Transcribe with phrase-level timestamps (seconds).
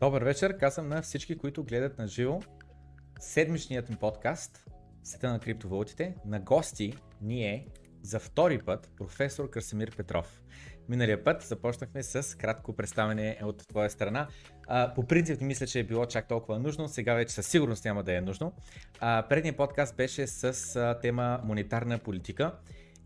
[0.00, 2.40] Добър вечер, казвам на всички, които гледат на живо
[3.18, 4.64] седмичният ми подкаст
[5.04, 6.14] Света на криптовалутите.
[6.26, 7.66] На гости ни е
[8.02, 10.42] за втори път професор Красимир Петров.
[10.88, 14.28] Миналия път започнахме с кратко представяне от твоя страна.
[14.66, 17.84] А, по принцип не мисля, че е било чак толкова нужно, сега вече със сигурност
[17.84, 18.52] няма да е нужно.
[19.00, 22.52] А, предният подкаст беше с а, тема монетарна политика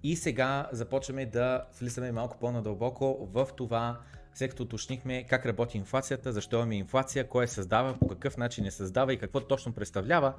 [0.02, 4.00] и сега започваме да влизаме малко по-надълбоко в това,
[4.34, 8.64] след като уточнихме как работи инфлацията, защо имаме инфлация, кой я създава, по какъв начин
[8.64, 10.34] я създава и какво точно представлява.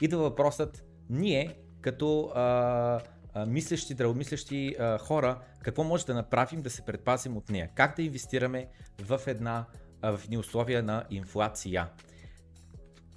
[0.00, 3.00] Идва въпросът ние, като а,
[3.34, 7.70] а, мислещи, здравомислещи а, хора, какво може да направим да се предпазим от нея?
[7.74, 8.66] Как да инвестираме
[9.02, 9.64] в, една,
[10.02, 11.88] а, в условия на инфлация?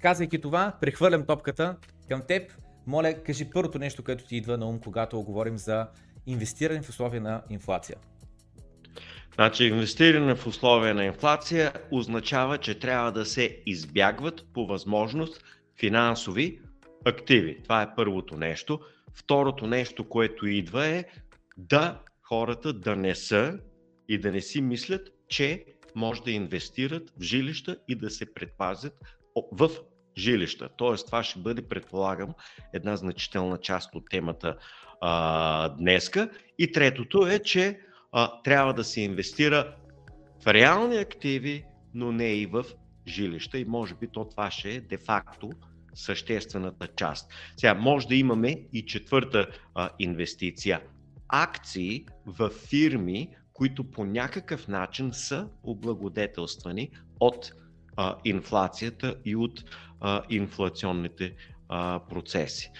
[0.00, 1.76] Казвайки това, прехвърлям топката
[2.08, 2.52] към теб.
[2.86, 5.88] Моля, кажи първото нещо, което ти идва на ум, когато говорим за
[6.26, 7.96] инвестиране в условия на инфлация.
[9.34, 15.44] Значи инвестиране в условия на инфлация означава, че трябва да се избягват по възможност
[15.80, 16.60] финансови
[17.04, 17.62] активи.
[17.62, 18.80] Това е първото нещо.
[19.14, 21.04] Второто нещо, което идва е
[21.56, 23.58] да хората да не са
[24.08, 28.94] и да не си мислят, че може да инвестират в жилища и да се предпазят
[29.52, 29.70] в
[30.18, 30.68] жилища.
[30.76, 32.34] Тоест, това ще бъде, предполагам,
[32.72, 34.56] една значителна част от темата
[35.00, 36.30] а, днеска.
[36.58, 37.80] И третото е, че
[38.16, 39.74] а, трябва да се инвестира
[40.44, 42.64] в реални активи, но не и в
[43.06, 43.58] жилища.
[43.58, 45.50] И може би то това ще е де-факто
[45.94, 47.32] съществената част.
[47.56, 50.80] Сега, може да имаме и четвърта а, инвестиция.
[51.28, 57.52] Акции в фирми, които по някакъв начин са облагодетелствани от
[57.96, 59.64] а, инфлацията и от
[60.00, 61.34] а, инфлационните
[61.68, 62.70] а, процеси.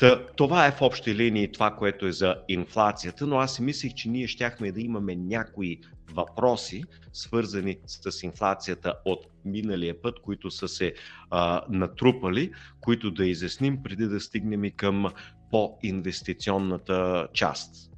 [0.00, 3.94] Та, това е в общи линии това, което е за инфлацията, но аз си мислех,
[3.94, 5.80] че ние щяхме да имаме някои
[6.12, 10.94] въпроси, свързани с инфлацията от миналия път, които са се
[11.30, 15.06] а, натрупали, които да изясним преди да стигнем и към
[15.50, 17.90] по-инвестиционната част.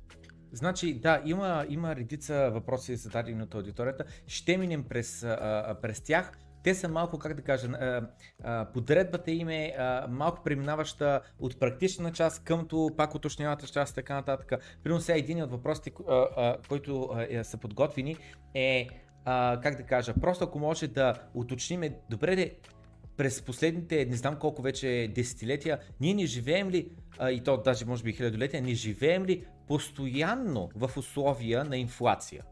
[0.53, 4.05] Значи, да, има, има редица въпроси зададени от аудиторията.
[4.26, 6.32] Ще минем през, а, през тях
[6.62, 7.69] те са малко, как да кажа,
[8.75, 9.77] подредбата им е
[10.09, 14.53] малко преминаваща от практична част къмто пак уточнявата част и така нататък.
[14.83, 15.93] Примерно сега един от въпросите,
[16.69, 18.17] които е, са подготвени
[18.55, 18.89] е,
[19.62, 22.56] как да кажа, просто ако може да уточниме, добре де,
[23.17, 26.91] през последните, не знам колко вече десетилетия, ние не живеем ли,
[27.31, 32.44] и то даже може би хилядолетия, не живеем ли постоянно в условия на инфлация?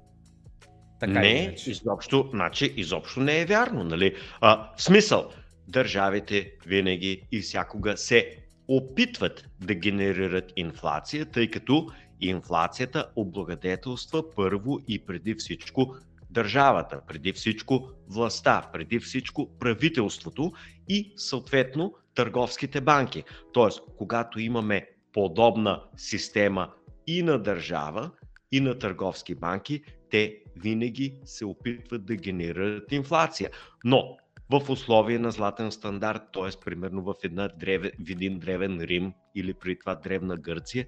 [1.00, 3.84] Така не, изобщо, значи, изобщо не е вярно.
[3.84, 4.14] Нали?
[4.40, 5.30] А, в смисъл,
[5.68, 8.36] държавите винаги и всякога се
[8.68, 11.86] опитват да генерират инфлация, тъй като
[12.20, 15.96] инфлацията облагодетелства първо и преди всичко
[16.30, 20.52] държавата, преди всичко властта, преди всичко правителството
[20.88, 23.24] и съответно търговските банки.
[23.52, 26.70] Тоест, когато имаме подобна система
[27.06, 28.10] и на държава,
[28.52, 33.50] и на търговски банки, те винаги се опитват да генерират инфлация.
[33.84, 34.16] Но
[34.50, 36.60] в условия на златен стандарт, т.е.
[36.64, 40.86] примерно в, една древе, в един древен Рим или при това древна Гърция,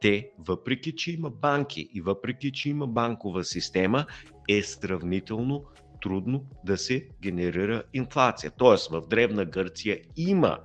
[0.00, 4.06] те, въпреки че има банки и въпреки че има банкова система,
[4.48, 5.64] е сравнително
[6.02, 8.52] трудно да се генерира инфлация.
[8.58, 10.58] Тоест в древна Гърция има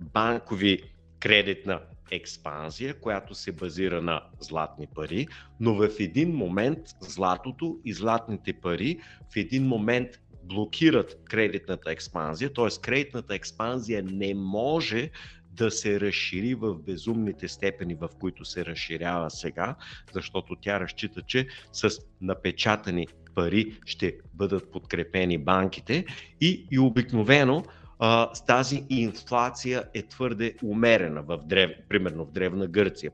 [0.00, 0.82] банкови
[1.20, 1.80] кредитна
[2.10, 5.26] експанзия, която се базира на златни пари,
[5.60, 8.98] но в един момент златото и златните пари
[9.32, 10.08] в един момент
[10.42, 12.80] блокират кредитната експанзия, т.е.
[12.82, 15.10] кредитната експанзия не може
[15.52, 19.76] да се разшири в безумните степени, в които се разширява сега,
[20.12, 21.90] защото тя разчита, че с
[22.20, 26.04] напечатани пари ще бъдат подкрепени банките
[26.40, 27.64] и, и обикновено
[27.98, 33.10] а, тази инфлация е твърде умерена, в древ, примерно в Древна Гърция.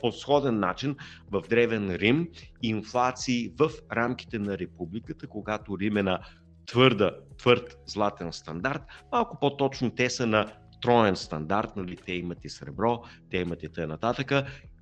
[0.00, 0.96] По сходен начин
[1.30, 2.28] в Древен Рим
[2.62, 6.20] инфлации в рамките на републиката, когато Рим е на
[6.66, 8.82] твърда, твърд златен стандарт,
[9.12, 10.52] малко по-точно те са на
[10.82, 14.14] троен стандарт, нали, те имат и сребро, те имат и т.н.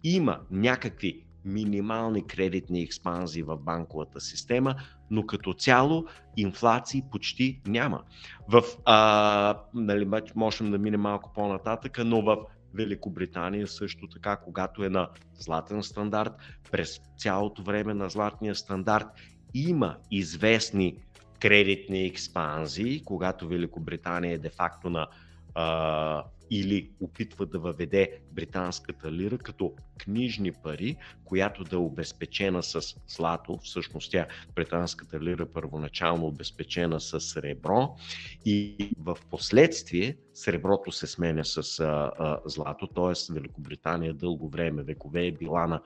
[0.05, 4.75] Има някакви минимални кредитни експанзии в банковата система,
[5.11, 6.05] но като цяло
[6.37, 8.03] инфлации почти няма.
[8.49, 12.37] В, а, нали, можем да минем малко по-нататък, но в
[12.75, 16.33] Великобритания също така, когато е на златен стандарт,
[16.71, 19.07] през цялото време на златния стандарт
[19.55, 20.97] има известни
[21.41, 25.09] кредитни експанзии, когато Великобритания е де-факто на
[25.55, 32.81] а, или опитва да въведе британската лира като книжни пари, която да е обезпечена с
[33.09, 33.59] злато.
[33.63, 37.97] Всъщност тя, британската лира, първоначално обезпечена с сребро
[38.45, 43.33] и в последствие среброто се сменя с а, а, злато, т.е.
[43.33, 45.81] Великобритания дълго време, векове е била на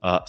[0.00, 0.22] а,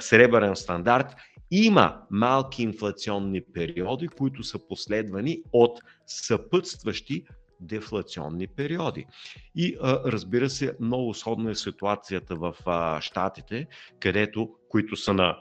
[0.00, 1.16] сребърен стандарт
[1.50, 7.24] има малки инфлационни периоди, които са последвани от съпътстващи
[7.60, 9.06] дефлационни периоди.
[9.54, 12.54] И разбира се, много сходна е ситуацията в
[13.00, 13.66] Штатите,
[14.00, 15.38] където, които са на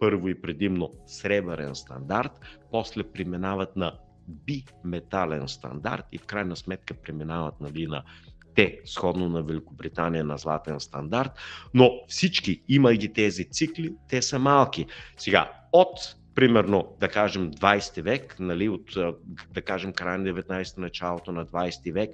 [0.00, 2.32] първо и предимно сребърен стандарт,
[2.70, 3.98] после преминават на
[4.28, 8.02] биметален стандарт и в крайна сметка преминават нали, на
[8.54, 11.30] те, сходно на Великобритания на златен стандарт,
[11.74, 14.86] но всички, има ги тези цикли, те са малки.
[15.16, 18.90] Сега, от примерно, да кажем, 20 век, нали, от,
[19.54, 22.10] да кажем, края на 19 началото на 20 век,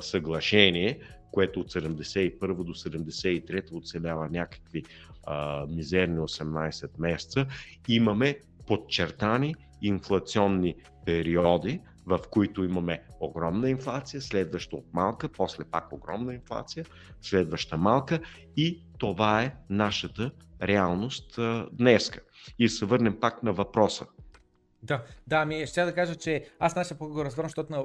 [0.00, 1.00] съглашение,
[1.32, 4.82] което от 71 до 73 оцелява някакви
[5.26, 7.46] а, мизерни 18 месеца,
[7.88, 16.34] имаме подчертани инфлационни периоди, в които имаме огромна инфлация, следваща от малка, после пак огромна
[16.34, 16.84] инфлация,
[17.20, 18.20] следваща малка
[18.56, 20.30] и това е нашата
[20.62, 22.20] реалност а, днеска.
[22.58, 24.06] И се върнем пак на въпроса.
[24.82, 27.84] Да, да, ми ще да кажа, че аз наша по-го разбирам, защото на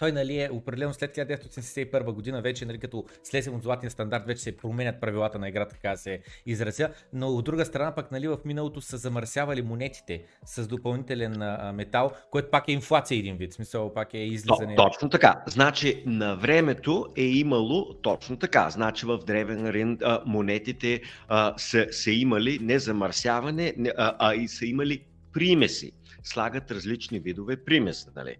[0.00, 4.42] той нали, е определено след 1971 година, вече нали, като слезем от златния стандарт, вече
[4.42, 6.88] се променят правилата на играта, така се изразя.
[7.12, 12.10] Но от друга страна пък нали, в миналото са замърсявали монетите с допълнителен а, метал,
[12.30, 14.74] което пак е инфлация един вид, смисъл пак е излизане.
[14.74, 15.42] точно така.
[15.46, 18.70] Значи на времето е имало точно така.
[18.70, 24.48] Значи в Древен Рин а, монетите а, са, са имали не замърсяване, а, а и
[24.48, 28.06] са имали примеси слагат различни видове примеси.
[28.16, 28.36] Нали?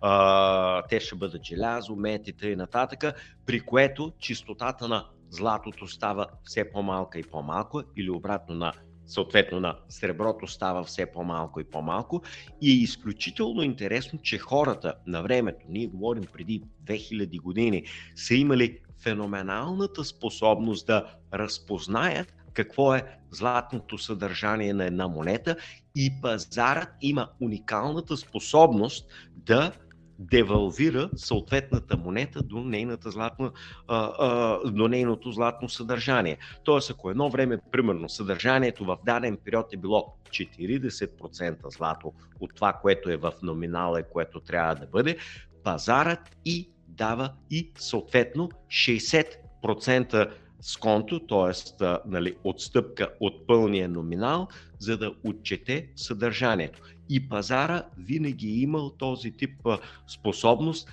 [0.00, 3.04] А, те ще бъдат желязо, метите и нататък,
[3.46, 8.72] при което чистотата на златото става все по-малка и по-малко или обратно на
[9.06, 12.22] съответно на среброто става все по-малко и по-малко.
[12.60, 17.84] И е изключително интересно, че хората на времето, ние говорим преди 2000 години,
[18.14, 25.56] са имали феноменалната способност да разпознаят какво е златното съдържание на една монета
[25.94, 29.72] и пазарът има уникалната способност да
[30.18, 33.52] девалвира съответната монета до, нейната златна,
[33.88, 36.38] а, а, до нейното златно съдържание.
[36.64, 42.72] Тоест, ако едно време, примерно, съдържанието в даден период е било 40% злато от това,
[42.72, 45.16] което е в номинала и което трябва да бъде,
[45.64, 50.30] пазарът и дава и съответно 60%
[50.66, 51.84] сконто, т.е.
[52.06, 54.48] Нали, отстъпка от пълния номинал,
[54.78, 56.80] за да отчете съдържанието.
[57.08, 59.68] И пазара винаги е имал този тип
[60.06, 60.88] способност,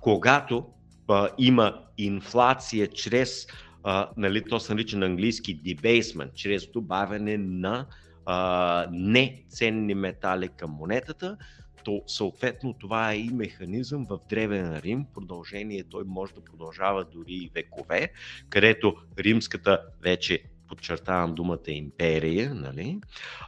[0.00, 0.66] когато
[1.38, 3.46] има инфлация чрез,
[4.16, 7.86] нали, то се нарича на английски debasement, чрез добавяне на
[8.90, 11.36] неценни метали към монетата,
[11.86, 15.06] то съответно това е и механизъм в Древен Рим.
[15.14, 18.12] Продължение той може да продължава дори и векове,
[18.48, 23.00] където римската вече подчертавам думата империя, нали,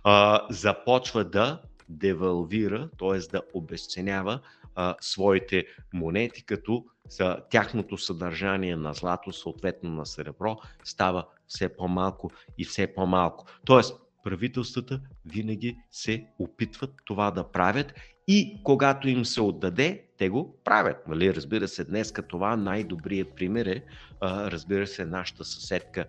[0.04, 3.18] а, започва да девалвира, т.е.
[3.18, 4.40] да обесценява
[4.74, 12.30] а, своите монети, като за тяхното съдържание на злато, съответно на сребро, става все по-малко
[12.58, 13.46] и все по-малко.
[13.66, 17.94] Тоест, правителствата винаги се опитват това да правят
[18.28, 21.08] и когато им се отдаде, те го правят.
[21.08, 21.34] Нали?
[21.34, 23.82] Разбира се, днес това най-добрият пример е,
[24.22, 26.04] разбира се, нашата съседка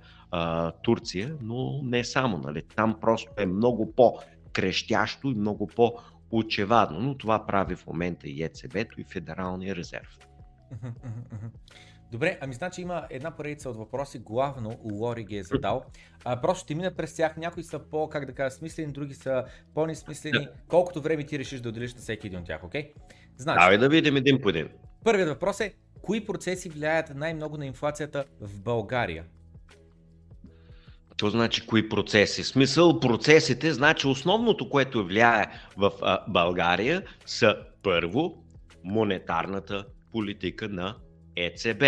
[0.83, 2.37] Турция, но не само.
[2.37, 2.61] Нали?
[2.75, 9.01] Там просто е много по-крещящо и много по-очевадно, но това прави в момента и ЕЦБ-то
[9.01, 10.17] и Федералния резерв.
[12.11, 15.83] Добре, ами значи има една поредица от въпроси, главно Лори ги е задал.
[16.25, 19.45] А, просто ще мина през тях, някои са по, как да кажа, смислени, други са
[19.73, 20.47] по-несмислени.
[20.67, 22.93] Колкото време ти решиш да отделиш на всеки един от тях, окей?
[23.37, 24.69] Значи, Давай да видим един по един.
[25.03, 29.25] Първият въпрос е, кои процеси влияят най-много на инфлацията в България?
[31.17, 32.43] То значи кои процеси?
[32.43, 35.45] Смисъл процесите, значи основното, което влияе
[35.77, 38.43] в а, България са първо
[38.83, 40.95] монетарната политика на
[41.45, 41.83] ЕЦБ.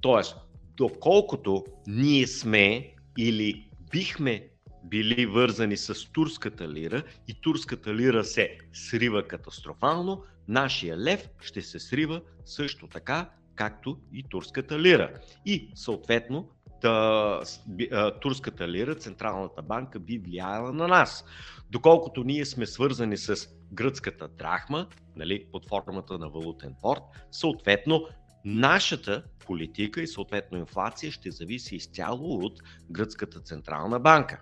[0.00, 0.36] Тоест,
[0.76, 4.48] доколкото ние сме или бихме
[4.84, 11.78] били вързани с турската лира и турската лира се срива катастрофално, нашия лев ще се
[11.78, 15.12] срива също така, както и турската лира.
[15.46, 16.48] И съответно
[16.80, 17.40] та,
[18.20, 21.24] турската лира, Централната банка би влияла на нас.
[21.70, 24.86] Доколкото ние сме свързани с гръцката драхма,
[25.16, 28.08] нали, под формата на валутен порт, съответно
[28.46, 34.40] нашата политика и съответно инфлация ще зависи изцяло от гръцката централна банка.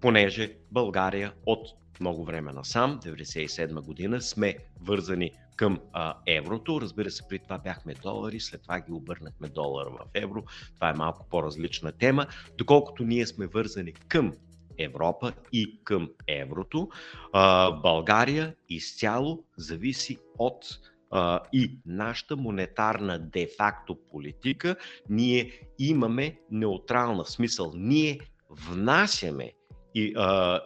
[0.00, 1.68] Понеже България от
[2.00, 6.80] много време насам, 1997 година, сме вързани към а, еврото.
[6.80, 10.44] Разбира се, при това бяхме долари, след това ги обърнахме долара в евро.
[10.74, 12.26] Това е малко по-различна тема.
[12.58, 14.32] Доколкото ние сме вързани към
[14.78, 16.88] Европа и към еврото,
[17.32, 20.64] а, България изцяло зависи от
[21.10, 24.76] а, и нашата монетарна де-факто политика.
[25.08, 27.72] Ние имаме неутрална смисъл.
[27.76, 29.52] Ние внасяме
[29.94, 30.60] и а,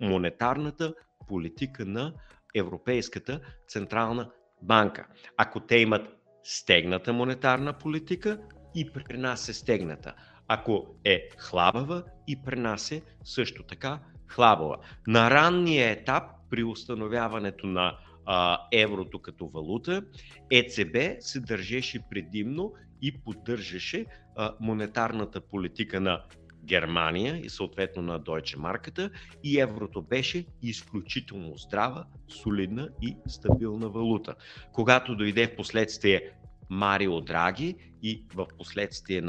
[0.00, 0.94] монетарната
[1.28, 2.12] политика на
[2.54, 4.30] Европейската централна
[4.62, 5.06] банка.
[5.36, 6.08] Ако те имат
[6.42, 8.38] стегната монетарна политика
[8.74, 10.14] и при нас е стегната.
[10.48, 13.98] Ако е хлабава и при нас е също така
[14.28, 14.76] хлабава.
[15.06, 20.02] На ранния етап при установяването на а, еврото като валута,
[20.50, 24.06] ЕЦБ се държеше предимно и поддържаше
[24.36, 26.22] а, монетарната политика на
[26.64, 29.10] Германия и съответно на Deutsche марката
[29.44, 34.34] и еврото беше изключително здрава, солидна и стабилна валута.
[34.72, 36.30] Когато дойде в последствие
[36.70, 39.20] Марио Драги и в последствие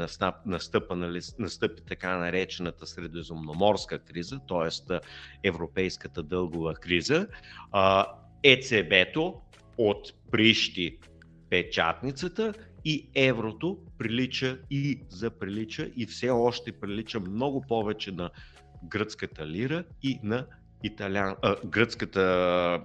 [0.46, 0.96] настъпа,
[1.38, 4.98] настъпи така наречената средиземноморска криза, т.е.
[5.44, 7.26] европейската дългова криза,
[8.42, 9.40] ЕЦБ-то
[9.78, 10.98] отприщи
[11.50, 12.54] печатницата
[12.84, 18.30] и еврото прилича и заприлича и все още прилича много повече на
[18.84, 20.46] гръцката лира и на
[20.82, 22.20] италян, а, гръцката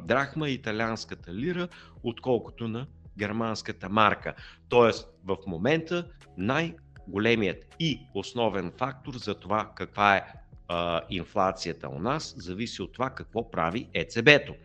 [0.06, 1.68] драхма и италианската лира,
[2.04, 4.34] отколкото на германската марка.
[4.70, 6.08] Тоест в момента
[6.38, 10.24] най-големият и основен фактор за това каква е
[10.68, 14.56] а, инфлацията у нас зависи от това какво прави ЕЦБ-то.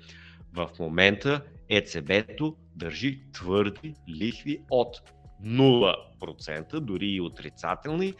[0.59, 4.97] В момента ЕЦБ-то държи твърди лихви от
[5.45, 8.15] 0%, дори и отрицателни.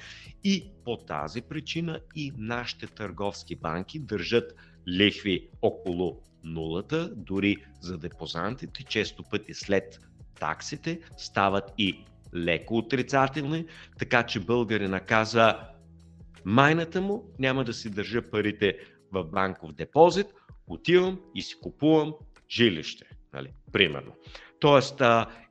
[0.45, 4.55] И по тази причина и нашите търговски банки държат
[4.89, 10.01] лихви около нулата, дори за депозантите, често пъти след
[10.41, 12.05] таксите стават и
[12.35, 13.67] леко отрицателни,
[13.99, 15.61] така че българина каза
[16.45, 18.79] майната му няма да си държа парите
[19.13, 20.27] в банков депозит,
[20.67, 22.15] отивам и си купувам
[22.51, 24.13] жилище, нали, примерно.
[24.61, 25.03] Тоест,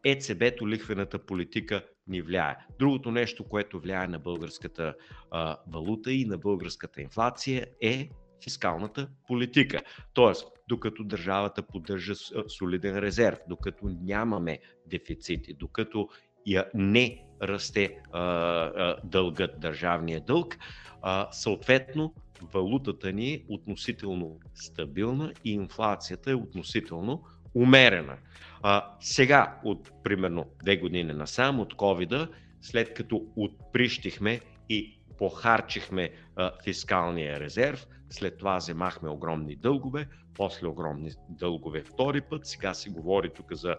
[0.03, 2.55] ЕЦБ-то, лихвената политика ни влияе.
[2.79, 4.95] Другото нещо, което влияе на българската
[5.31, 8.09] а, валута и на българската инфлация е
[8.43, 9.81] фискалната политика.
[10.13, 12.13] Тоест, докато държавата поддържа
[12.47, 16.09] солиден резерв, докато нямаме дефицити, докато
[16.45, 20.57] я не расте а, а, дългът, държавния дълг,
[21.01, 27.23] а, съответно валутата ни е относително стабилна и инфлацията е относително
[27.55, 28.17] умерена.
[28.61, 32.29] А, сега, от примерно две години насам, от covid
[32.61, 34.39] след като отприщихме
[34.69, 42.45] и похарчихме а, фискалния резерв, след това вземахме огромни дългове, после огромни дългове втори път,
[42.45, 43.75] сега се говори тук за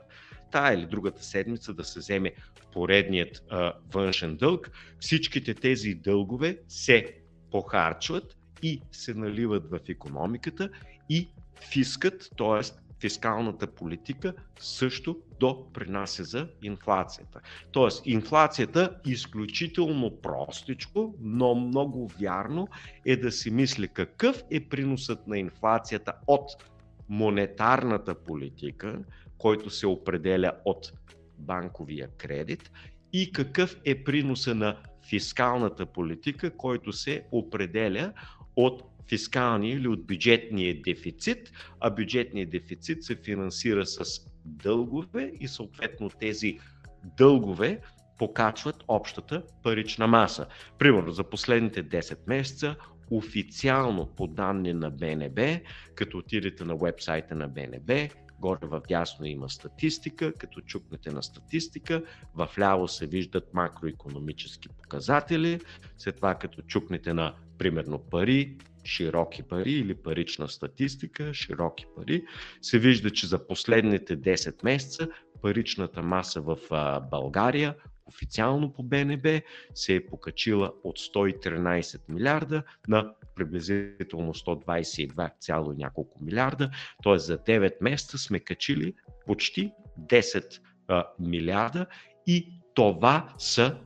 [0.50, 2.32] тая или другата седмица да се вземе
[2.72, 4.70] поредният а, външен дълг.
[5.00, 7.14] Всичките тези дългове се
[7.50, 10.70] похарчват и се наливат в економиката
[11.08, 11.28] и
[11.70, 12.62] фискът, т.е
[13.00, 17.40] фискалната политика също допринася за инфлацията.
[17.72, 22.68] Тоест, инфлацията изключително простичко, но много вярно
[23.06, 26.50] е да си мисли какъв е приносът на инфлацията от
[27.08, 28.98] монетарната политика,
[29.38, 30.92] който се определя от
[31.38, 32.70] банковия кредит
[33.12, 34.76] и какъв е приноса на
[35.08, 38.12] фискалната политика, който се определя
[38.58, 44.04] от фискалния или от бюджетния дефицит, а бюджетният дефицит се финансира с
[44.44, 46.58] дългове и съответно тези
[47.16, 47.80] дългове
[48.18, 50.46] покачват общата парична маса.
[50.78, 52.76] Примерно за последните 10 месеца
[53.10, 55.60] официално по данни на БНБ,
[55.94, 58.08] като отидете на вебсайта на БНБ,
[58.40, 62.02] горе в дясно има статистика, като чукнете на статистика,
[62.34, 65.60] в ляво се виждат макроекономически показатели,
[65.98, 72.24] след това като чукнете на примерно пари, широки пари или парична статистика, широки пари,
[72.62, 75.08] се вижда, че за последните 10 месеца
[75.42, 76.58] паричната маса в
[77.10, 77.74] България
[78.08, 79.40] официално по БНБ
[79.74, 86.70] се е покачила от 113 милиарда на приблизително 122, няколко милиарда.
[87.04, 87.18] Т.е.
[87.18, 88.94] за 9 месеца сме качили
[89.26, 91.86] почти 10 а, милиарда
[92.26, 93.78] и това са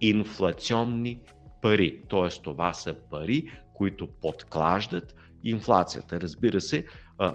[0.00, 1.20] инфлационни
[1.62, 2.02] пари.
[2.10, 2.42] Т.е.
[2.42, 6.20] това са пари, които подклаждат инфлацията.
[6.20, 6.86] Разбира се,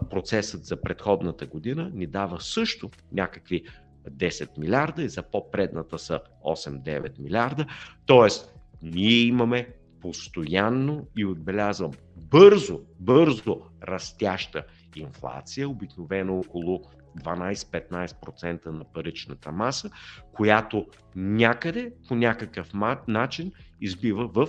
[0.09, 3.63] процесът за предходната година ни дава също някакви
[4.09, 7.65] 10 милиарда и за по-предната са 8-9 милиарда.
[8.05, 9.67] Тоест, ние имаме
[10.01, 14.63] постоянно и отбелязвам бързо, бързо растяща
[14.95, 16.81] инфлация, обикновено около
[17.19, 19.89] 12-15% на паричната маса,
[20.33, 22.71] която някъде по някакъв
[23.07, 23.51] начин
[23.81, 24.47] избива в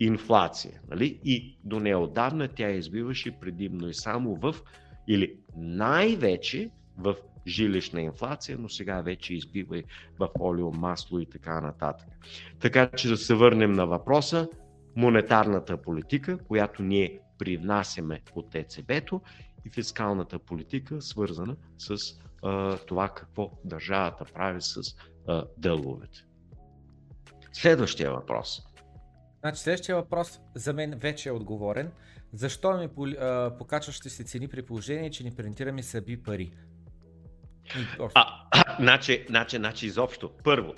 [0.00, 0.80] инфлация.
[0.90, 1.20] Нали?
[1.24, 4.54] И до неодавна тя избиваше предимно и само в,
[5.08, 7.16] или най-вече в
[7.46, 9.84] жилищна инфлация, но сега вече избива и
[10.18, 12.08] в олио, масло и така нататък.
[12.60, 14.48] Така че да се върнем на въпроса,
[14.96, 19.20] монетарната политика, която ние привнасяме от ЕЦБ-то
[19.64, 21.96] и фискалната политика, свързана с
[22.42, 24.80] а, това какво държавата прави с
[25.28, 26.24] а, дълговете.
[27.52, 28.62] Следващия въпрос.
[29.40, 31.92] Значи следващия въпрос за мен вече е отговорен.
[32.32, 32.88] Защо ми
[33.58, 36.52] покачващи се цени при положение, че ни принтираме съби пари?
[38.14, 38.26] А,
[38.80, 40.30] значи, значи, значи изобщо.
[40.44, 40.74] Първо,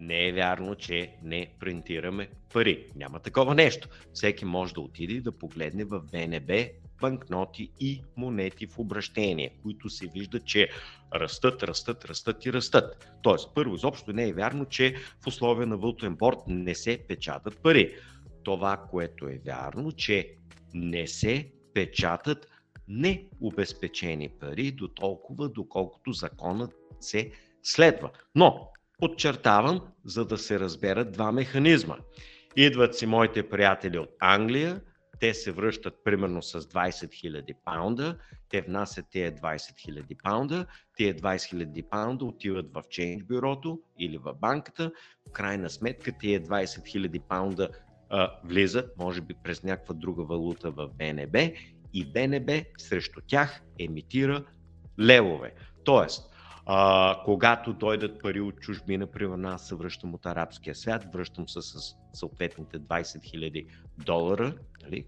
[0.00, 2.86] не е вярно, че не принтираме пари.
[2.96, 3.88] Няма такова нещо.
[4.12, 6.52] Всеки може да отиде и да погледне в БНБ
[7.00, 10.68] банкноти и монети в обращение, които се виждат, че
[11.14, 13.12] растат, растат, растат и растат.
[13.22, 17.62] Тоест, първо, изобщо не е вярно, че в условия на вълтуен борт не се печатат
[17.62, 17.94] пари.
[18.42, 20.36] Това, което е вярно, че
[20.74, 22.46] не се печатат
[22.88, 27.30] необезпечени пари до толкова, доколкото законът се
[27.62, 28.10] следва.
[28.34, 31.96] Но, подчертавам, за да се разберат два механизма.
[32.56, 34.80] Идват си моите приятели от Англия,
[35.20, 41.14] те се връщат примерно с 20 000 паунда, те внасят тези 20 000 паунда, тези
[41.14, 44.92] 20 000 паунда отиват в чейндж бюрото или в банката,
[45.28, 47.68] в крайна сметка тези 20 000 паунда
[48.10, 51.38] а, влизат, може би през някаква друга валута в БНБ
[51.92, 54.44] и БНБ срещу тях емитира
[55.00, 55.54] левове.
[55.84, 56.35] Тоест,
[56.66, 61.62] а, когато дойдат пари от чужбина, примерно аз се връщам от арабския свят, връщам се
[61.62, 63.66] с съответните 20 000
[63.98, 65.06] долара, нали,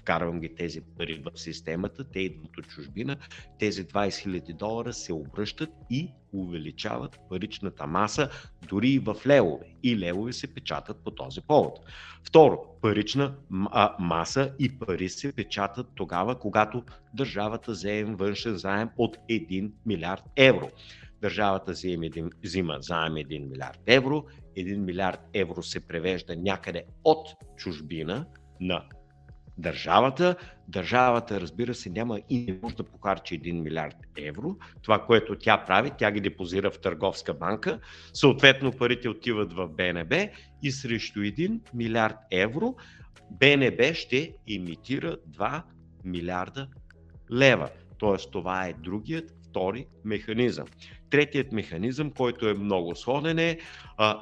[0.00, 3.16] вкарвам ги тези пари в системата, те идват от чужбина,
[3.58, 8.30] тези 20 000 долара се обръщат и увеличават паричната маса
[8.68, 9.66] дори и в левове.
[9.82, 11.78] И левове се печатат по този повод.
[12.24, 13.34] Второ, парична
[13.98, 16.82] маса и пари се печатат тогава, когато
[17.14, 20.70] държавата вземе външен заем от 1 милиард евро.
[21.20, 21.72] Държавата
[22.42, 24.24] взима заем 1 милиард евро,
[24.56, 28.26] 1 милиард евро се превежда някъде от чужбина
[28.60, 28.84] на
[29.58, 30.36] държавата.
[30.68, 34.56] Държавата, разбира се, няма и не може да покарчи 1 милиард евро.
[34.82, 37.80] Това, което тя прави, тя ги депозира в търговска банка.
[38.12, 40.28] Съответно, парите отиват в БНБ
[40.62, 42.74] и срещу 1 милиард евро
[43.30, 45.62] БНБ ще имитира 2
[46.04, 46.68] милиарда
[47.32, 47.68] лева.
[47.98, 50.66] Тоест, това е другият втори механизъм.
[51.10, 53.58] Третият механизъм, който е много сходен е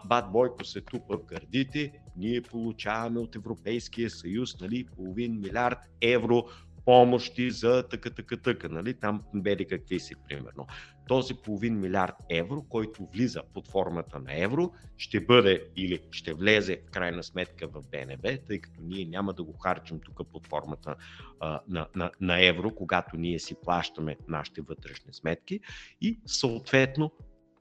[0.04, 6.44] Бат Бойко се тупа в гърдите, ние получаваме от Европейския съюз нали, половин милиард евро
[6.86, 8.94] помощи за така, така, така, нали?
[8.94, 10.66] там беди какви си, примерно.
[11.08, 16.80] Този половин милиард евро, който влиза под формата на евро, ще бъде или ще влезе
[16.88, 20.94] в крайна сметка в БНБ, тъй като ние няма да го харчим тук под формата
[21.40, 25.60] а, на, на, на евро, когато ние си плащаме нашите вътрешни сметки
[26.00, 27.12] и съответно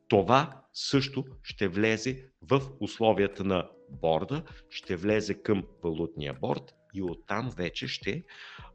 [0.07, 7.51] това също ще влезе в условията на борда, ще влезе към валутния борд и оттам
[7.57, 8.23] вече ще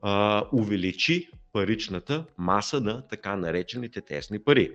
[0.03, 4.73] а, увеличи паричната маса на така наречените тесни пари.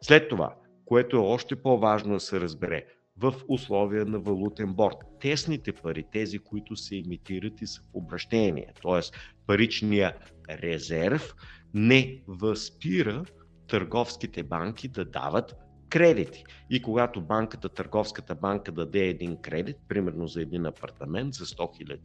[0.00, 2.86] След това, което е още по-важно да се разбере,
[3.20, 4.96] в условия на валутен борт.
[5.20, 9.00] Тесните пари, тези, които се имитират и са в обращение, т.е.
[9.46, 10.16] паричния
[10.50, 11.34] резерв,
[11.74, 13.24] не възпира
[13.68, 15.54] търговските банки да дават
[15.88, 16.44] кредити.
[16.70, 21.98] И когато банката, търговската банка даде един кредит, примерно за един апартамент за 100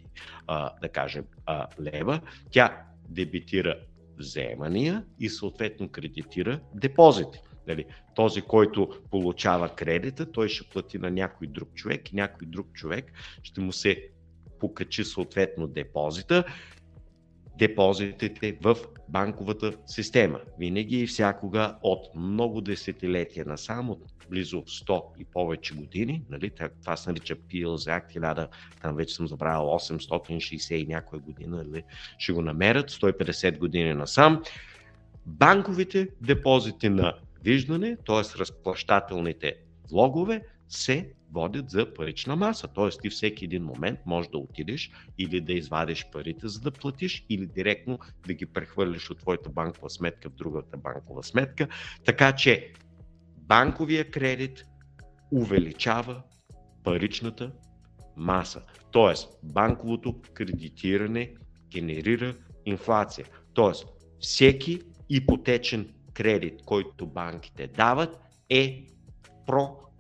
[0.48, 1.26] 000, да кажем,
[1.82, 3.76] лева, тя дебитира
[4.18, 7.40] вземания и съответно кредитира депозити.
[7.68, 12.74] Нали, този, който получава кредита, той ще плати на някой друг човек и някой друг
[12.74, 14.10] човек ще му се
[14.60, 16.44] покачи съответно депозита
[17.58, 18.78] депозитите в
[19.10, 20.40] банковата система.
[20.60, 26.98] Винаги и всякога от много десетилетия насам, от близо 100 и повече години, нали, това
[26.98, 28.48] се нарича Пилз Act 1000,
[28.82, 31.84] там вече съм забравил 860 и някоя година, нали,
[32.18, 34.44] ще го намерят, 150 години насам.
[35.26, 37.14] Банковите депозити на
[37.44, 38.40] виждане, т.е.
[38.40, 39.56] разплащателните
[39.90, 42.68] влогове, се водят за парична маса.
[42.68, 42.90] Т.е.
[42.90, 47.46] ти всеки един момент можеш да отидеш или да извадиш парите, за да платиш, или
[47.46, 51.68] директно да ги прехвърлиш от твоята банкова сметка в другата банкова сметка.
[52.06, 52.74] Така че
[53.38, 54.66] банковия кредит
[55.32, 56.24] увеличава
[56.84, 57.52] паричната
[58.18, 58.62] маса.
[58.92, 61.34] Тоест, банковото кредитиране
[61.70, 63.26] генерира инфлация.
[63.54, 63.88] Тоест,
[64.20, 68.86] всеки ипотечен кредит, който банките дават, е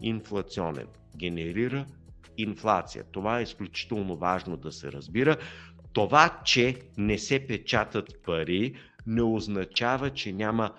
[0.03, 0.87] проинфлационен
[1.17, 1.85] генерира
[2.37, 3.03] инфлация.
[3.11, 5.37] Това е изключително важно да се разбира.
[5.93, 8.75] Това, че не се печатат пари,
[9.07, 10.73] не означава, че няма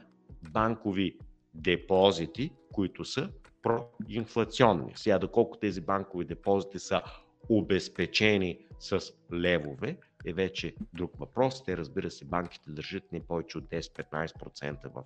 [0.51, 1.19] банкови
[1.55, 3.31] депозити, които са
[3.63, 4.93] проинфлационни.
[4.97, 7.03] Сега, доколко тези банкови депозити са
[7.49, 9.01] обезпечени с
[9.33, 11.65] левове, е вече друг въпрос.
[11.65, 15.05] Те, разбира се, банките държат не повече от 10-15% в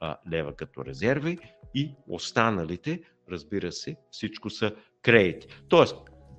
[0.00, 1.38] а, лева като резерви
[1.74, 5.46] и останалите, разбира се, всичко са кредити.
[5.68, 5.96] Тоест,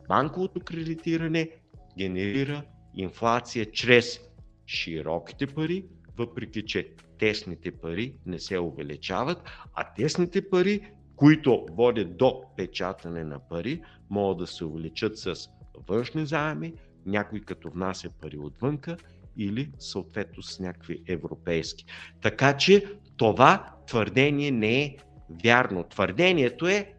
[0.07, 1.49] банковото кредитиране
[1.97, 2.63] генерира
[2.95, 4.19] инфлация чрез
[4.67, 5.85] широките пари,
[6.17, 13.39] въпреки че тесните пари не се увеличават, а тесните пари, които водят до печатане на
[13.39, 15.35] пари, могат да се увеличат с
[15.87, 16.73] външни заеми,
[17.07, 18.97] някой като внася пари отвънка
[19.37, 21.85] или съответно с някакви европейски.
[22.21, 22.85] Така че
[23.17, 24.97] това твърдение не е
[25.43, 25.83] вярно.
[25.83, 26.93] Твърдението е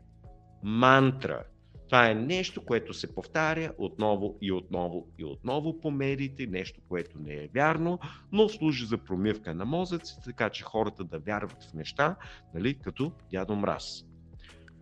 [0.63, 1.45] мантра.
[1.87, 7.19] Това е нещо, което се повтаря отново и отново и отново по медиите, нещо, което
[7.19, 7.99] не е вярно,
[8.33, 12.17] но служи за промивка на мозъци, така че хората да вярват в неща,
[12.55, 14.05] нали, като дядо Мраз.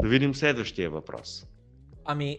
[0.02, 1.46] Да видим следващия въпрос.
[2.04, 2.38] Ами,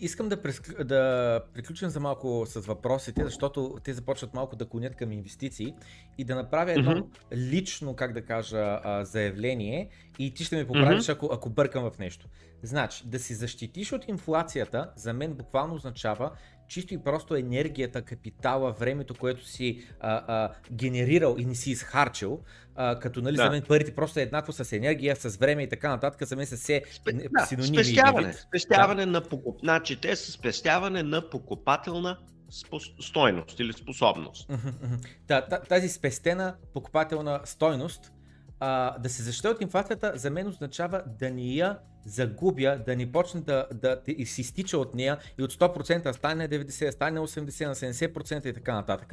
[0.00, 4.96] Искам да, през, да приключим за малко с въпросите, защото те започват малко да клонят
[4.96, 5.74] към инвестиции
[6.18, 7.36] и да направя едно mm-hmm.
[7.36, 11.12] лично, как да кажа, заявление и ти ще ме поправиш, mm-hmm.
[11.12, 12.26] ако, ако бъркам в нещо.
[12.62, 16.30] Значи, да си защитиш от инфлацията, за мен буквално означава
[16.70, 22.40] чисто и просто енергията, капитала, времето, което си а, а, генерирал и не си изхарчил,
[22.76, 23.42] а, като нали, да.
[23.42, 26.46] за мен парите просто е еднакво с енергия, с време и така нататък, за мен
[26.46, 27.12] са все Спе...
[27.12, 27.84] да, синоними.
[27.84, 29.12] Спестяване, спестяване да.
[29.12, 29.60] на покуп...
[29.60, 32.18] Значи те са спестяване на покупателна
[33.00, 34.50] стойност или способност.
[35.28, 38.12] Да, тази спестена покупателна стойност
[38.60, 43.12] а, да се защита от инфлацията за мен означава да ни я загубя, да ни
[43.12, 47.66] почне да, да, да си стича от нея и от 100% стане 90, стане 80,
[47.66, 49.12] на 70% и така нататък.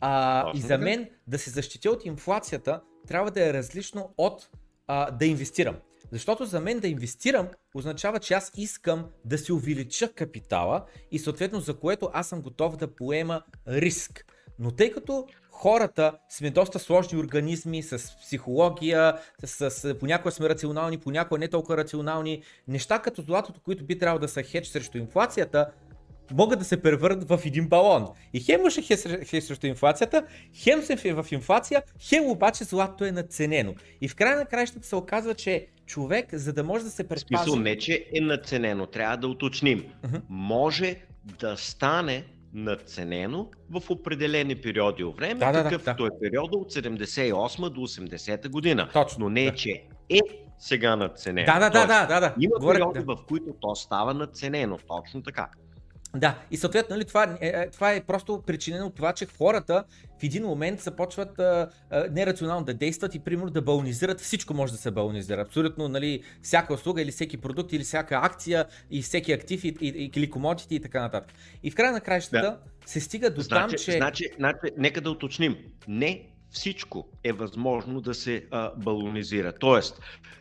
[0.00, 4.48] А, и за мен да се защитя от инфлацията трябва да е различно от
[4.86, 5.76] а, да инвестирам.
[6.12, 11.60] Защото за мен да инвестирам означава, че аз искам да си увелича капитала и съответно
[11.60, 14.24] за което аз съм готов да поема риск.
[14.58, 20.98] Но тъй като хората сме доста сложни организми с психология, с, с, понякога сме рационални,
[20.98, 25.70] понякога не толкова рационални, неща като златото, които би трябвало да са хедж срещу инфлацията,
[26.32, 28.08] могат да се превърнат в един балон.
[28.32, 33.74] И хем имаше хедж срещу инфлацията, хем се в инфлация, хем обаче златото е надценено.
[34.00, 37.44] И в края на краищата се оказва, че човек, за да може да се предпази...
[37.44, 39.84] Смисъл не, че е надценено, трябва да уточним.
[40.02, 40.20] Uh-huh.
[40.28, 46.16] Може да стане надценено в определени периоди от време, да, какъвто да, да.
[46.16, 48.88] е периода от 78 до 80 година.
[48.92, 49.24] Точно.
[49.24, 49.54] Но не, да.
[49.54, 50.20] че е
[50.58, 51.46] сега надценено.
[51.46, 52.34] Да, да, да, да, да, да.
[52.40, 53.04] Има периоди, да.
[53.04, 54.78] в които то става надценено.
[54.88, 55.48] Точно така.
[56.14, 59.84] Да, и съответно, нали, това, е, е, това е просто причинено от това, че хората
[60.20, 64.20] в един момент започват а, а, нерационално да действат и примерно да балонизират.
[64.20, 65.40] Всичко може да се балонизира.
[65.40, 69.88] Абсолютно, нали, всяка услуга или всеки продукт или всяка акция и всеки актив и, и,
[69.88, 71.32] и, или комодити и така нататък.
[71.62, 72.58] И в края на краищата да.
[72.86, 73.92] се стига до значи, там, че...
[73.92, 75.56] Значи, значи, нека да уточним.
[75.88, 79.52] Не всичко е възможно да се а, балонизира.
[79.52, 80.00] Тоест,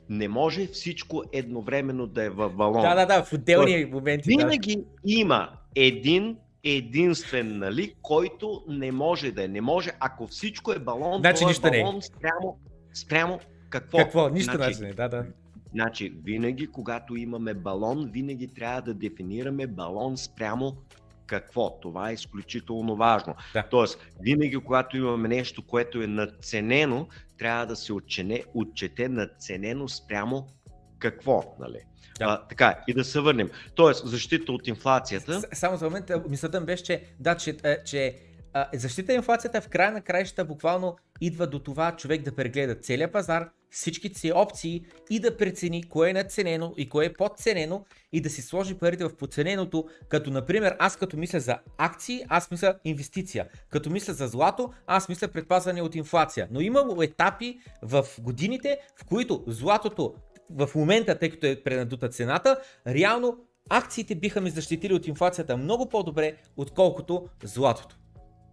[0.09, 2.81] не може всичко едновременно да е в балон.
[2.81, 4.23] Да, да, да, в отделни моменти.
[4.27, 4.83] Винаги да.
[5.05, 9.47] има един единствен, нали, който не може да е.
[9.47, 12.01] Не може, ако всичко е балон, значи, това е балон не.
[12.01, 12.57] спрямо,
[12.93, 13.97] спрямо какво?
[13.97, 14.29] Какво?
[14.29, 15.25] Нищо значи, не, да, да.
[15.71, 20.75] Значи, винаги, когато имаме балон, винаги трябва да дефинираме балон спрямо
[21.27, 21.79] какво.
[21.79, 23.35] Това е изключително важно.
[23.53, 23.63] Да.
[23.71, 27.07] Тоест, винаги, когато имаме нещо, което е надценено,
[27.37, 30.47] трябва да се отчене, отчете надценено спрямо
[30.99, 31.55] какво.
[31.59, 31.79] Нали?
[32.19, 32.25] Да.
[32.25, 33.49] А, така, и да се върнем.
[33.75, 35.41] Тоест, защита от инфлацията.
[35.53, 38.15] Само за момент, мисълта ми беше, че, да, че, че
[38.53, 43.11] а, защита инфлацията в края на краищата буквално идва до това човек да прегледа целият
[43.11, 48.21] пазар, всичките си опции и да прецени кое е надценено и кое е подценено и
[48.21, 52.75] да си сложи парите в подцененото, като например аз като мисля за акции, аз мисля
[52.85, 53.47] инвестиция.
[53.69, 56.47] Като мисля за злато, аз мисля предпазване от инфлация.
[56.51, 60.13] Но има етапи в годините, в които златото
[60.49, 63.37] в момента, тъй като е пренадута цената, реално
[63.69, 67.95] акциите биха ми защитили от инфлацията много по-добре, отколкото златото.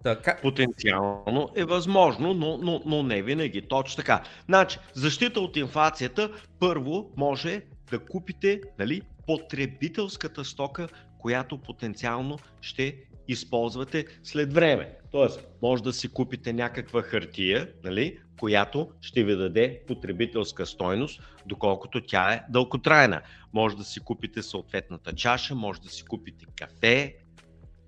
[0.04, 0.38] Така.
[0.42, 3.62] Потенциално е възможно, но, но, но не винаги.
[3.62, 4.22] Точно така.
[4.46, 12.96] Значи, защита от инфлацията първо може да купите нали, потребителската стока, която потенциално ще
[13.28, 14.96] използвате след време.
[15.10, 22.06] Тоест, може да си купите някаква хартия, нали, която ще ви даде потребителска стойност, доколкото
[22.06, 23.20] тя е дълготрайна.
[23.52, 27.16] Може да си купите съответната чаша, може да си купите кафе,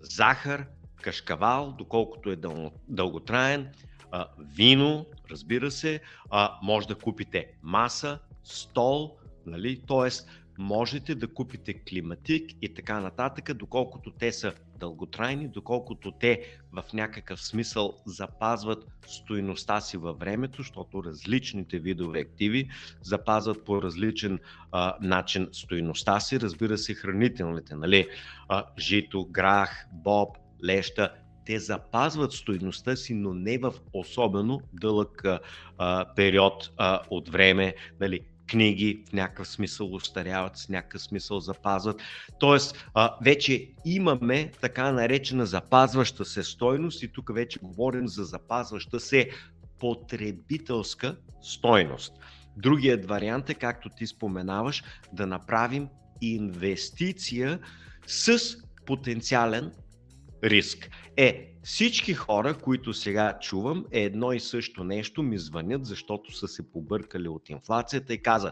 [0.00, 0.66] захар,
[1.02, 3.68] кашкавал, доколкото е дъл, дълготраен,
[4.10, 9.82] а, вино, разбира се, а, може да купите маса, стол, нали?
[9.88, 10.10] т.е.
[10.58, 17.42] можете да купите климатик и така нататък, доколкото те са дълготрайни, доколкото те в някакъв
[17.42, 22.68] смисъл запазват стоиността си във времето, защото различните видове активи
[23.02, 24.38] запазват по различен
[24.72, 28.08] а, начин стоиността си, разбира се хранителните, нали?
[28.48, 31.12] А, жито, грах, боб, леща,
[31.46, 35.24] те запазват стоеността си, но не в особено дълъг
[35.78, 37.74] а, период а, от време.
[38.00, 42.02] Нали, книги в някакъв смисъл устаряват, с някакъв смисъл запазват.
[42.40, 49.00] Тоест, а, вече имаме така наречена запазваща се стойност и тук вече говорим за запазваща
[49.00, 49.30] се
[49.78, 52.12] потребителска стойност.
[52.56, 55.88] Другият вариант е, както ти споменаваш, да направим
[56.20, 57.58] инвестиция
[58.06, 58.38] с
[58.86, 59.72] потенциален
[60.44, 60.90] риск.
[61.16, 66.48] Е, всички хора, които сега чувам, е едно и също нещо ми звънят, защото са
[66.48, 68.50] се побъркали от инфлацията и каза,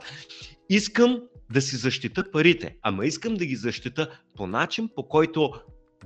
[0.68, 1.22] искам
[1.52, 5.52] да си защита парите, ама искам да ги защита по начин, по който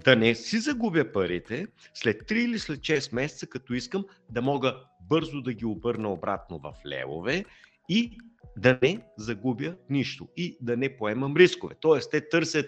[0.04, 4.76] да не си загубя парите след 3 или след 6 месеца, като искам да мога
[5.08, 7.44] бързо да ги обърна обратно в левове
[7.88, 8.18] и
[8.56, 11.74] да не загубя нищо и да не поемам рискове.
[11.80, 12.66] Тоест, те търсят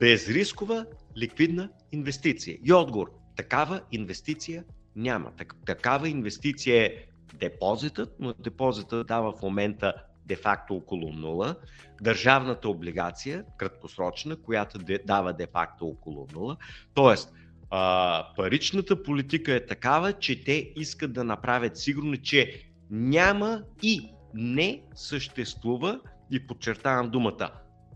[0.00, 0.86] безрискова
[1.18, 2.58] ликвидна инвестиция?
[2.64, 4.64] И отговор, такава инвестиция
[4.96, 5.32] няма.
[5.36, 6.94] Так, такава инвестиция е
[7.34, 9.94] депозитът, но депозитът дава в момента
[10.26, 11.56] де-факто около 0.
[12.02, 16.56] Държавната облигация, краткосрочна, която дава де-факто около 0.
[16.94, 17.32] Тоест,
[17.70, 24.82] а, паричната политика е такава, че те искат да направят сигурно, че няма и не
[24.94, 26.00] съществува,
[26.30, 27.50] и подчертавам думата,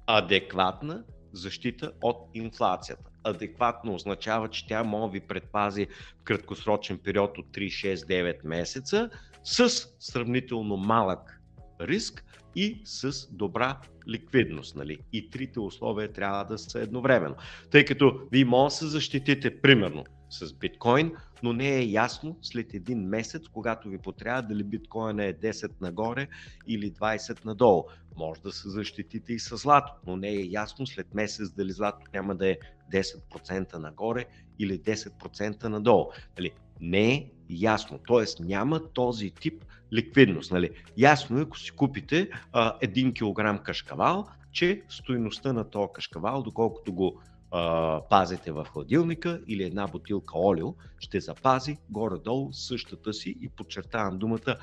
[0.06, 3.11] адекватна защита от инфлацията.
[3.24, 5.86] Адекватно означава, че тя може да ви предпази
[6.20, 9.10] в краткосрочен период от 3, 6, 9 месеца
[9.44, 9.68] с
[10.00, 11.40] сравнително малък
[11.80, 12.24] риск
[12.56, 14.76] и с добра ликвидност.
[14.76, 14.98] Нали?
[15.12, 17.36] И трите условия трябва да са едновременно.
[17.70, 22.74] Тъй като вие може да се защитите примерно с биткоин, но не е ясно след
[22.74, 26.28] един месец, когато ви потрябва дали биткоин е 10 нагоре
[26.66, 27.84] или 20 надолу.
[28.16, 32.06] Може да се защитите и с злато, но не е ясно след месец дали злато
[32.14, 32.58] няма да е
[32.92, 34.24] 10% нагоре
[34.58, 36.06] или 10% надолу.
[36.38, 36.50] Нали?
[36.80, 38.42] Не е ясно, т.е.
[38.42, 40.52] няма този тип ликвидност.
[40.52, 40.70] Нали?
[40.96, 46.92] Ясно е, ако си купите а, 1 кг кашкавал, че стоиността на този кашкавал, доколкото
[46.92, 47.20] го
[47.52, 54.18] а, пазите в хладилника или една бутилка олио, ще запази горе-долу същата си и подчертавам
[54.18, 54.56] думата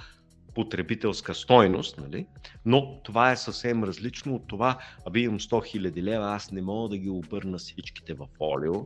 [0.56, 2.28] потребителска стойност, нали?
[2.66, 6.90] но това е съвсем различно от това, аби имам 100 000 лева, аз не мога
[6.90, 8.86] да ги обърна всичките в олио.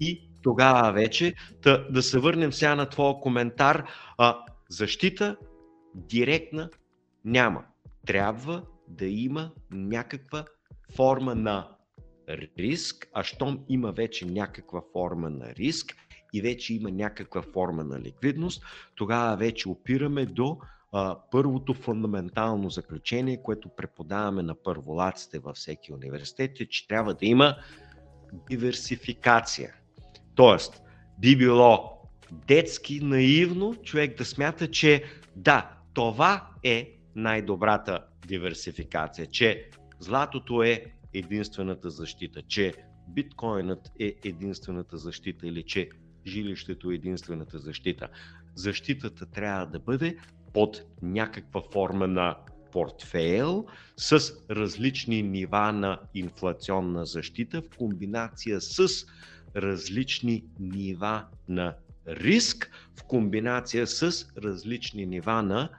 [0.00, 3.84] И тогава вече да, да се върнем сега на твоя коментар.
[4.18, 5.36] А, защита
[5.94, 6.70] директна
[7.24, 7.64] няма.
[8.06, 10.44] Трябва да има някаква
[10.96, 11.68] форма на
[12.28, 15.96] риск, а щом има вече някаква форма на риск
[16.32, 18.64] и вече има някаква форма на ликвидност,
[18.94, 20.58] тогава вече опираме до
[20.92, 27.26] а, първото фундаментално заключение, което преподаваме на първолаците във всеки университет, е, че трябва да
[27.26, 27.56] има
[28.50, 29.74] диверсификация.
[30.34, 30.82] Тоест,
[31.18, 35.04] би било детски, наивно човек да смята, че
[35.36, 40.84] да, това е най-добрата диверсификация, че златото е
[41.18, 42.74] единствената защита, че
[43.08, 45.88] биткоинът е единствената защита или че
[46.26, 48.08] жилището е единствената защита.
[48.54, 50.16] Защитата трябва да бъде
[50.52, 52.36] под някаква форма на
[52.72, 58.88] портфейл с различни нива на инфлационна защита в комбинация с
[59.56, 61.74] различни нива на
[62.08, 65.70] риск, в комбинация с различни нива на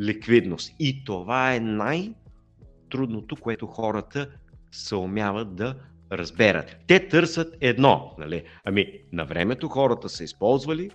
[0.00, 0.74] ликвидност.
[0.78, 4.30] И това е най-трудното, което хората
[4.72, 5.76] се умяват да
[6.12, 6.76] разберат.
[6.86, 8.14] Те търсят едно.
[8.18, 8.44] Нали?
[8.64, 10.90] Ами, на времето хората са използвали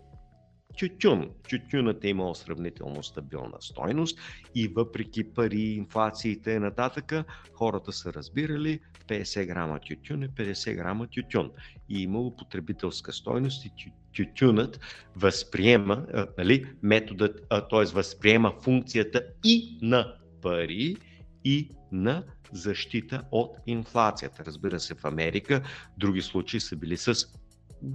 [0.77, 1.29] тютюн.
[1.49, 4.19] Тютюнът е имал сравнително стабилна стойност
[4.55, 7.13] и въпреки пари, инфлациите и нататък,
[7.53, 11.51] хората са разбирали 50 грама тютюн е 50 грама тютюн.
[11.89, 13.71] И имало потребителска стойност и
[14.15, 14.79] тютюнът
[15.15, 16.05] възприема
[16.37, 17.93] нали, методът, т.е.
[17.93, 20.95] възприема функцията и на пари,
[21.43, 24.45] и на защита от инфлацията.
[24.45, 25.62] Разбира се, в Америка
[25.97, 27.15] други случаи са били с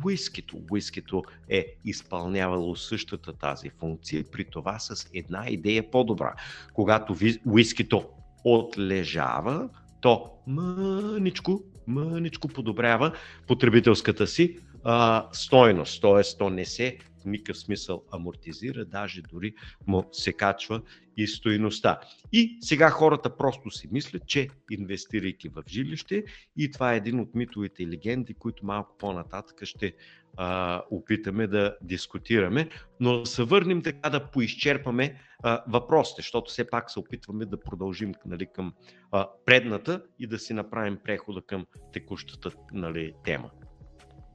[0.05, 0.59] уискито.
[0.71, 6.35] Уискито е изпълнявало същата тази функция, при това с една идея по-добра.
[6.73, 8.09] Когато уискито
[8.45, 9.69] отлежава,
[10.01, 13.13] то мъничко, мъничко подобрява
[13.47, 16.39] потребителската си а, стойност, т.е.
[16.39, 19.55] то не се в никакъв смисъл амортизира, даже дори
[19.87, 20.83] му се качва
[21.17, 22.01] и стоиността.
[22.33, 26.25] И сега хората просто си мислят, че инвестирайки в жилище,
[26.57, 29.95] и това е един от митовите легенди, които малко по-нататък ще
[30.37, 32.69] а, опитаме да дискутираме,
[33.01, 35.21] но се върнем така да поизчерпаме
[35.69, 38.75] въпросите, защото все пак се опитваме да продължим нали, към
[39.11, 43.51] а, предната и да си направим прехода към текущата нали, тема.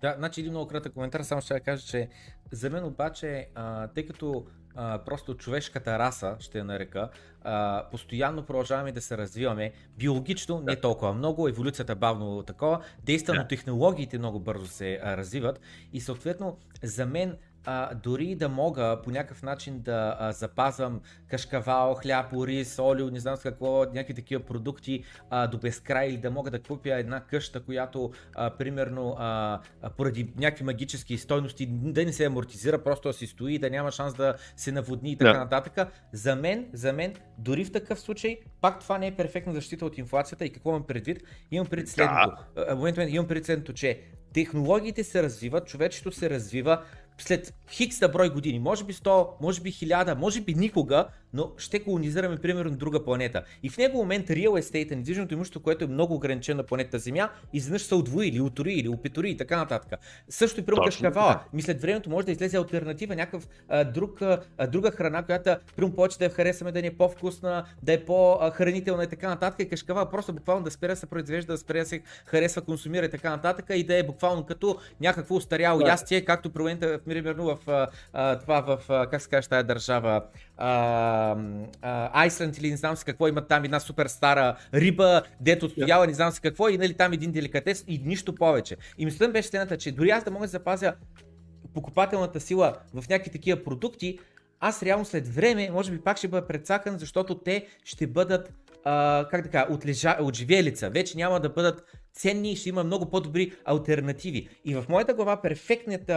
[0.02, 2.10] Да, значи един много кратък коментар, само ще кажа, че
[2.52, 7.10] за мен обаче, а, тъй като а, просто човешката раса, ще я нарека,
[7.44, 13.48] а, постоянно продължаваме да се развиваме, биологично не толкова много, еволюцията бавно такова, действа, но
[13.48, 15.60] технологиите много бързо се а, развиват
[15.94, 17.38] и съответно за мен
[17.70, 23.20] а, дори да мога по някакъв начин да а, запазвам кашкавал, хляб, ориз, олио, не
[23.20, 27.20] знам с какво, някакви такива продукти а, до безкрай или да мога да купя една
[27.20, 33.10] къща, която а, примерно а, а, поради някакви магически стойности да не се амортизира, просто
[33.10, 35.40] да си стои, да няма шанс да се наводни и така да.
[35.40, 35.92] нататък.
[36.12, 39.98] За мен, за мен, дори в такъв случай, пак това не е перфектна защита от
[39.98, 41.24] инфлацията и какво имам предвид?
[41.52, 42.44] Имам предвид следното.
[42.56, 42.76] Да.
[42.76, 44.02] Момент, имам предвид следното, че
[44.34, 46.82] технологиите се развиват, човечето се развива,
[47.22, 51.52] след хикс на брой години, може би 100, може би 1000, може би никога, но
[51.58, 53.44] ще колонизираме примерно друга планета.
[53.64, 57.30] И в него момент real estate, недвижимото имущество, което е много ограничено на планета Земя,
[57.54, 60.00] изведнъж се удвои или утори или опитори и така нататък.
[60.30, 61.34] Също и при кашкавала.
[61.34, 61.44] Да.
[61.54, 66.18] Мисля, времето може да излезе альтернатива, някакъв а, друг, а, друга храна, която прямо повече
[66.18, 69.60] да я харесаме, да ни е по-вкусна, да е по-хранителна и така нататък.
[69.60, 73.06] И кашкавала просто буквално да спре да се произвежда, да спре да се харесва, консумира
[73.06, 73.66] и така нататък.
[73.70, 75.88] И да е буквално като някакво устаряло да.
[75.88, 80.22] ястие, както при момента, примерно в а, това в, а, как се каже тая държава,
[82.14, 86.08] Айсланд или не знам си какво, има там една супер стара риба, дето yeah.
[86.08, 88.78] не знам си какво, и нали там един деликатес и нищо повече.
[88.98, 90.94] И мислята беше стената, че дори аз да мога да запазя
[91.74, 94.20] покупателната сила в някакви такива продукти,
[94.60, 99.26] аз реално след време, може би пак ще бъда предсакан, защото те ще бъдат, а,
[99.32, 100.90] как така, отлежа, отживелица.
[100.90, 101.84] Вече няма да бъдат
[102.18, 104.50] ценни и ще има много по-добри альтернативи.
[104.66, 106.12] И в моята глава перфектният,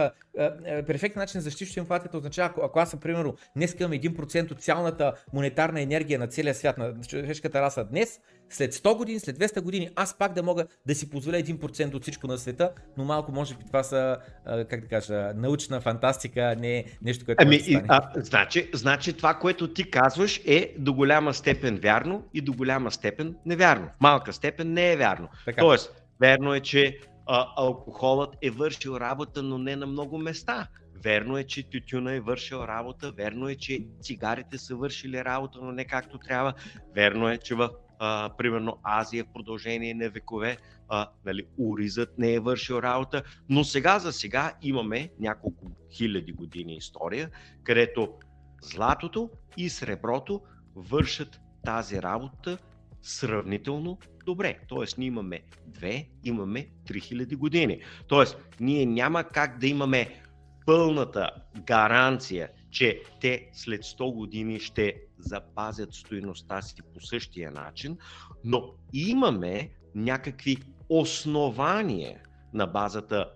[1.15, 5.13] начин за защища инфлацията означава, ако, ако аз съм примерно днес имам 1% от цялата
[5.33, 9.89] монетарна енергия на целия свят, на човешката раса днес, след 100 години, след 200 години,
[9.95, 13.55] аз пак да мога да си позволя 1% от всичко на света, но малко може
[13.55, 18.69] би това са, как да кажа, научна фантастика, не нещо, което ами, да а, значи,
[18.73, 23.87] значи това, което ти казваш е до голяма степен вярно и до голяма степен невярно.
[23.97, 25.29] В малка степен не е вярно.
[25.45, 25.61] Така.
[25.61, 25.90] Тоест,
[26.21, 30.67] Верно е, че а, алкохолът е вършил работа, но не на много места.
[31.03, 35.71] Верно е, че тютюна е вършил работа, верно е, че цигарите са вършили работа, но
[35.71, 36.53] не както трябва.
[36.95, 40.57] Верно е, че в а, примерно Азия в продължение на векове
[40.89, 46.75] а, нали, уризът не е вършил работа, но сега за сега имаме няколко хиляди години
[46.75, 47.29] история,
[47.63, 48.13] където
[48.61, 50.41] златото и среброто
[50.75, 52.57] вършат тази работа
[53.01, 53.97] сравнително
[54.31, 54.59] добре.
[54.67, 57.79] Тоест, ние имаме 2, имаме 3000 години.
[58.07, 60.21] Тоест, ние няма как да имаме
[60.65, 61.29] пълната
[61.65, 67.97] гаранция, че те след 100 години ще запазят стоиността си по същия начин,
[68.43, 70.57] но имаме някакви
[70.89, 72.19] основания
[72.53, 73.31] на базата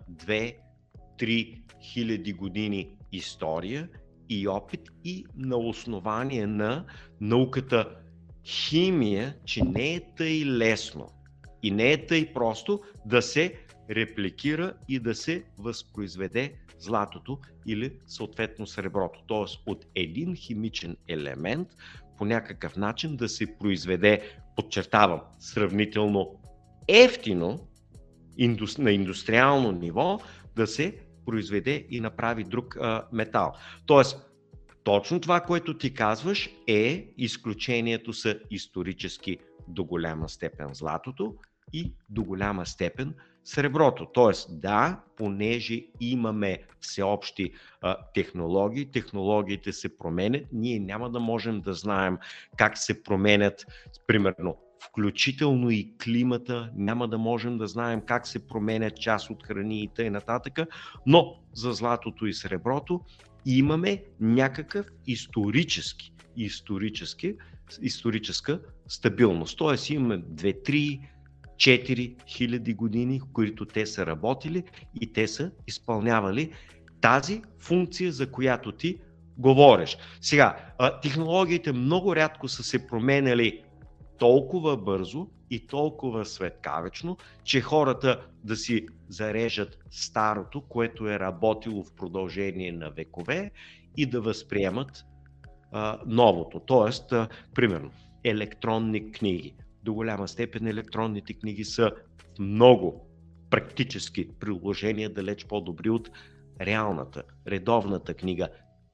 [1.19, 3.89] 2-3 хиляди години история
[4.29, 6.85] и опит и на основание на
[7.21, 7.95] науката
[8.45, 11.07] химия, че не е тъй лесно
[11.63, 13.53] и не е тъй просто да се
[13.89, 19.19] репликира и да се възпроизведе златото или съответно среброто.
[19.27, 21.67] Тоест от един химичен елемент
[22.17, 24.21] по някакъв начин да се произведе,
[24.55, 26.39] подчертавам, сравнително
[26.87, 27.67] ефтино
[28.77, 30.19] на индустриално ниво
[30.55, 33.53] да се произведе и направи друг а, метал.
[33.85, 34.34] Тоест,
[34.85, 41.35] точно това, което ти казваш е, изключението са исторически до голяма степен златото
[41.73, 43.13] и до голяма степен
[43.43, 44.07] среброто.
[44.13, 51.73] Тоест, да, понеже имаме всеобщи а, технологии, технологиите се променят, ние няма да можем да
[51.73, 52.17] знаем
[52.57, 53.65] как се променят,
[54.07, 54.57] примерно,
[54.89, 59.87] включително и климата, няма да можем да знаем как се променят част от храни и
[59.95, 60.21] т.н.
[61.05, 63.01] но за златото и среброто
[63.45, 67.35] имаме някакъв исторически, исторически,
[67.81, 69.57] историческа стабилност.
[69.57, 70.99] Тоест имаме 2-3
[71.57, 74.63] 4 хиляди години, които те са работили
[75.01, 76.51] и те са изпълнявали
[77.01, 78.97] тази функция, за която ти
[79.37, 79.97] говориш.
[80.21, 80.57] Сега,
[81.01, 83.61] технологиите много рядко са се променяли
[84.17, 91.93] толкова бързо и толкова светкавечно, че хората да си зарежат старото, което е работило в
[91.93, 93.51] продължение на векове
[93.97, 95.05] и да възприемат
[95.71, 96.59] а, новото.
[96.59, 97.91] Тоест, а, примерно,
[98.23, 101.91] електронни книги до голяма степен електронните книги са
[102.39, 103.07] много
[103.49, 106.09] практически приложения, далеч по-добри от
[106.61, 108.49] реалната, редовната книга.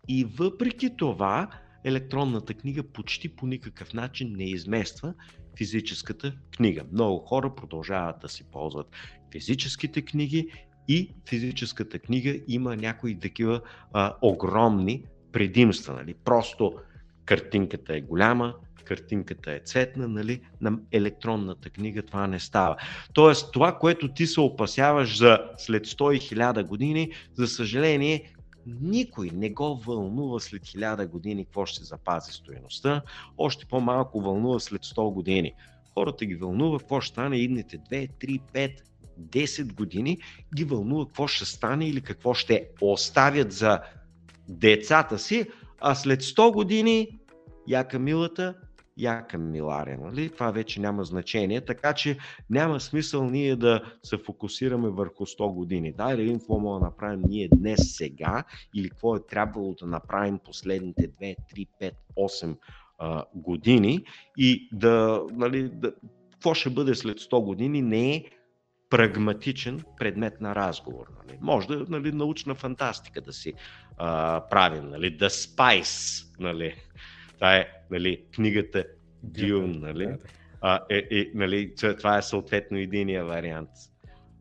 [0.08, 1.50] И въпреки това,
[1.84, 5.14] електронната книга почти по никакъв начин не измества
[5.58, 6.84] физическата книга.
[6.92, 8.88] Много хора продължават да си ползват
[9.32, 10.48] физическите книги
[10.88, 13.62] и физическата книга има някои такива
[13.94, 15.94] а, огромни предимства.
[15.94, 16.14] Нали?
[16.14, 16.74] Просто
[17.26, 18.54] картинката е голяма,
[18.84, 22.76] картинката е цветна, нали, на електронната книга това не става.
[23.14, 28.34] Тоест, това, което ти се опасяваш за след 100 и 1000 години, за съжаление,
[28.66, 33.01] никой не го вълнува след 1000 години какво ще запази стоеността,
[33.38, 35.53] още по-малко вълнува след 100 години.
[35.93, 38.78] Хората ги вълнува какво ще стане идните 2, 3, 5,
[39.20, 40.18] 10 години,
[40.55, 43.80] ги вълнува какво ще стане или какво ще оставят за
[44.49, 45.45] децата си,
[45.80, 47.07] а след 100 години
[47.68, 48.55] яка милата,
[48.98, 49.98] яка милария.
[49.98, 50.30] Нали?
[50.30, 52.18] Това вече няма значение, така че
[52.50, 55.92] няма смисъл ние да се фокусираме върху 100 години.
[55.92, 58.44] Да, или какво мога да направим ние днес, сега,
[58.76, 62.58] или какво е трябвало да направим последните 2, 3, 5, 8
[62.98, 64.06] а, години
[64.38, 65.94] и да, нали, да,
[66.32, 68.24] какво ще бъде след 100 години не е
[68.89, 71.06] прагматичен предмет на разговор.
[71.26, 71.38] Нали.
[71.42, 73.54] Може да нали, научна фантастика да си
[73.98, 76.76] а, правим, нали, The Spice, нали,
[77.42, 78.86] това е нали, книгата
[79.26, 80.16] Dune, нали?
[80.62, 83.70] А, е, е, нали, това е съответно единия вариант.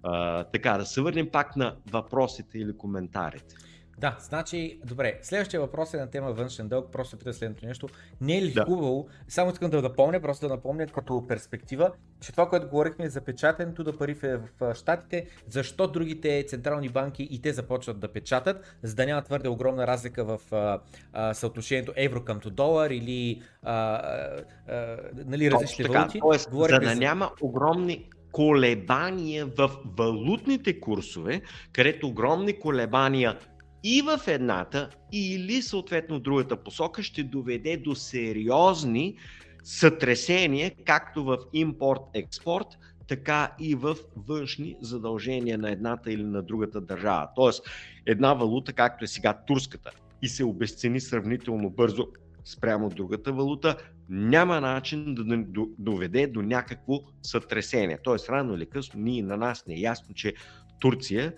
[0.03, 3.55] А, така, да се върнем пак на въпросите или коментарите.
[4.01, 7.89] Да, значи, добре, следващия въпрос е на тема външен дълг, просто пита следното нещо.
[8.21, 8.65] Не е ли да.
[8.65, 13.21] хубаво, само искам да напомня, просто да напомня като перспектива, че това, което говорихме за
[13.21, 14.15] печатането да пари
[14.61, 19.49] в Штатите, защо другите централни банки и те започват да печатат, за да няма твърде
[19.49, 20.81] огромна разлика в а,
[21.13, 24.37] а, съотношението евро към долар или а, а,
[24.69, 24.97] а,
[25.27, 26.21] нали, различни валути.
[26.21, 31.41] Тоест, за да няма огромни колебания в валутните курсове,
[31.73, 33.39] където огромни колебания
[33.85, 39.17] и в едната или съответно другата посока ще доведе до сериозни
[39.65, 42.67] сътресения, както в импорт-експорт,
[43.09, 47.29] така и в външни задължения на едната или на другата държава.
[47.37, 47.63] Тоест,
[48.07, 49.91] една валута, както е сега турската,
[50.23, 52.07] и се обесцени сравнително бързо
[52.45, 53.77] спрямо другата валута,
[54.09, 55.45] няма начин да
[55.79, 57.99] доведе до някакво сътресение.
[58.05, 60.35] Тоест, рано или късно, ние на нас не е ясно, че
[60.81, 61.33] Турция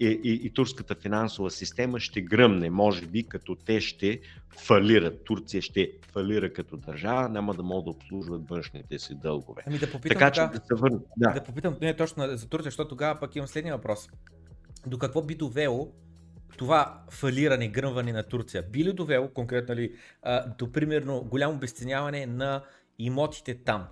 [0.00, 5.24] и, и, и турската финансова система ще гръмне, може би, като те ще фалират.
[5.24, 9.62] Турция ще фалира като държава, няма да могат да обслужват външните си дългове.
[9.66, 10.98] Ами да попитам, така, че да, се върна.
[11.16, 11.30] Да.
[11.30, 14.08] да попитам не точно за Турция, защото тогава пък имам следния въпрос.
[14.86, 15.92] До какво би довело
[16.56, 18.62] това фалиране, гръмване на Турция?
[18.62, 19.92] Би ли довело, конкретно ли,
[20.58, 22.62] до примерно голямо обесценяване на
[22.98, 23.86] имотите там?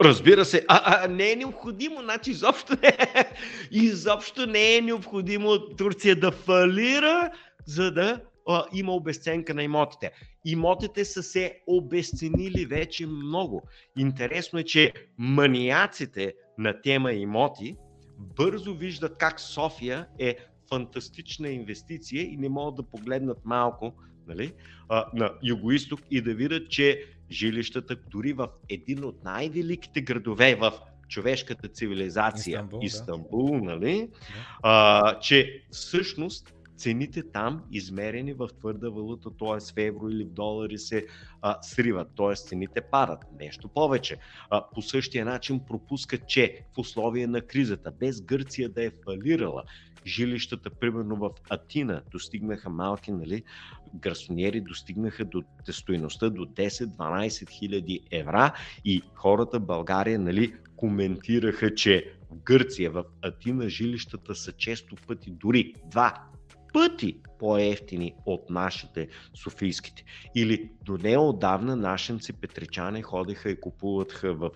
[0.00, 2.96] Разбира се, а, а не е необходимо, значи изобщо не,
[3.70, 7.30] изобщо не е необходимо Турция да фалира,
[7.66, 10.10] за да а, има обесценка на имотите.
[10.44, 13.62] Имотите са се обесценили вече много.
[13.98, 17.76] Интересно е, че маниаците на тема имоти
[18.18, 20.36] бързо виждат как София е
[20.68, 23.94] фантастична инвестиция и не могат да погледнат малко
[24.26, 24.52] нали,
[24.88, 30.72] а, на югоисток и да видят, че жилищата дори в един от най-великите градове в
[31.08, 33.62] човешката цивилизация, Истанбул, Истанбул да.
[33.62, 34.08] нали,
[34.62, 39.60] а, че всъщност цените там, измерени в твърда валута, т.е.
[39.60, 41.06] в евро или в долари, се
[41.42, 42.34] а, сриват, т.е.
[42.34, 43.18] цените падат.
[43.40, 44.16] Нещо повече.
[44.50, 49.62] А, по същия начин пропускат, че в условия на кризата, без Гърция да е фалирала,
[50.06, 53.42] жилищата, примерно в Атина, достигнаха малки, нали,
[53.94, 58.52] гарсониери достигнаха до стоеността до 10-12 хиляди евра
[58.84, 65.30] и хората в България, нали, коментираха, че в Гърция, в Атина жилищата са често пъти
[65.30, 66.22] дори два
[66.72, 70.04] пъти по-ефтини от нашите софийските.
[70.34, 74.50] Или до неодавна нашенци петричани ходеха и купуваха в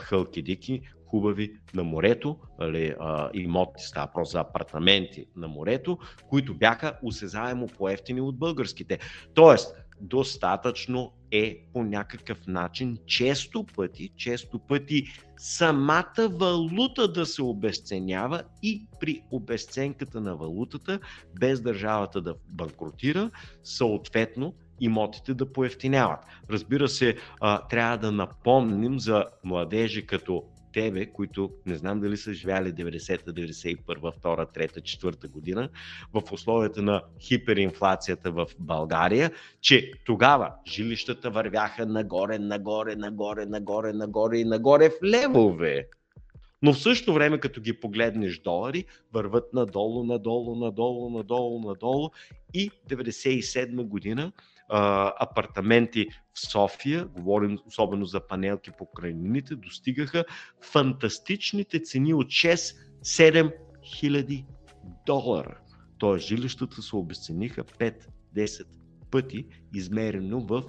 [0.00, 0.82] Халкидики
[1.14, 5.98] хубави на морето, али, а, имоти, става просто за апартаменти на морето,
[6.28, 8.98] които бяха осезаемо по-ефтини от българските.
[9.34, 15.04] Тоест, достатъчно е по някакъв начин често пъти, често пъти
[15.36, 21.00] самата валута да се обесценява и при обесценката на валутата,
[21.40, 23.30] без държавата да банкротира,
[23.64, 26.20] съответно имотите да поевтиняват.
[26.50, 27.16] Разбира се,
[27.70, 30.44] трябва да напомним за младежи като
[30.74, 35.68] тебе, които не знам дали са живяли 90-та, 91-та, 2-та, 3-та, 4-та година,
[36.14, 44.38] в условията на хиперинфлацията в България, че тогава жилищата вървяха нагоре, нагоре, нагоре, нагоре, нагоре
[44.38, 45.86] и нагоре в левове.
[46.62, 52.10] Но в същото време, като ги погледнеш долари, върват надолу, надолу, надолу, надолу, надолу
[52.54, 54.32] и 97 година
[54.68, 60.24] апартаменти в София, говорим особено за панелки по крайнините, достигаха
[60.60, 63.52] фантастичните цени от 6-7
[63.84, 64.44] хиляди
[65.06, 65.58] долара.
[65.98, 68.64] Тоест жилищата се обесцениха 5-10
[69.10, 70.62] пъти, измерено в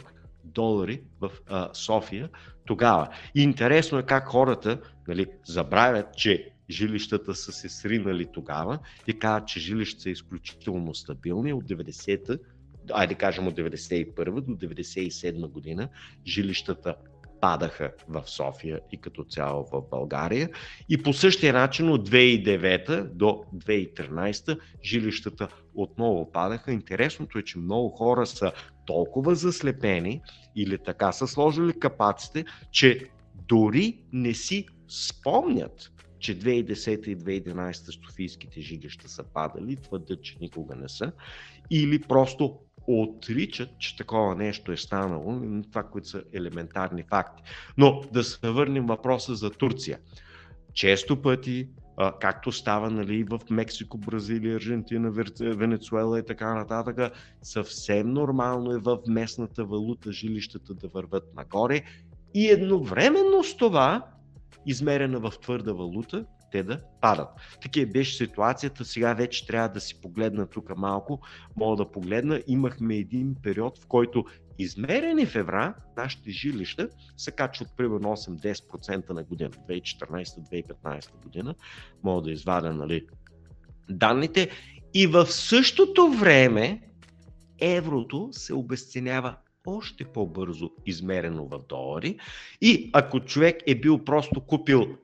[0.44, 2.30] долари в а, София
[2.66, 3.10] тогава.
[3.36, 9.48] И интересно е как хората нали, забравят, че жилищата са се сринали тогава и казват,
[9.48, 12.38] че жилищата са изключително стабилни от 90-та
[12.94, 15.90] айде кажем от 91 до 97 година,
[16.28, 16.96] жилищата
[17.42, 20.50] падаха в София и като цяло в България.
[20.90, 26.72] И по същия начин от 2009 до 2013 жилищата отново падаха.
[26.72, 28.52] Интересното е, че много хора са
[28.86, 30.22] толкова заслепени
[30.56, 33.10] или така са сложили капаците, че
[33.48, 40.76] дори не си спомнят, че 2010 и 2011 Софийските жилища са падали, твърдят, че никога
[40.76, 41.12] не са,
[41.72, 47.44] или просто отричат, че такова нещо е станало, това, които са елементарни факти.
[47.78, 50.00] Но да се върнем въпроса за Турция.
[50.74, 51.70] Често пъти,
[52.20, 59.00] както става нали, в Мексико, Бразилия, Аржентина, Венецуела и така нататък, съвсем нормално е в
[59.08, 61.82] местната валута жилищата да върват нагоре
[62.34, 64.06] и едновременно с това,
[64.66, 66.26] измерена в твърда валута,
[66.56, 67.28] те да падат.
[67.62, 71.20] Такива беше ситуацията, сега вече трябва да си погледна тук малко,
[71.56, 72.42] мога да погледна.
[72.48, 74.26] Имахме един период, в който
[74.58, 81.56] измерени в евра, нашите жилища се качват примерно 8-10% на година, 2014-2015 година,
[82.04, 83.08] мога да извадя нали,
[83.90, 84.50] данните.
[84.94, 86.82] И в същото време
[87.60, 89.36] еврото се обесценява
[89.68, 92.20] още по-бързо измерено в долари.
[92.62, 94.98] И ако човек е бил просто купил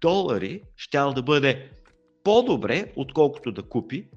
[0.00, 1.70] долари щял да бъде
[2.24, 4.08] по-добре, отколкото да купи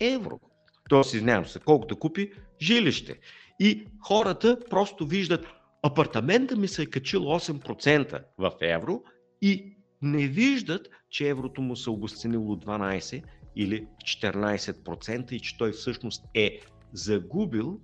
[0.00, 0.40] евро.
[0.88, 3.18] Тоест, извинявам се, колкото да купи жилище.
[3.60, 5.46] И хората просто виждат,
[5.82, 9.02] апартамента ми се е качил 8% в евро
[9.42, 13.22] и не виждат, че еврото му се обесценило 12
[13.56, 16.60] или 14% и че той всъщност е
[16.92, 17.80] загубил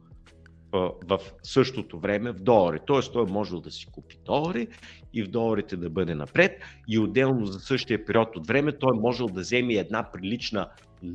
[0.73, 2.79] в същото време в долари.
[2.87, 4.69] Тоест той е можел да си купи долари
[5.13, 6.53] и в доларите да бъде напред
[6.89, 10.69] и отделно за същия период от време той е можел да вземе една прилична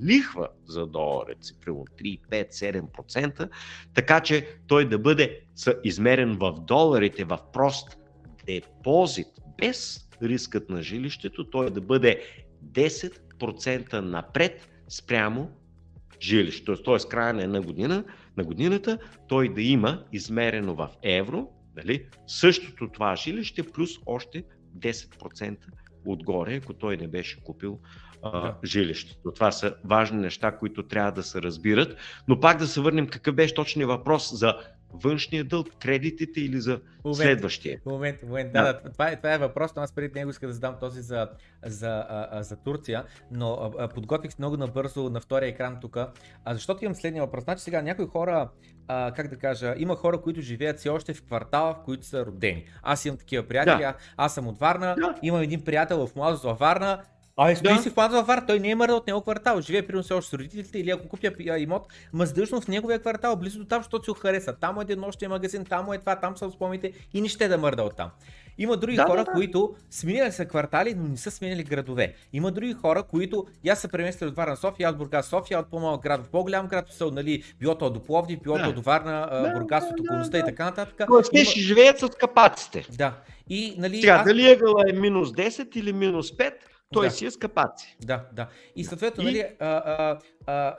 [0.03, 3.49] лихва за доларите, примерно 3, 5, 7%,
[3.93, 5.41] така че той да бъде
[5.83, 7.97] измерен в доларите в прост
[8.45, 9.27] депозит,
[9.57, 12.21] без рискът на жилището, той да бъде
[12.65, 15.49] 10% напред спрямо
[16.21, 16.73] жилище.
[16.85, 17.09] Т.е.
[17.09, 18.03] края на една година
[18.37, 24.43] на годината, той да има измерено в евро, нали, същото това жилище, плюс още
[24.77, 25.57] 10%
[26.05, 27.79] отгоре, ако той не беше купил
[28.23, 28.55] да.
[28.63, 29.31] жилището.
[29.31, 31.97] Това са важни неща, които трябва да се разбират.
[32.27, 34.55] Но пак да се върнем какъв беше точният въпрос за
[34.93, 37.79] външния дълг, кредитите или за момент, следващия?
[37.85, 38.53] Момент, момент.
[38.53, 40.75] Да, да, да това, е, това е въпрос, но аз преди него иска да задам
[40.79, 41.29] този за,
[41.65, 45.97] за, а, за Турция, но а, подготвих много набързо на втория екран тук,
[46.47, 47.43] защото имам следния въпрос.
[47.43, 48.49] Значи сега някои хора,
[48.87, 52.25] а, как да кажа, има хора, които живеят все още в квартала, в които са
[52.25, 52.65] родени.
[52.83, 53.93] Аз имам такива приятели, да.
[54.17, 55.15] аз съм от Варна, да.
[55.21, 57.03] имам един приятел в Младост във Варна,
[57.37, 57.81] Абе, стои да.
[57.81, 60.33] си в Плаза Вар, той не е мърдал от него квартал, живее при още с
[60.33, 64.17] родителите или ако купя имот, маздъжно в неговия квартал, близо до там, защото си го
[64.17, 64.53] хареса.
[64.53, 67.83] Там е нощен магазин, там е това, там са спомните и не ще да мърда
[67.83, 68.09] от там.
[68.57, 69.31] Има други да, хора, да, да.
[69.31, 72.13] които сменили са квартали, но не са сменили градове.
[72.33, 76.01] Има други хора, които я са преместили от Варна София, от Бургас София, от по-малък
[76.01, 79.53] град в по-голям град, са, нали, било то до Пловдив, било то до Варна, да,
[79.53, 80.49] Бургас, от околността да, да.
[80.49, 81.09] и така нататък.
[81.09, 82.85] Но те ще живеят с капаците.
[82.97, 83.13] Да.
[83.49, 84.27] И, нали, Сега, аз...
[84.27, 86.53] дали ъгъла е минус 10 или минус 5,
[86.93, 87.11] той да.
[87.11, 87.97] си е с капаци.
[88.01, 88.47] Да, да.
[88.75, 89.25] И съответно, и...
[89.25, 90.19] Нали, а, а,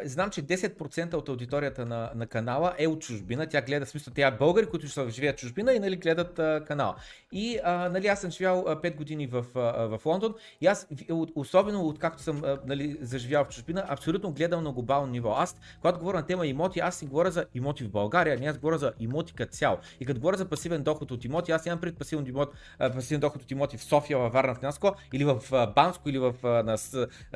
[0.04, 3.46] знам, че 10% от аудиторията на, на канала е от чужбина.
[3.46, 6.64] Тя гледа, в смисъл, тя е българи, които са живеят чужбина и нали, гледат а,
[6.66, 6.96] канала.
[7.32, 10.88] И а, нали, аз съм живял 5 години в, а, в Лондон и аз,
[11.34, 15.30] особено откакто съм а, нали, заживял в чужбина, абсолютно гледам на глобално ниво.
[15.30, 18.58] Аз, когато говоря на тема имоти, аз си говоря за имоти в България, не аз
[18.58, 19.78] говоря за имоти като цяло.
[20.00, 23.42] И като говоря за пасивен доход от имоти, аз нямам пред пасивен, имот, пасивен доход
[23.42, 25.40] от имоти в София, във Варна, в Кнаско или в
[25.74, 26.76] Банско или в, на,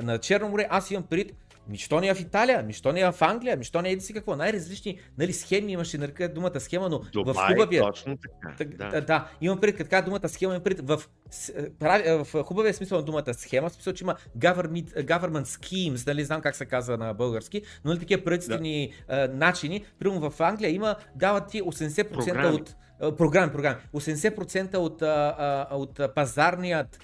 [0.02, 0.66] на Черно море.
[0.70, 1.32] Аз имам пред
[1.68, 4.36] Нищо не е в Италия, нищо не е в Англия, нищо не е си какво.
[4.36, 7.82] Най-различни нали, схеми имаше, нарека думата схема, но Дубай, в хубавия.
[7.82, 8.18] Точно
[8.58, 8.84] така.
[8.90, 9.00] Да.
[9.00, 11.02] да, имам пред така думата схема, имам пред в,
[12.24, 16.40] в хубавия смисъл на думата схема, в смисъл, че има government, government schemes, нали знам
[16.40, 19.28] как се казва на български, но нали, такива правителствени да.
[19.28, 19.84] начини.
[19.98, 22.56] Примерно в Англия има, дават ти 80% програми.
[22.56, 22.74] от
[23.16, 23.76] програми, програми.
[23.94, 25.02] 80% от,
[25.70, 26.98] от пазарният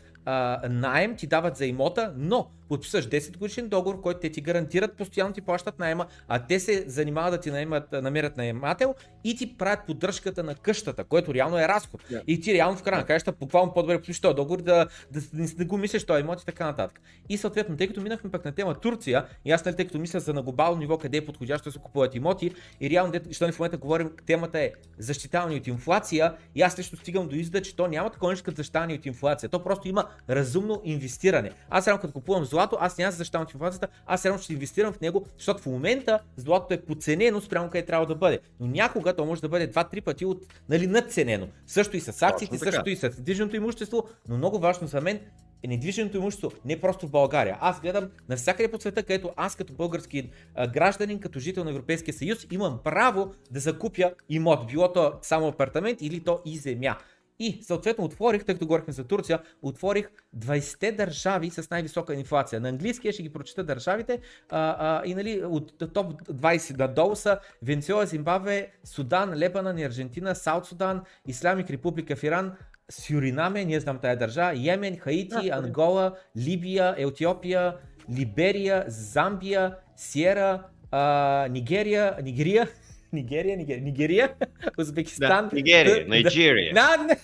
[0.70, 5.32] найем ти дават за имота, но подписваш 10 годишен договор, който те ти гарантират, постоянно
[5.32, 8.94] ти плащат найема, а те се занимават да ти наемат, намерят наемател
[9.24, 12.02] и ти правят поддръжката на къщата, което реално е разход.
[12.02, 12.24] Yeah.
[12.26, 15.54] И ти реално в края на краища буквално по-добре подпишеш този договор, да, да, да,
[15.54, 17.00] да, го мислиш този имот и така нататък.
[17.28, 20.20] И съответно, тъй като минахме пък на тема Турция, и аз нали, тъй като мисля
[20.20, 23.58] за на глобално ниво, къде е подходящо да се купуват имоти, и реално, защото в
[23.58, 27.86] момента говорим, темата е защитаване от инфлация, и аз лично стигам до извода, че то
[27.86, 29.48] няма такова нещо като защитаване от инфлация.
[29.48, 31.50] То просто има разумно инвестиране.
[31.70, 35.00] Аз реално като купувам злато, аз няма да защитавам инфлацията, аз реално ще инвестирам в
[35.00, 38.38] него, защото в момента златото е подценено спрямо къде трябва да бъде.
[38.61, 41.48] Но някога то може да бъде 2-3 пъти от, нали, надценено.
[41.66, 45.20] Също и с акциите, също и с движеното имущество, но много важно за мен
[45.62, 47.59] е недвижимото имущество не просто в България.
[47.61, 50.30] Аз гледам навсякъде по света, където аз като български
[50.72, 56.02] гражданин, като жител на Европейския съюз, имам право да закупя имот, било то само апартамент
[56.02, 56.96] или то и земя.
[57.39, 60.09] И съответно отворих, тъй като говорихме за Турция, отворих
[60.39, 62.61] 20-те държави с най-висока инфлация.
[62.61, 67.39] На английски ще ги прочета държавите а, а, и нали, от топ 20 надолу са
[67.62, 72.53] Венецуела, Зимбабве, Судан, Лебанан, Аржентина, Саут Судан, Исламик Република в Иран,
[72.91, 77.76] Сюринаме, ние знам тая държава, Йемен, Хаити, Ангола, Либия, Етиопия,
[78.11, 82.68] Либерия, Замбия, Сиера, а, Нигерия, Нигерия,
[83.16, 84.34] Нигерия, Нигерия, Нигерия,
[84.78, 85.48] Узбекистан.
[85.48, 86.74] Да, Нигерия, Найджерия.
[86.74, 87.06] Да,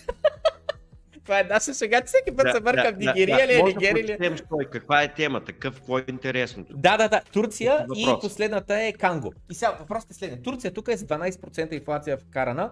[1.22, 4.04] това е наша шега, всеки път да, се бъркам да, Нигерия да, ли е Нигерия
[4.04, 4.64] ли е.
[4.70, 6.76] Каква е темата, какво е интересното?
[6.76, 9.32] Да, да, да, Турция и последната е Канго.
[9.50, 10.42] И сега въпросът е следния.
[10.42, 12.70] Турция тук е с 12% инфлация вкарана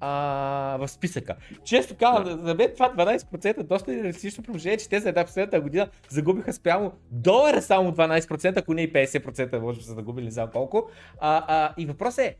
[0.00, 1.36] а, в списъка.
[1.64, 2.46] Често казвам, да.
[2.46, 6.92] за мен това 12% доста реалистично положение, че те за една последната година загубиха спрямо
[7.10, 10.88] долара само 12%, ако не и 50% може да са загубили, знам колко.
[11.20, 12.36] А, а, и въпросът е,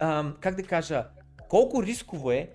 [0.00, 1.06] а, как да кажа,
[1.48, 2.50] колко рисково е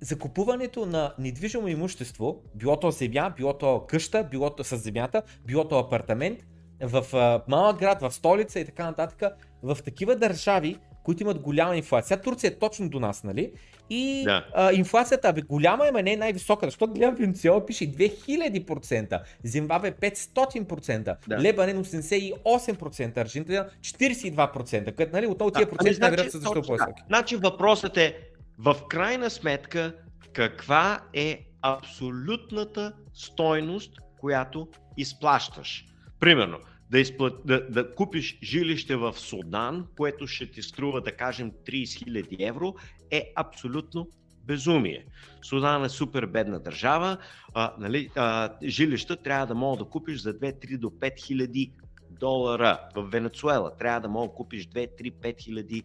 [0.00, 5.68] закупуването на недвижимо имущество, било то земя, било то къща, било то с земята, било
[5.68, 6.38] то апартамент,
[6.80, 11.76] в а, малък град, в столица и така нататък, в такива държави, които имат голяма
[11.76, 12.20] инфлация.
[12.20, 13.52] Турция е точно до нас, нали?
[13.90, 14.46] И да.
[14.54, 21.16] а, инфлацията бе голяма, ама не е най-висока, защото гледам Венецуела пише 2000%, Зимбабве 500%,
[21.28, 21.38] да.
[21.38, 27.02] Лебанен 88%, Аржентина 42%, като нали, от тия проценти ами, значи, са защо по-високи.
[27.06, 28.18] Значи въпросът е,
[28.58, 29.94] в крайна сметка,
[30.32, 35.84] каква е абсолютната стойност, която изплащаш?
[36.20, 36.58] Примерно,
[36.90, 41.84] да, изплат, да, да купиш жилище в Судан, което ще ти струва, да кажем, 30
[41.84, 42.74] 000 евро,
[43.10, 44.08] е абсолютно
[44.46, 45.06] безумие.
[45.42, 47.18] Судан е супер бедна държава,
[47.54, 51.72] а, нали, а, жилища трябва да мога да купиш за 2-3 до 5 хиляди
[52.10, 52.80] долара.
[52.94, 55.82] В Венецуела трябва да мога да купиш 2-3-5 хиляди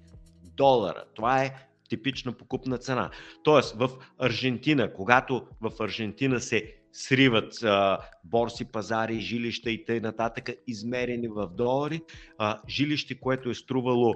[0.58, 1.04] долара.
[1.16, 3.10] Това е типична покупна цена.
[3.44, 10.32] Тоест в Аржентина, когато в Аржентина се сриват а, борси, пазари, жилища и т.н.
[10.68, 12.02] измерени в долари.
[12.38, 14.16] А, жилище, което е струвало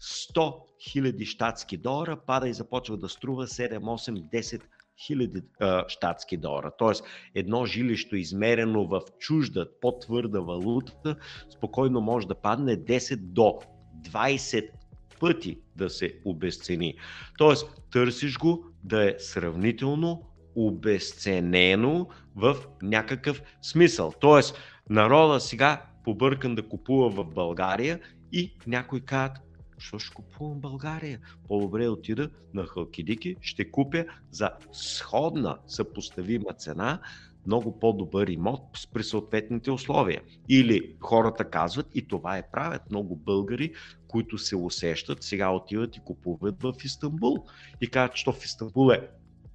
[0.00, 0.54] 100
[0.96, 4.60] 000 щатски долара, пада и започва да струва 7, 8, 10
[5.06, 5.42] хиляди
[5.88, 6.72] щатски долара.
[6.78, 11.16] Тоест, едно жилище, измерено в чужда, по-твърда валута,
[11.56, 13.58] спокойно може да падне 10 до
[14.02, 14.70] 20
[15.20, 16.94] пъти да се обесцени.
[17.38, 20.22] Тоест, търсиш го да е сравнително
[20.56, 24.12] обесценено в някакъв смисъл.
[24.20, 24.58] Тоест,
[24.90, 28.00] народа сега побъркан да купува в България
[28.32, 29.38] и някой казват,
[29.74, 31.20] защо ще купувам България?
[31.48, 37.00] По-добре отида на Халкидики, ще купя за сходна съпоставима цена
[37.46, 40.22] много по-добър имот при съответните условия.
[40.48, 43.72] Или хората казват, и това е правят много българи,
[44.08, 47.46] които се усещат, сега отиват и купуват в Истанбул.
[47.80, 49.08] И казват, че в Истанбул е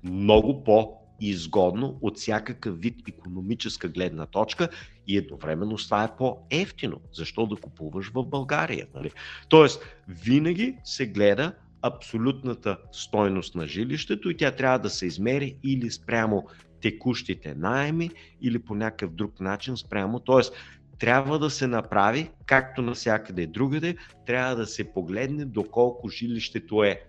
[0.03, 4.70] много по изгодно от всякакъв вид економическа гледна точка
[5.07, 7.01] и едновременно това е по-ефтино.
[7.13, 8.88] Защо да купуваш в България?
[8.95, 9.11] Нали?
[9.49, 15.91] Тоест, винаги се гледа абсолютната стойност на жилището и тя трябва да се измери или
[15.91, 16.47] спрямо
[16.82, 18.09] текущите найеми
[18.41, 20.20] или по някакъв друг начин спрямо.
[20.20, 20.53] Тоест,
[20.99, 23.95] трябва да се направи, както навсякъде другаде,
[24.26, 27.01] трябва да се погледне доколко жилището е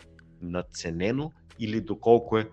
[0.42, 2.48] надценено или доколко е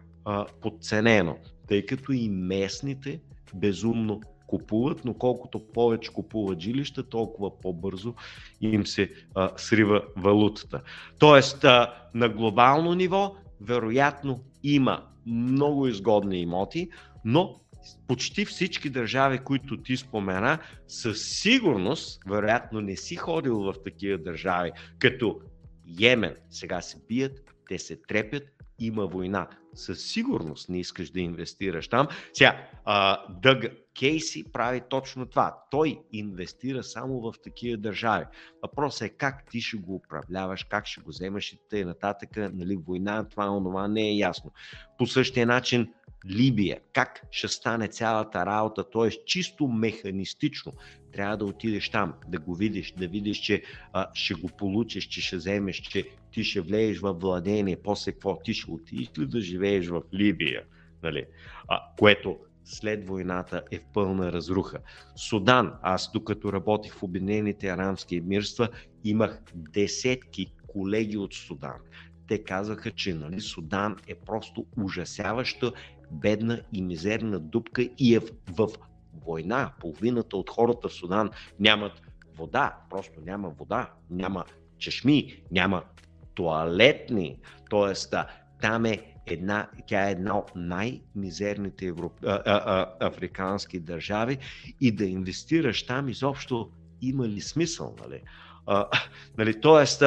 [0.62, 3.20] подценено, тъй като и местните
[3.56, 8.14] безумно купуват, но колкото повече купуват жилища, толкова по-бързо
[8.62, 10.82] им се а, срива валутата.
[11.20, 16.90] Тоест, а, на глобално ниво, вероятно има много изгодни имоти,
[17.26, 17.60] но
[18.08, 24.72] почти всички държави, които ти спомена, със сигурност, вероятно не си ходил в такива държави,
[25.00, 25.40] като
[26.00, 26.36] Йемен.
[26.50, 28.44] Сега се бият, те се трепят,
[28.80, 29.48] има война.
[29.78, 32.08] Със сигурност не искаш да инвестираш там.
[32.34, 32.68] Сега,
[33.30, 33.66] Дъг
[34.00, 35.58] Кейси прави точно това.
[35.72, 38.26] Той инвестира само в такива държави.
[38.62, 42.16] Въпросът е как ти ще го управляваш, как ще го вземаш и т.н.
[42.54, 44.52] Нали, война, това, онова не е ясно.
[44.98, 45.94] По същия начин
[46.26, 49.10] Либия, как ще стане цялата работа, т.е.
[49.26, 50.74] чисто механистично.
[51.14, 53.64] Трябва да отидеш там, да го видиш, да видиш, че
[53.94, 58.40] а, ще го получиш, че ще вземеш, че ти ще влееш в владение, после какво,
[58.44, 60.64] ти ще отидеш ли да живееш в Либия,
[61.04, 61.26] нали?
[61.68, 64.80] а, което след войната е в пълна разруха.
[65.16, 68.70] Судан, аз докато работих в Обединените арабски емирства,
[69.04, 71.76] имах десетки колеги от Судан.
[72.28, 75.72] Те казаха, че нали, Судан е просто ужасяваща
[76.12, 78.68] бедна и мизерна дупка и е в, в
[79.26, 79.72] война.
[79.80, 81.30] Половината от хората в Судан
[81.60, 82.02] нямат
[82.38, 84.46] вода, просто няма вода, няма
[84.78, 85.84] чешми, няма
[86.36, 87.40] туалетни.
[87.70, 88.16] Тоест,
[88.62, 92.24] там е една, тя е една от най-мизерните европ...
[92.24, 94.38] а, а, а, африкански държави
[94.82, 97.96] и да инвестираш там изобщо има ли смисъл?
[98.02, 98.22] Нали?
[98.66, 98.88] А,
[99.38, 100.04] нали, тоест,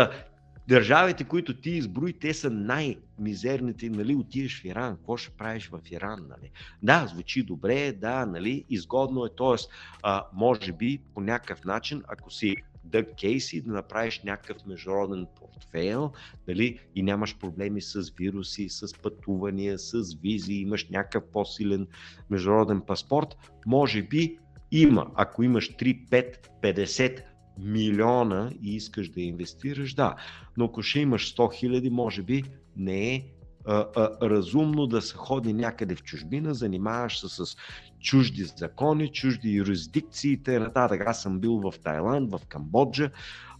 [0.68, 5.80] Държавите, които ти изброи, те са най-мизерните, нали, отидеш в Иран, какво ще правиш в
[5.90, 6.50] Иран, нали?
[6.82, 10.10] Да, звучи добре, да, нали, изгодно е, т.е.
[10.32, 16.12] може би по някакъв начин, ако си Дъг Кейси, да направиш някакъв международен портфейл,
[16.48, 21.86] нали, и нямаш проблеми с вируси, с пътувания, с визи, имаш някакъв по-силен
[22.30, 23.36] международен паспорт,
[23.66, 24.38] може би
[24.70, 27.22] има, ако имаш 3, 5, 50
[27.62, 30.14] милиона и искаш да инвестираш, да.
[30.56, 32.42] Но ако ще имаш 100 хиляди, може би
[32.76, 33.24] не е
[33.66, 37.56] а, а, разумно да се ходи някъде в чужбина, занимаваш се с
[38.00, 40.70] чужди закони, чужди юрисдикции и т.н.
[41.06, 43.10] Аз съм бил в Тайланд, в Камбоджа,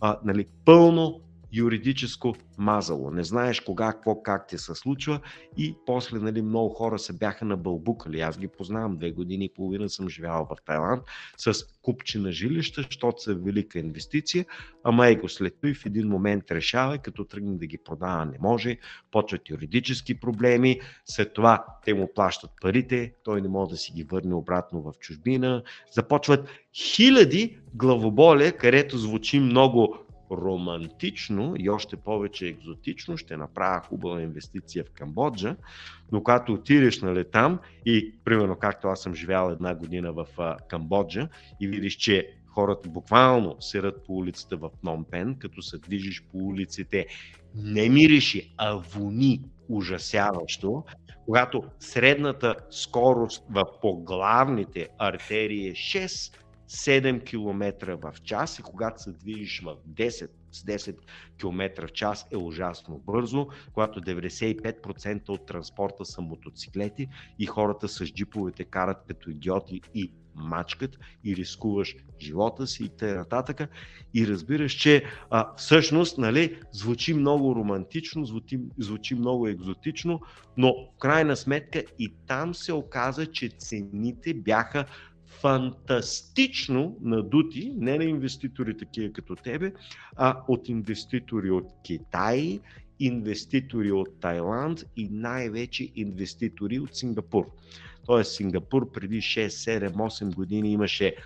[0.00, 1.20] а, нали, пълно
[1.52, 3.10] юридическо мазало.
[3.10, 5.20] Не знаеш кога, какво, как ти се случва
[5.56, 8.20] и после нали, много хора се бяха набълбукали.
[8.20, 11.02] Аз ги познавам, две години и половина съм живял в Тайланд
[11.36, 14.46] с купче на жилища, защото са велика инвестиция,
[14.84, 18.78] ама его след това в един момент решава, като тръгне да ги продава не може,
[19.10, 24.04] почват юридически проблеми, след това те му плащат парите, той не може да си ги
[24.04, 29.98] върне обратно в чужбина, започват хиляди главоболия, където звучи много
[30.30, 35.56] романтично и още повече екзотично, ще направя хубава инвестиция в Камбоджа,
[36.12, 40.56] но когато отидеш нали, там и, примерно, както аз съм живял една година в а,
[40.68, 41.28] Камбоджа
[41.60, 47.06] и видиш, че хората буквално серат по улицата в Номпен, като се движиш по улиците,
[47.54, 50.84] не мириши, а вони ужасяващо,
[51.24, 56.36] когато средната скорост в поглавните артерии е 6
[56.70, 60.96] 7 км в час и когато се движиш в 10 с 10
[61.38, 67.08] км в час е ужасно бързо, когато 95% от транспорта са мотоциклети
[67.38, 73.68] и хората с джиповете карат като идиоти и мачкат и рискуваш живота си и т.н.
[74.14, 80.20] И разбираш, че а, всъщност нали, звучи много романтично, звучи, звучи много екзотично,
[80.56, 84.84] но в крайна сметка и там се оказа, че цените бяха
[85.40, 89.72] фантастично надути, не на инвеститори такива като тебе,
[90.16, 92.60] а от инвеститори от Китай,
[93.00, 97.46] инвеститори от Тайланд и най-вече инвеститори от Сингапур.
[98.06, 101.16] Тоест Сингапур преди 6, 7, 8 години имаше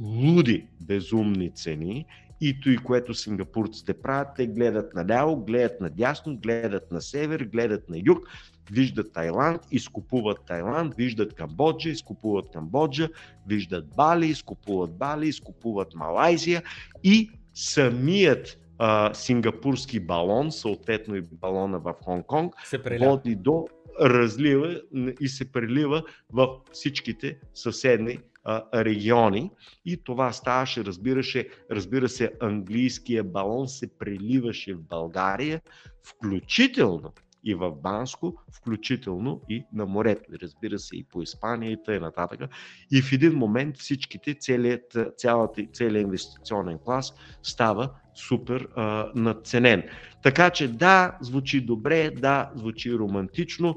[0.00, 2.06] луди, безумни цени
[2.40, 7.96] и той, което сингапурците правят, те гледат наляво, гледат надясно, гледат на север, гледат на
[8.06, 8.28] юг,
[8.72, 13.08] виждат Тайланд, изкупуват Тайланд, виждат Камбоджа, изкупуват Камбоджа,
[13.46, 16.62] виждат Бали, изкупуват Бали, изкупуват Малайзия
[17.04, 22.52] и самият а, сингапурски балон, съответно и балона в Хонг-Конг,
[23.00, 23.66] води до
[24.00, 24.80] разлива
[25.20, 26.02] и се прелива
[26.32, 29.50] в всичките съседни а, региони.
[29.84, 35.60] И това ставаше, разбираше, разбира се, английския балон се преливаше в България,
[36.02, 37.12] включително
[37.44, 40.32] и в Банско, включително и на морето.
[40.42, 42.48] разбира се, и по Испания и т.н.
[42.92, 49.82] И в един момент всичките, целият, цялата, целият инвестиционен клас става супер а, надценен.
[50.22, 53.76] Така че да, звучи добре, да, звучи романтично.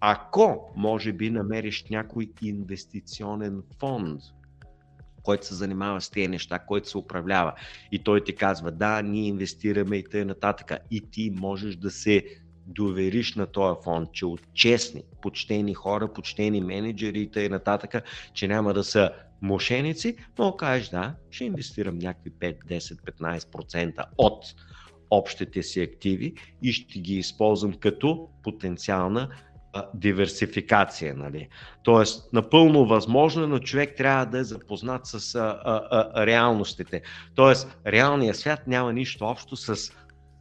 [0.00, 4.20] Ако, може би, намериш някой инвестиционен фонд,
[5.22, 7.52] който се занимава с тези неща, който се управлява
[7.92, 10.54] и той ти казва, да, ние инвестираме и т.н.
[10.90, 12.24] И ти можеш да се
[12.70, 17.78] довериш на този фонд, че от честни, почтени хора, почтени менеджери и т.н.
[18.34, 19.10] че няма да са
[19.42, 24.44] мошеници, но кажеш да, ще инвестирам някакви 5, 10, 15% от
[25.10, 29.28] общите си активи и ще ги използвам като потенциална
[29.94, 31.14] диверсификация.
[31.14, 31.48] Нали?
[31.82, 37.02] Тоест, напълно възможно, но човек трябва да е запознат с а, а, а, реалностите.
[37.34, 39.92] Тоест, реалният свят няма нищо общо с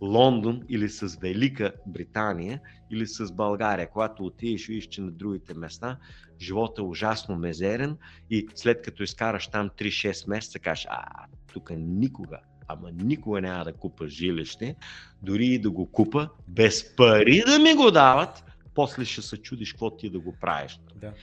[0.01, 3.89] Лондон или с Велика Британия или с България.
[3.89, 5.97] Когато отидеш, видиш, че на другите места
[6.41, 7.97] живота е ужасно мезерен
[8.29, 13.73] и след като изкараш там 3-6 месеца, кажеш, а, тук никога, ама никога няма да
[13.73, 14.75] купа жилище,
[15.21, 18.43] дори и да го купа, без пари да ми го дават,
[18.75, 20.79] после ще се чудиш какво ти да го правиш.
[20.95, 21.13] Да.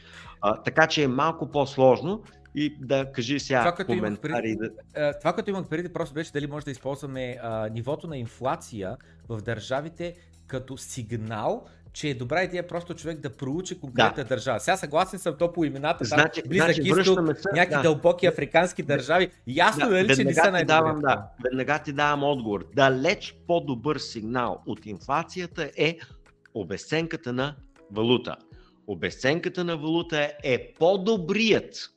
[0.40, 2.22] А, така че е малко по-сложно
[2.56, 4.32] и да кажи сега това, като коментари.
[4.32, 8.18] Имах преди, това, като имах преди, просто беше дали може да използваме а, нивото на
[8.18, 8.96] инфлация
[9.28, 10.14] в държавите
[10.46, 14.28] като сигнал, че е добра идея просто човек да проучи конкретна да.
[14.28, 14.60] държава.
[14.60, 17.18] Сега съгласен съм то по имената, значи, близък значи, изток,
[17.52, 17.82] някакви да.
[17.82, 19.30] дълбоки африкански държави.
[19.46, 22.66] Ясно да, е ли, че не са най давам, да, Веднага ти давам отговор.
[22.74, 25.98] Далеч по-добър сигнал от инфлацията е
[26.54, 27.54] обесценката на
[27.92, 28.36] валута.
[28.86, 31.95] Обесценката на валута е по-добрият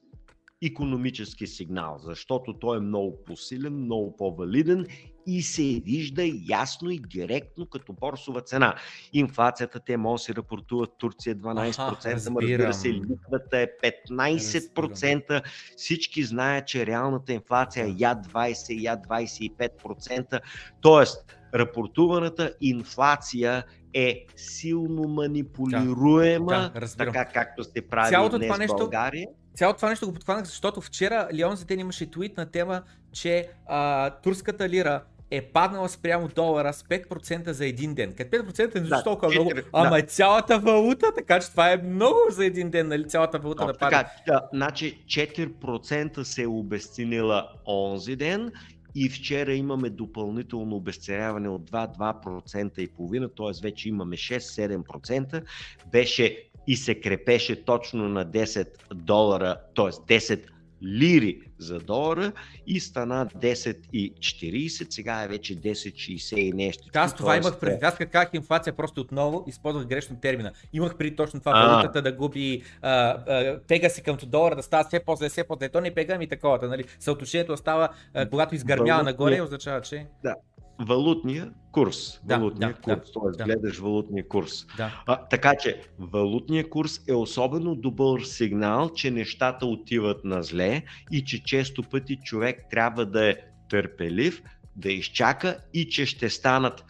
[0.61, 4.85] економически сигнал, защото той е много посилен, много по-валиден
[5.27, 8.75] и се вижда ясно и директно като борсова цена.
[9.13, 14.77] Инфлацията те може да се рапортуват Турция 12%, Аха, но разбира се, лихвата е 15%.
[14.77, 15.41] Разбирам.
[15.77, 20.39] Всички знаят, че реалната инфлация е я 20, я 25%.
[20.81, 28.57] Тоест, рапортуваната инфлация е силно манипулируема, да, да, така както сте прави Цялото днес това
[28.57, 29.27] нещо, в България.
[29.59, 32.81] Цялото това нещо го подхванах, защото вчера Леон за ден имаше твит на тема,
[33.11, 38.13] че а, турската лира е паднала спрямо долара с 5% за един ден.
[38.13, 39.99] Като 5% е да, толкова 4, много, ама да.
[39.99, 43.07] е цялата валута, така че това е много за един ден, нали?
[43.07, 43.97] Цялата валута да падне.
[43.97, 48.51] Така, да, значи 4% се е обесценила онзи ден
[48.95, 53.61] и вчера имаме допълнително обесценяване от 2-2% и половина, т.е.
[53.63, 55.43] вече имаме 6-7%.
[55.91, 60.19] Беше и се крепеше точно на 10 долара, т.е.
[60.19, 60.39] 10
[60.83, 62.31] лири за долара
[62.67, 66.87] и стана 10,40, сега е вече 10,60 и нещо.
[66.93, 67.85] Да, аз това имах преди.
[67.85, 70.51] Аз как инфлация просто отново използвах грешно термина.
[70.73, 74.83] Имах преди точно това, валутата да губи, а, а, тега си към долара, да става
[74.83, 75.69] все по-зле, все по-зле.
[75.69, 76.83] То не пега ми такова, нали?
[76.99, 80.05] Съотношението остава, а, когато изгърмява нагоре, означава, че...
[80.23, 80.35] Да,
[80.79, 82.19] валутния курс.
[82.23, 83.37] Да, валутния да, курс, да, т.е.
[83.37, 83.43] Да.
[83.43, 84.65] гледаш валутния курс.
[84.77, 85.03] Да.
[85.05, 91.25] А, така че валутния курс е особено добър сигнал, че нещата отиват на зле и
[91.25, 93.35] че често пъти човек трябва да е
[93.69, 94.43] търпелив,
[94.75, 96.85] да изчака и че ще станат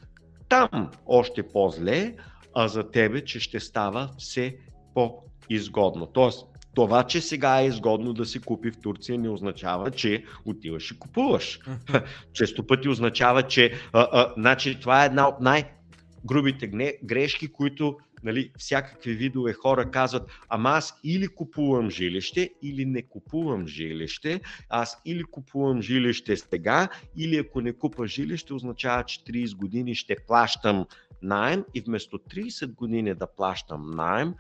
[0.50, 2.16] там още по-зле,
[2.56, 4.58] а за тебе, че ще става все
[4.94, 6.06] по-изгодно.
[6.06, 6.46] Тоест,
[6.76, 11.00] Това, че сега е изгодно да се купи в Турция, не означава, че отиваш и
[11.00, 11.60] купуваш.
[12.34, 16.68] Често пъти означава, че а, а, значи, това е една от най-грубите
[17.04, 23.68] грешки, които нали, всякакви видове хора казват, ама аз или купувам жилище, или не купувам
[23.68, 24.42] жилище.
[24.70, 30.16] Аз или купувам жилище сега, или ако не купа жилище, означава, че 30 години ще
[30.28, 30.86] плащам
[31.22, 34.34] найем и вместо 30 години да плащам найем,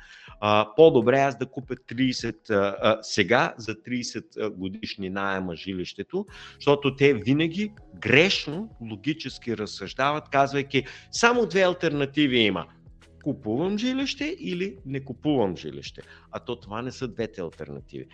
[0.75, 6.25] по-добре аз да купя 30 а, сега за 30 годишни найема жилището,
[6.55, 12.65] защото те винаги грешно, логически разсъждават, казвайки само две альтернативи има–
[13.23, 16.01] купувам жилище или не купувам жилище.
[16.31, 18.07] А то това не са двете альтернативи.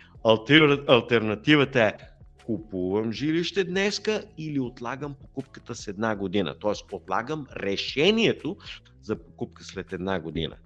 [0.88, 1.92] Альтернативата е
[2.46, 6.54] купувам жилище днеска или отлагам покупката с една година.
[6.60, 8.56] Тоест отлагам решението
[9.02, 10.56] за покупка след една година.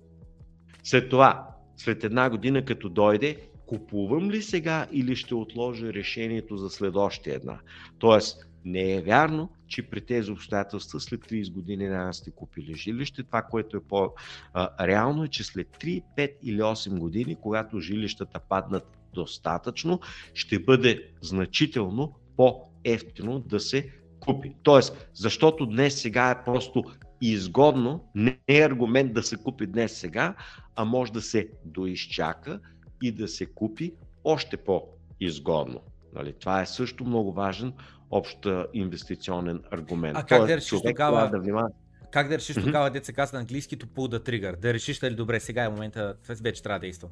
[0.83, 6.70] След това, след една година като дойде, купувам ли сега или ще отложа решението за
[6.70, 7.61] следващия една.
[7.99, 13.22] Тоест, не е вярно, че при тези обстоятелства след 30 години няма сте купили жилище.
[13.22, 18.99] Това, което е по-реално е, че след 3, 5 или 8 години, когато жилищата паднат
[19.14, 20.00] достатъчно,
[20.34, 23.90] ще бъде значително по-ефтино да се
[24.20, 24.54] купи.
[24.62, 26.84] Тоест, защото днес сега е просто
[27.20, 30.34] изгодно, не е аргумент да се купи днес сега,
[30.76, 32.61] а може да се доизчака
[33.02, 33.94] и да се купи
[34.24, 35.80] още по-изгодно.
[36.14, 36.32] Нали?
[36.40, 37.72] Това е също много важен
[38.11, 40.18] общ инвестиционен аргумент.
[40.18, 41.68] А как да решиш тогава, да внима...
[42.11, 42.64] как да решиш mm-hmm.
[42.64, 44.61] тогава, деца казва на английски, to pull the trigger?
[44.61, 47.08] Да решиш дали добре, сега е момента, вече трябва да действа.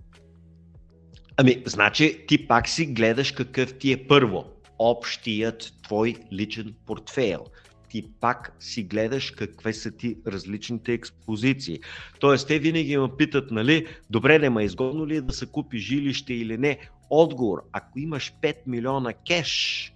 [1.40, 4.44] Ами, значи ти пак си гледаш какъв ти е първо
[4.78, 7.44] общият твой личен портфейл.
[7.88, 11.78] Ти пак си гледаш какви са ти различните експозиции.
[12.20, 15.78] Тоест, те винаги ме питат, нали, добре, не ма изгодно ли е да се купи
[15.78, 16.78] жилище или не?
[17.10, 19.92] Отговор, ако имаш 5 милиона кеш,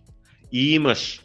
[0.52, 1.22] и имаш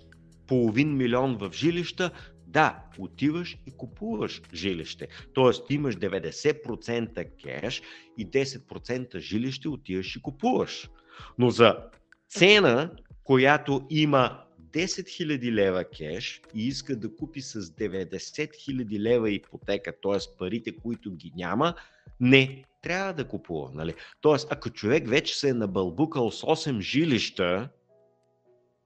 [0.47, 2.11] половин милион в жилища,
[2.48, 5.08] да, отиваш и купуваш жилище.
[5.34, 7.82] Тоест имаш 90% кеш
[8.18, 10.89] и 10% жилище отиваш и купуваш.
[11.38, 11.78] Но за
[12.30, 12.91] цена,
[13.24, 19.93] която има 10 000 лева кеш и иска да купи с 90 000 лева ипотека,
[20.02, 20.38] т.е.
[20.39, 21.74] парите, които ги няма,
[22.20, 23.70] не трябва да купува.
[23.74, 23.93] Нали?
[24.22, 27.70] Тоест, ако човек вече се е набълбукал с 8 жилища,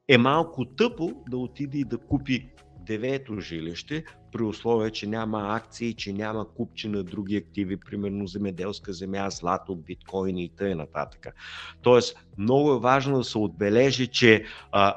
[0.07, 2.49] е малко тъпо да отиде и да купи
[2.91, 8.93] девето жилище, при условие, че няма акции, че няма купче на други активи, примерно земеделска
[8.93, 10.87] земя, злато, биткоини и т.н.
[11.81, 14.95] Тоест, много е важно да се отбележи, че а,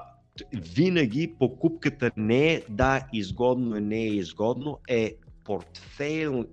[0.53, 5.15] винаги покупката не е да, изгодно е, не е изгодно, е
[5.45, 6.45] портфейл,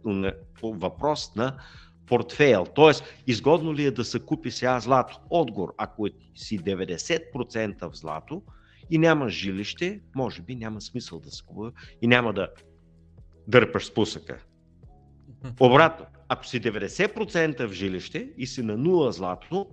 [0.63, 1.57] въпрос на
[2.07, 2.65] портфейл.
[2.75, 5.19] Тоест, изгодно ли е да се купи сега злато?
[5.29, 8.41] Отговор, ако си 90% в злато
[8.91, 11.71] и няма жилище, може би няма смисъл да се купува
[12.01, 12.49] и няма да
[13.47, 14.43] дърпаш спусъка.
[15.59, 19.67] Обратно, ако си 90% в жилище и си на 0 злато,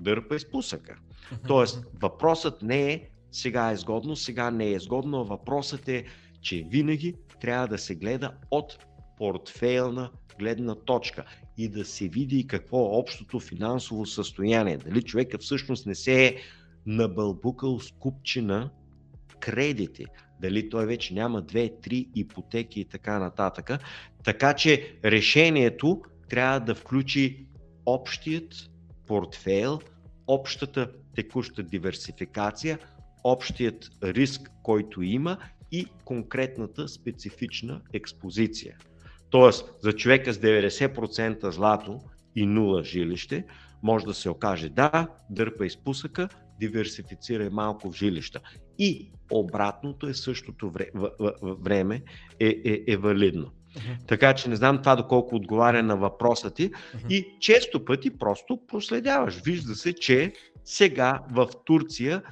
[0.00, 0.98] дърпай спусъка.
[1.46, 6.04] Тоест, въпросът не е сега е изгодно, сега не е изгодно, въпросът е,
[6.40, 8.78] че винаги трябва да се гледа от
[9.16, 11.24] портфейлна гледна точка
[11.58, 14.76] и да се види какво е общото финансово състояние.
[14.76, 16.36] Дали човека всъщност не се е
[16.86, 18.70] набълбукал с купчина
[19.40, 20.04] кредити,
[20.40, 23.70] дали той вече няма две, три ипотеки и така нататък.
[24.24, 27.46] Така че решението трябва да включи
[27.86, 28.70] общият
[29.06, 29.80] портфейл,
[30.26, 32.78] общата текуща диверсификация,
[33.24, 35.38] общият риск, който има
[35.72, 38.76] и конкретната специфична експозиция.
[39.30, 42.00] Тоест, за човека с 90% злато
[42.36, 43.44] и 0 жилище,
[43.82, 46.28] може да се окаже да, дърпа изпусъка,
[46.60, 48.40] диверсифицирай малко в жилища.
[48.78, 50.72] И обратното е същото
[51.42, 52.02] време
[52.40, 53.46] е, е, е валидно.
[53.46, 54.06] Uh-huh.
[54.06, 57.08] Така че не знам това доколко отговаря на въпроса ти uh-huh.
[57.08, 59.40] и често пъти просто проследяваш.
[59.44, 60.32] Вижда се, че
[60.64, 62.22] сега в Турция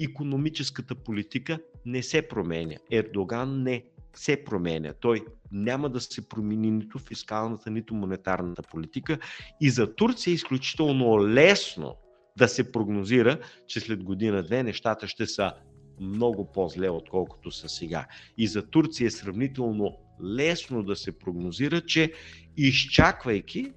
[0.00, 2.76] економическата политика не се променя.
[2.90, 3.84] Ердоган не
[4.14, 4.92] се променя.
[5.00, 9.18] Той няма да се промени нито фискалната, нито монетарната политика.
[9.60, 11.96] И за Турция е изключително лесно
[12.36, 15.52] да се прогнозира, че след година-две нещата ще са
[16.00, 18.06] много по-зле, отколкото са сега.
[18.38, 22.12] И за Турция е сравнително лесно да се прогнозира, че
[22.56, 23.72] изчаквайки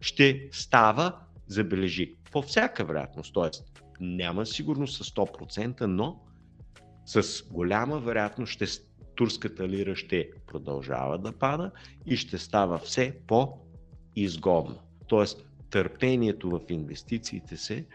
[0.00, 3.34] ще става, забележи, по всяка вероятност.
[3.34, 6.20] Тоест, няма сигурност с 100%, но
[7.06, 8.66] с голяма вероятност ще
[9.14, 11.70] турската лира ще продължава да пада
[12.06, 14.78] и ще става все по-изгодно.
[15.06, 15.46] Тоест,
[15.76, 17.86] търпението в инвестициите се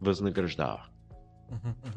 [0.00, 0.86] възнаграждава.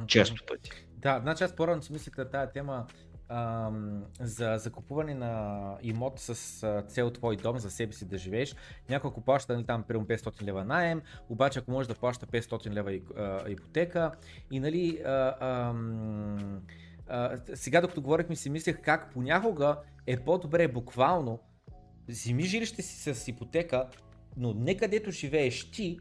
[0.07, 0.71] Често пъти.
[0.97, 2.85] Да, значи аз по-рано си мислех на тази тема
[3.29, 8.55] ам, за закупуване на имот с цел твой дом за себе си да живееш.
[8.89, 12.69] Някой ако плаща нали, там примерно 500 лева найем, обаче ако може да плаща 500
[12.69, 14.11] лева а, ипотека
[14.51, 16.61] и нали а, ам,
[17.07, 19.77] а, сега докато говорихме си мислех как понякога
[20.07, 21.39] е по-добре буквално
[22.07, 23.87] вземи жилище си с ипотека,
[24.37, 25.99] но не където живееш ти,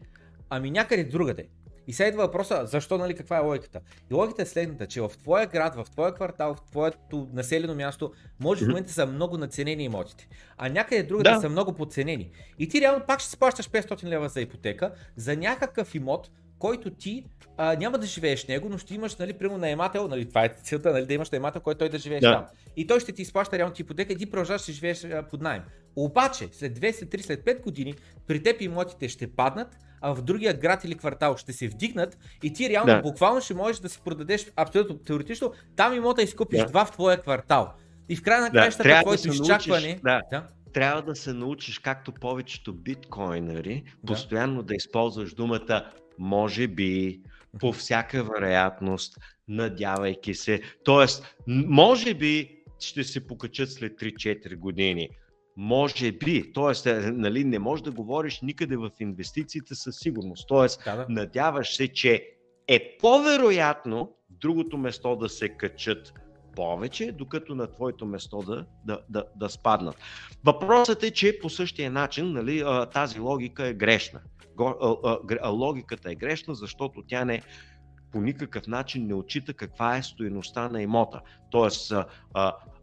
[0.50, 1.48] ами някъде другаде.
[1.88, 3.80] И сега идва въпроса, защо, нали, каква е логиката?
[4.10, 8.12] И логиката е следната, че в твоя град, в твоя квартал, в твоето населено място,
[8.40, 11.40] може в момента са много наценени имотите, а някъде другаде да.
[11.40, 12.30] са много подценени.
[12.58, 17.24] И ти реално пак ще сплащаш 500 лева за ипотека за някакъв имот, който ти
[17.56, 20.92] а, няма да живееш него, но ще имаш, нали, прямо наемател, нали, това е целта,
[20.92, 22.32] нали, да имаш наемател, който той да живееш да.
[22.32, 22.46] там.
[22.76, 25.40] И той ще ти изплаща реално ти ипотека и ти продължаваш да живееш а, под
[25.40, 25.62] найем.
[25.98, 27.94] Обаче, след 2, след 3, след 5 години,
[28.26, 32.52] при теб имотите ще паднат, а в другия град или квартал ще се вдигнат и
[32.52, 33.02] ти реално да.
[33.02, 36.66] буквално ще можеш да си продадеш абсолютно теоретично там имота и си купиш да.
[36.66, 37.72] два в твоя квартал.
[38.08, 39.02] И в края на краищата да.
[39.02, 40.00] твоето да изчакване...
[40.04, 40.22] Да.
[40.30, 44.12] да трябва да се научиш, както повечето биткоинери, да.
[44.12, 47.20] постоянно да използваш думата може би,
[47.60, 49.18] по всяка вероятност,
[49.48, 50.60] надявайки се.
[50.84, 55.08] Тоест, може би ще се покачат след 3-4 години.
[55.60, 56.90] Може би, т.е.
[57.10, 60.48] Нали, не можеш да говориш никъде в инвестициите със сигурност.
[60.48, 60.90] Т.е.
[60.90, 61.06] Да, да.
[61.08, 62.30] надяваш се, че
[62.68, 66.14] е по-вероятно в другото место да се качат
[66.56, 69.96] повече, докато на твоето место да, да, да, да спаднат.
[70.44, 74.20] Въпросът е, че по същия начин нали, тази логика е грешна.
[75.48, 77.42] Логиката е грешна, защото тя не
[78.12, 81.20] по никакъв начин не отчита каква е стоеността на имота.
[81.50, 81.92] Тоест,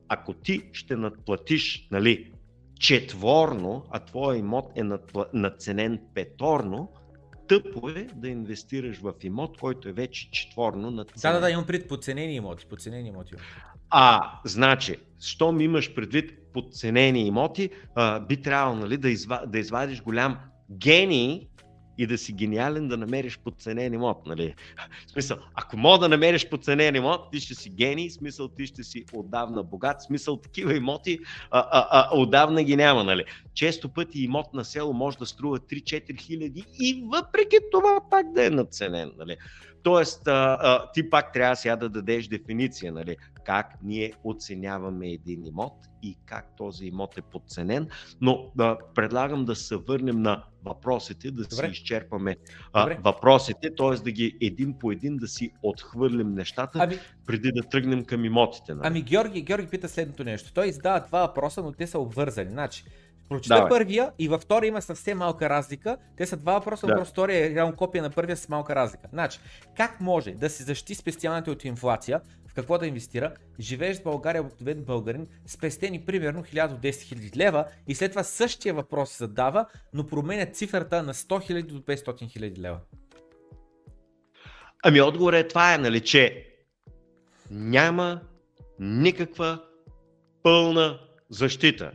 [0.08, 2.32] ако ти ще надплатиш нали,
[2.80, 4.84] четворно, а твоя имот е
[5.34, 6.90] надценен петорно,
[7.48, 11.34] тъпо е да инвестираш в имот, който е вече четворно надценен.
[11.34, 12.66] Да, да, да, имам пред подценени имоти.
[12.66, 13.36] Подценени имоти.
[13.90, 20.02] А, значи, щом имаш предвид подценени имоти, а, би трябвало нали, да, изва, да извадиш
[20.02, 20.38] голям
[20.72, 21.48] гений
[21.98, 24.26] и да си гениален да намериш подценен имот.
[24.26, 24.56] Нали?
[25.08, 28.84] В смисъл, ако мога да намериш подценен имот, ти ще си гений, смисъл ти ще
[28.84, 31.20] си отдавна богат, смисъл такива имоти
[31.52, 33.04] а, а, а, отдавна ги няма.
[33.04, 33.26] Нали?
[33.54, 38.46] Често пъти имот на село може да струва 3-4 хиляди и въпреки това пак да
[38.46, 39.12] е надценен.
[39.18, 39.38] Нали?
[39.86, 43.18] Тоест, а, а, ти пак трябва сега да дадеш дефиниция, нали?
[43.44, 47.88] как ние оценяваме един имот и как този имот е подценен,
[48.22, 51.66] но да, предлагам да се върнем на въпросите, да Добре.
[51.66, 52.36] си изчерпаме
[52.74, 54.04] а, въпросите, т.е.
[54.04, 58.74] да ги един по един да си отхвърлим нещата, ами, преди да тръгнем към имотите.
[58.74, 58.88] Нали?
[58.88, 60.54] Ами Георги, Георги пита следното нещо.
[60.54, 62.52] Той издава два въпроса, но те са обвързани.
[62.52, 62.84] Значи,
[63.30, 63.70] Прочита Давай.
[63.70, 65.98] първия и във втория има съвсем малка разлика.
[66.18, 67.06] Те са два въпроса, да.
[67.06, 69.08] втория е реално копия на първия с малка разлика.
[69.14, 69.40] Значи,
[69.78, 74.42] как може да се защити спестяването от инфлация, в какво да инвестира, живееш в България,
[74.42, 79.66] обикновен българин, спестени примерно 1000 10 000 лева и след това същия въпрос се задава,
[79.94, 82.80] но променя цифрата на 100 000 до 500 000 лева.
[84.84, 86.48] Ами отговорът е това е, нали, че
[87.52, 88.22] няма
[88.80, 89.64] никаква
[90.44, 91.00] пълна
[91.30, 91.92] защита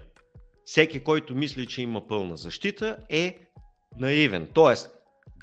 [0.70, 3.38] всеки, който мисли, че има пълна защита, е
[3.98, 4.48] наивен.
[4.54, 4.90] Тоест,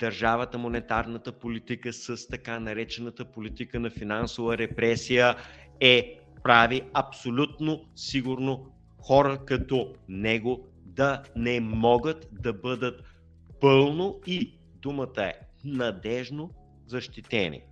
[0.00, 5.36] държавата, монетарната политика с така наречената политика на финансова репресия
[5.80, 13.02] е прави абсолютно сигурно хора като него да не могат да бъдат
[13.60, 16.50] пълно и думата е надежно
[16.86, 17.62] защитени.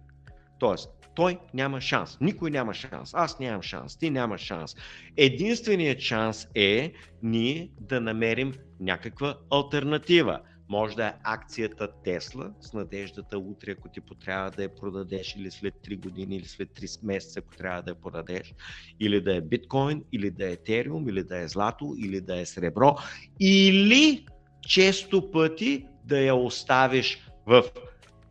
[0.59, 2.19] Тоест, той няма шанс.
[2.21, 3.15] Никой няма шанс.
[3.15, 3.97] Аз нямам шанс.
[3.97, 4.77] Ти нямаш шанс.
[5.17, 6.93] Единственият шанс е
[7.23, 10.41] ние да намерим някаква альтернатива.
[10.69, 15.51] Може да е акцията Тесла с надеждата утре, ако ти потрябва да я продадеш или
[15.51, 18.55] след 3 години или след 3 месеца, ако трябва да я продадеш.
[19.01, 22.47] Или да е биткоин, или да е етериум, или да е злато, или да е
[22.47, 22.97] сребро.
[23.41, 24.27] Или
[24.69, 27.65] често пъти да я оставиш в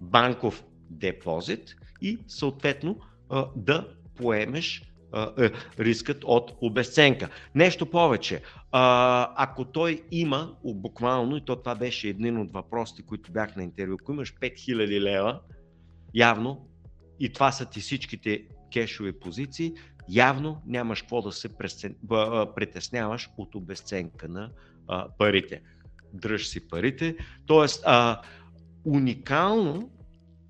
[0.02, 0.64] банков
[1.00, 3.00] депозит и съответно
[3.56, 4.84] да поемеш
[5.38, 7.30] е, рискът от обесценка.
[7.56, 8.42] Нещо повече,
[8.72, 13.98] ако той има, буквално, и то това беше един от въпросите, които бях на интервю,
[14.02, 15.40] ако имаш 5000 лева,
[16.14, 16.68] явно,
[17.20, 18.44] и това са ти всичките
[18.74, 19.74] кешови позиции,
[20.10, 21.50] явно нямаш какво да се
[22.56, 24.50] притесняваш от обесценка на
[25.18, 25.62] парите.
[26.14, 27.18] Дръж си парите.
[27.46, 27.86] Тоест,
[28.86, 29.92] уникално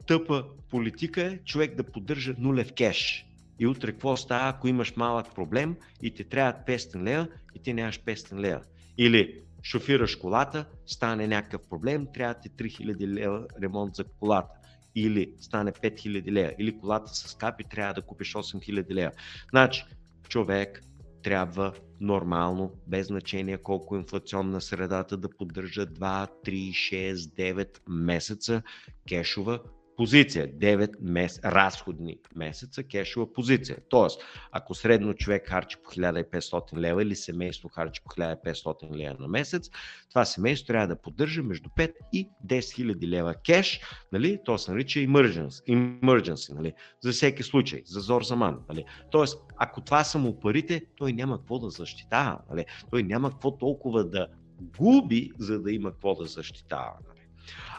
[0.08, 3.26] тъпа политика е човек да поддържа нулев кеш.
[3.60, 7.74] И утре какво става, ако имаш малък проблем и ти трябват 500 лева и ти
[7.74, 8.62] нямаш 500 лева?
[8.98, 14.54] Или шофираш колата, стане някакъв проблем, трябва ти 3000 лева ремонт за колата
[14.96, 19.12] или стане 5000 лева, или колата с капи трябва да купиш 8000 лева.
[19.50, 19.86] Значи,
[20.28, 20.82] човек
[21.24, 28.62] трябва нормално, без значение колко е инфлационна средата, да поддържа 2, 3, 6, 9 месеца
[29.10, 29.60] кешова
[29.98, 33.78] позиция, 9 мес, разходни месеца кешова позиция.
[33.90, 39.28] Тоест, ако средно човек харчи по 1500 лева или семейство харчи по 1500 лева на
[39.28, 39.70] месец,
[40.10, 43.82] това семейство трябва да поддържа между 5 и 10 хиляди лева кеш,
[44.12, 44.40] нали?
[44.46, 46.74] то се нарича emergency, emergency нали?
[47.02, 48.60] за всеки случай, за зор заман.
[48.70, 48.86] Нали?
[49.12, 52.40] Тоест, ако това са му парите, той няма какво да защитава.
[52.50, 52.66] Нали?
[52.92, 54.28] Той няма какво толкова да
[54.62, 56.94] губи, за да има какво да защитава.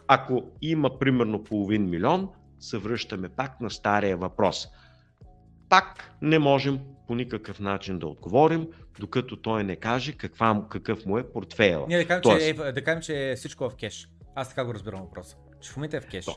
[0.08, 2.28] Ако има примерно половин милион,
[2.60, 4.68] се връщаме пак на стария въпрос.
[5.68, 8.68] Пак не можем по никакъв начин да отговорим,
[8.98, 11.84] докато той не каже каква, какъв му е портфейла.
[11.88, 12.46] Ние да кажем, Тоест...
[12.46, 14.08] че, е, да кажем, че е всичко в кеш.
[14.34, 15.36] Аз така го разбирам въпроса.
[15.60, 16.24] Че в момента е в кеш.
[16.24, 16.36] То.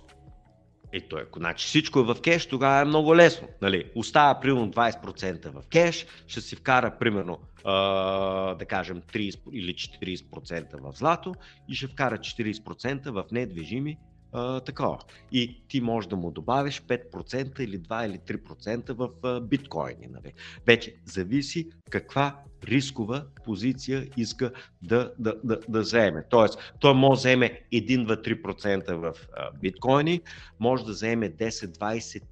[0.92, 3.48] Ето, ако значи всичко е в кеш, тогава е много лесно.
[3.62, 3.92] Нали?
[3.96, 10.98] Остава примерно 20% в кеш, ще си вкара примерно да кажем 30 или 40% в
[10.98, 11.36] злато
[11.68, 14.00] и ще вкара 40% в недвижими
[14.32, 15.00] а, такова.
[15.32, 20.08] И ти можеш да му добавиш 5% или 2 или 3% в а, биткоини.
[20.12, 20.34] Нали?
[20.66, 24.52] Вече зависи каква рискова позиция иска
[24.82, 26.24] да, да, да, да вземе.
[26.30, 30.22] Тоест, той може да вземе 1-2-3% в а, биткоини,
[30.60, 32.24] може да вземе 10, 20,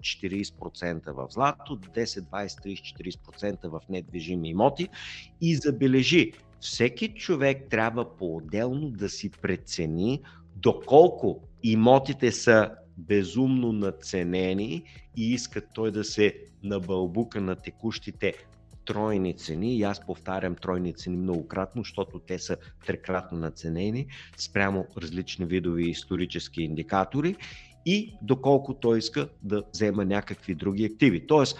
[0.00, 4.88] 30, 40% в злато, 10, 20, 30, 40% в недвижими имоти
[5.40, 10.20] и забележи, всеки човек трябва по-отделно да си прецени
[10.62, 14.82] доколко имотите са безумно наценени
[15.16, 18.34] и искат той да се набълбука на текущите
[18.84, 22.56] тройни цени, и аз повтарям тройни цени многократно, защото те са
[22.86, 24.06] трекратно наценени
[24.36, 27.36] спрямо различни видови исторически индикатори
[27.86, 31.26] и доколко той иска да взема някакви други активи.
[31.26, 31.58] Тоест,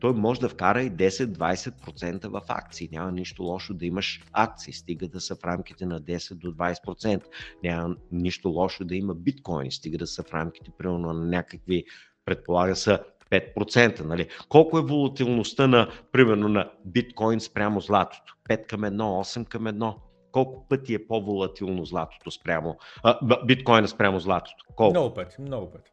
[0.00, 2.88] той може да вкара и 10-20% в акции.
[2.92, 7.22] Няма нищо лошо да имаш акции, стига да са в рамките на 10 до 20%.
[7.62, 11.84] Няма нищо лошо да има биткоини, стига да са в рамките примерно на някакви,
[12.24, 12.98] предполага са
[13.30, 14.04] 5%.
[14.04, 14.28] Нали?
[14.48, 18.34] Колко е волатилността на, примерно, на биткоин спрямо златото?
[18.48, 19.94] 5 към 1, 8 към 1.
[20.32, 24.64] Колко пъти е по-волатилно златото спрямо, а, биткоина спрямо златото?
[24.74, 24.92] Колко?
[24.92, 25.90] Много пъти, много пъти.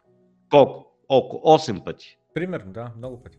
[0.50, 0.92] Колко?
[1.10, 2.18] Около 8 пъти.
[2.34, 3.38] Примерно, да, много пъти.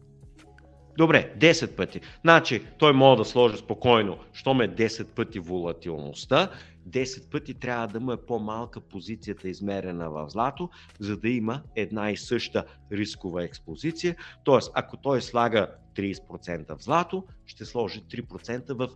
[0.96, 2.00] Добре, 10 пъти.
[2.20, 6.50] Значи той може да сложи спокойно, що ме 10 пъти волатилността,
[6.88, 10.70] 10 пъти трябва да му е по-малка позицията измерена в злато,
[11.00, 14.16] за да има една и съща рискова експозиция.
[14.44, 18.88] Тоест, ако той слага 30% в злато, ще сложи 3% в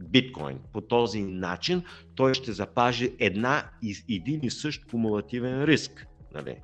[0.00, 0.58] биткоин.
[0.72, 1.82] По този начин
[2.14, 3.64] той ще запази една,
[4.10, 6.06] един и същ кумулативен риск.
[6.34, 6.56] Нали?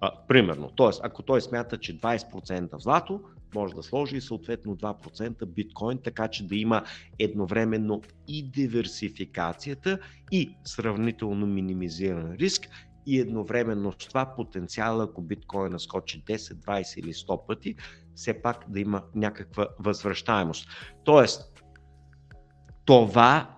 [0.00, 0.90] А, примерно, т.е.
[1.02, 3.20] ако той смята, че 20% в злато,
[3.54, 6.84] може да сложи и съответно 2% биткоин, така че да има
[7.18, 9.98] едновременно и диверсификацията
[10.32, 12.68] и сравнително минимизиран риск
[13.06, 17.76] и едновременно с това потенциал, ако биткоина скочи 10, 20 или 100 пъти,
[18.14, 20.68] все пак да има някаква възвръщаемост.
[21.04, 21.62] Тоест,
[22.84, 23.56] това,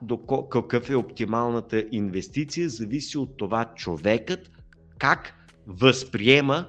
[0.50, 4.50] какъв е оптималната инвестиция, зависи от това човекът
[4.98, 5.34] как
[5.66, 6.66] възприема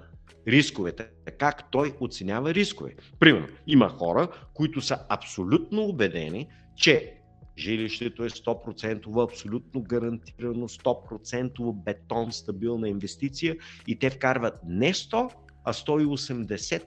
[0.48, 1.07] рисковете,
[1.40, 2.95] как той оценява рискове.
[3.20, 7.14] Примерно, има хора, които са абсолютно убедени, че
[7.57, 13.56] жилището е 100% абсолютно гарантирано, 100% бетон, стабилна инвестиция
[13.88, 15.32] и те вкарват не 100,
[15.65, 16.84] а 180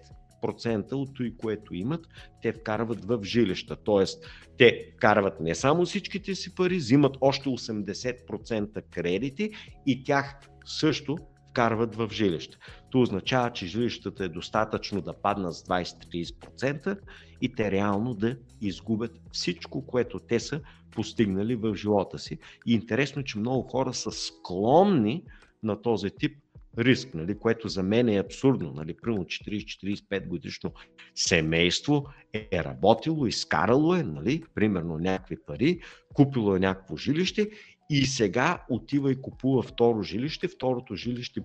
[0.93, 2.07] от това, което имат,
[2.43, 3.77] те вкарват в жилища.
[3.77, 4.24] Тоест,
[4.59, 9.51] те вкарват не само всичките си пари, взимат още 80% кредити
[9.87, 11.19] и тях също
[11.57, 12.59] вкарват в жилища.
[12.91, 16.99] То означава, че жилищата е достатъчно да паднат с 20-30%
[17.41, 20.61] и те реално да изгубят всичко, което те са
[20.91, 22.39] постигнали в живота си.
[22.66, 25.23] И интересно, че много хора са склонни
[25.62, 26.37] на този тип
[26.78, 28.73] риск, нали, което за мен е абсурдно.
[28.73, 30.73] Нали, примерно 40-45 годишно
[31.15, 35.81] семейство е работило, изкарало е, нали, примерно някакви пари,
[36.15, 37.51] купило е някакво жилище
[37.90, 40.48] и сега отива и купува второ жилище.
[40.48, 41.40] Второто жилище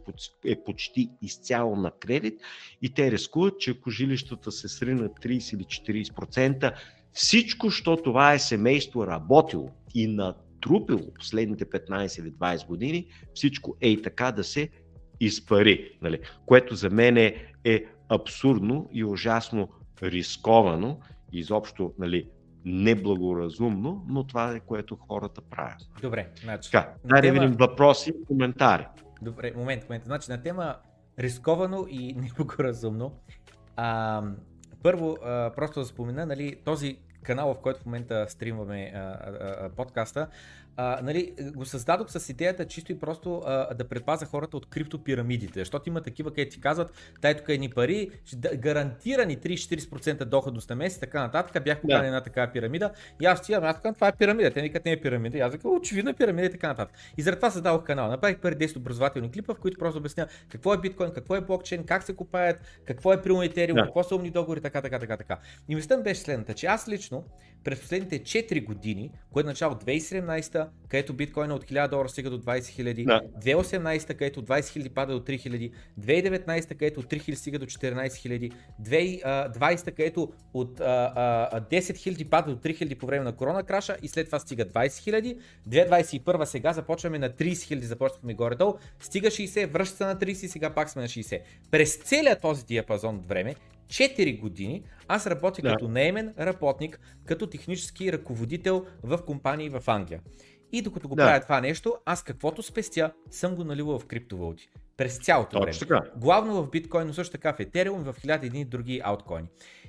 [0.45, 2.41] е почти изцяло на кредит
[2.81, 5.63] и те рискуват, че ако жилищата се сринат 30 или
[6.03, 6.73] 40%,
[7.13, 13.89] всичко, що това е семейство работило и натрупило последните 15 или 20 години, всичко е
[13.89, 14.69] и така да се
[15.19, 15.97] изпари.
[16.01, 16.19] Нали?
[16.45, 19.69] Което за мен е, е абсурдно и ужасно
[20.03, 20.99] рисковано.
[21.33, 22.27] Изобщо нали,
[22.65, 25.89] неблагоразумно, но това е което хората правят.
[26.01, 26.71] Добре, значи.
[26.71, 27.33] Така, дай тема...
[27.33, 28.87] да видим въпроси и коментари.
[29.21, 30.05] Добре, момент, момент.
[30.05, 30.75] Значи на тема
[31.19, 33.11] рисковано и неблагоразумно.
[33.75, 34.23] А,
[34.83, 39.21] първо, а, просто да спомена, нали, този канал, в който в момента стримваме а, а,
[39.65, 40.27] а, подкаста,
[40.77, 45.59] а, нали, го създадох с идеята чисто и просто а, да предпаза хората от криптопирамидите,
[45.59, 46.91] защото има такива, където ти казват,
[47.21, 48.09] дай тук едни пари,
[48.55, 51.63] гарантирани 30-40% доходност на месец, така нататък.
[51.63, 52.07] Бях поканен да.
[52.07, 52.91] една такава пирамида
[53.21, 55.53] и аз стигам, аз казвам, това е пирамида, те викат не е пирамида, и аз
[55.53, 56.95] казвам, очевидно е пирамида и така нататък.
[57.17, 58.09] И заради това създадох канал.
[58.09, 61.83] Направих първи 10 образователни клипа, в които просто обясня какво е биткоин, какво е блокчейн,
[61.83, 63.83] как се купаят, какво е Етериум, да.
[63.83, 65.39] какво са умни договори, така, така, така, така.
[65.69, 67.23] И мислята беше следната, че аз лично
[67.63, 72.39] през последните 4 години, което е начало 2017, където биткоина от 1000 долара стига до
[72.39, 73.21] 20 хиляди, да.
[73.41, 77.65] 2018, където 20 хиляди пада до 3 хиляди, 2019, където от 3 хиляди стига до
[77.65, 78.51] 14 хиляди,
[78.83, 84.07] 2020, където от 10 хиляди пада до 3 хиляди по време на корона краша и
[84.07, 85.37] след това стига 20 хиляди,
[85.69, 90.47] 2021 сега започваме на 30 хиляди, започнахме горе-долу, стига 60, връща се на 30 и
[90.47, 91.41] сега пак сме на 60.
[91.71, 93.55] През целият този диапазон от време
[93.91, 95.69] 4 години аз работя да.
[95.69, 100.21] като наемен работник, като технически ръководител в компании в Англия.
[100.71, 101.23] И докато го да.
[101.23, 104.69] правя това нещо, аз каквото спестя, съм го наливал в криптовалути.
[104.97, 105.77] През цялото време.
[105.79, 106.01] Така.
[106.15, 109.47] Главно в биткоин, но също така в Ethereum и в хиляди едни други ауткоини.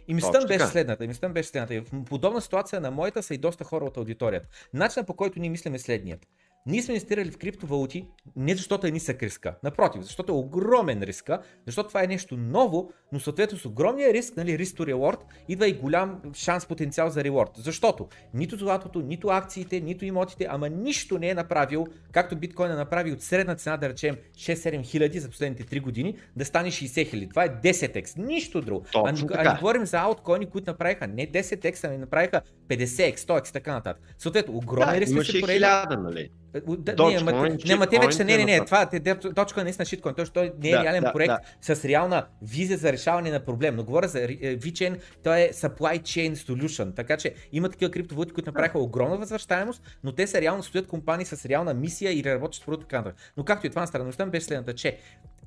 [0.08, 1.06] И мислята беше следната.
[1.06, 1.82] Мислята беше следната.
[1.92, 4.48] В подобна ситуация на моята са и доста хора от аудиторията.
[4.74, 6.26] Начинът по който ние мислим е следният.
[6.66, 8.06] Ние сме инвестирали в криптовалути
[8.36, 9.54] не защото е нисък риска.
[9.62, 14.36] Напротив, защото е огромен риска, защото това е нещо ново, но съответно с огромния риск,
[14.36, 15.18] нали, риск to reward,
[15.48, 17.50] идва и голям шанс, потенциал за рeward.
[17.56, 22.74] Защото нито златото, нито акциите, нито имотите, ама нищо не е направил, както биткоин е
[22.74, 27.10] направи от средна цена, да речем 6-7 хиляди за последните 3 години, да стане 60
[27.10, 27.28] хиляди.
[27.28, 28.84] Това е 10x, нищо друго.
[28.94, 33.52] а, а не говорим за ауткоини, които направиха не 10x, ами направиха 50x, 100x и
[33.52, 34.02] така нататък.
[34.18, 35.58] Съответно, огромен да, риск се поредя.
[35.58, 36.30] Хиляда, нали?
[36.78, 39.86] Да, не, ама, не, ама те вече не, не, не, това, те, точка е наистина
[39.86, 41.34] шиткоин, той, той не е да, реален да, проект
[41.66, 41.74] да.
[41.74, 46.34] с реална визия за решаване на проблем, но говоря за VChain, той е Supply Chain
[46.34, 50.86] Solution, така че има такива криптовалути, които направиха огромна възвръщаемост, но те са реално стоят
[50.86, 52.94] компании с реална мисия и работят с продукт.
[53.36, 54.98] Но както и това на странността беше следната, че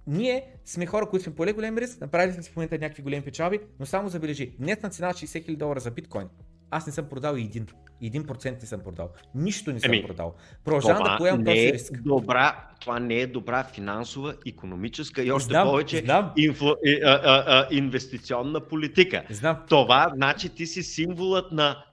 [0.08, 3.60] ние сме хора, които сме поле голем риск, направили сме в момента някакви големи печалби,
[3.80, 6.28] но само забележи, нетна цена 60 000 долара за биткоин.
[6.76, 7.68] Аз не съм продал и един.
[8.02, 9.10] Един процент не съм продал.
[9.36, 10.36] Нищо не съм Еми, продал.
[10.64, 12.02] Продължавам да поемам този е риск.
[12.02, 16.32] Добра, това не е добра финансова, економическа и още знам, повече знам.
[16.38, 16.76] Инфлу, а,
[17.06, 19.24] а, а, инвестиционна политика.
[19.30, 19.58] Знам.
[19.70, 21.86] Това значи ти си символът на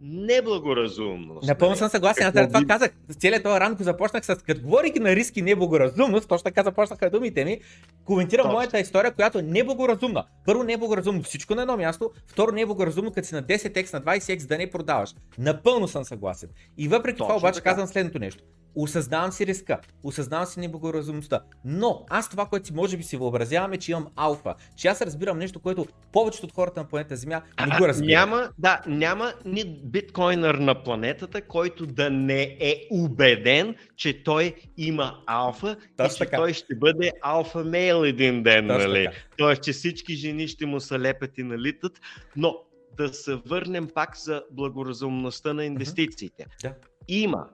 [0.00, 1.48] неблагоразумност.
[1.48, 2.26] Напълно съм съгласен.
[2.26, 2.90] Аз това казах.
[3.18, 7.60] Целият този ранко започнах с, като говорики на риски неблагоразумност, точно така започнаха думите ми,
[8.04, 8.52] коментирам точно.
[8.52, 10.24] моята история, която е неблагоразумна.
[10.46, 14.58] Първо неблагоразумно всичко на едно място, второ неблагоразумно, като си на 10x, на 20x да
[14.58, 15.14] не продаваш.
[15.38, 16.48] Напълно съм съгласен.
[16.78, 17.70] И въпреки точно това обаче така.
[17.70, 18.44] казвам следното нещо.
[18.74, 23.76] Осъзнавам си риска, осъзнавам си неблагоразумността, но аз това, което си може би си въобразяваме,
[23.76, 27.78] че имам алфа, че аз разбирам нещо, което повечето от хората на планета Земя не
[27.78, 28.10] го разбират.
[28.10, 35.20] Няма, да, няма ни биткоинър на планетата, който да не е убеден, че той има
[35.26, 36.36] алфа Точно и че така.
[36.36, 39.04] той ще бъде алфа мейл един ден, Точно нали?
[39.04, 39.16] Така.
[39.38, 42.00] Тоест, че всички жени ще му се лепят и налитат,
[42.36, 42.54] но
[42.96, 46.42] да се върнем пак за благоразумността на инвестициите.
[46.44, 46.62] Uh-huh.
[46.62, 46.74] Да.
[47.08, 47.46] Има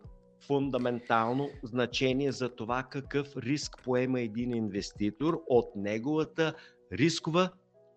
[0.46, 6.54] фундаментално значение за това какъв риск поема един инвеститор от неговата
[6.92, 7.50] рискова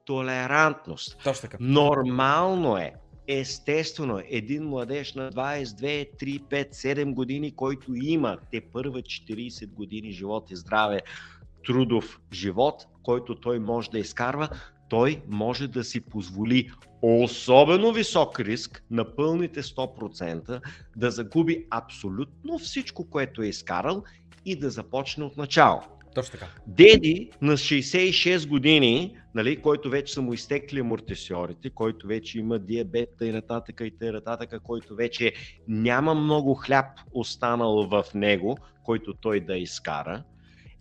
[0.05, 1.17] толерантност.
[1.23, 1.57] Точно така.
[1.59, 2.93] Нормално е,
[3.27, 10.11] естествено, един младеж на 22, 3, 5, 7 години, който има те първа 40 години
[10.11, 11.01] живот и здраве,
[11.65, 14.49] трудов живот, който той може да изкарва,
[14.89, 16.71] той може да си позволи
[17.01, 20.61] особено висок риск на пълните 100%
[20.95, 24.03] да загуби абсолютно всичко, което е изкарал
[24.45, 25.81] и да започне от начало.
[26.15, 26.47] Точно така.
[26.67, 33.09] Деди на 66 години, нали, който вече са му изтекли амортисьорите, който вече има диабет
[33.21, 35.33] и нататък и нататък, който вече
[35.67, 40.23] няма много хляб останал в него, който той да изкара,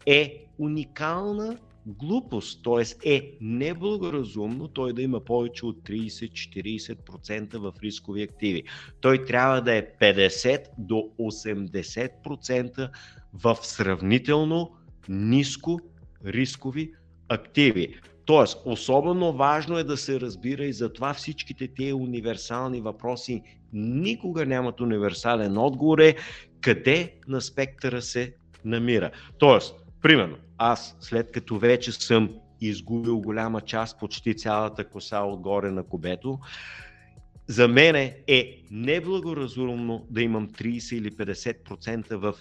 [0.06, 3.14] е уникална глупост, т.е.
[3.14, 8.62] е неблагоразумно той да има повече от 30-40% в рискови активи.
[9.00, 12.90] Той трябва да е 50 до 80%
[13.34, 14.70] в сравнително
[15.08, 15.80] ниско
[16.24, 16.92] рискови
[17.28, 18.00] активи.
[18.24, 23.42] Тоест, особено важно е да се разбира и затова всичките тези универсални въпроси
[23.72, 26.16] никога нямат универсален отговор е
[26.60, 28.34] къде на спектъра се
[28.64, 29.10] намира.
[29.38, 35.82] Тоест, примерно, аз след като вече съм изгубил голяма част, почти цялата коса отгоре на
[35.82, 36.38] кубето,
[37.46, 37.96] за мен
[38.26, 42.34] е неблагоразумно да имам 30 или 50% в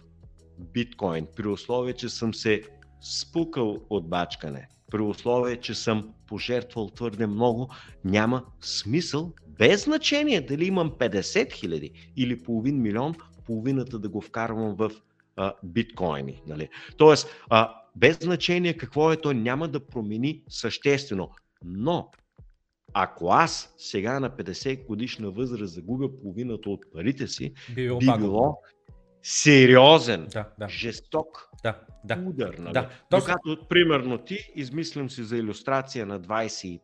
[0.59, 2.63] биткоин, при условие, че съм се
[3.01, 7.69] спукал от бачкане, при условие, че съм пожертвал твърде много,
[8.05, 13.15] няма смисъл, без значение дали имам 50 хиляди или половин милион,
[13.45, 14.91] половината да го вкарвам в
[15.37, 16.41] а, биткоини.
[16.47, 16.69] Нали?
[16.97, 21.29] Тоест, а, без значение какво е, той няма да промени съществено.
[21.63, 22.11] Но,
[22.93, 28.05] ако аз сега на 50 годишна възраст загубя половината от парите си, би било, би
[28.17, 28.57] било
[29.23, 30.69] сериозен, да, да.
[30.69, 32.53] жесток да, да, удар.
[32.53, 32.73] Нали?
[32.73, 32.89] Да.
[33.11, 36.79] Докато, примерно, ти, измислям си за иллюстрация на 25,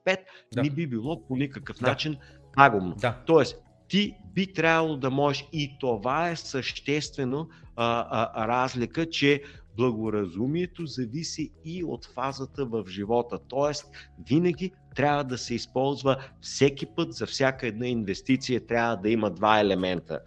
[0.54, 0.62] да.
[0.62, 1.88] не би било по никакъв да.
[1.88, 2.18] начин
[2.56, 2.96] пагубно.
[2.96, 3.18] Да.
[3.26, 3.58] Тоест,
[3.94, 9.44] ти би трябвало да можеш и това е съществено а, а, разлика, че
[9.78, 13.40] благоразумието зависи и от фазата в живота.
[13.48, 13.86] Тоест,
[14.30, 19.60] винаги трябва да се използва всеки път за всяка една инвестиция трябва да има два
[19.60, 20.20] елемента.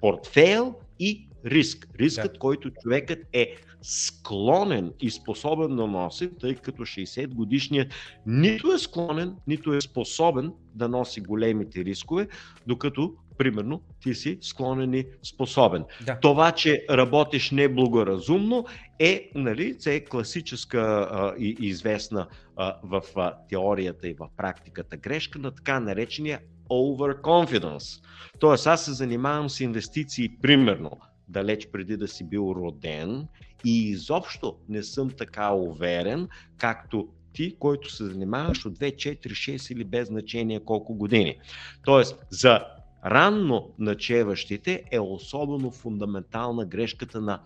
[0.00, 1.88] Портфейл и риск.
[1.98, 2.38] Рискът, да.
[2.38, 7.92] който човекът е склонен и способен да носи, тъй като 60 годишният
[8.26, 12.28] нито е склонен, нито е способен да носи големите рискове,
[12.66, 15.84] докато примерно, ти си склонен и способен.
[16.06, 16.18] Да.
[16.20, 18.66] Това, че работиш неблагоразумно
[18.98, 22.26] е, нали, е класическа а, и известна
[22.56, 26.40] а, в а, теорията и в практиката грешка на така наречения
[26.70, 28.04] overconfidence.
[28.38, 30.90] Тоест, аз се занимавам с инвестиции, примерно,
[31.28, 33.28] далеч преди да си бил роден
[33.64, 36.28] и изобщо не съм така уверен,
[36.58, 41.36] както ти, който се занимаваш от 2, 4, 6 или без значение колко години.
[41.84, 42.64] Тоест, за
[43.04, 47.40] ранно начеващите е особено фундаментална грешката на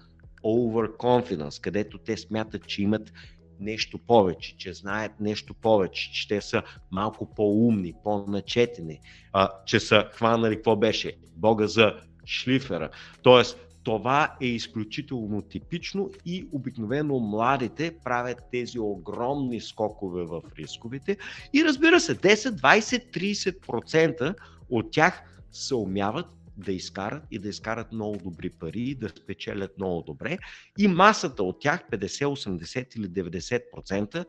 [0.45, 3.13] overconfidence, където те смятат, че имат
[3.61, 9.01] нещо повече, че знаят нещо повече, че те са малко по-умни, по-начетени,
[9.33, 11.95] а, че са хванали какво беше, Бога за
[12.27, 12.89] шлифера.
[13.23, 21.17] Тоест, това е изключително типично и обикновено младите правят тези огромни скокове в рисковете
[21.53, 24.35] и разбира се, 10, 20, 30%
[24.71, 29.79] от тях се умяват да изкарат и да изкарат много добри пари и да спечелят
[29.79, 30.39] много добре.
[30.79, 34.25] И масата от тях, 50, 80 или 90%,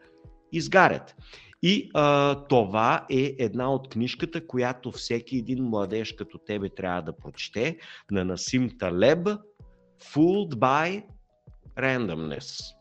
[0.51, 1.15] изгарят.
[1.67, 7.17] И а, това е една от книжката, която всеки един младеж като тебе трябва да
[7.17, 7.77] прочете,
[8.11, 9.27] на Насим Талеб,
[10.03, 11.03] Fooled by
[11.77, 12.75] Randomness.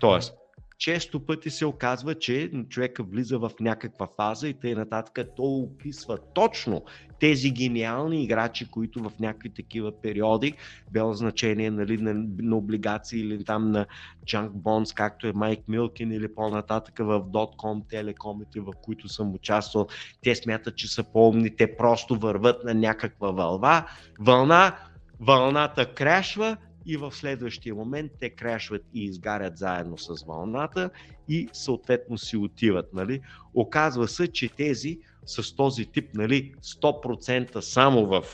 [0.00, 0.37] Тоест,
[0.78, 6.18] често пъти се оказва, че човека влиза в някаква фаза и тъй нататък, то описва
[6.34, 6.84] точно
[7.20, 10.54] тези гениални играчи, които в някакви такива периоди,
[10.92, 13.86] бело значение нали, на, на облигации или там на
[14.26, 19.86] junk bonds, както е Майк Милкин или по-нататък в Dotcom, телекомите, в които съм участвал,
[20.22, 23.84] те смятат, че са по-умни, те просто върват на някаква вълва,
[24.20, 24.76] вълна,
[25.20, 26.56] вълната крашва
[26.88, 30.90] и в следващия момент те крашват и изгарят заедно с вълната
[31.28, 32.92] и съответно си отиват.
[32.92, 33.20] Нали?
[33.54, 38.24] Оказва се, че тези с този тип нали, 100% само в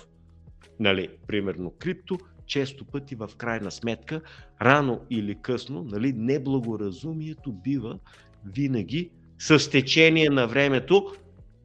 [0.80, 4.20] нали, примерно крипто, често пъти в крайна сметка,
[4.62, 7.98] рано или късно, нали, неблагоразумието бива
[8.44, 11.14] винаги с течение на времето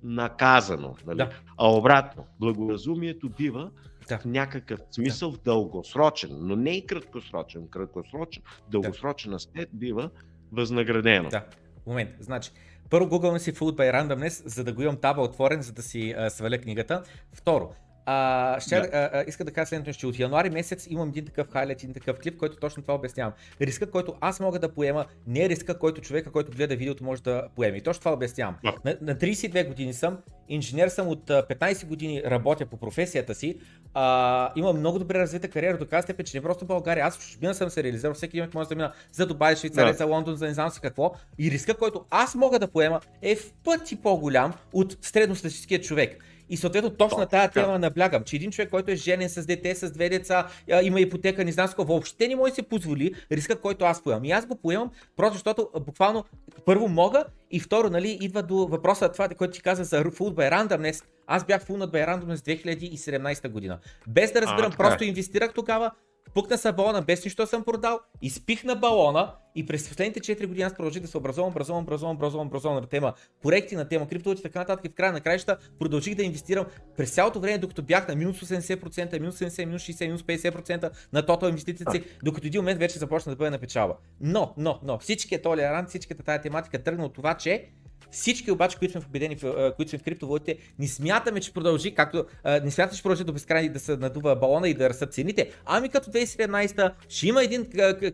[0.03, 0.95] наказано.
[1.07, 1.17] Нали?
[1.17, 1.29] Да.
[1.57, 3.71] А обратно, благоразумието бива
[4.09, 4.17] да.
[4.19, 5.37] в някакъв смисъл да.
[5.37, 9.35] в дългосрочен, но не и краткосрочен, краткосрочен, дългосрочен да.
[9.35, 10.09] аспект бива
[10.51, 11.29] възнаградено.
[11.29, 11.45] Да,
[11.87, 12.09] момент.
[12.19, 12.51] Значи,
[12.89, 16.15] първо Google си Food by Randomness, за да го имам таба отворен, за да си
[16.17, 17.03] а, сваля книгата.
[17.33, 17.73] Второ,
[18.11, 18.89] а, ще, да.
[18.93, 21.93] а, а, иска да кажа следното, че от януари месец имам един такъв хайлайт, един
[21.93, 23.33] такъв клип, който точно това обяснявам.
[23.61, 27.23] Риска, който аз мога да поема, не е риска, който човека, който гледа видеото, може
[27.23, 27.77] да поеме.
[27.77, 28.55] И точно това обяснявам.
[28.63, 28.75] Да.
[28.85, 30.17] На, на 32 години съм,
[30.49, 33.59] инженер съм от 15 години, работя по професията си,
[33.93, 37.21] а, имам много добре развита кариера до тази степен, че не просто България, аз в
[37.21, 39.97] чужбина съм се реализирал, всеки ден може да мина за Дубай, Швейцария, да.
[39.97, 41.13] за Лондон, за не знам си какво.
[41.39, 46.23] И риска, който аз мога да поема, е в пъти по-голям от средностатистическия човек.
[46.49, 49.75] И съответно точно на тази тема наблягам, че един човек, който е женен с дете,
[49.75, 50.47] с две деца,
[50.83, 54.03] има ипотека, не знам с какво, въобще не може да се позволи риска, който аз
[54.03, 54.25] поемам.
[54.25, 56.25] И аз го поемам, просто защото буквално
[56.65, 60.51] първо мога и второ, нали, идва до въпроса това, което ти каза за Food by
[60.51, 61.03] Randomness.
[61.27, 63.79] Аз бях фулнат by Randomness 2017 година.
[64.07, 65.91] Без да разбирам, а, просто инвестирах тогава,
[66.33, 70.61] Пукна се балона, без нищо съм продал, изпих на балона и през последните 4 години
[70.63, 74.43] аз продължих да се образувам, образувам, образувам, образувам, образувам на тема коректи, на тема криптовалути
[74.43, 74.85] така нататък.
[74.85, 76.65] И в края на краища продължих да инвестирам
[76.97, 81.25] през цялото време, докато бях на минус 80%, минус 70%, минус 60%, минус 50% на
[81.25, 83.95] тотал инвестициите си, докато един момент вече започна да бъде на печалба.
[84.21, 87.69] Но, но, но, всичкият толерант, всичката тази тематика тръгна от това, че
[88.11, 89.37] Всички обаче, които сме победени,
[89.75, 92.25] които сме в криптовалутите, не смятаме, че продължи, както
[92.63, 95.51] не смятаме, че продължи до безкрайни да се надува балона и да растат цените.
[95.65, 97.65] Ами като 2017 ще има един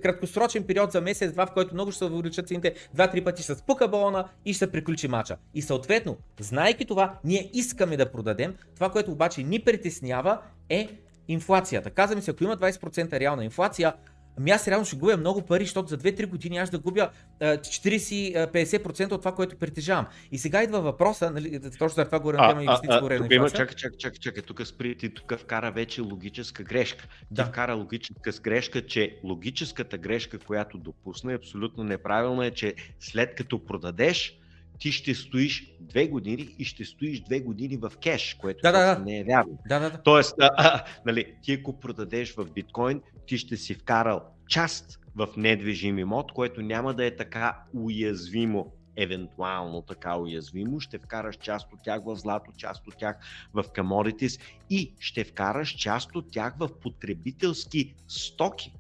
[0.01, 3.88] краткосрочен период за месец-два, в който много ще се увеличат цените, два-три пъти ще спука
[3.88, 5.38] балона и ще се приключи мача.
[5.53, 8.55] И съответно, знайки това, ние искаме да продадем.
[8.76, 10.39] Това, което обаче ни притеснява
[10.69, 10.89] е
[11.27, 11.89] инфлацията.
[11.89, 13.93] Казваме си, ако има 20% реална инфлация,
[14.38, 17.10] Ами аз реално ще губя много пари, защото за 2-3 години аз да губя
[17.41, 20.07] 40-50% от това, което притежавам.
[20.32, 23.57] И сега идва въпроса, нали, точно за това говоря на тема инвестиция, говоря на инфлация.
[23.57, 27.07] Чакай, чакай, чакай, чакай, тук спри, ти тук вкара вече логическа грешка.
[27.32, 27.44] Да.
[27.44, 33.36] Ти вкара логическа грешка, че логическата грешка, която допусна е абсолютно неправилна, е, че след
[33.36, 34.40] като продадеш,
[34.80, 38.95] ти ще стоиш две години и ще стоиш две години в кеш, което да, да,
[38.95, 39.06] да.
[39.06, 39.60] не е вярно.
[39.68, 40.02] Да, да, да.
[40.03, 45.27] Тоест, а, а, нали, ти ако продадеш в биткоин, ти ще си вкарал част в
[45.38, 51.84] недвижим имот, което няма да е така уязвимо евентуално така уязвимо, ще вкараш част от
[51.84, 53.18] тях в злато, част от тях
[53.53, 58.73] в commodities и ще вкараш част от тях в потребителски стоки.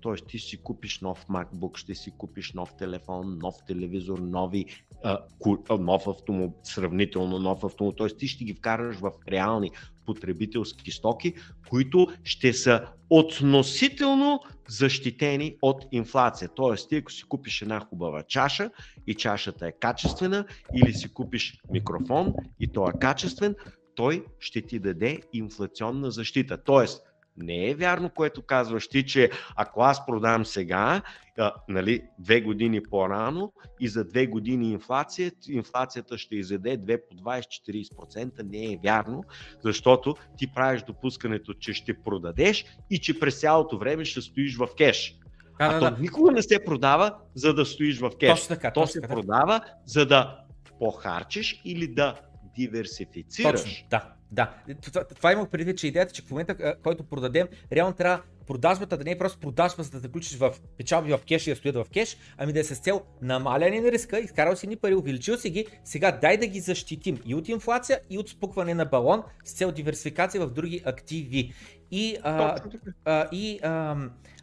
[0.00, 4.66] Тоест ти си купиш нов MacBook, ще си купиш нов телефон, нов телевизор, нови,
[5.04, 7.96] а, ку, а, нов автомобил, сравнително нов автомобил.
[7.96, 9.70] Тоест ти ще ги вкараш в реални
[10.06, 11.34] потребителски стоки,
[11.68, 16.48] които ще са относително защитени от инфлация.
[16.56, 18.70] Тоест, ти ако си купиш една хубава чаша
[19.06, 23.54] и чашата е качествена, или си купиш микрофон и той е качествен,
[23.94, 26.64] той ще ти даде инфлационна защита.
[26.64, 27.02] Тоест,
[27.36, 31.02] не е вярно, което казваш ти, че ако аз продам сега,
[31.38, 37.14] а, нали, две години по-рано и за две години инфлация, инфлацията ще изеде 2 по
[37.14, 38.42] 20-40%.
[38.42, 39.24] Не е вярно,
[39.64, 44.68] защото ти правиш допускането, че ще продадеш и че през цялото време ще стоиш в
[44.78, 45.16] кеш.
[45.58, 46.02] Да, а да, то да.
[46.02, 48.30] никога не се продава, за да стоиш в кеш.
[48.30, 49.14] Точно така, то се така.
[49.14, 50.38] продава, за да
[50.78, 52.20] похарчиш или да
[52.56, 53.62] диверсифицираш.
[53.62, 54.12] Точно, да.
[54.32, 58.96] Да, това, това имах предвид, че идеята, че в момента, който продадем, реално трябва продажбата
[58.96, 61.76] да не е просто продажба, за да заключиш в печалби в кеш и да стоят
[61.76, 65.36] в кеш, ами да е с цел намаляне на риска, изкарал си ни пари, увеличил
[65.36, 69.22] си ги, сега дай да ги защитим и от инфлация, и от спукване на балон
[69.44, 71.52] с цел диверсификация в други активи.
[71.90, 72.56] И, а,
[73.04, 73.96] а, и а,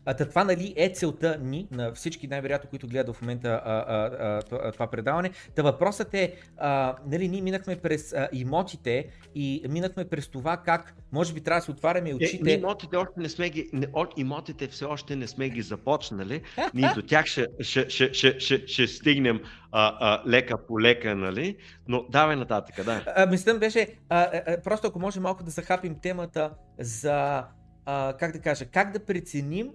[0.08, 4.42] а, това нали е целта ни, на всички най-вероятно, които гледат в момента а, а,
[4.52, 5.32] а, това предаване.
[5.56, 10.96] Та въпросът е, а, нали, ние минахме през а, имотите и минахме през това как
[11.12, 12.52] може би трябва да се отваряме очите.
[12.52, 16.42] Е, имотите още не сме ги, не, имотите все още не сме ги започнали.
[16.74, 19.40] Ние до тях ще, ще, ще, ще, ще, ще стигнем
[19.72, 21.58] а, а, лека по лека, нали?
[21.88, 23.04] Но давай нататък, да.
[23.16, 27.44] А, мислям беше, а, а, просто ако може малко да захапим темата за,
[27.86, 29.70] а, как да кажа, как да преценим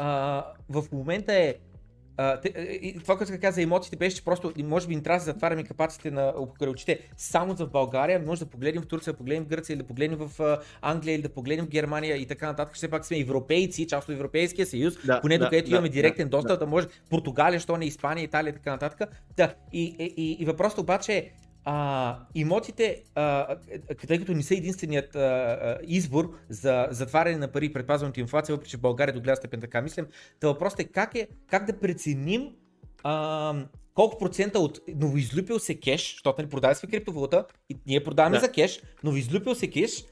[0.00, 1.54] а, в момента е
[2.18, 2.48] Uh, те,
[2.82, 5.64] и това, което каза за имотите, беше, че просто може би ни трябва да затваряме
[5.64, 6.34] капаците на
[6.68, 9.86] очите само за България, може да погледнем в Турция, да погледнем в Гърция, или да
[9.86, 12.74] погледнем в Англия, или да погледнем в Германия и така нататък.
[12.74, 15.88] Все пак сме европейци, част от Европейския съюз, да, поне да, до където да, имаме
[15.88, 16.64] директен да, достъп, да.
[16.64, 19.10] да може Португалия, що не Испания, Италия и така нататък.
[19.36, 21.30] Да, и, и, и, и въпросът обаче е,
[21.72, 23.56] а, имотите, а,
[24.08, 28.54] тъй като не са единственият а, а, избор за затваряне на пари и предпазването инфлация,
[28.54, 30.06] въпреки че в България до голяма степен така мислим,
[30.40, 32.48] та въпросът е как, е как да преценим
[33.02, 33.54] а,
[33.94, 38.40] колко процента от новоизлюпил се кеш, защото нали, продаваме криптовалута и ние продаваме да.
[38.40, 40.04] за кеш, новоизлюпил се кеш,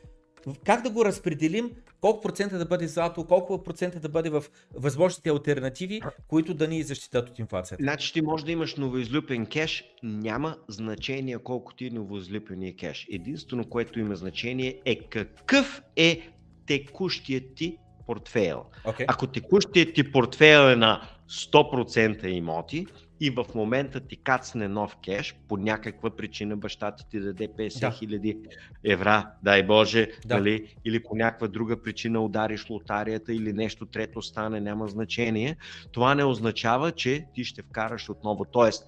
[0.65, 1.71] как да го разпределим,
[2.01, 4.45] колко процента да бъде злато, колко процента да бъде в
[4.75, 7.83] възможните альтернативи, които да ни защитат от инфлацията.
[7.83, 13.07] Значи ти може да имаш новоизлюпен кеш, няма значение колко ти е новоизлюпения кеш.
[13.11, 16.29] Единствено, което има значение е какъв е
[16.67, 17.77] текущият ти
[18.07, 18.65] портфейл.
[18.85, 19.05] Okay.
[19.09, 22.87] Ако текущият ти портфейл е на 100% имоти,
[23.21, 27.81] и в момента ти кацне нов кеш, по някаква причина баща ти ти даде 50
[27.81, 27.91] да.
[27.91, 28.39] хиляди
[28.85, 30.35] евра, дай Боже, да.
[30.35, 30.77] нали?
[30.85, 35.57] или по някаква друга причина удариш лотарията или нещо трето стане, няма значение,
[35.93, 38.45] това не означава, че ти ще вкараш отново.
[38.45, 38.85] Тоест,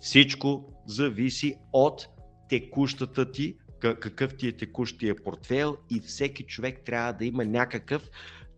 [0.00, 2.08] всичко зависи от
[2.48, 8.10] текущата ти, какъв ти е текущия портфел и всеки човек трябва да има някакъв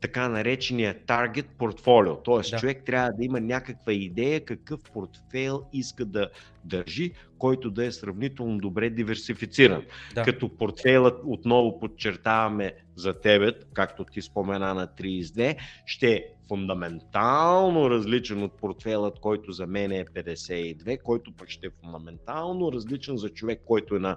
[0.07, 2.17] така наречения target портфолио.
[2.17, 2.59] Тоест, да.
[2.59, 6.29] човек трябва да има някаква идея какъв портфейл иска да
[6.65, 9.83] държи, който да е сравнително добре диверсифициран.
[10.15, 10.23] Да.
[10.23, 15.57] Като портфейлът, отново подчертаваме за тебе, както ти спомена на 32,
[15.87, 21.71] ще е фундаментално различен от портфейлът, който за мен е 52, който пък ще е
[21.85, 24.17] фундаментално различен за човек, който е на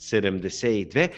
[0.00, 1.10] 72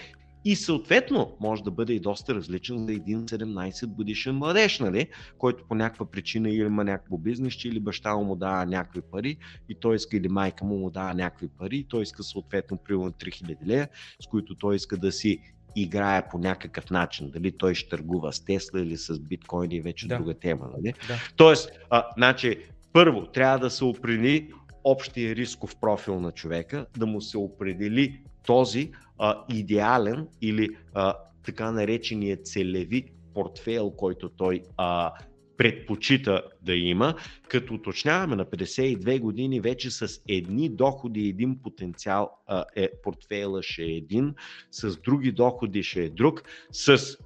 [0.44, 5.06] и съответно може да бъде и доста различен за един 17 годишен младеж, нали?
[5.38, 9.36] който по някаква причина или има някакво бизнес, или баща му дава някакви пари
[9.68, 13.12] и той иска или майка му му дава някакви пари и той иска съответно примерно
[13.12, 13.88] 3000 лея,
[14.22, 15.38] с които той иска да си
[15.76, 17.30] играе по някакъв начин.
[17.30, 20.16] Дали той ще търгува с Тесла или с биткоини, вече да.
[20.16, 20.68] друга тема.
[20.76, 20.94] Нали?
[21.08, 21.14] Да.
[21.36, 22.58] Тоест, а, значи,
[22.92, 24.52] първо, трябва да се определи
[24.84, 28.92] общия рисков профил на човека, да му се определи този
[29.22, 35.12] а, идеален или а, така наречения целеви портфейл, който той а,
[35.56, 37.14] предпочита да има,
[37.48, 43.82] като уточняваме на 52 години вече с едни доходи един потенциал, а, е, портфейла ще
[43.82, 44.34] е един,
[44.70, 46.42] с други доходи ще е друг,
[46.72, 47.16] с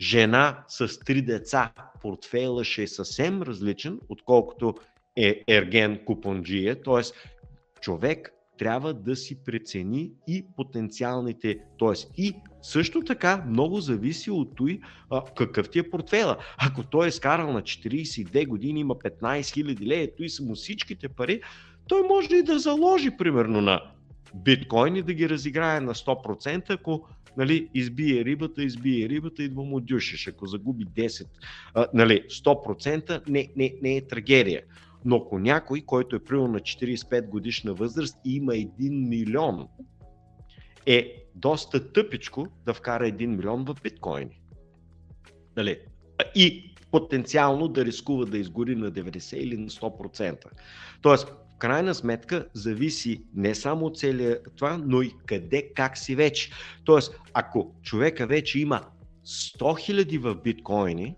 [0.00, 1.72] жена с три деца
[2.02, 4.74] портфейла ще е съвсем различен, отколкото
[5.16, 7.02] е ерген купонджия, т.е.
[7.80, 12.22] човек трябва да си прецени и потенциалните, т.е.
[12.22, 16.36] и също така много зависи от той а, какъв ти е портфела.
[16.58, 21.08] Ако той е скарал на 42 години, има 15 000 лея, той са му всичките
[21.08, 21.40] пари,
[21.88, 23.80] той може и да заложи примерно на
[24.34, 29.80] биткоин и да ги разиграе на 100%, ако нали, избие рибата, избие рибата, идва му
[29.80, 30.26] дюшеш.
[30.26, 31.26] Ако загуби 10,
[31.74, 34.62] а, нали, 100%, не, не, не е трагедия.
[35.04, 39.68] Но ако някой, който е примерно на 45 годишна възраст и има 1 милион,
[40.86, 44.40] е доста тъпичко да вкара 1 милион в биткоини.
[45.56, 45.78] Нали?
[46.34, 50.44] И потенциално да рискува да изгори на 90 или на 100%.
[51.02, 56.14] Тоест, в крайна сметка зависи не само от целия това, но и къде, как си
[56.14, 56.50] вече.
[56.84, 58.80] Тоест, ако човека вече има
[59.26, 61.14] 100 000 в биткоини,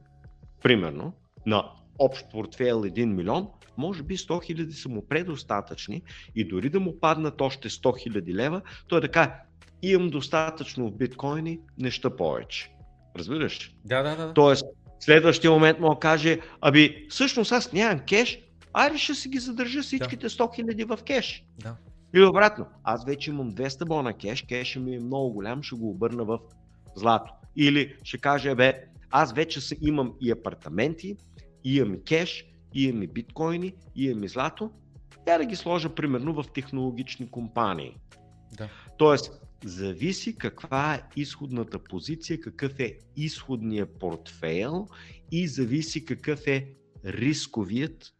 [0.62, 1.12] примерно,
[1.46, 6.02] на общ портфейл 1 милион, може би 100 хиляди са му предостатъчни
[6.34, 9.30] и дори да му паднат още 100 хиляди лева, той да каже,
[9.82, 12.72] имам достатъчно в биткоини, неща повече.
[13.16, 13.74] Разбираш?
[13.84, 14.34] Да, да, да.
[14.34, 14.64] Тоест,
[15.00, 18.38] следващия момент му каже, аби, всъщност аз нямам кеш,
[18.72, 21.44] айде ще си ги задържа всичките 100 хиляди в кеш.
[21.58, 21.76] Да.
[22.14, 25.90] И обратно, аз вече имам 200 бона кеш, кеша ми е много голям, ще го
[25.90, 26.38] обърна в
[26.94, 27.32] злато.
[27.56, 31.16] Или ще каже, бе, аз вече имам и апартаменти,
[31.64, 32.44] имам и кеш,
[32.76, 34.70] имам и биткоини, имам и злато,
[35.28, 37.96] я да ги сложа примерно в технологични компании.
[38.56, 38.68] Да.
[38.98, 44.88] Тоест, зависи каква е изходната позиция, какъв е изходният портфейл
[45.32, 46.68] и зависи какъв е
[47.04, 48.12] рисковият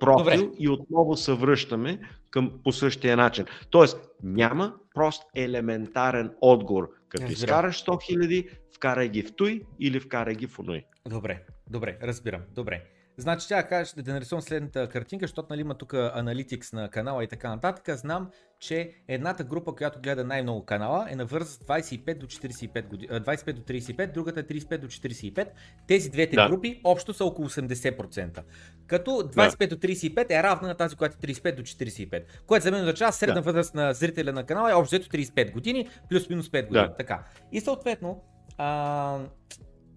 [0.00, 0.56] профил Добре.
[0.58, 2.00] и отново се връщаме
[2.30, 3.46] към по същия начин.
[3.70, 6.90] Тоест, няма прост елементарен отговор.
[7.08, 7.32] Като разбирам.
[7.32, 10.84] изкараш 100 хиляди, вкарай ги в той или вкарай ги в оной.
[11.08, 12.40] Добре, добре, разбирам.
[12.54, 12.84] Добре.
[13.20, 17.26] Значи тя каже да нарисувам следната картинка, защото нали, има тук аналитикс на канала и
[17.26, 17.98] така нататък.
[17.98, 18.30] Знам,
[18.60, 23.52] че едната група, която гледа най-много канала е на възраст 25 до 45 години, 25
[23.52, 25.48] до 35, другата е 35 до 45.
[25.86, 26.48] Тези двете да.
[26.48, 28.42] групи общо са около 80%.
[28.86, 29.76] Като 25 да.
[29.76, 32.22] до 35 е равна на тази, която е 35 до 45.
[32.46, 33.40] Което за мен означава средна да.
[33.40, 36.86] възраст на зрителя на канала е общо 35 години, плюс-минус 5 години.
[36.86, 36.94] Да.
[36.94, 37.24] Така.
[37.52, 38.24] И съответно,
[38.58, 39.18] а,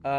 [0.04, 0.12] а,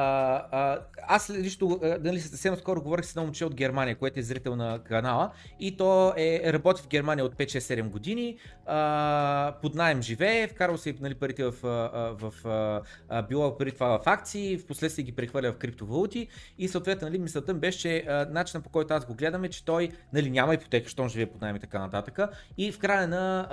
[0.52, 4.56] а, аз лично, нали, съвсем скоро говорих с едно момче от Германия, което е зрител
[4.56, 5.30] на канала
[5.60, 10.94] и то е работи в Германия от 5-6-7 години, а, под найем живее, вкарал се
[11.00, 15.52] нали, парите в, в, в а, било пари това в акции, в последствие ги прехвърля
[15.52, 16.28] в криптовалути
[16.58, 19.64] и съответно нали, мисълта ми беше, че начинът по който аз го гледам е, че
[19.64, 22.18] той нали, няма ипотека, щом живее под найем и така нататък
[22.58, 23.48] и в края на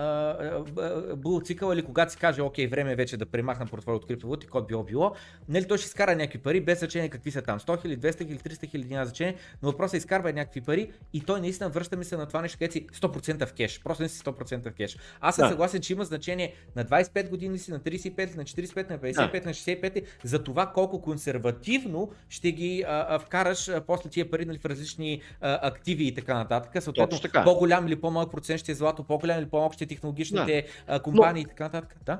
[1.15, 4.47] бул цикъл или когато си каже, окей, време е вече да премахна портфолио от криптовалути,
[4.47, 5.15] код било било,
[5.49, 7.59] нали, той ще изкара някакви пари, без значение какви са там.
[7.59, 11.21] 100 000, 200 000, 300 000 няма значение, но въпросът е изкарва някакви пари и
[11.21, 13.81] той наистина връща ми се на това нещо, където си 100% в кеш.
[13.83, 14.97] Просто не си 100% в кеш.
[15.19, 15.49] Аз съм да.
[15.49, 19.47] съгласен, че има значение на 25 години си, на 35, на 45, на 55, да.
[19.47, 24.45] на 65, за това колко консервативно ще ги а, а, вкараш а, после тия пари
[24.45, 26.83] нали, в различни а, активи и така нататък.
[26.83, 30.99] Съответно, по-голям или по-малък процент ще е злато, по-голям или по-малък ще е технологичните да.
[30.99, 31.47] компании Но...
[31.47, 31.97] и така нататък.
[32.05, 32.19] Да?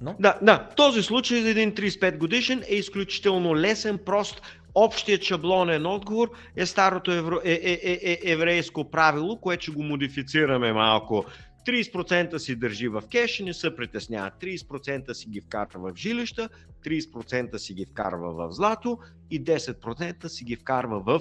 [0.00, 0.16] Но?
[0.20, 0.68] Да, да.
[0.76, 4.42] Този случай за един 35 годишен е изключително лесен, прост.
[4.74, 9.82] Общият шаблонен отговор е старото евро, е, е, е, е, еврейско правило, което ще го
[9.82, 11.24] модифицираме малко.
[11.66, 14.30] 30% си държи в кеш и не се притеснява.
[14.40, 16.48] 30% си ги вкарва в жилища,
[16.84, 18.98] 30% си ги вкарва в злато
[19.30, 21.20] и 10% си ги вкарва в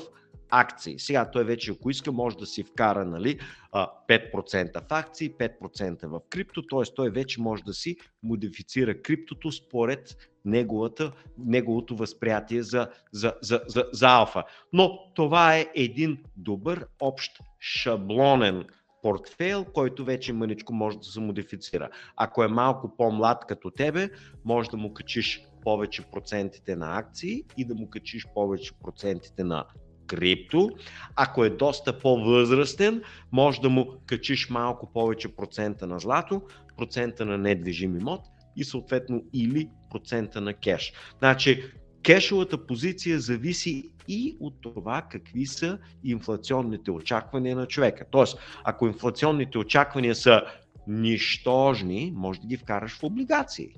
[0.51, 0.99] акции.
[0.99, 3.39] Сега той вече, ако иска, може да си вкара нали,
[3.73, 6.93] 5% в акции, 5% в крипто, т.е.
[6.95, 13.85] той вече може да си модифицира криптото според неговата, неговото възприятие за, за, за, за,
[13.93, 14.43] за алфа.
[14.73, 18.65] Но това е един добър общ шаблонен
[19.01, 21.89] портфейл, който вече мъничко може да се модифицира.
[22.15, 24.09] Ако е малко по-млад като тебе,
[24.45, 29.65] може да му качиш повече процентите на акции и да му качиш повече процентите на
[30.11, 30.69] крипто.
[31.15, 33.01] Ако е доста по-възрастен,
[33.31, 36.41] може да му качиш малко повече процента на злато,
[36.77, 38.21] процента на недвижим имот
[38.55, 40.93] и съответно или процента на кеш.
[41.19, 41.63] Значи,
[42.03, 48.05] кешовата позиция зависи и от това какви са инфлационните очаквания на човека.
[48.11, 50.41] Тоест, ако инфлационните очаквания са
[50.87, 53.69] нищожни, може да ги вкараш в облигации.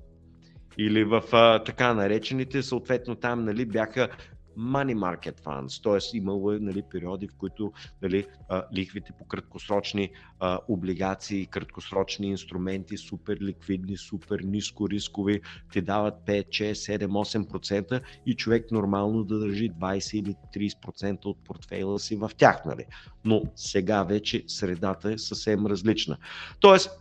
[0.77, 4.10] Или в а, така наречените, съответно там нали, бяха
[4.58, 6.18] money market funds, т.е.
[6.18, 7.72] имало е нали, периоди, в които
[8.02, 8.28] нали,
[8.76, 10.10] лихвите по краткосрочни
[10.40, 18.02] а, облигации, краткосрочни инструменти, супер ликвидни, супер ниско рискови, ти дават 5, 6, 7, 8%
[18.26, 20.36] и човек нормално да държи 20 или
[20.70, 22.66] 30% от портфейла си в тях.
[22.66, 22.86] Нали.
[23.26, 26.18] Но сега вече средата е съвсем различна.
[26.60, 27.00] Тоест,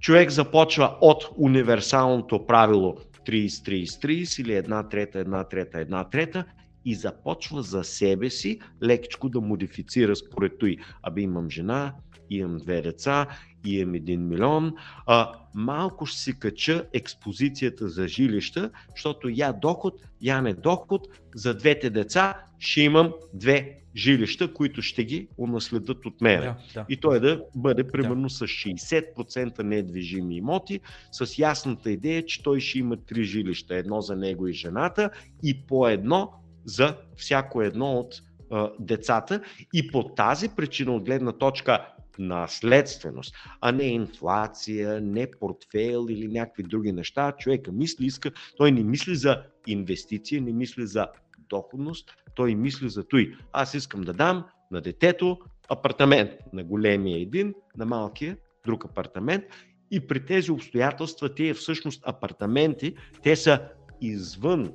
[0.00, 2.96] човек започва от универсалното правило
[3.26, 6.44] 30-30-30 или една трета, една трета, една трета
[6.84, 10.76] и започва за себе си лекичко да модифицира според той.
[11.02, 11.94] Абе имам жена,
[12.30, 13.26] имам две деца,
[13.64, 14.74] имам един милион,
[15.06, 21.54] а, малко ще си кача експозицията за жилища, защото я доход, я не доход, за
[21.54, 26.40] двете деца ще имам две жилища, които ще ги унаследят от мен.
[26.40, 26.86] Да, да.
[26.88, 28.30] И той да бъде примерно да.
[28.30, 30.80] с 60% недвижими имоти,
[31.12, 35.10] с ясната идея, че той ще има три жилища, едно за него и жената
[35.42, 36.32] и по едно
[36.64, 39.42] за всяко едно от а, децата
[39.74, 41.86] и по тази причина от гледна точка
[42.18, 47.32] наследственост, а не инфлация, не портфейл или някакви други неща.
[47.38, 51.06] Човека мисли, иска, той не мисли за инвестиция, не мисли за
[51.48, 53.36] доходност, той мисли за той.
[53.52, 58.36] Аз искам да дам на детето апартамент, на големия един, на малкия
[58.66, 59.44] друг апартамент
[59.90, 63.68] и при тези обстоятелства, те всъщност апартаменти, те са
[64.00, 64.72] извън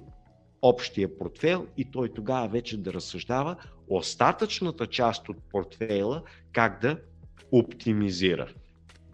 [0.62, 3.56] общия портфейл и той тогава вече да разсъждава
[3.88, 6.24] остатъчната част от портфейла
[6.54, 7.00] как да
[7.52, 8.48] оптимизира.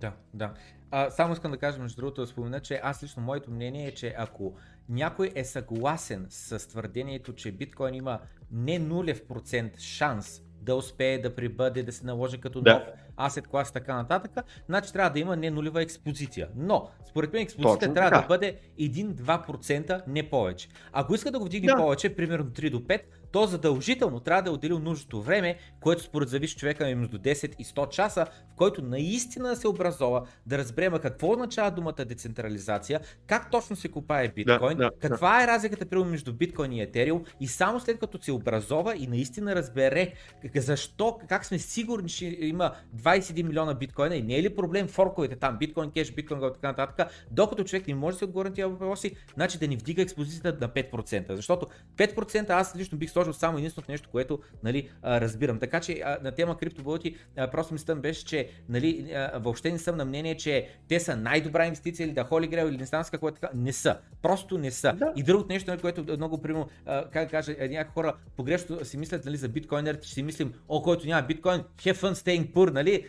[0.02, 0.54] Да, да.
[0.92, 3.94] А, само искам да кажа, между другото, да спомена, че аз лично моето мнение е,
[3.94, 4.56] че ако
[4.90, 8.20] някой е съгласен с твърдението, че биткоин има
[8.52, 12.74] не нулев процент шанс да успее да прибъде, да се наложи като да.
[12.74, 12.84] нов
[13.18, 16.48] асет клас и така нататък, значи трябва да има не нулева експозиция.
[16.56, 18.22] Но, според мен експозицията Точно трябва така.
[18.22, 20.68] да бъде 1-2%, не повече.
[20.92, 21.78] Ако иска да го вдигне да.
[21.78, 23.02] повече, примерно 3 до 5,
[23.34, 27.56] то задължително трябва да е отделил нужното време, което според зависи човека е между 10
[27.60, 33.00] и 100 часа, в който наистина да се образова, да разберема какво означава думата децентрализация,
[33.28, 35.44] как точно се купае биткоин, да, да, каква да.
[35.44, 39.56] е разликата примерно между биткоин и етериум и само след като се образова и наистина
[39.56, 40.14] разбере
[40.56, 45.36] защо, как сме сигурни, че има 21 милиона биткоина и не е ли проблем форковете
[45.36, 48.56] там, биткоин кеш, биткоин и така нататък, докато човек не може да се отговори на
[48.56, 51.36] тези въпроси, значи да ни вдига експозицията на 5%.
[51.36, 55.60] Защото 5% аз лично бих сложил само единственото нещо, което нали, разбирам.
[55.60, 57.16] Така че на тема криптовалути
[57.52, 62.06] просто мислям беше, че нали, въобще не съм на мнение, че те са най-добра инвестиция
[62.06, 63.50] или да холи грел или не знам какво е така.
[63.56, 63.98] Не са.
[64.22, 64.94] Просто не са.
[64.94, 65.14] Да.
[65.16, 68.98] И другото нещо, което е много примерно, как да кажа, е, някакви хора погрешно си
[68.98, 72.72] мислят нали, за биткоинерите, че си мислим, о, който няма биткоин, have fun staying poor,
[72.72, 73.06] нали,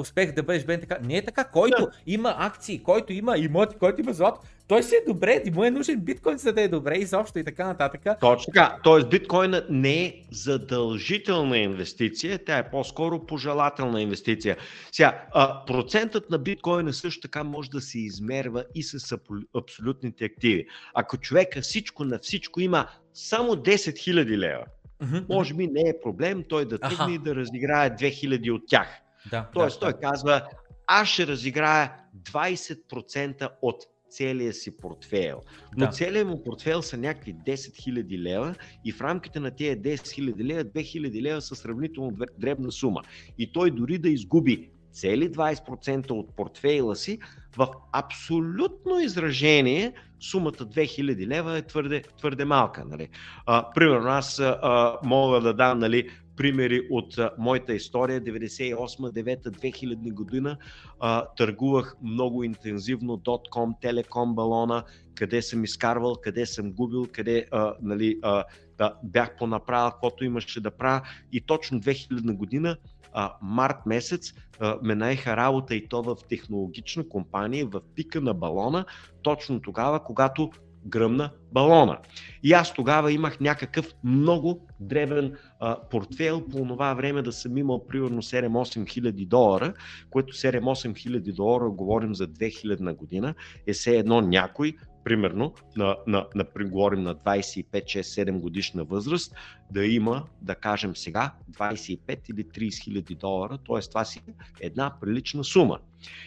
[0.00, 0.98] успех да бъдеш бен така.
[1.02, 1.44] Не е така.
[1.44, 1.90] Който да.
[2.06, 5.70] има акции, който има имоти, който има злато, той си е добре, и му е
[5.70, 8.00] нужен биткоин, за да е добре и заобщо и така нататък.
[8.20, 8.76] Точно така.
[8.82, 14.56] Тоест биткоина не е задължителна инвестиция, тя е по-скоро пожелателна инвестиция.
[14.92, 15.26] Сега,
[15.66, 19.18] процентът на биткоина също така може да се измерва и с
[19.56, 20.66] абсолютните активи.
[20.94, 24.64] Ако човека всичко на всичко има само 10 000 лева,
[25.02, 25.24] mm-hmm.
[25.28, 28.88] може би не е проблем той да тръгне и да разиграе 2000 от тях.
[29.30, 30.00] Да, Тоест да, той да.
[30.00, 30.42] казва,
[30.86, 31.92] аз ще разиграя
[32.32, 35.42] 20% от целия си портфейл.
[35.76, 35.92] Но да.
[35.92, 38.54] целият му портфейл са някакви 10 000 лева
[38.84, 43.02] и в рамките на тези 10 000 лева, 2 000 лева са сравнително дребна сума.
[43.38, 47.18] И той дори да изгуби цели 20% от портфейла си,
[47.56, 52.84] в абсолютно изражение сумата 2000 лева е твърде, твърде малка.
[52.84, 53.08] Нали?
[53.46, 58.20] А, примерно аз а, мога да дам нали, примери от а, моята история.
[58.20, 60.58] 98, 9, 2000 година
[61.00, 64.84] а, търгувах много интензивно .com, телеком балона,
[65.14, 68.44] къде съм изкарвал, къде съм губил, къде а, нали, а,
[68.78, 71.02] да, бях понаправил, каквото имаше да правя.
[71.32, 72.76] И точно 2000 година
[73.12, 78.34] а, март месец а, ме наеха работа и то в технологична компания, в пика на
[78.34, 78.84] балона,
[79.22, 80.50] точно тогава, когато
[80.86, 81.98] гръмна балона.
[82.42, 87.86] И аз тогава имах някакъв много древен а, портфел по това време да съм имал
[87.86, 89.74] примерно 7-8 хиляди долара,
[90.10, 93.34] което 7-8 хиляди долара, говорим за 2000 година,
[93.66, 94.76] е все едно някой
[95.08, 99.34] примерно, на, на, на, говорим на 25, 6, 7 годишна възраст,
[99.70, 103.80] да има, да кажем сега, 25 или 30 хиляди долара, т.е.
[103.80, 104.20] това си
[104.60, 105.78] една прилична сума.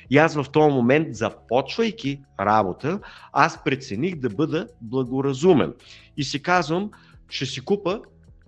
[0.09, 2.99] И аз в този момент, започвайки работа,
[3.33, 5.73] аз прецених да бъда благоразумен.
[6.17, 6.91] И си казвам,
[7.29, 8.01] ще си купа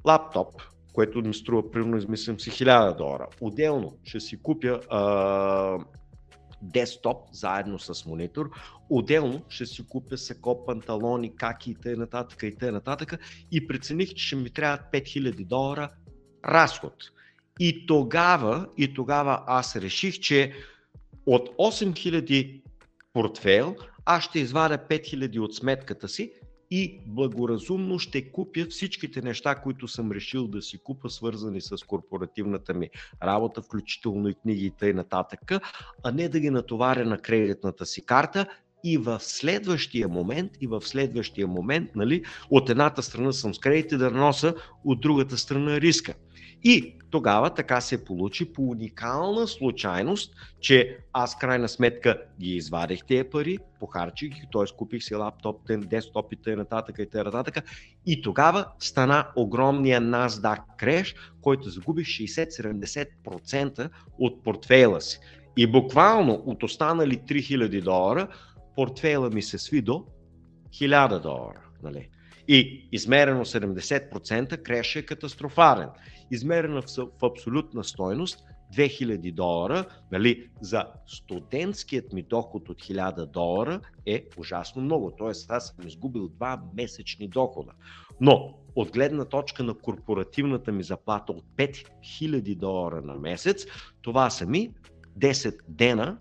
[0.05, 0.61] лаптоп,
[0.93, 3.27] което ми струва примерно, измислям си 1000 долара.
[3.41, 5.77] Отделно ще си купя а,
[6.63, 8.49] десктоп заедно с монитор.
[8.89, 12.25] Отделно ще си купя сако, панталони, каки и т.н.
[12.43, 13.05] и т.н.
[13.51, 15.89] и прецених, че ще ми трябва 5000 долара
[16.45, 16.93] разход.
[17.59, 20.53] И тогава, и тогава аз реших, че
[21.25, 22.61] от 8000
[23.13, 23.75] портфейл
[24.05, 26.33] аз ще извадя 5000 от сметката си
[26.75, 32.73] и благоразумно ще купя всичките неща, които съм решил да си купа, свързани с корпоративната
[32.73, 32.89] ми
[33.23, 35.05] работа, включително и книги и т.н.,
[36.03, 38.45] а не да ги натоваря на кредитната си карта
[38.83, 43.97] и в следващия момент, и в следващия момент, нали, от едната страна съм с кредити
[43.97, 44.55] да носа,
[44.85, 46.13] от другата страна риска.
[46.63, 53.23] И тогава така се получи по уникална случайност, че аз крайна сметка ги извадих тези
[53.23, 54.77] пари, похарчих ги, т.е.
[54.77, 57.43] купих си лаптоп, десктопите и нататък и т.н.
[58.05, 65.19] И тогава стана огромния NASDAQ креш, който загубих 60-70% от портфейла си.
[65.57, 68.27] И буквално от останали 3000 долара,
[68.75, 70.05] портфейла ми се сви до
[70.71, 71.61] 1000 долара.
[71.83, 72.09] Нали?
[72.47, 75.89] И измерено 70% креш е катастрофарен.
[76.33, 76.85] Измерена в,
[77.21, 78.43] в абсолютна стойност
[78.75, 85.11] 2000 долара, нали, за студентският ми доход от 1000 долара е ужасно много.
[85.17, 87.71] Тоест аз съм изгубил два месечни дохода.
[88.21, 93.65] Но от гледна точка на корпоративната ми заплата от 5000 долара на месец,
[94.01, 94.71] това са ми
[95.19, 96.17] 10 дена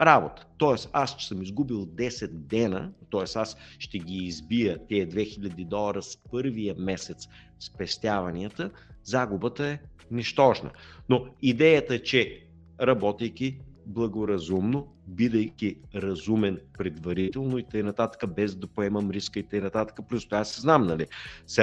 [0.00, 0.46] работа.
[0.58, 3.38] Тоест, аз че съм изгубил 10 дена, т.е.
[3.38, 7.28] аз ще ги избия тези 2000 долара с първия месец
[7.60, 8.70] спестяванията,
[9.08, 9.78] загубата е
[10.10, 10.70] нищожна.
[11.08, 12.46] Но идеята е, че
[12.80, 18.08] работейки благоразумно, бидейки разумен предварително и т.н.
[18.28, 19.86] без да поемам риска и т.н.
[20.08, 21.06] Плюс това аз знам, нали,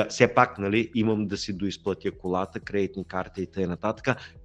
[0.09, 3.93] все пак нали, имам да си доизплатя колата, кредитни карти и т.н.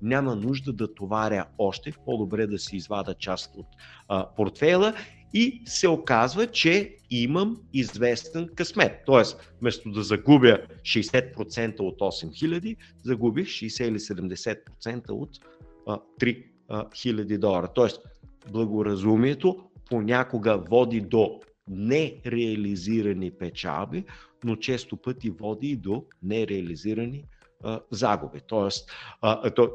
[0.03, 3.67] Няма нужда да товаря още, по-добре да си извада част от
[4.09, 4.95] а, портфейла
[5.35, 9.03] и се оказва, че имам известен късмет.
[9.07, 15.31] Тоест, вместо да загубя 60% от 8000, загубих 60 или 70% от
[15.87, 17.69] а, 3000 долара.
[17.75, 18.03] Тоест,
[18.53, 24.05] благоразумието понякога води до нереализирани печалби,
[24.45, 27.25] но често пъти води и до нереализирани
[27.65, 28.41] а, загуби.
[28.47, 28.91] Тоест,
[29.21, 29.71] а, то,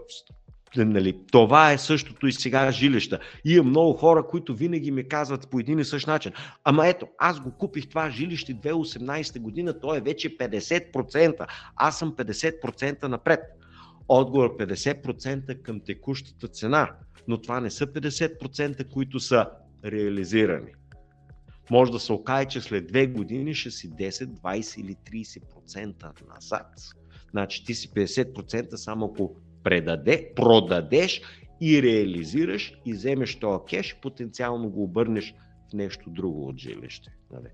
[0.77, 3.19] Нали, това е същото и сега жилища.
[3.45, 6.31] Има много хора, които винаги ми казват по един и същ начин.
[6.63, 11.47] Ама ето, аз го купих това жилище 2018 година, то е вече 50%.
[11.75, 13.39] Аз съм 50% напред.
[14.07, 16.91] Отговор 50% към текущата цена,
[17.27, 19.49] но това не са 50%, които са
[19.85, 20.71] реализирани.
[21.71, 26.67] Може да се окаже, че след две години ще си 10, 20 или 30% назад.
[27.31, 29.35] Значи ти си 50% само ако
[29.65, 31.21] предаде, продадеш
[31.61, 35.33] и реализираш и вземеш този кеш, потенциално го обърнеш
[35.69, 37.11] в нещо друго от жилище.
[37.33, 37.47] Нали?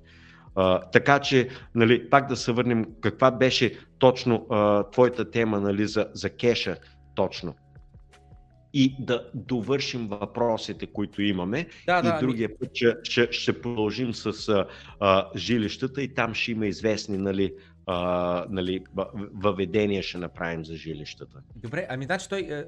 [0.56, 5.88] А, така че, нали, пак да се върнем, каква беше точно а, твоята тема нали,
[5.88, 6.78] за, за кеша
[7.16, 7.56] точно?
[8.74, 11.68] И да довършим въпросите, които имаме.
[11.86, 12.56] Да, и да, другия ми...
[12.60, 14.66] път ще, ще, ще продължим с а,
[15.00, 17.54] а, жилищата и там ще има известни нали,
[17.86, 18.84] а, нали,
[19.34, 21.42] въведения ще направим за жилищата.
[21.56, 22.66] Добре, ами значи той, е,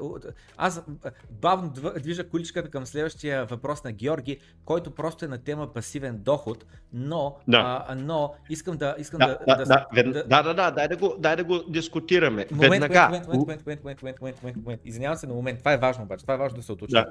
[0.57, 0.83] аз
[1.31, 6.65] бавно движа количката към следващия въпрос на Георги, който просто е на тема пасивен доход,
[6.93, 7.85] но, да.
[7.87, 8.95] а, но искам да...
[8.99, 11.63] Искам да, да, да, да, да, да, да, да, дай да го, дай да го
[11.69, 12.45] дискутираме.
[12.51, 13.05] Момент, Веднага.
[13.05, 14.81] Момент, момент, момент, момент, момент, момент, момент, момент, момент.
[14.85, 16.91] Извинявам се на момент, това е важно обаче, това е важно да се отучи.
[16.91, 17.05] Да.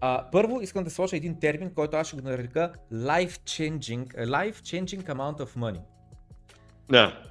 [0.00, 4.54] А, първо искам да сложа един термин, който аз ще го нарека life changing, life
[4.54, 5.80] changing amount of money.
[6.90, 7.22] Да.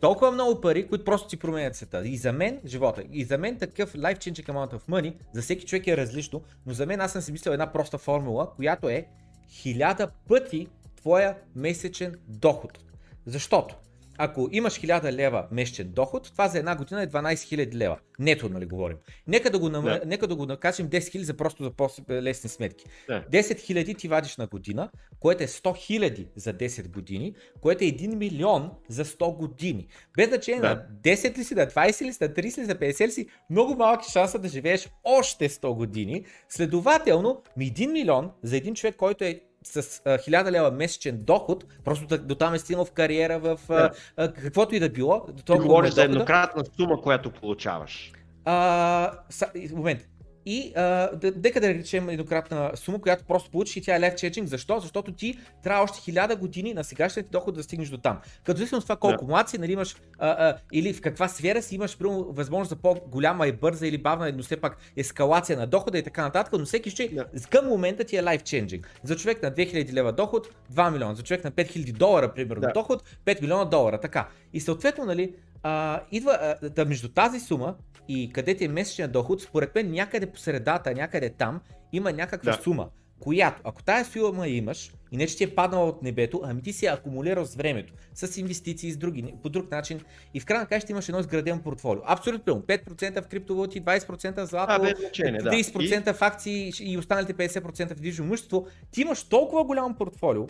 [0.00, 2.02] Толкова много пари, които просто ти променят света.
[2.04, 5.66] И за мен, живота, и за мен такъв life changing amount of money, за всеки
[5.66, 9.06] човек е различно, но за мен аз съм си мислил една проста формула, която е
[9.50, 12.78] хиляда пъти твоя месечен доход.
[13.26, 13.74] Защото
[14.22, 17.98] ако имаш 1000 лева месечен доход, това за една година е 12 000 лева.
[18.18, 18.96] Нето, нали говорим.
[19.26, 19.84] Нека да го, нам...
[19.84, 20.00] да.
[20.06, 22.84] Нека да го накачим 10 000 за просто за по-лесни сметки.
[23.08, 23.24] Да.
[23.32, 24.90] 10 000 ти вадиш на година,
[25.20, 25.60] което е 100
[26.00, 29.88] 000 за 10 години, което е 1 милион за 100 години.
[30.16, 30.68] Без значение да.
[30.68, 33.10] на 10 ли си, на 20 ли си, на 30 ли си, на 50 ли
[33.10, 36.24] си, много малки шанса да живееш още 100 години.
[36.48, 41.64] Следователно, ми 1 милион за един човек, който е с а, 1000 лева месечен доход,
[41.84, 45.26] просто да, до там е стигнал в кариера, в а, а, каквото и да било.
[45.46, 48.12] Ти говориш за еднократна сума, която получаваш.
[48.44, 50.09] А, са, момент.
[50.46, 54.44] И а, дека да речем еднократна сума, която просто получиш и тя е life changing.
[54.44, 54.80] Защо?
[54.80, 58.18] Защото ти трябва още хиляда години на сегашния ти доход да стигнеш до там.
[58.44, 59.30] Като зависимо от това колко да.
[59.30, 62.76] млад си, нали имаш, а, а, или в каква сфера си имаш примерно, възможност за
[62.76, 66.64] по-голяма и бърза или бавна, но все пак ескалация на дохода и така нататък, но
[66.64, 67.26] всеки ще да.
[67.50, 68.84] към момента ти е life changing.
[69.02, 72.72] За човек на 2000 лева доход 2 милиона, за човек на 5000 долара примерно да.
[72.72, 74.00] доход 5 милиона долара.
[74.00, 74.28] Така.
[74.52, 77.74] И съответно, нали, а, идва а, да, между тази сума
[78.08, 81.60] и къде ти е месечния доход, според мен някъде по средата, някъде там
[81.92, 82.62] има някаква да.
[82.62, 82.88] сума,
[83.20, 86.72] която, ако тая сума имаш, и не че ти е паднала от небето, ами ти
[86.72, 90.00] си я акумулирал с времето, с инвестиции, с други, по друг начин
[90.34, 92.02] и в крайна края ще имаш едно изградено портфолио.
[92.06, 96.14] Абсолютно, 5% в криптовалути, 20% в злато, а, 30% да.
[96.14, 98.66] в акции и останалите 50% в движимо имущество.
[98.90, 100.46] Ти имаш толкова голямо портфолио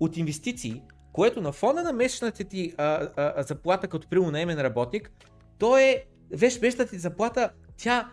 [0.00, 5.10] от инвестиции, което на фона на месечната ти а, а, заплата като примерно наемен работник,
[5.58, 8.10] то е, виж, месечната ти заплата, тя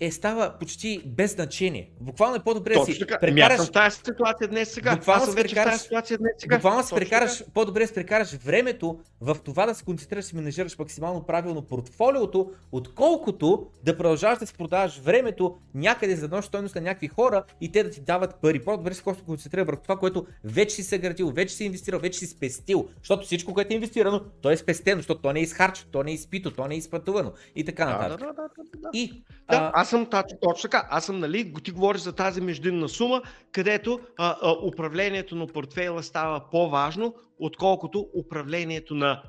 [0.00, 1.90] е става почти без значение.
[2.00, 3.18] Буквално е по-добре да си така.
[3.22, 3.58] Ами прекараш...
[3.58, 4.96] Ами тази ситуация днес сега.
[4.96, 5.80] Буквално си прекараш...
[5.80, 6.56] ситуация днес сега.
[6.56, 11.26] Буквално си прекараш, по-добре си прекараш времето в това да се концентрираш и менажираш максимално
[11.26, 17.08] правилно портфолиото, отколкото да продължаваш да си продаваш времето някъде за едно стойност на някакви
[17.08, 18.64] хора и те да ти дават пари.
[18.64, 22.88] По-добре си концентрира върху това, което вече си съградил, вече си инвестирал, вече си спестил.
[22.98, 26.10] Защото всичко, което е инвестирано, то е спестено, защото то не е изхарчено, то не
[26.10, 28.20] е изпито, то не е изпътувано и така нататък.
[28.20, 28.88] Да, да, да, да, да.
[28.92, 29.12] И,
[29.50, 29.70] да, а...
[29.74, 30.06] аз съм
[30.40, 30.88] точно така.
[30.90, 33.22] Аз съм, нали, ти говориш за тази междинна сума,
[33.52, 39.22] където а, а, управлението на портфейла става по-важно, отколкото управлението на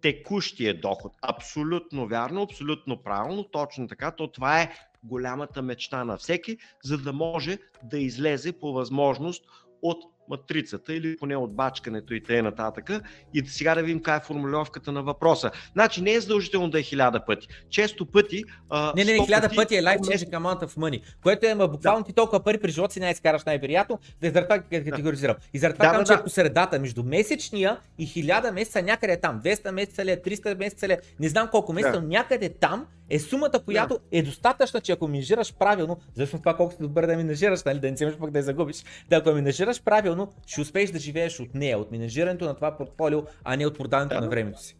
[0.00, 1.12] текущия доход.
[1.22, 4.10] Абсолютно вярно, абсолютно правилно, точно така.
[4.10, 4.72] То това е
[5.02, 9.44] голямата мечта на всеки, за да може да излезе по възможност
[9.82, 12.42] от матрицата или поне от бачкането и т.н.
[12.42, 12.90] нататък.
[13.34, 15.50] И сега да видим каква е формулировката на въпроса.
[15.72, 17.48] Значи не е задължително да е хиляда пъти.
[17.70, 18.44] Често пъти.
[18.70, 21.54] А, не, не, не, хиляда пъти, пъти е life changing amount of money, което е
[21.54, 22.06] ма, буквално да.
[22.06, 25.36] ти толкова пари при живота си не изкараш най-вероятно, да е заради това категоризирам.
[25.54, 26.22] И заради това да, да, че да.
[26.22, 29.40] по средата между месечния и хиляда месеца някъде е там.
[29.44, 32.06] 200 месеца ли, 300 е, месеца ли, е, не знам колко месеца, да.
[32.06, 34.18] някъде там е сумата, която да.
[34.18, 37.86] е достатъчна, че ако менажираш правилно, защото това колко си добър да менажираш, нали, да
[37.86, 38.76] не вземеш пък да я загубиш,
[39.08, 43.22] да ако менажираш правилно, ще успееш да живееш от нея, от менажирането на това портфолио,
[43.44, 44.20] а не от продаването да.
[44.20, 44.76] на времето си.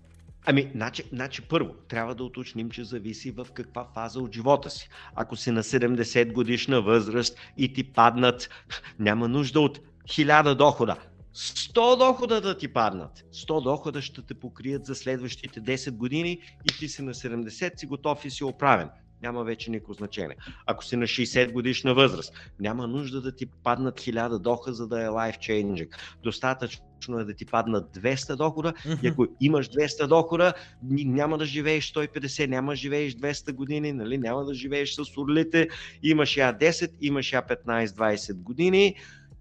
[0.48, 4.89] Ами, значи, значи първо, трябва да уточним, че зависи в каква фаза от живота си.
[5.15, 8.48] Ако си на 70 годишна възраст и ти паднат,
[8.98, 10.97] няма нужда от 1000 дохода.
[11.36, 13.24] 100 дохода да ти паднат.
[13.32, 17.86] 100 дохода ще те покрият за следващите 10 години и ти си на 70 си
[17.86, 18.88] готов и си оправен.
[19.22, 20.36] Няма вече никакво значение.
[20.66, 25.04] Ако си на 60 годишна възраст, няма нужда да ти паднат 1000 дохода, за да
[25.04, 25.88] е life changing.
[26.22, 28.72] Достатъчно е да ти паднат 200 дохода
[29.02, 30.54] и ако имаш 200 дохода,
[30.90, 34.18] няма да живееш 150, няма да живееш 200 години, нали?
[34.18, 35.68] няма да живееш с орлите,
[36.02, 38.94] имаш я 10, имаш я 15-20 години,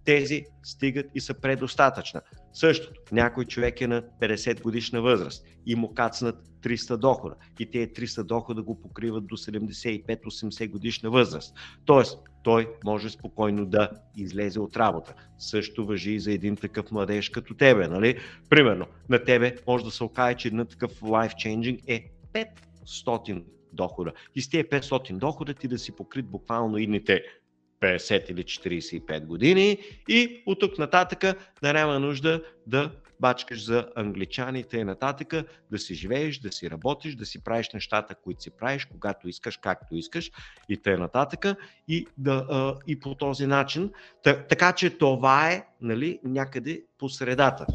[0.06, 2.22] тези стигат и са предостатъчна.
[2.54, 7.88] Същото, някой човек е на 50 годишна възраст и му кацнат 300 дохода и тези
[7.88, 11.56] 300 дохода го покриват до 75-80 годишна възраст.
[11.86, 15.14] Тоест, той може спокойно да излезе от работа.
[15.38, 17.88] Също въжи и за един такъв младеж като тебе.
[17.88, 18.20] Нали?
[18.50, 22.12] Примерно, на тебе може да се окаже, че един такъв life changing е
[22.86, 24.12] 500 дохода.
[24.36, 27.24] И с тези 500 дохода ти да си покрит буквално идните
[27.82, 29.78] 50 или 45 години
[30.10, 31.20] и от тук нататък
[31.62, 35.34] да няма нужда да бачкаш за англичаните и нататък,
[35.72, 39.58] да си живееш, да си работиш, да си правиш нещата, които си правиш, когато искаш,
[39.58, 40.32] както искаш
[40.70, 40.98] и т.н.
[40.98, 41.46] нататък
[41.88, 43.92] и, да, и по този начин.
[44.24, 47.66] така че това е нали, някъде по средата.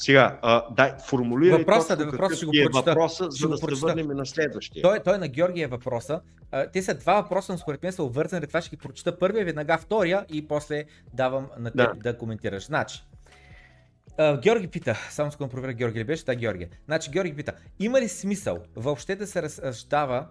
[0.00, 4.06] Сега, а, дай, формулирай въпроса, да, въпроса ще го е въпроса, за да се върнем
[4.06, 4.82] на следващия.
[4.82, 6.20] Той, той на Георгия е въпроса.
[6.52, 8.46] А, те са два въпроса, но според мен са обвързани.
[8.46, 12.66] Това ще ги прочита първия, веднага втория и после давам на теб да, да коментираш.
[12.66, 13.04] Значи,
[14.18, 16.68] Uh, Георги пита, само искам да проверя Георги ли беше, да Георги.
[16.84, 20.26] Значи Георги пита, има ли смисъл въобще да се разсъждава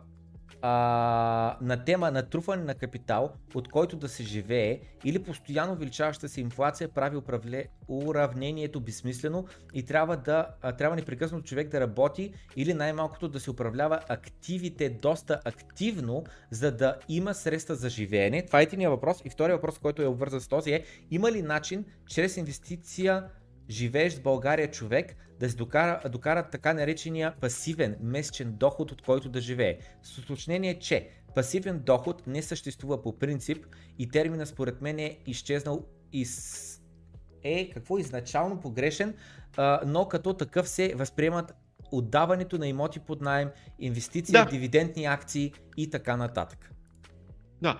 [0.61, 6.41] а, на тема натрупване на капитал, от който да се живее или постоянно увеличаваща се
[6.41, 7.65] инфлация прави управле...
[7.87, 13.51] уравнението безсмислено и трябва да а, трябва непрекъснато човек да работи или най-малкото да се
[13.51, 18.45] управлява активите доста активно, за да има средства за живеене.
[18.45, 19.21] Това е единия въпрос.
[19.25, 23.23] И втория въпрос, който е обвързан с този е, има ли начин чрез инвестиция
[23.69, 29.29] живееш в България човек да се докара, докара така наречения пасивен месечен доход, от който
[29.29, 29.77] да живее.
[30.03, 33.65] С уточнение, че пасивен доход не съществува по принцип
[33.99, 36.81] и термина според мен е изчезнал из...
[37.43, 39.15] е какво изначално погрешен,
[39.57, 41.53] а, но като такъв се възприемат
[41.91, 44.45] отдаването на имоти под найем, инвестиции да.
[44.45, 46.71] дивидендни акции и така нататък.
[47.61, 47.79] Да,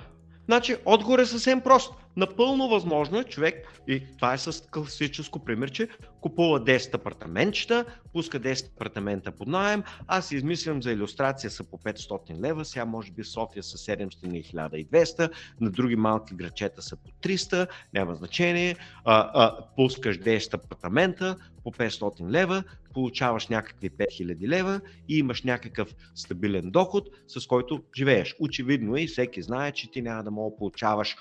[0.50, 1.94] Значи, отгоре е съвсем прост.
[2.20, 5.88] Напълно възможно е човек, и това е с класическо пример, че
[6.22, 12.42] купува 10 апартаментчета, пуска 10 апартамента под найем, аз измислям за иллюстрация са по 500
[12.42, 15.32] лева, сега може би София са 700 и 1200,
[15.62, 18.76] на други малки грачета са по 300, няма значение,
[19.06, 22.64] а, а, пускаш 10 апартамента по 500 лева,
[22.94, 28.36] получаваш някакви 5000 лева и имаш някакъв стабилен доход, с който живееш.
[28.40, 31.16] Очевидно е и всеки знае, че ти няма да мога получаваш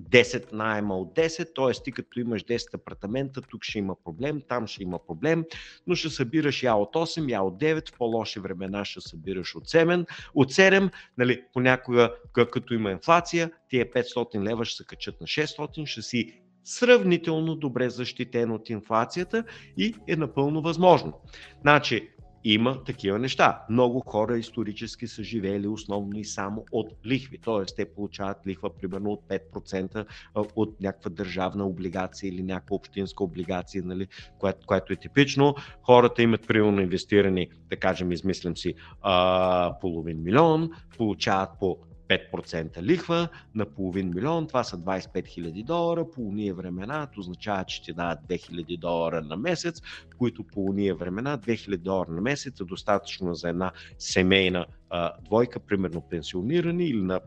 [0.00, 1.82] 10 найема от 10, т.е.
[1.84, 5.44] ти като имаш 10 апартамента, тук ще има проблем, там ще има проблем,
[5.86, 9.68] но ще събираш я от 8, я от 9, в по-лоши времена ще събираш от
[9.68, 15.26] 7, от 7 нали, понякога като има инфлация, тия 500 лева ще се качат на
[15.26, 19.44] 600, ще си сравнително добре защитен от инфлацията
[19.76, 21.12] и е напълно възможно.
[21.60, 22.08] Значи,
[22.52, 23.62] има такива неща.
[23.70, 27.74] Много хора исторически са живели основно и само от лихви, т.е.
[27.76, 34.06] те получават лихва примерно от 5% от някаква държавна облигация или някаква общинска облигация, нали,
[34.38, 35.54] което, което е типично.
[35.82, 43.28] Хората имат примерно инвестирани, да кажем, измислям си, а, половин милион, получават по 5% лихва
[43.54, 48.18] на половин милион, това са 25 000 долара, по уния времена означава, че ти дават
[48.28, 49.82] 2000 долара на месец,
[50.18, 55.60] които по уния времена 2000 долара на месец е достатъчно за една семейна а, двойка,
[55.60, 57.20] примерно пенсионирани или на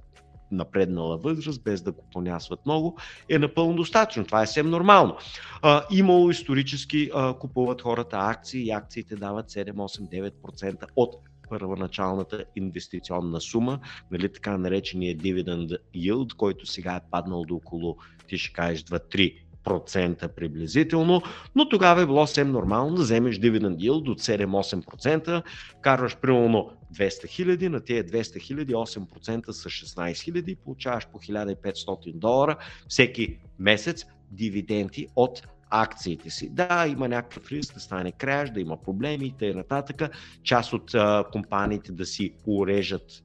[0.52, 2.98] напреднала възраст, без да го понясват много,
[3.30, 4.26] е напълно достатъчно.
[4.26, 5.18] Това е съвсем нормално.
[5.62, 11.16] А, имало исторически а, купуват хората акции и акциите дават 7, 8, 9% от
[11.52, 13.80] първоначалната инвестиционна сума,
[14.12, 17.98] нали, така наречения dividend yield, който сега е паднал до около,
[18.28, 21.22] ти ще кажеш, 2-3 процента приблизително,
[21.56, 25.44] но тогава е било съвсем нормално да вземеш dividend yield от 7-8%,
[25.82, 32.14] карваш примерно 200 хиляди, на тези 200 хиляди 8% са 16 хиляди, получаваш по 1500
[32.14, 32.58] долара
[32.88, 36.50] всеки месец дивиденти от акциите си.
[36.50, 40.10] Да, има някакъв риск да стане краш, да има проблеми и т.н.
[40.44, 43.24] Част от а, компаниите да си урежат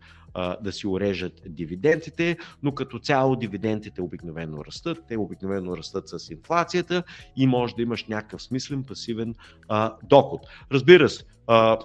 [0.60, 7.02] да си урежат дивидендите, но като цяло дивидендите обикновено растат, те обикновено растат с инфлацията
[7.36, 9.34] и може да имаш някакъв смислен пасивен
[9.68, 10.40] а, доход.
[10.72, 11.78] Разбира се, а,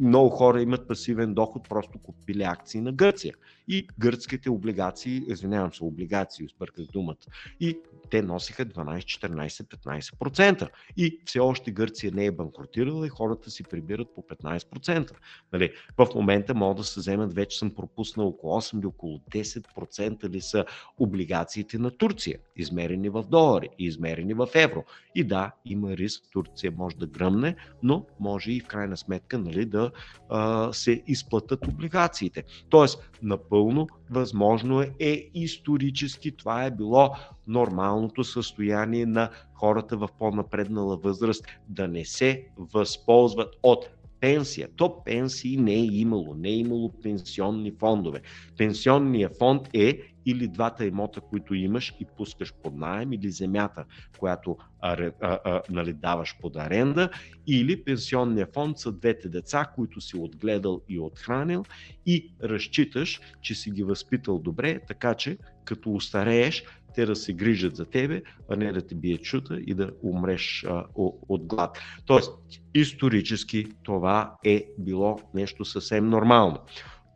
[0.00, 3.34] много хора имат пасивен доход, просто купили акции на Гърция.
[3.68, 7.16] И гръцките облигации, извинявам се, облигации, сбърках думата,
[7.60, 7.78] и
[8.10, 10.68] те носиха 12, 14, 15%.
[10.96, 15.12] И все още Гърция не е банкротирала и хората си прибират по 15%.
[15.52, 20.28] Нали, в момента могат да се вземат, вече съм пропуснал около 8 или около 10%
[20.28, 20.64] ли са
[20.98, 24.84] облигациите на Турция, измерени в долари и измерени в евро.
[25.14, 29.64] И да, има риск, Турция може да гръмне, но може и в крайна сметка нали,
[29.64, 29.90] да
[30.28, 32.44] а, се изплатат облигациите.
[32.68, 37.10] Тоест, напълно възможно е, е исторически това е било
[37.46, 43.88] нормалното състояние на хората в по-напреднала възраст да не се възползват от
[44.20, 44.68] пенсия.
[44.76, 48.20] То пенсии не е имало, не е имало пенсионни фондове.
[48.58, 53.84] Пенсионният фонд е или двата имота, които имаш и пускаш под найем, или земята,
[54.18, 57.10] която а, а, а, нали, даваш под аренда,
[57.46, 61.64] или пенсионния фонд са двете деца, които си отгледал и отхранил
[62.06, 67.76] и разчиташ, че си ги възпитал добре, така че като устарееш, те да се грижат
[67.76, 70.84] за тебе, а не да те бие чута и да умреш а,
[71.28, 71.78] от глад.
[72.06, 72.32] Тоест,
[72.74, 76.58] исторически това е било нещо съвсем нормално.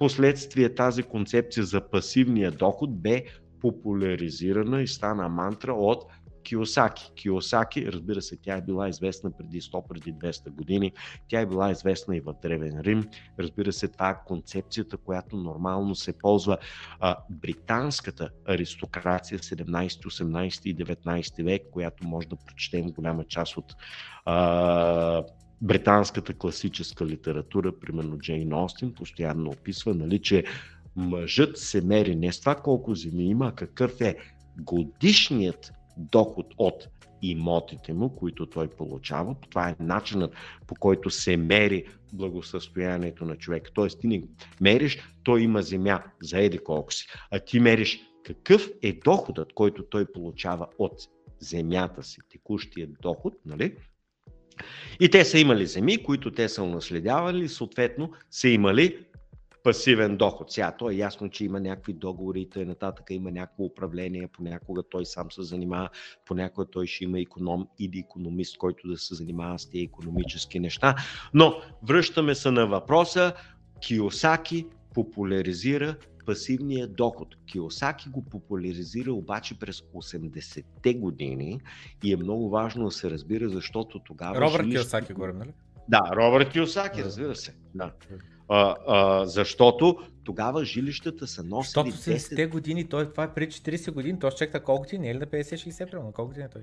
[0.01, 3.25] Последствие тази концепция за пасивния доход бе
[3.61, 6.05] популяризирана и стана мантра от
[6.43, 7.13] Киосаки.
[7.15, 10.93] Киосаки, разбира се, тя е била известна преди 100, преди 200 години.
[11.29, 13.05] Тя е била известна и в Древен Рим.
[13.39, 16.59] Разбира се, това е концепцията, която нормално се ползва
[17.01, 23.75] а, британската аристокрация 17, 18 и 19 век, която може да прочетем голяма част от
[24.25, 25.25] а,
[25.63, 30.45] британската класическа литература, примерно Джейн Остин, постоянно описва, нали, че
[30.97, 34.17] мъжът се мери не с това колко земи има, а какъв е
[34.59, 36.89] годишният доход от
[37.23, 39.37] имотите му, които той получава.
[39.51, 40.35] Това е начинът
[40.67, 43.71] по който се мери благосъстоянието на човека.
[43.75, 44.23] Тоест ти не
[44.61, 49.83] мериш, той има земя за еди колко си, а ти мериш какъв е доходът, който
[49.83, 50.93] той получава от
[51.39, 53.77] земята си, текущия доход, нали?
[55.01, 58.99] И те са имали земи, които те са унаследявали, съответно са имали
[59.63, 60.53] пасивен доход.
[60.53, 62.93] Сега то е ясно, че има някакви договори и т.н.
[63.11, 65.89] има някакво управление, понякога той сам се занимава,
[66.27, 70.95] понякога той ще има економ или економист, който да се занимава с тези економически неща.
[71.35, 73.33] Но връщаме се на въпроса,
[73.81, 74.67] Киосаки
[75.05, 75.97] популяризира
[76.27, 77.29] пасивния доход.
[77.47, 81.61] Киосаки го популяризира обаче през 80-те години
[82.05, 84.41] и е много важно да се разбира, защото тогава...
[84.41, 84.83] Робърт жилището...
[84.83, 85.51] Киосаки говорим, нали?
[85.89, 87.55] Да, Робърт Киосаки, разбира се.
[87.75, 87.93] Да.
[88.49, 91.91] А, а, защото тогава жилищата са носили...
[91.91, 95.11] Защото 70-те години, той, това е преди 40 години, той ще чакта колко години, не
[95.11, 96.63] е ли на 50-60 примерно, колко години е той?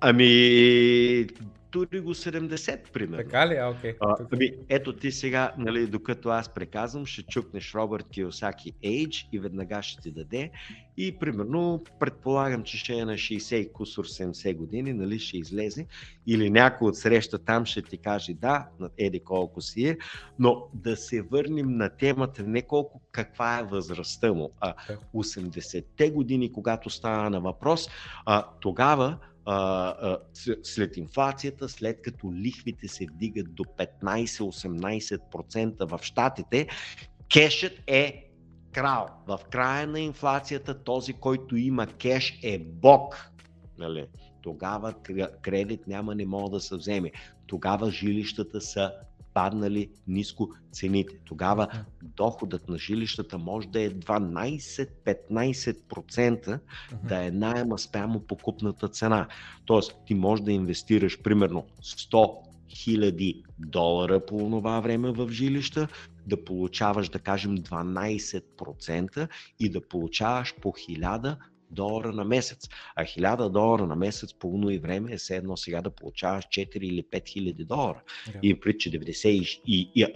[0.00, 1.26] Ами,
[1.74, 3.24] дори го 70, примерно.
[3.24, 3.54] Така ли?
[3.54, 3.94] А, окей.
[4.00, 9.38] А, ами, ето ти сега, нали, докато аз преказвам, ще чукнеш Робърт Киосаки Age и
[9.38, 10.50] веднага ще ти даде.
[10.96, 15.86] И примерно, предполагам, че ще е на 60 и кусор 70 години, нали, ще излезе.
[16.26, 18.66] Или някой от среща там ще ти каже да,
[18.98, 19.96] еди колко си е.
[20.38, 24.74] Но да се върнем на темата не колко каква е възрастта му, а
[25.14, 27.88] 80-те години, когато става на въпрос,
[28.26, 30.18] а, тогава а, а,
[30.62, 36.68] след инфлацията, след като лихвите се вдигат до 15-18% в Штатите,
[37.28, 38.30] кешът е
[38.72, 39.08] крал.
[39.26, 43.30] В края на инфлацията този, който има кеш е бог.
[43.78, 44.06] Нали?
[44.42, 44.94] Тогава
[45.42, 47.12] кредит няма, не мога да се вземе.
[47.46, 48.92] Тогава жилищата са
[49.34, 51.14] паднали ниско цените.
[51.24, 51.68] Тогава
[52.02, 56.60] доходът на жилищата може да е 12-15%
[57.08, 59.28] да е найема спрямо покупната цена.
[59.64, 62.34] Тоест, ти можеш да инвестираш примерно 100
[62.70, 65.88] 000 долара по това време в жилища,
[66.26, 69.28] да получаваш, да кажем, 12%
[69.60, 71.36] и да получаваш по 1000
[71.74, 72.68] долара на месец.
[72.96, 76.44] А 1000 долара на месец по уно и време е все едно сега да получаваш
[76.44, 78.02] 4 или 5 хиляди долара.
[78.28, 78.40] Yeah.
[78.40, 80.06] И при че 90 и, и, и,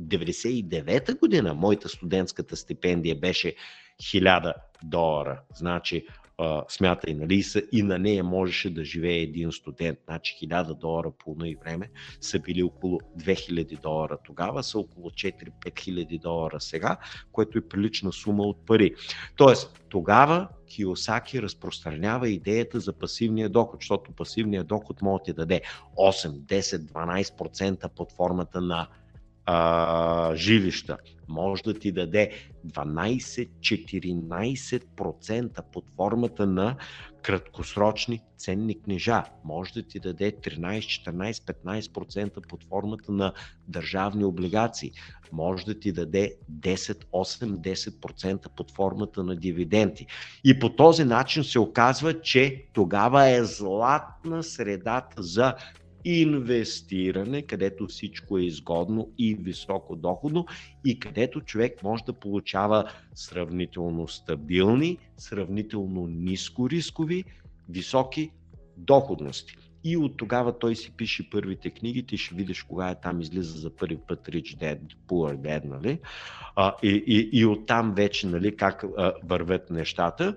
[0.00, 3.54] 99-та година моята студентската стипендия беше
[4.02, 5.40] 1000 долара.
[5.54, 6.06] Значи
[6.68, 11.56] смятай, нали, и на нея можеше да живее един студент, значи 1000 долара по и
[11.64, 11.90] време
[12.20, 16.96] са били около 2000 долара тогава, са около 4-5 хиляди долара сега,
[17.32, 18.94] което е прилична сума от пари.
[19.36, 25.60] Тоест, тогава Киосаки разпространява идеята за пасивния доход, защото пасивният доход може да ти даде
[25.96, 28.88] 8, 10, 12% под формата на
[29.52, 30.96] а, жилища,
[31.28, 32.30] може да ти даде
[32.66, 36.76] 12-14% под формата на
[37.22, 39.24] краткосрочни ценни книжа.
[39.44, 43.32] Може да ти даде 13-14-15% под формата на
[43.68, 44.92] държавни облигации.
[45.32, 50.06] Може да ти даде 10-8-10% под формата на дивиденти.
[50.44, 55.54] И по този начин се оказва, че тогава е златна средата за
[56.04, 60.46] инвестиране, където всичко е изгодно и високо доходно
[60.84, 67.24] и където човек може да получава сравнително стабилни, сравнително ниско рискови,
[67.68, 68.30] високи
[68.76, 69.56] доходности.
[69.84, 73.58] И от тогава той си пише първите книги, ти ще видиш кога е там излиза
[73.58, 75.98] за първи път Rich Dad, Poor Dad, нали?
[76.56, 80.36] А, и, и, и оттам вече, нали, как а, вървят нещата.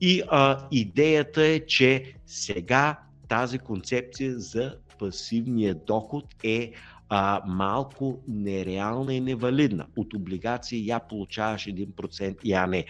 [0.00, 2.98] И а, идеята е, че сега
[3.28, 6.72] тази концепция за пасивния доход е
[7.08, 9.86] а, малко нереална и невалидна.
[9.96, 12.84] От облигации я получаваш 1%, я не.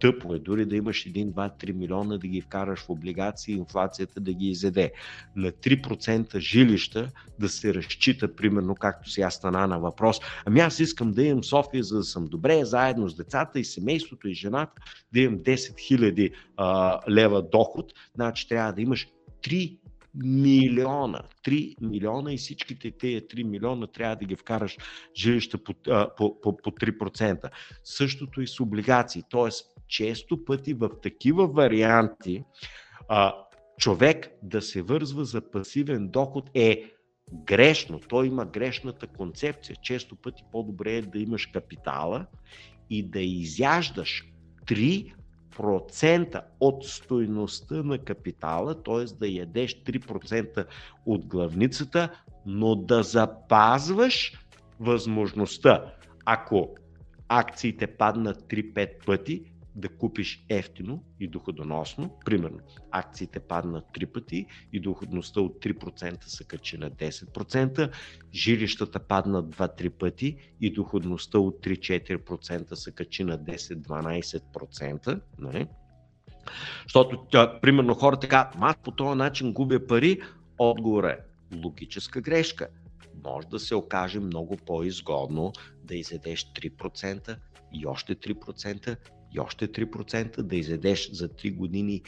[0.00, 4.20] Тъпо е дори да имаш 1, 2, 3 милиона да ги вкараш в облигации, инфлацията
[4.20, 4.92] да ги изеде.
[5.36, 7.10] На 3% жилища
[7.40, 10.20] да се разчита, примерно както сега стана на въпрос.
[10.44, 14.28] Ами аз искам да имам София, за да съм добре, заедно с децата и семейството
[14.28, 14.82] и жената,
[15.12, 19.08] да имам 10 000 лева доход, значи трябва да имаш
[19.42, 19.78] 3
[20.14, 21.20] милиона.
[21.44, 24.76] 3 милиона и всичките тези 3 милиона трябва да ги вкараш
[25.16, 25.74] жилища по,
[26.16, 27.50] по, по, по 3%.
[27.84, 29.22] Същото и с облигации.
[29.30, 32.44] Тоест, често пъти в такива варианти
[33.08, 33.34] а,
[33.78, 36.84] човек да се вързва за пасивен доход е
[37.32, 38.00] грешно.
[38.08, 39.76] Той има грешната концепция.
[39.82, 42.26] Често пъти по-добре е да имаш капитала
[42.90, 44.24] и да изяждаш
[44.66, 45.14] 3
[45.56, 49.04] процента от стойността на капитала, т.е.
[49.04, 50.66] да ядеш 3%
[51.06, 52.08] от главницата,
[52.46, 54.32] но да запазваш
[54.80, 55.84] възможността,
[56.24, 56.74] ако
[57.28, 59.42] акциите паднат 3-5 пъти,
[59.74, 62.18] да купиш ефтино и доходоносно.
[62.24, 62.58] Примерно,
[62.90, 67.92] акциите паднат 3 пъти и доходността от 3% се качи на 10%,
[68.34, 75.20] жилищата паднат 2-3 пъти и доходността от 3-4% се качи на 10-12%.
[75.38, 75.66] Нали?
[76.82, 77.26] Защото,
[77.62, 80.20] примерно, хората казват, аз по този начин губя пари,
[80.58, 81.18] отговор е
[81.64, 82.68] логическа грешка.
[83.24, 85.52] Може да се окаже много по-изгодно
[85.84, 87.36] да изедеш 3%
[87.72, 88.96] и още 3%
[89.34, 92.02] и още 3% да изедеш за 3 години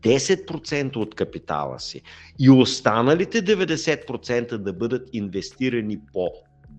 [0.00, 2.02] 10% от капитала си
[2.38, 6.28] и останалите 90% да бъдат инвестирани по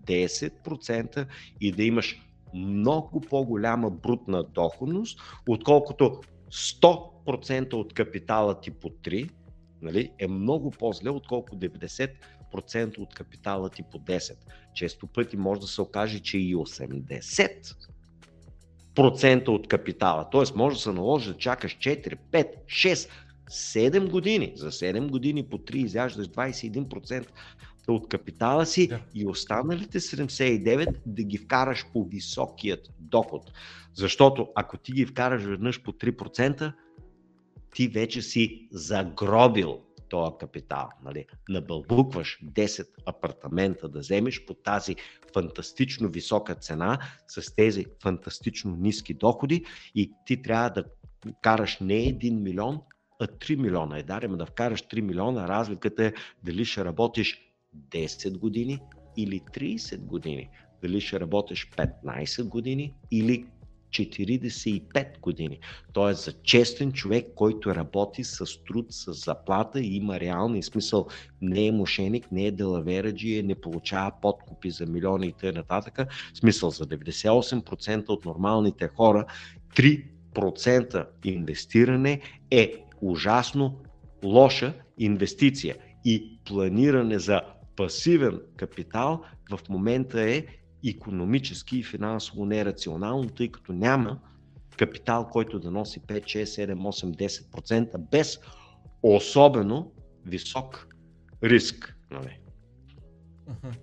[0.05, 1.27] 10%
[1.61, 2.21] и да имаш
[2.53, 6.21] много по-голяма брутна доходност, отколкото
[6.51, 9.29] 100% от капитала ти по 3
[9.81, 14.33] нали, е много по-зле, отколкото 90% от капитала ти по 10.
[14.75, 17.90] Често пъти може да се окаже, че и 80
[18.95, 20.29] процента от капитала.
[20.31, 23.09] Тоест може да се наложи да чакаш 4, 5, 6,
[23.49, 24.53] 7 години.
[24.55, 27.27] За 7 години по 3 изяждаш 21%
[27.87, 28.99] от капитала си да.
[29.13, 33.51] и останалите 79 да ги вкараш по високият доход.
[33.93, 36.73] Защото ако ти ги вкараш веднъж по 3%,
[37.75, 39.79] ти вече си загробил
[40.11, 40.89] този капитал.
[41.03, 41.25] Нали?
[41.49, 44.95] Набълбукваш 10 апартамента да вземеш по тази
[45.33, 49.65] фантастично висока цена с тези фантастично ниски доходи
[49.95, 50.83] и ти трябва да
[51.41, 52.81] караш не 1 милион,
[53.19, 53.99] а 3 милиона.
[53.99, 56.13] Е, дарем да вкараш 3 милиона, разликата е
[56.43, 57.41] дали ще работиш
[57.89, 58.79] 10 години
[59.17, 60.49] или 30 години.
[60.81, 63.45] Дали ще работиш 15 години или
[63.91, 65.59] 45 години.
[65.93, 71.07] Тоест за честен човек, който работи с труд, с заплата и има реални смисъл,
[71.41, 75.81] не е мошеник, не е делавераджи, не получава подкупи за милиони и т.н.
[76.33, 79.25] Смисъл за 98% от нормалните хора
[79.75, 83.79] 3% инвестиране е ужасно
[84.23, 87.41] лоша инвестиция и планиране за
[87.75, 90.45] пасивен капитал в момента е
[90.89, 94.19] економически и финансово нерационално, тъй като няма
[94.77, 98.39] капитал, който да носи 5, 6, 7, 8, 10% без
[99.03, 99.91] особено
[100.25, 100.87] висок
[101.43, 101.97] риск.
[102.11, 102.39] Нали?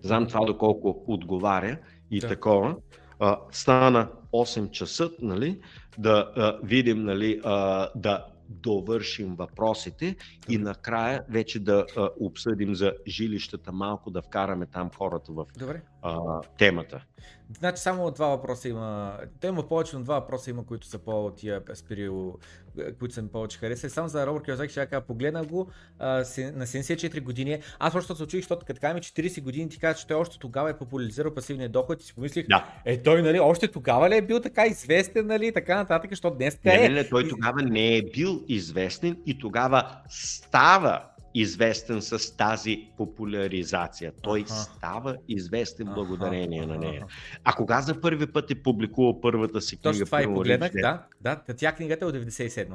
[0.02, 1.78] Знам това доколко отговаря
[2.10, 2.28] и да.
[2.28, 2.76] такова.
[3.20, 5.60] А, стана 8 часа, нали,
[5.98, 10.16] да а, видим, нали, а, да довършим въпросите
[10.48, 15.82] и накрая вече да а, обсъдим за жилищата малко, да вкараме там хората в Добре.
[16.02, 17.04] А, темата.
[17.58, 19.18] Значи само два въпроса има.
[19.40, 22.38] Те има повече, но два въпроса има, които са по тия Спирил,
[22.98, 23.90] които са ми повече харесали.
[23.90, 27.58] Само за Робърт Киозаки ще кажа, погледна го а, на 74 години.
[27.78, 30.70] Аз просто се очих, защото като кажем 40 години, ти казваш, че той още тогава
[30.70, 32.66] е популяризирал пасивния доход и си помислих, да.
[32.84, 36.58] е той, нали, още тогава ли е бил така известен, нали, така нататък, защото днес
[36.64, 36.88] не, е.
[36.88, 41.04] Не, не, той тогава не е бил известен и тогава става
[41.34, 44.12] известен с тази популяризация.
[44.22, 44.48] Той ага.
[44.48, 47.06] става известен благодарение ага, на нея.
[47.44, 49.92] А кога за първи път е публикувал първата си книга?
[49.92, 51.40] Точно това и погледнах, да, да.
[51.56, 52.66] Тя книгата е от 97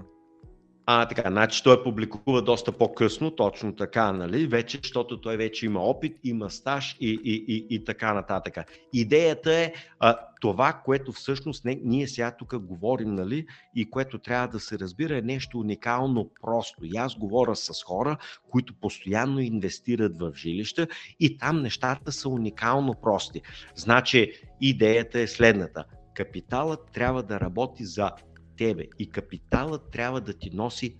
[0.86, 4.48] а, така, значи той публикува доста по-късно, точно така, нали?
[4.48, 8.58] Вече, защото той вече има опит, има стаж и, и, и, и така нататък.
[8.94, 13.46] Идеята е а, това, което всъщност не, ние сега тук говорим, нали?
[13.76, 16.86] И което трябва да се разбира е нещо уникално просто.
[16.86, 18.18] И аз говоря с хора,
[18.50, 20.88] които постоянно инвестират в жилища
[21.20, 23.42] и там нещата са уникално прости.
[23.76, 24.32] Значи,
[24.62, 25.86] идеята е следната.
[26.16, 28.12] Капиталът трябва да работи за
[28.58, 30.98] тебе и капиталът трябва да ти носи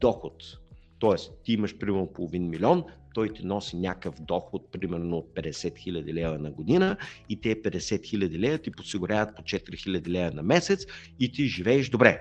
[0.00, 0.34] доход.
[0.98, 2.84] Тоест, ти имаш примерно половин милион,
[3.14, 6.96] той ти носи някакъв доход, примерно от 50 хиляди лева на година
[7.28, 10.86] и те 50 хиляди лева ти подсигуряват по 4 хиляди лева на месец
[11.20, 12.20] и ти живееш добре.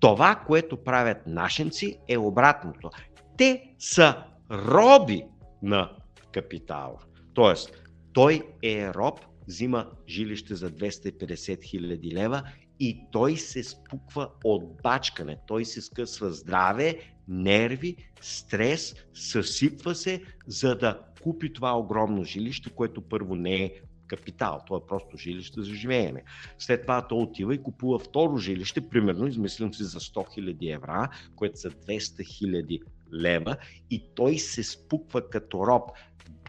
[0.00, 2.90] Това, което правят нашенци е обратното.
[3.38, 5.22] Те са роби
[5.62, 5.90] на
[6.32, 6.98] капитала.
[7.34, 12.42] Тоест, той е роб, взима жилище за 250 хиляди лева
[12.82, 15.36] и той се спуква от бачкане.
[15.46, 16.98] Той се скъсва здраве,
[17.28, 23.72] нерви, стрес, съсипва се, за да купи това огромно жилище, което първо не е
[24.06, 26.22] капитал, то е просто жилище за живеене.
[26.58, 31.08] След това той отива и купува второ жилище, примерно, измислям си за 100 000 евра,
[31.36, 32.82] което са 200 000
[33.14, 33.56] лева
[33.90, 35.90] и той се спуква като роб.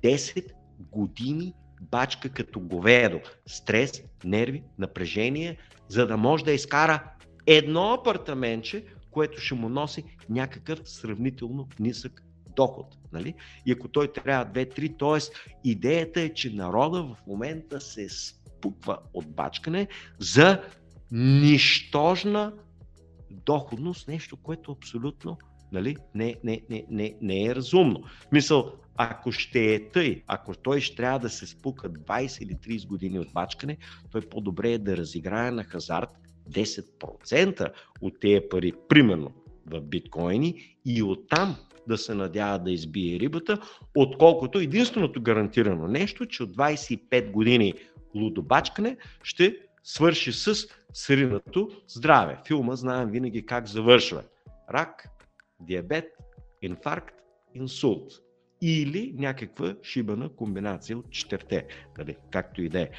[0.01, 3.19] 10 години бачка като говедо.
[3.45, 5.57] Стрес, нерви, напрежение,
[5.93, 7.03] за да може да изкара
[7.45, 12.23] едно апартаментче, което ще му носи някакъв сравнително нисък
[12.55, 12.95] доход.
[13.11, 13.33] Нали?
[13.65, 15.37] И ако той трябва 2-3, т.е.
[15.63, 19.87] идеята е, че народа в момента се запуква от бачкане
[20.19, 20.61] за
[21.11, 22.53] нищожна
[23.31, 25.37] доходност, нещо, което абсолютно
[25.71, 28.03] нали, не, не, не, не, не е разумно.
[28.31, 32.87] Мисъл, ако ще е тъй, ако той ще трябва да се спука 20 или 30
[32.87, 33.77] години от бачкане,
[34.11, 36.09] той по-добре е да разиграе на хазарт
[36.51, 37.71] 10%
[38.01, 39.31] от тези пари, примерно
[39.65, 41.55] в биткоини и оттам
[41.87, 43.59] да се надява да избие рибата,
[43.95, 47.73] отколкото единственото гарантирано нещо, че от 25 години
[48.15, 50.55] лудобачкане ще свърши с
[50.93, 52.37] сринато здраве.
[52.47, 54.23] Филма знаем винаги как завършва.
[54.73, 55.07] Рак,
[55.59, 56.05] диабет,
[56.61, 57.15] инфаркт,
[57.53, 58.22] инсулт
[58.65, 61.67] или някаква шибана комбинация от четирте,
[61.97, 62.89] нали, както и да е.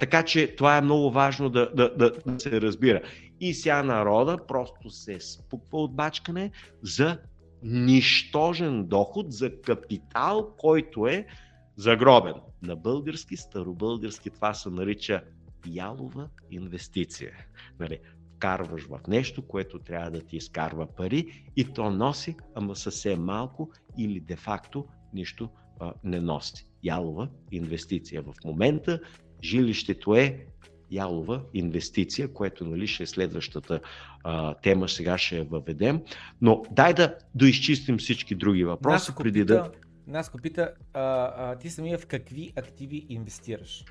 [0.00, 3.00] Така че това е много важно да, да, да, да се разбира.
[3.40, 6.50] И сега народа просто се спуква от бачкане
[6.82, 7.18] за
[7.62, 11.26] нищожен доход, за капитал, който е
[11.76, 12.34] загробен.
[12.62, 15.22] На български, старобългарски това се нарича
[15.66, 17.32] ялова инвестиция.
[17.80, 17.98] Нали,
[18.36, 23.70] вкарваш в нещо, което трябва да ти изкарва пари и то носи, ама съвсем малко
[23.98, 25.48] или де-факто нищо
[25.80, 26.66] а, не носи.
[26.84, 28.22] Ялова инвестиция.
[28.22, 29.00] В момента
[29.42, 30.46] жилището е
[30.90, 33.80] ялова инвестиция, което нали, ще е следващата
[34.24, 36.00] а, тема, сега ще я въведем.
[36.40, 39.70] Но дай да доизчистим всички други въпроси Наско преди пита, да...
[40.06, 43.84] Наско пита, а, а, ти самия в какви активи инвестираш?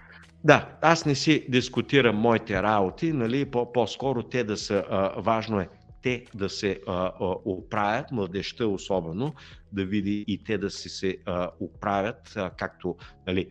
[0.43, 5.69] Да, аз не си дискутирам моите работи, нали, по-скоро те да са, а, важно е
[6.05, 9.33] те да се а, а, оправят, младеща особено,
[9.71, 12.95] да види и те да си се а, оправят, а, както
[13.27, 13.47] нали,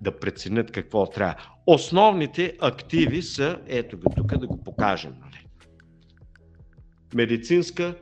[0.00, 1.34] да преценят какво трябва.
[1.66, 5.14] Основните активи са, ето го тук да го покажем.
[5.20, 5.46] Нали.
[7.14, 7.94] Медицинска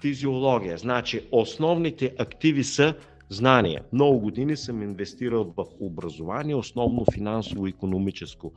[0.00, 0.78] физиология.
[0.78, 2.94] Значи основните активи са
[3.30, 3.82] знания.
[3.92, 8.52] Много години съм инвестирал в образование, основно финансово-економическо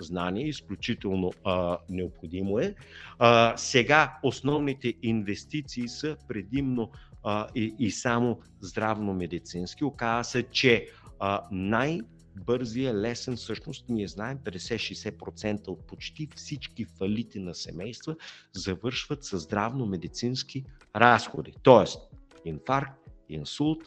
[0.00, 2.74] знание, изключително а, необходимо е.
[3.18, 6.90] А, сега основните инвестиции са предимно
[7.22, 9.84] а, и, и само здравно-медицински.
[9.84, 10.86] Оказва се, че
[11.18, 12.00] а, най-
[12.46, 18.16] бързия, лесен, всъщност ние знаем 50-60% от почти всички фалити на семейства
[18.52, 20.64] завършват с здравно-медицински
[20.96, 21.52] разходи.
[21.62, 21.98] Тоест
[22.44, 23.78] инфаркт, инсулт,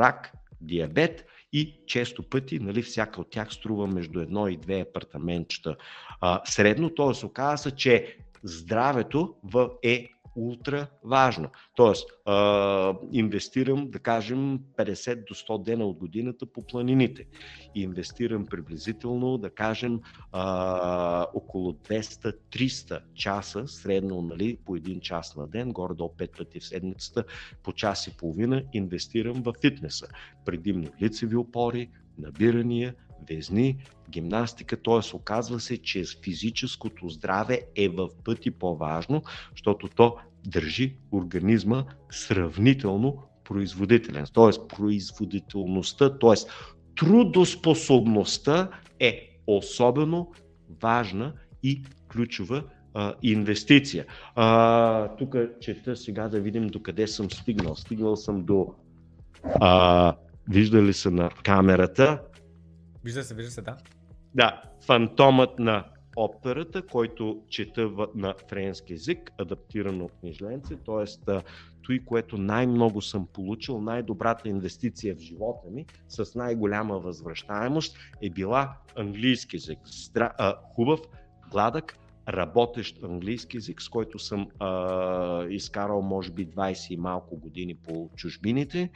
[0.00, 5.76] рак, диабет и често пъти, нали, всяка от тях струва между едно и две апартаментчета
[6.20, 7.26] а, средно, т.е.
[7.26, 9.34] оказа се, че здравето
[9.82, 11.50] е ултра важно.
[11.76, 17.26] Тоест, а, инвестирам, да кажем, 50 до 100 дена от годината по планините.
[17.74, 20.00] Инвестирам приблизително, да кажем,
[20.32, 26.60] а, около 200-300 часа, средно нали, по един час на ден, горе до 5 пъти
[26.60, 27.24] в седмицата,
[27.62, 30.06] по час и половина, инвестирам в фитнеса.
[30.44, 32.94] Предимно лицеви опори, набирания,
[33.30, 33.76] везни,
[34.10, 35.16] гимнастика, т.е.
[35.16, 44.26] оказва се, че физическото здраве е в пъти по-важно, защото то държи организма сравнително производителен.
[44.34, 44.76] Т.е.
[44.76, 46.34] производителността, т.е.
[46.96, 48.70] трудоспособността
[49.00, 50.32] е особено
[50.82, 51.32] важна
[51.62, 51.82] и
[52.12, 52.62] ключова
[53.22, 54.06] инвестиция.
[54.34, 57.74] А, тук чета сега да видим до къде съм стигнал.
[57.76, 58.74] Стигнал съм до.
[59.60, 60.14] А,
[60.48, 62.20] виждали се на камерата.
[63.04, 63.76] Вижда се, вижда се, да.
[64.34, 65.84] Да, фантомът на
[66.16, 71.40] операта, който чета на френски язик, адаптирано от книжленце, т.е.
[71.82, 78.76] той, което най-много съм получил, най-добрата инвестиция в живота ми, с най-голяма възвръщаемост, е била
[78.96, 79.78] английски язик.
[79.84, 80.32] Здра...
[80.38, 81.00] А, хубав,
[81.50, 81.98] гладък,
[82.28, 88.10] работещ английски язик, с който съм а, изкарал може би 20 и малко години по
[88.16, 88.90] чужбините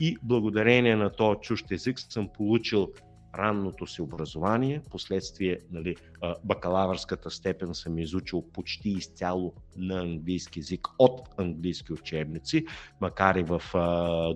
[0.00, 2.92] и благодарение на този чужд език съм получил
[3.38, 5.96] ранното си образование, последствие нали,
[6.44, 12.64] бакалавърската степен съм изучил почти изцяло на английски язик от английски учебници,
[13.00, 13.62] макар и в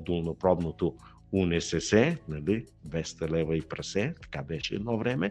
[0.06, 0.97] долнопробното
[1.32, 5.31] УНСС, нали, 200 лева и прасе, така беше едно време.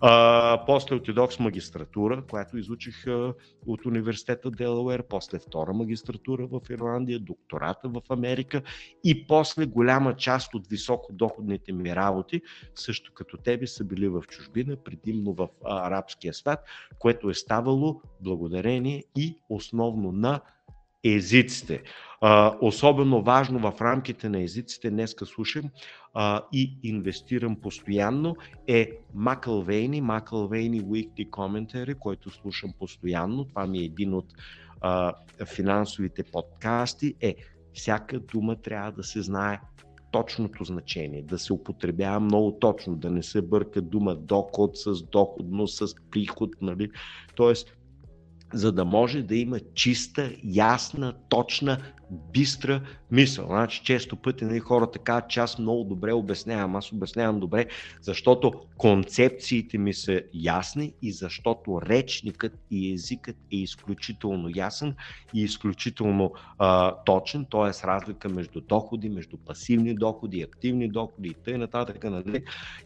[0.00, 3.34] А, после отидох с магистратура, която изучих а,
[3.66, 8.62] от университета Делауер, после втора магистратура в Ирландия, доктората в Америка
[9.04, 12.42] и после голяма част от високодоходните ми работи,
[12.74, 16.64] също като тебе, са били в чужбина, предимно в арабския свят,
[16.98, 20.40] което е ставало благодарение и основно на
[21.04, 21.82] езиците.
[22.20, 25.70] А, особено важно в рамките на езиците, днеска слушам
[26.14, 28.36] а, и инвестирам постоянно,
[28.66, 33.44] е Макълвейни, Макълвейни Weekly Commentary, който слушам постоянно.
[33.44, 34.26] Това ми е един от
[34.80, 35.12] а,
[35.46, 37.14] финансовите подкасти.
[37.20, 37.36] Е,
[37.72, 39.60] всяка дума трябва да се знае
[40.14, 45.68] точното значение, да се употребява много точно, да не се бърка дума доход с доходно,
[45.68, 46.90] с приход, нали?
[47.34, 47.76] Тоест,
[48.54, 51.78] за да може да има чиста, ясна, точна
[52.32, 52.80] бистра
[53.14, 53.46] мисъл.
[53.46, 56.76] Значи, често пъти нали, хората казват, че аз много добре обяснявам.
[56.76, 57.66] Аз обяснявам добре,
[58.02, 64.94] защото концепциите ми са ясни и защото речникът и езикът е изключително ясен
[65.34, 67.86] и изключително а, точен, т.е.
[67.86, 71.86] разлика между доходи, между пасивни доходи, активни доходи и т.н.
[72.04, 72.44] Нали?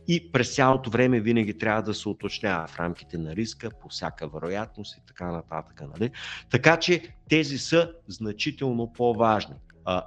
[0.08, 4.28] И през цялото време винаги трябва да се уточнява в рамките на риска, по всяка
[4.28, 5.82] вероятност и така нататък.
[5.94, 6.10] Нали?
[6.50, 9.54] Така че тези са значително по-важни.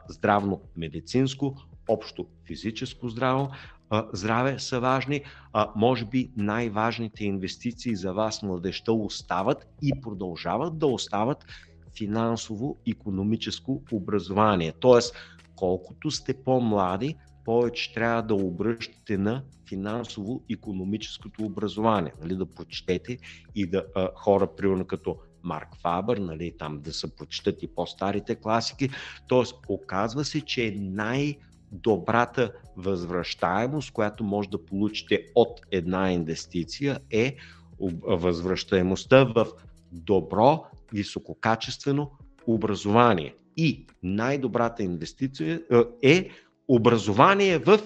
[0.10, 1.56] Здравно-медицинско,
[1.90, 3.49] общо физическо здраво,
[4.14, 5.22] здраве са важни.
[5.76, 11.45] Може би най-важните инвестиции за вас, младеща, остават и продължават да остават
[11.98, 14.74] финансово-економическо образование.
[14.80, 15.16] Тоест,
[15.56, 22.14] колкото сте по-млади, повече трябва да обръщате на финансово-економическото образование.
[22.22, 23.18] Нали, да прочетете
[23.56, 23.86] и да
[24.16, 28.89] хора, примерно като Марк Фабър, нали, там да се прочитат и по-старите класики.
[29.27, 31.38] Тоест, оказва се, че е най-
[31.72, 37.35] добрата възвръщаемост, която може да получите от една инвестиция е
[38.03, 39.47] възвръщаемостта в
[39.91, 42.11] добро, висококачествено
[42.47, 43.35] образование.
[43.57, 45.61] И най-добрата инвестиция
[46.01, 46.30] е
[46.68, 47.80] образование в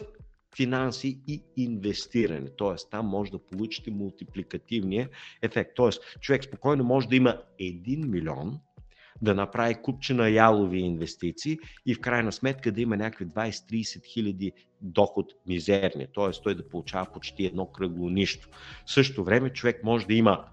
[0.57, 2.49] финанси и инвестиране.
[2.57, 5.09] Тоест, там може да получите мултипликативния
[5.41, 5.71] ефект.
[5.75, 8.59] Тоест, човек спокойно може да има 1 милион,
[9.21, 14.51] да направи купчина ялови инвестиции и в крайна сметка да има някакви 20-30 хиляди
[14.81, 16.41] доход мизерни, т.е.
[16.43, 18.49] той да получава почти едно кръгло нищо.
[18.85, 20.45] В същото време човек може да има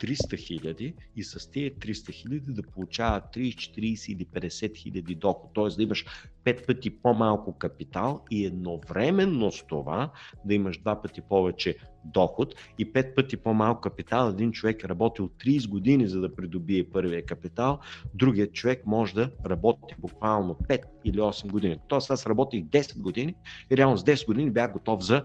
[0.00, 5.50] 300 хиляди и с тези 300 хиляди да получава 30, 40 или 50 хиляди доход.
[5.54, 5.76] Т.е.
[5.76, 6.04] да имаш
[6.44, 10.12] 5 пъти по-малко капитал и едновременно с това
[10.44, 14.28] да имаш 2 пъти повече доход и 5 пъти по-малко капитал.
[14.28, 17.78] Един човек е работил 30 години за да придобие първия капитал,
[18.14, 21.78] другият човек може да работи буквално 5 или 8 години.
[21.88, 23.34] Тоест аз работих 10 години
[23.70, 25.24] и реално с 10 години бях готов за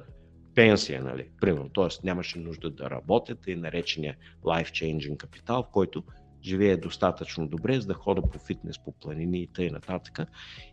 [0.56, 1.70] пенсия, нали, примерно.
[1.70, 6.04] Тоест нямаше нужда да работят и наречения life-changing капитал, в който
[6.44, 9.72] живее достатъчно добре, за да хода по фитнес, по планини и т.н.
[9.72, 10.20] нататък.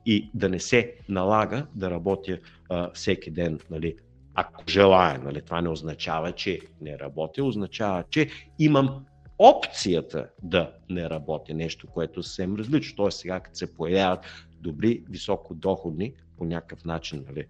[0.07, 2.39] И да не се налага да работя
[2.69, 3.97] а, всеки ден, нали,
[4.35, 5.19] ако желая.
[5.19, 8.29] Нали, това не означава, че не работя, означава, че
[8.59, 9.05] имам
[9.39, 12.97] опцията да не работя, нещо, което съвсем различно.
[12.97, 14.25] Тоест сега, като се появяват
[14.61, 17.47] добри, високодоходни по някакъв начин нали,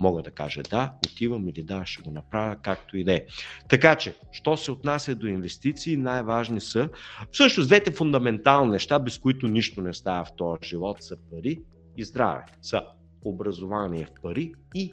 [0.00, 3.24] мога да кажа да, отивам или да, ще го направя, както и да е.
[3.68, 6.88] Така че, що се отнася до инвестиции, най-важни са,
[7.32, 11.60] всъщност двете фундаментални неща, без които нищо не става в този живот, са пари
[11.96, 12.44] и здраве.
[12.62, 12.82] Са
[13.24, 14.92] образование в пари и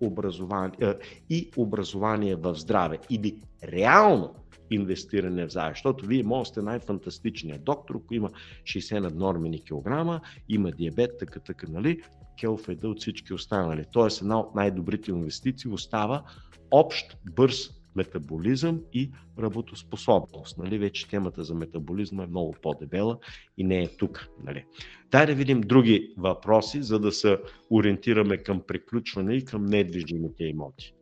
[0.00, 0.94] образование,
[1.30, 2.98] и образование в здраве.
[3.10, 4.34] Или реално
[4.70, 5.70] инвестиране в здраве.
[5.70, 8.30] Защото вие може сте най-фантастичният доктор, ако има
[8.62, 12.02] 60 наднормени килограма, има диабет, така, така, нали?
[12.40, 13.84] Келфеда от всички останали.
[13.92, 16.22] Тоест една от най-добрите инвестиции остава
[16.70, 20.58] общ, бърз метаболизъм и работоспособност.
[20.58, 20.78] Нали?
[20.78, 23.18] Вече темата за метаболизма е много по-дебела
[23.58, 24.28] и не е тук.
[24.44, 24.64] Нали?
[25.10, 27.38] Дай да видим други въпроси, за да се
[27.70, 30.94] ориентираме към приключване и към недвижимите имоти.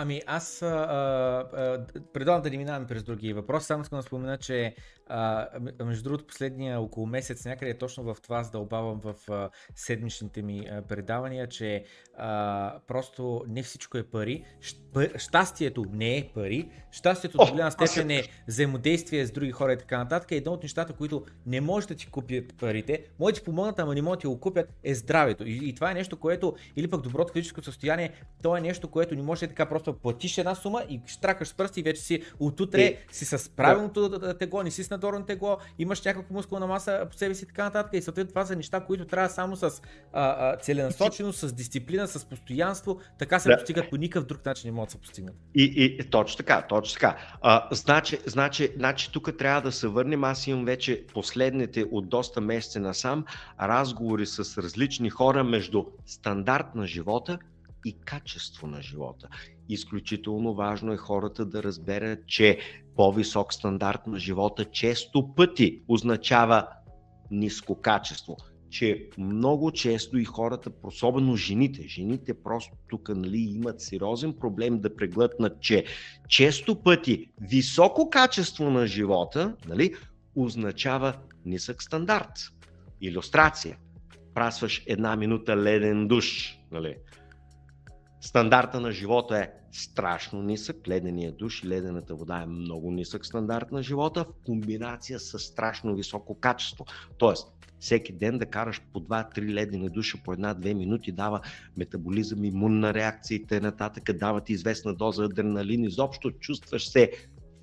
[0.00, 4.74] Ами аз, а, предлагам да не минаваме през други въпроси, само искам да спомена, че
[5.08, 5.48] а,
[5.84, 10.82] между другото последния около месец някъде точно в това задълбавам в а, седмичните ми а,
[10.82, 11.84] предавания, че
[12.16, 14.44] а, просто не всичко е пари.
[15.16, 16.68] Щастието не е пари.
[16.90, 20.32] Щастието до голяма степен е взаимодействие с други хора и така нататък.
[20.32, 23.94] Едно от нещата, които не може да ти купят парите, може да ти помогнат, ама
[23.94, 25.44] не могат да ти го купят, е здравето.
[25.46, 28.12] И, и това е нещо, което, или пък доброто физическо състояние,
[28.42, 31.80] то е нещо, което не може така просто платиш една сума и штракаш с пръсти
[31.80, 34.38] и вече си отутре е, си с правилното да.
[34.38, 37.64] тегло, не си с надорно тегло, имаш някаква мускулна маса по себе си и така
[37.64, 37.92] нататък.
[37.94, 39.70] И съответно това са неща, които трябва само с а,
[40.12, 43.56] а, целенасоченост, с дисциплина, с постоянство, така се да.
[43.56, 45.34] постигат по никакъв друг начин не могат да се постигнат.
[45.54, 47.16] И, и точно така, точно така.
[47.40, 50.24] А, значи, значи, значи тук трябва да се върнем.
[50.24, 53.24] Аз имам вече последните от доста месеци насам
[53.60, 57.38] разговори с различни хора между стандарт на живота
[57.84, 59.28] и качество на живота.
[59.68, 62.58] Изключително важно е хората да разберат, че
[62.98, 66.66] по-висок стандарт на живота често пъти означава
[67.30, 68.36] ниско качество
[68.70, 74.96] че много често и хората, особено жените, жените просто тук нали, имат сериозен проблем да
[74.96, 75.84] преглътнат, че
[76.28, 79.94] често пъти високо качество на живота нали,
[80.36, 81.14] означава
[81.44, 82.32] нисък стандарт.
[83.00, 83.76] Иллюстрация.
[84.34, 86.58] Прасваш една минута леден душ.
[86.72, 86.96] Нали.
[88.20, 93.72] Стандарта на живота е страшно нисък, ледения душ и ледената вода е много нисък стандарт
[93.72, 96.86] на живота в комбинация с страшно високо качество.
[97.18, 97.48] Тоест,
[97.80, 101.40] всеки ден да караш по 2-3 ледени душа по една-две минути дава
[101.76, 103.90] метаболизъм, имунна реакция и т.н.
[104.14, 107.12] дава ти известна доза адреналин, изобщо чувстваш се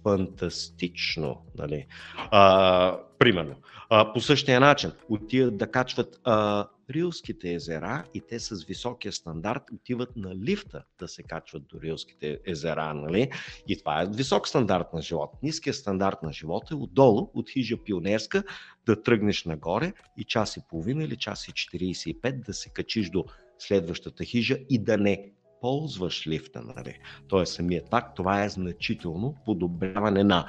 [0.04, 1.42] фантастично.
[1.58, 1.88] Нали?
[2.18, 3.56] А, примерно.
[3.90, 9.64] А, по същия начин отиват да качват а, Рилските езера и те с високия стандарт
[9.74, 12.94] отиват на лифта да се качват до Рилските езера.
[12.94, 13.32] Нали?
[13.68, 15.32] И това е висок стандарт на живот.
[15.44, 18.44] Ниският стандарт на живота е отдолу, от хижа пионерска,
[18.86, 23.26] да тръгнеш нагоре и час и половина или час и 45 да се качиш до
[23.60, 25.32] следващата хижа и да не
[25.62, 26.62] ползваш лифта.
[26.62, 27.00] Нали?
[27.28, 30.48] Тоест самият факт, това е значително подобряване на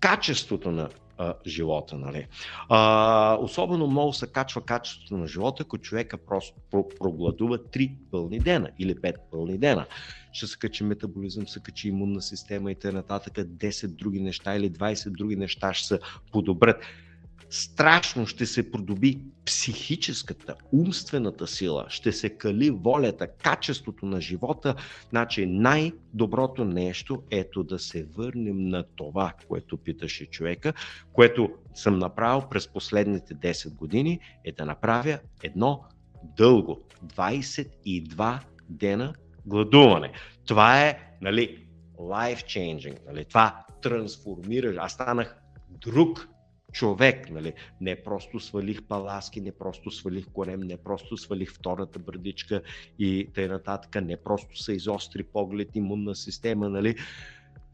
[0.00, 0.88] качеството на
[1.46, 1.96] живота.
[1.96, 2.26] Нали.
[2.68, 6.54] А, особено много се качва качеството на живота, ако човека просто
[7.00, 9.86] прогладува 3 пълни дена или 5 пълни дена.
[10.32, 13.02] Ще се качи метаболизъм, се качи имунна система и т.н.
[13.02, 15.98] 10 други неща или 20 други неща ще се
[16.32, 16.76] подобрят
[17.50, 24.74] страшно ще се продоби психическата, умствената сила, ще се кали волята, качеството на живота.
[25.10, 30.72] Значи най-доброто нещо ето да се върнем на това, което питаше човека,
[31.12, 35.84] което съм направил през последните 10 години, е да направя едно
[36.36, 39.14] дълго, 22 дена
[39.46, 40.12] гладуване.
[40.46, 41.66] Това е, нали,
[41.98, 44.74] life changing, нали, това трансформира.
[44.78, 45.36] Аз станах
[45.70, 46.28] друг
[46.72, 47.30] човек.
[47.30, 47.52] Нали?
[47.80, 52.62] Не просто свалих паласки, не просто свалих корем, не просто свалих втората брадичка
[52.98, 54.00] и т.н.
[54.00, 56.68] Не просто се изостри поглед, имунна система.
[56.68, 56.96] Нали?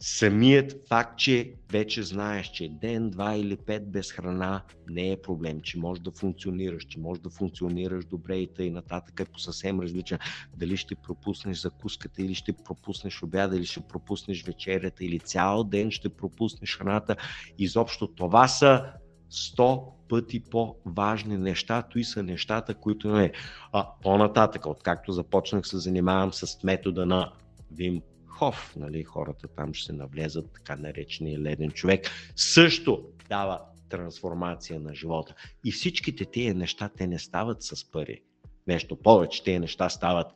[0.05, 5.61] Самият факт, че вече знаеш, че ден, два или пет без храна не е проблем,
[5.61, 9.81] че можеш да функционираш, че можеш да функционираш добре и тъй нататък е по съвсем
[9.81, 10.19] различен.
[10.57, 15.91] Дали ще пропуснеш закуската или ще пропуснеш обяда или ще пропуснеш вечерята или цял ден
[15.91, 17.16] ще пропуснеш храната.
[17.59, 18.85] Изобщо това са
[19.31, 21.83] 100 пъти по-важни неща.
[21.83, 23.33] Той са нещата, които не.
[23.73, 27.33] А, по-нататък, откакто започнах се занимавам с метода на
[27.70, 28.03] Вим
[28.43, 34.94] Хоф, нали, хората там ще се навлезат, така наречения леден човек, също дава трансформация на
[34.94, 35.35] живота.
[35.64, 38.20] И всичките тия неща, те не стават с пари.
[38.66, 40.27] Нещо повече, тези неща стават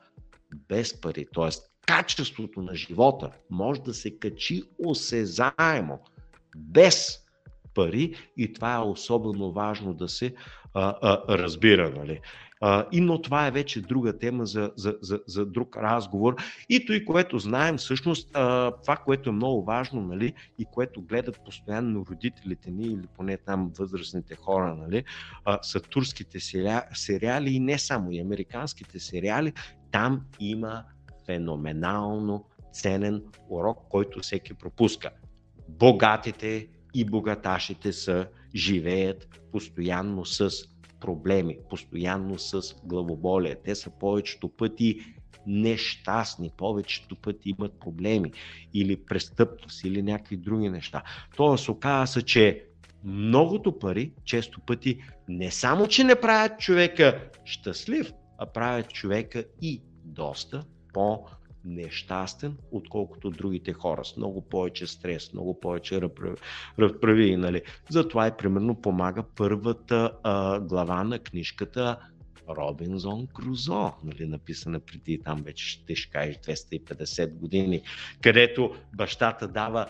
[0.68, 1.26] без пари.
[1.32, 5.98] Тоест, качеството на живота може да се качи осезаемо,
[6.56, 7.18] без
[7.74, 10.34] пари и това е особено важно да се
[10.74, 11.90] а, а, разбира.
[11.90, 12.20] Нали?
[12.92, 16.36] И, но това е вече друга тема за, за, за, за друг разговор.
[16.68, 18.32] И той, което знаем, всъщност,
[18.82, 23.72] това, което е много важно, нали, и което гледат постоянно родителите ни, или поне там
[23.78, 25.04] възрастните хора, нали,
[25.62, 26.38] са турските
[26.94, 29.52] сериали и не само, и американските сериали,
[29.90, 30.84] там има
[31.26, 35.10] феноменално ценен урок, който всеки пропуска.
[35.68, 40.50] Богатите и богаташите са, живеят постоянно с
[41.06, 43.56] проблеми, постоянно с главоболие.
[43.64, 45.00] Те са повечето пъти
[45.46, 48.32] нещастни, повечето пъти имат проблеми
[48.74, 51.02] или престъпност или някакви други неща.
[51.36, 52.64] Тоест, оказва се, че
[53.04, 59.82] многото пари често пъти не само, че не правят човека щастлив, а правят човека и
[60.04, 60.64] доста
[60.94, 61.26] по-
[61.66, 66.00] нещастен, отколкото другите хора, с много повече стрес, много повече
[66.78, 67.36] разправи.
[67.36, 67.62] Нали.
[67.90, 71.96] Затова и примерно помага първата а, глава на книжката
[72.48, 77.82] Робинзон Крузо, нали, написана преди там вече ще ще кажеш 250 години,
[78.22, 79.86] където бащата дава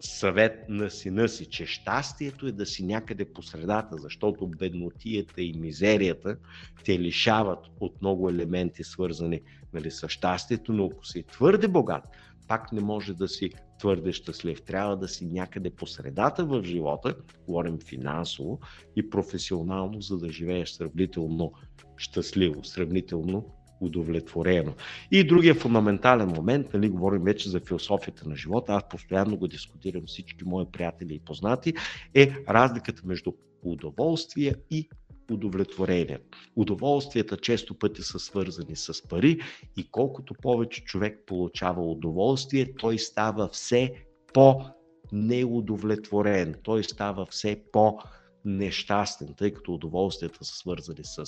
[0.00, 5.52] съвет на сина си, че щастието е да си някъде по средата, защото беднотията и
[5.58, 6.36] мизерията
[6.84, 9.40] те лишават от много елементи, свързани
[9.74, 12.04] нали, с щастието, но ако си твърде богат,
[12.48, 14.62] пак не може да си твърде щастлив.
[14.62, 17.14] Трябва да си някъде по средата в живота,
[17.46, 18.60] говорим финансово
[18.96, 21.52] и професионално, за да живееш сравнително
[21.96, 24.74] щастливо, сравнително удовлетворено.
[25.10, 30.02] И другия фундаментален момент, нали, говорим вече за философията на живота, аз постоянно го дискутирам
[30.06, 31.74] всички мои приятели и познати,
[32.14, 33.32] е разликата между
[33.62, 34.88] удоволствие и
[35.30, 36.18] удовлетворение.
[36.56, 39.40] Удоволствията често пъти са свързани с пари
[39.76, 43.92] и колкото повече човек получава удоволствие, той става все
[44.34, 44.64] по
[45.12, 47.98] неудовлетворен, той става все по
[48.44, 51.24] нещастен, тъй като удоволствията са свързани с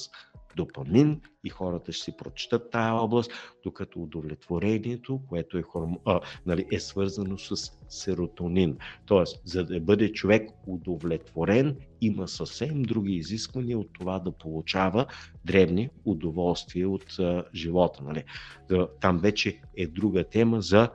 [0.56, 3.32] допамин и хората ще си прочитат тая област,
[3.64, 5.96] докато удовлетворението, което е, хорм...
[6.04, 8.76] а, нали, е свързано с серотонин.
[9.06, 15.06] Тоест, за да бъде човек удовлетворен, има съвсем други изисквания от това да получава
[15.44, 18.02] древни удоволствия от а, живота.
[18.04, 18.24] Нали.
[19.00, 20.90] Там вече е друга тема за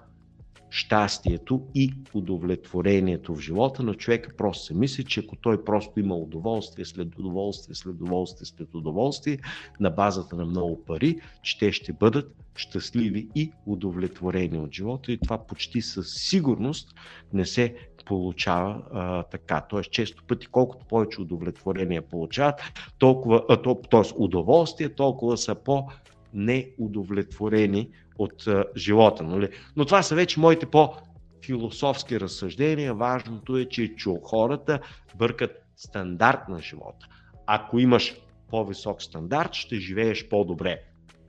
[0.75, 4.35] щастието и удовлетворението в живота на човека.
[4.37, 9.37] Просто се мисли, че ако той просто има удоволствие след удоволствие, след удоволствие, след удоволствие,
[9.79, 15.17] на базата на много пари, че те ще бъдат щастливи и удовлетворени от живота и
[15.17, 16.95] това почти със сигурност
[17.33, 19.61] не се получава а, така.
[19.69, 22.61] Тоест, често пъти, колкото повече удовлетворение получават,
[22.97, 24.01] толкова, а, то, т.е.
[24.15, 25.87] удоволствие, толкова са по
[26.35, 29.23] неудовлетворени от а, живота.
[29.23, 29.49] Нали?
[29.75, 32.93] Но това са вече моите по-философски разсъждения.
[32.93, 34.79] Важното е, че чу хората
[35.17, 37.07] бъркат стандарт на живота.
[37.47, 38.15] Ако имаш
[38.49, 40.81] по-висок стандарт, ще живееш по-добре.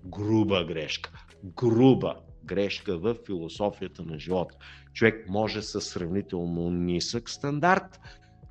[0.04, 1.10] Груба грешка.
[1.44, 4.54] Груба грешка в философията на живота.
[4.92, 8.00] Човек може със сравнително нисък стандарт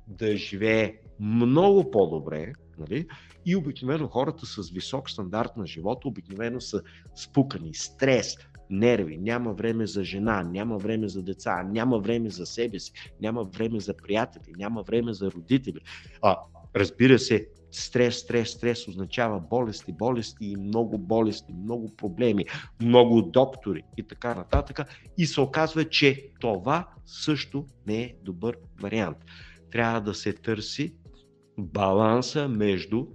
[0.06, 3.06] да живее много по-добре, нали?
[3.46, 6.82] И обикновено хората с висок стандарт на живота обикновено са
[7.14, 8.36] спукани, стрес,
[8.70, 13.44] нерви, няма време за жена, няма време за деца, няма време за себе си, няма
[13.44, 15.80] време за приятели, няма време за родители.
[16.22, 16.36] А,
[16.76, 22.44] разбира се, стрес, стрес, стрес означава болести, болести и много болести, много проблеми,
[22.80, 24.80] много доктори и така нататък.
[25.18, 29.18] И се оказва, че това също не е добър вариант.
[29.70, 30.94] Трябва да се търси
[31.58, 33.06] баланса между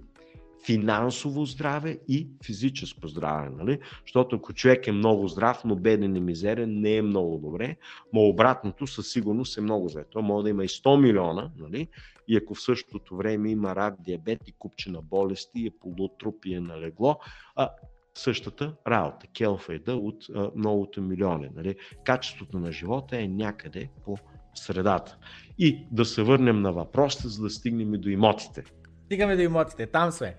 [0.66, 3.50] финансово здраве и физическо здраве.
[3.50, 3.78] Нали?
[4.06, 7.76] Защото ако човек е много здрав, но беден и мизерен, не е много добре,
[8.12, 10.04] но обратното със сигурност е много зле.
[10.10, 11.88] Той може да има и 100 милиона, нали?
[12.28, 16.60] и ако в същото време има рак, диабет и купчина болести, е полутруп и е
[16.60, 17.18] налегло,
[17.56, 17.70] а
[18.14, 21.48] същата работа, келфейда от а, многото милиони.
[21.56, 21.76] Нали?
[22.04, 24.16] Качеството на живота е някъде по
[24.54, 25.16] средата.
[25.58, 28.64] И да се върнем на въпроса, за да стигнем и до имотите.
[29.12, 30.36] Стигаме до имотите, там сме.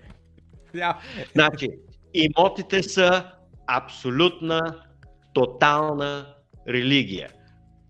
[1.34, 1.68] Значи,
[2.14, 3.32] имотите са
[3.66, 4.82] абсолютна,
[5.32, 6.34] тотална
[6.68, 7.30] религия.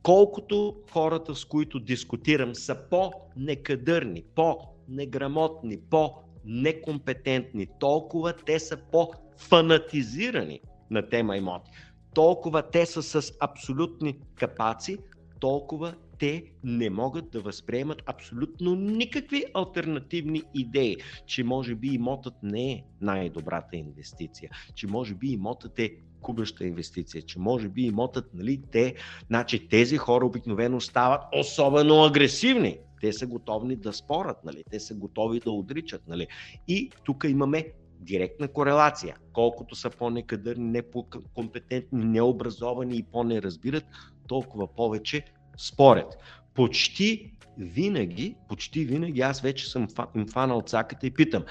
[0.03, 11.37] Колкото хората, с които дискутирам, са по-некадърни, по-неграмотни, по-некомпетентни, толкова те са по-фанатизирани на тема
[11.37, 11.71] имоти.
[12.15, 14.99] Толкова те са с абсолютни капаци,
[15.41, 22.73] толкова те не могат да възприемат абсолютно никакви альтернативни идеи, че може би имотът не
[22.73, 28.63] е най-добрата инвестиция, че може би имотът е кубеща инвестиция, че може би имотът, нали,
[28.73, 28.95] те,
[29.27, 32.79] значи тези хора обикновено стават особено агресивни.
[33.01, 36.03] Те са готовни да спорят, нали, те са готови да отричат.
[36.09, 36.27] Нали.
[36.69, 39.17] И тук имаме директна корелация.
[39.33, 43.85] Колкото са по-некадърни, непокомпетентни, необразовани и по-не разбират,
[44.29, 45.25] толкова повече
[45.57, 46.07] според.
[46.55, 51.45] Почти винаги, почти винаги аз вече съм им фанал цаката и питам,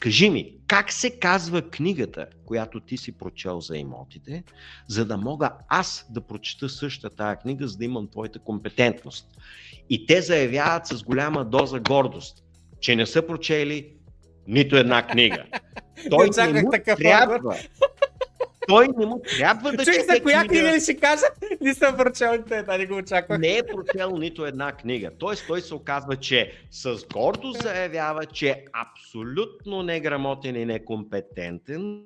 [0.00, 4.44] кажи ми, как се казва книгата, която ти си прочел за имотите,
[4.88, 9.26] за да мога аз да прочета същата тая книга, за да имам твоята компетентност.
[9.90, 12.44] И те заявяват с голяма доза гордост,
[12.80, 13.92] че не са прочели
[14.46, 15.44] нито една книга.
[16.10, 17.56] Той не му трябва
[18.68, 21.24] той не му трябва да чете за коя книга ли ще кажа?
[21.60, 23.38] Не съм прочел нито една, не го очаквах.
[23.38, 25.10] Не е прочел нито една книга.
[25.18, 32.02] Тоест той се оказва, че с гордо заявява, че е абсолютно неграмотен и некомпетентен,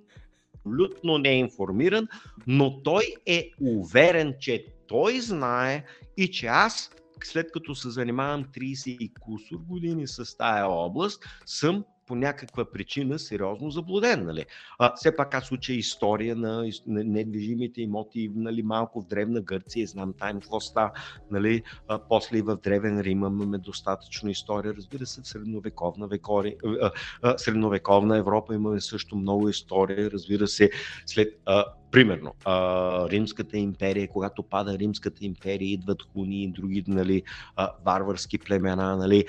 [0.55, 2.09] абсолютно неинформиран,
[2.47, 5.85] но той е уверен, че той знае
[6.17, 6.91] и че аз
[7.25, 13.19] след като се занимавам 30 и кусор години с тая област, съм по някаква причина
[13.19, 14.25] сериозно заблуден.
[14.25, 14.45] Нали?
[14.79, 20.15] А, все пак аз уча история на, недвижимите имоти нали, малко в Древна Гърция, знам
[20.19, 20.91] там какво става.
[21.31, 21.63] Нали?
[21.89, 24.75] А, после и в Древен Рим имаме достатъчно история.
[24.75, 26.91] Разбира се, в средновековна, векори, а,
[27.23, 30.11] а, средновековна Европа имаме също много история.
[30.11, 30.71] Разбира се,
[31.07, 37.23] след а, Примерно, а, Римската империя, когато пада Римската империя, идват хуни и други нали,
[37.57, 38.97] а, варварски племена.
[38.97, 39.25] Нали,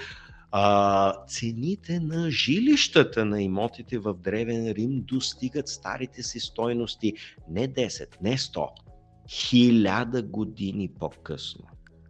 [0.58, 7.14] а, цените на жилищата на имотите в Древен Рим достигат старите си стойности
[7.50, 8.70] не 10, не 100,
[9.30, 11.66] хиляда години по-късно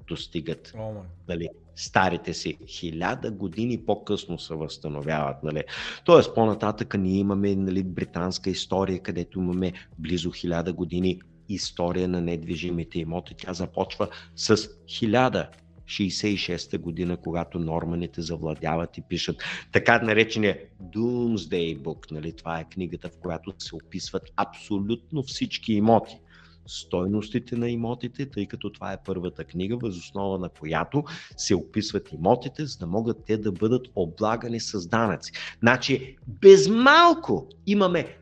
[0.08, 2.58] достигат oh, нали, старите си.
[2.68, 5.44] Хиляда години по-късно се възстановяват.
[5.44, 5.64] Нали.
[6.04, 13.00] Тоест, по-нататък ние имаме нали, британска история, където имаме близо хиляда години история на недвижимите
[13.00, 13.36] имоти.
[13.38, 15.50] Тя започва с хиляда
[15.88, 22.12] 66-та година, когато норманите завладяват и пишат така наречения Doomsday Book.
[22.12, 22.34] Нали?
[22.34, 26.20] Това е книгата, в която се описват абсолютно всички имоти
[26.68, 31.04] стойностите на имотите, тъй като това е първата книга, възоснова на която
[31.38, 35.32] се описват имотите, за да могат те да бъдат облагани с данъци.
[35.60, 38.18] Значи, без малко имаме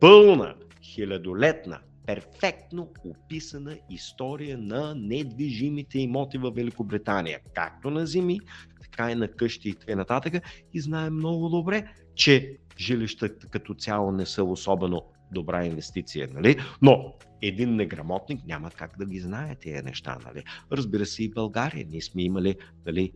[0.00, 1.78] пълна, хилядолетна,
[2.14, 8.40] перфектно описана история на недвижимите имоти в Великобритания, както на земи,
[8.82, 10.30] така и на къщи и т.н.
[10.74, 16.56] И знаем много добре, че жилищата като цяло не са особено добра инвестиция, нали?
[16.82, 20.44] Но един неграмотник няма как да ги знае тези неща, нали?
[20.72, 21.86] Разбира се и България.
[21.90, 22.56] Ние сме имали,
[22.86, 23.12] нали,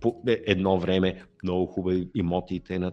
[0.00, 2.92] по едно време много хубави имоти и т.н.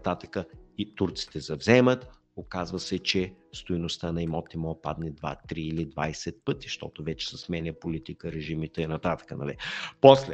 [0.78, 6.36] И турците завземат, оказва се, че стоеността на имоти му падне 2, 3 или 20
[6.46, 9.38] пъти, защото вече се сменя политика, режимите и нататък.
[9.38, 9.58] Нали?
[10.02, 10.34] После,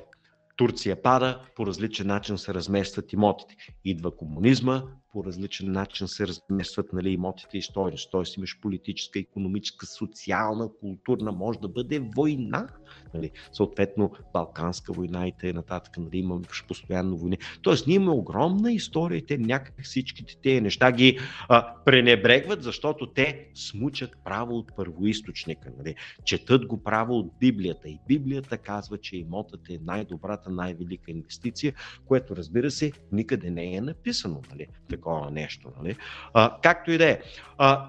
[0.55, 3.55] Турция пада, по различен начин се разместват имотите.
[3.85, 8.11] Идва комунизма, по различен начин се разместват нали, имотите и стойност.
[8.11, 12.67] Тоест имаш политическа, економическа, социална, културна, може да бъде война.
[13.13, 13.31] Нали.
[13.51, 15.81] Съответно, Балканска война и т.н.
[15.97, 17.37] Нали, имаме постоянно войни.
[17.61, 21.19] Тоест ние имаме огромна история и те някак всичките тези неща ги
[21.49, 25.71] а, пренебрегват, защото те смучат право от първоисточника.
[25.77, 25.95] Нали.
[26.25, 31.73] Четат го право от Библията и Библията казва, че имотът е най-добрата, най-велика инвестиция,
[32.05, 34.41] което разбира се никъде не е написано.
[34.51, 34.67] Нали
[35.03, 35.71] такова нещо.
[35.77, 35.97] Нали?
[36.33, 37.19] А, както и да е.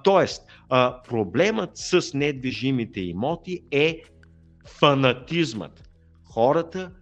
[0.04, 4.02] Тоест, а, проблемът с недвижимите имоти е
[4.66, 5.90] фанатизмът.
[6.24, 6.92] Хората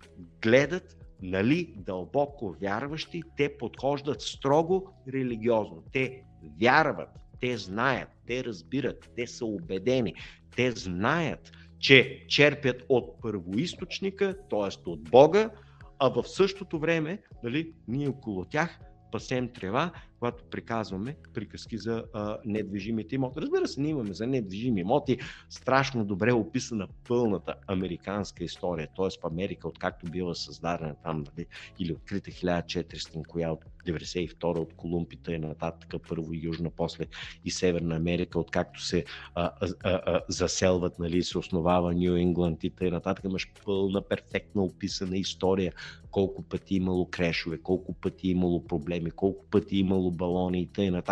[0.43, 5.85] гледат нали, дълбоко вярващи, те подхождат строго религиозно.
[5.93, 6.23] Те
[6.61, 7.09] вярват,
[7.41, 10.15] те знаят, те разбират, те са убедени,
[10.57, 14.91] те знаят, че черпят от първоисточника, т.е.
[14.91, 15.51] от Бога,
[15.99, 18.79] а в същото време нали, ние около тях
[19.13, 19.87] po sempre va
[20.23, 23.41] когато приказваме приказки за а, недвижимите имоти.
[23.41, 25.19] Разбира се, ние имаме за недвижими имоти
[25.51, 29.09] страшно добре описана пълната американска история, т.е.
[29.23, 31.47] в Америка, откакто била създадена там, нали,
[31.79, 37.07] или открита 1400, коя от 92 от Колумбита и нататък, първо Южна, после
[37.45, 42.71] и Северна Америка, откакто се а, а, а, заселват, нали, се основава Нью Ингланд и
[42.71, 43.15] т.н.
[43.25, 45.73] имаш пълна, перфектна описана история,
[46.11, 51.03] колко пъти имало крешове, колко пъти имало проблеми, колко пъти имало балони и т.н.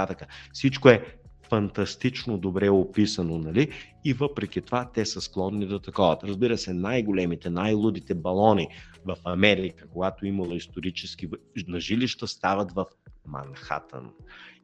[0.53, 1.21] Всичко е
[1.51, 3.71] фантастично добре описано, нали?
[4.05, 6.19] И въпреки това те са склонни до такова.
[6.25, 8.69] Разбира се, най-големите, най-лудите балони
[9.05, 11.29] в Америка, когато имало исторически
[11.69, 12.87] на жилища, стават в
[13.27, 14.11] Манхатън.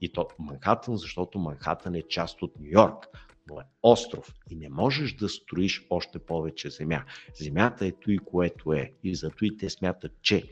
[0.00, 3.06] И то Манхатън, защото Манхатън е част от Нью Йорк,
[3.50, 7.04] но е остров и не можеш да строиш още повече земя.
[7.34, 8.92] Земята е той, което е.
[9.02, 10.42] И зато и те смятат, че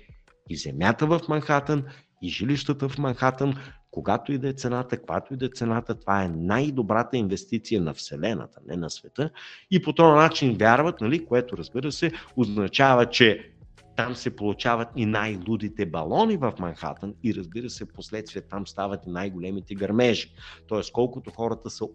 [0.51, 1.85] и земята в Манхатън,
[2.25, 3.55] и жилищата в Манхатън
[3.95, 7.95] когато и да е цената, каквато и да е цената, това е най-добрата инвестиция на
[7.95, 9.31] Вселената, не на света.
[9.71, 13.51] И по този начин вярват, нали, което разбира се означава, че
[13.97, 19.11] там се получават и най-лудите балони в Манхатън и разбира се, последствие там стават и
[19.11, 20.33] най-големите гърмежи.
[20.69, 21.87] Тоест, колкото хората са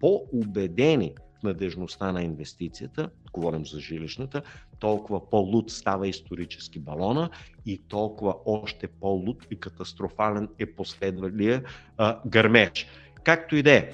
[0.00, 4.42] по-убедени надежността на инвестицията, говорим за жилищната,
[4.78, 7.30] толкова по-луд става исторически балона
[7.66, 11.62] и толкова още по-луд и катастрофален е последвалия
[11.96, 12.86] а, гърмеж.
[13.24, 13.92] Както и да е.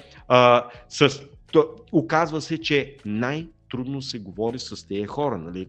[1.91, 5.37] Оказва се, че най-трудно се говори с тези хора.
[5.37, 5.67] Нали?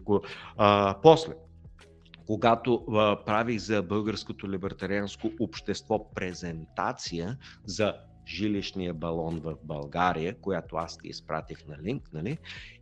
[0.57, 1.33] А, после,
[2.27, 7.93] когато а, правих за българското либертарианско общество презентация за
[8.27, 12.37] жилищния балон в България, която аз ти изпратих на линк, нали?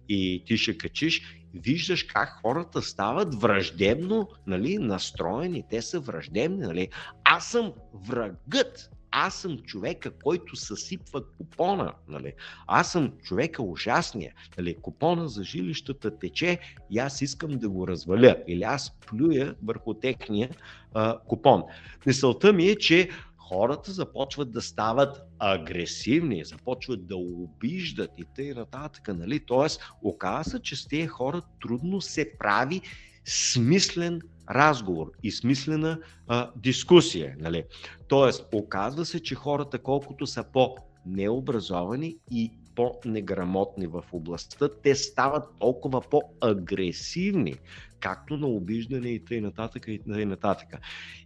[0.10, 6.58] и ти ще качиш, виждаш как хората стават враждебно нали, настроени, те са враждебни.
[6.58, 6.90] Нали?
[7.24, 11.94] Аз съм врагът, аз съм човека, който съсипва купона.
[12.08, 12.34] Нали?
[12.68, 14.34] Аз съм човека ужасния.
[14.58, 14.76] Нали?
[14.82, 16.60] Купона за жилищата тече
[16.92, 18.36] и аз искам да го разваля.
[18.48, 20.50] Или аз плюя върху техния
[20.94, 21.64] а, купон.
[22.06, 23.10] Мисълта ми е, че
[23.50, 28.60] хората започват да стават агресивни, започват да обиждат и т.н.
[28.60, 29.08] нататък.
[29.08, 29.40] Нали?
[29.40, 32.82] Тоест, оказа се, че с тези хора трудно се прави
[33.26, 37.36] смислен разговор и смислена а, дискусия.
[37.40, 37.64] Нали?
[38.08, 40.76] Тоест, оказва се, че хората колкото са по
[41.06, 47.56] необразовани и по-неграмотни в областта, те стават толкова по-агресивни,
[48.00, 49.70] както на обиждане и т.н.
[49.88, 50.58] и т.н.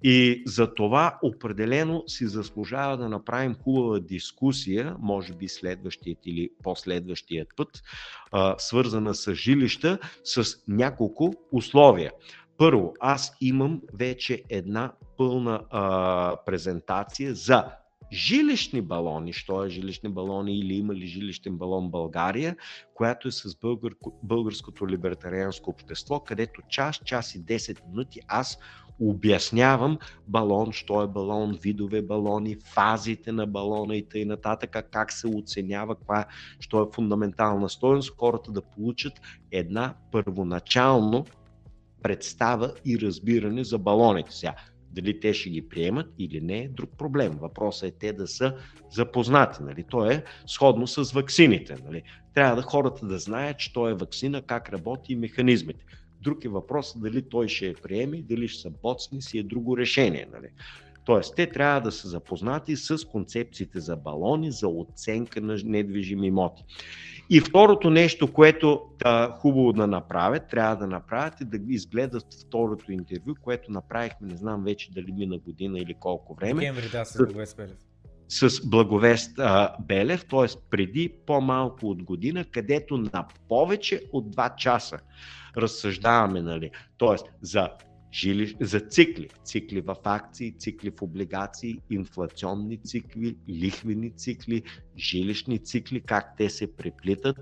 [0.04, 7.48] И за това определено си заслужава да направим хубава дискусия, може би следващият или последващият
[7.56, 7.84] път,
[8.58, 12.12] свързана с жилища, с няколко условия.
[12.58, 17.66] Първо, аз имам вече една пълна а, презентация за
[18.12, 22.56] жилищни балони, що е жилищни балони или има ли жилищен балон България,
[22.94, 28.60] която е с българ, българското либертарианско общество, където час, час и 10 минути аз
[29.02, 29.98] обяснявам
[30.28, 34.58] балон, що е балон, видове балони, фазите на балона и т.н.
[34.92, 36.26] как се оценява, каква,
[36.60, 39.14] що е фундаментална стоеност, хората да получат
[39.52, 41.26] една първоначално
[42.04, 44.32] представа и разбиране за балоните.
[44.32, 44.56] Сега,
[44.92, 47.38] дали те ще ги приемат или не е друг проблем.
[47.42, 48.56] Въпросът е те да са
[48.92, 49.64] запознати.
[49.64, 49.84] Нали?
[49.90, 51.76] То е сходно с ваксините.
[51.86, 52.04] Нали?
[52.34, 55.86] Трябва да хората да знаят, що е вакцина, как работи и механизмите.
[56.22, 59.78] Друг е въпросът дали той ще я приеме, дали ще са боцни, си е друго
[59.78, 60.28] решение.
[60.34, 60.48] Нали?
[61.06, 66.64] Тоест, те трябва да са запознати с концепциите за балони, за оценка на недвижими имоти.
[67.30, 72.92] И второто нещо, което да, хубаво да направят, трябва да направят е да изгледат второто
[72.92, 76.60] интервю, което направихме, не знам вече дали мина година или колко време.
[76.60, 77.78] Декември, да, с Благовест Белев.
[78.30, 80.48] С Благовест а, Белев, т.е.
[80.70, 85.00] преди по-малко от година, където на повече от 2 часа
[85.58, 87.16] разсъждаваме, нали, т.е.
[87.42, 87.70] за
[88.14, 89.30] Жили, за цикли.
[89.44, 94.64] Цикли в акции, цикли в облигации, инфлационни цикли, лихвени цикли,
[94.98, 97.38] жилищни цикли, как те се преплитат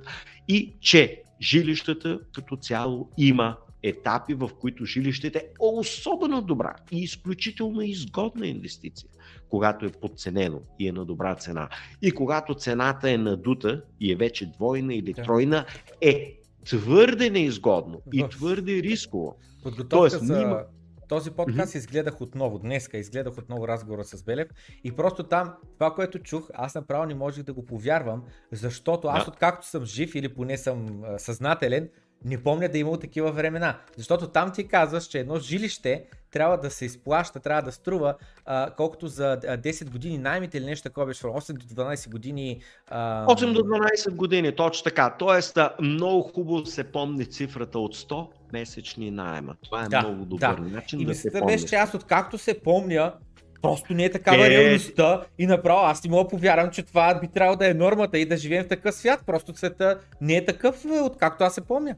[0.47, 7.81] и че жилищата като цяло има етапи, в които жилището е особено добра и изключително
[7.81, 9.09] изгодна инвестиция,
[9.49, 11.69] когато е подценено и е на добра цена.
[12.01, 15.65] И когато цената е надута и е вече двойна или тройна,
[16.01, 16.37] е
[16.69, 19.35] твърде неизгодно и твърде рисково.
[19.63, 20.63] Подготовка Тоест, за нима...
[21.09, 21.77] този подкаст mm-hmm.
[21.77, 24.47] изгледах отново, днеска изгледах отново разговора с Белев
[24.83, 29.25] и просто там това, което чух, аз направо не можех да го повярвам, защото аз
[29.25, 29.31] да.
[29.31, 31.89] откакто съм жив или поне съм съзнателен,
[32.25, 33.79] не помня да е имало такива времена.
[33.97, 36.05] Защото там ти казваш, че едно жилище
[36.37, 40.83] трябва да се изплаща, трябва да струва а, колкото за 10 години наймите или нещо
[40.83, 42.61] такова беше, 8 до 12 години.
[42.89, 43.25] А...
[43.25, 45.15] 8 до 12 години, точно така.
[45.19, 49.55] Тоест, много хубаво се помни цифрата от 100 месечни найема.
[49.63, 50.69] Това е да, много добър да.
[50.69, 51.53] начин и да се помни.
[51.53, 53.13] беше, че аз откакто се помня,
[53.61, 54.49] Просто не е такава е...
[54.49, 58.19] реалността и направо аз не мога да повярвам, че това би трябвало да е нормата
[58.19, 59.23] и да живеем в такъв свят.
[59.25, 61.95] Просто света не е такъв, откакто аз се помня.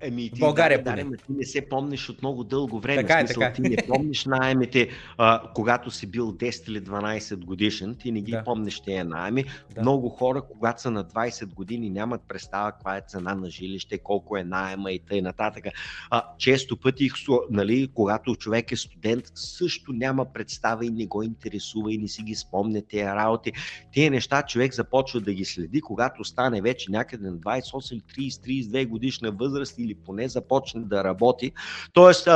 [0.00, 3.02] Еми, ти, България да, да, ти не се помниш от много дълго време.
[3.02, 3.52] Така е, смисъл, така.
[3.52, 8.32] Ти не помниш найемите, а, когато си бил 10 или 12 годишен, ти не ги
[8.32, 8.44] да.
[8.44, 9.44] помниш тези найеми.
[9.74, 9.80] Да.
[9.80, 14.36] Много хора, когато са на 20 години, нямат представа каква е цена на жилище, колко
[14.36, 15.22] е найема и т.н.
[15.22, 15.64] нататък.
[16.10, 17.10] А, често пъти,
[17.50, 22.22] нали, когато човек е студент, също няма представа и не го интересува и не си
[22.22, 23.52] ги спомня тези работи.
[23.94, 28.86] Тези неща човек започва да ги следи, когато стане вече някъде на 28, 30, 32
[28.86, 31.52] годишна възраст или поне започне да работи.
[31.92, 32.28] Тоест,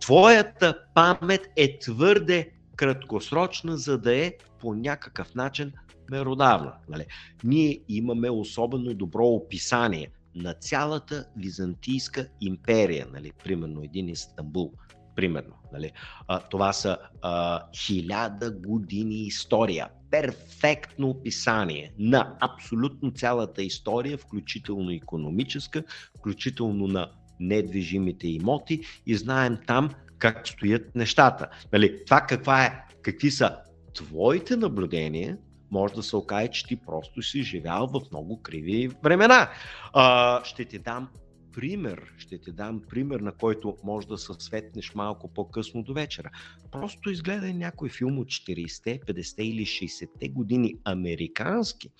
[0.00, 5.72] твоята памет е твърде краткосрочна, за да е по някакъв начин
[6.10, 6.72] меродавна.
[6.88, 7.06] Нали?
[7.44, 13.32] Ние имаме особено добро описание на цялата Византийска империя, нали?
[13.44, 14.72] примерно един Истанбул,
[15.16, 15.54] примерно.
[15.72, 15.92] Нали?
[16.28, 16.98] А, това са
[17.76, 19.88] хиляда години история.
[20.10, 25.82] Перфектно описание на абсолютно цялата история, включително економическа,
[26.18, 31.48] включително на недвижимите имоти и знаем там как стоят нещата.
[31.72, 32.04] Нали?
[32.04, 33.56] Това каква е, какви са
[33.94, 35.38] твоите наблюдения,
[35.70, 39.50] може да се окаже, че ти просто си живял в много криви времена.
[39.92, 41.08] А, ще ти дам
[41.56, 46.30] пример, ще ти дам пример, на който може да се светнеш малко по-късно до вечера.
[46.72, 51.90] Просто изгледай някой филм от 40-те, 50-те или 60-те години американски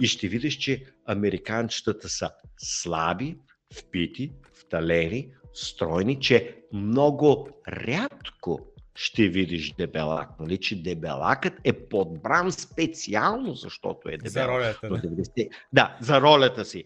[0.00, 3.36] и ще видиш, че американчетата са слаби,
[3.74, 10.40] впити, вталени, стройни, че много рядко ще видиш дебелак.
[10.40, 14.32] Нали, че дебелакът е подбран специално, защото е дебелак.
[14.32, 14.88] За ролята.
[14.88, 14.96] Да.
[14.96, 15.48] 90...
[15.72, 16.84] да, за ролята си.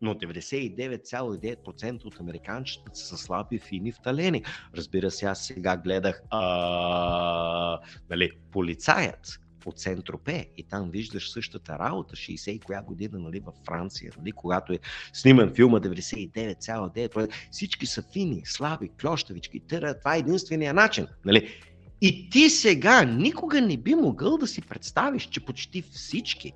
[0.00, 4.42] Но 99,9% от американчетата са слаби, фини, вталени.
[4.76, 7.80] Разбира се, аз сега гледах а,
[8.10, 13.54] нали, полицаят от Сент-Тропе и там виждаш същата работа, 60 и коя година нали, във
[13.66, 14.78] Франция, нали, когато е
[15.12, 21.06] сниман филма 99,9, всички са фини, слаби, клющавички, това е единствения начин.
[21.24, 21.48] Нали.
[22.00, 26.52] И ти сега никога не би могъл да си представиш, че почти всички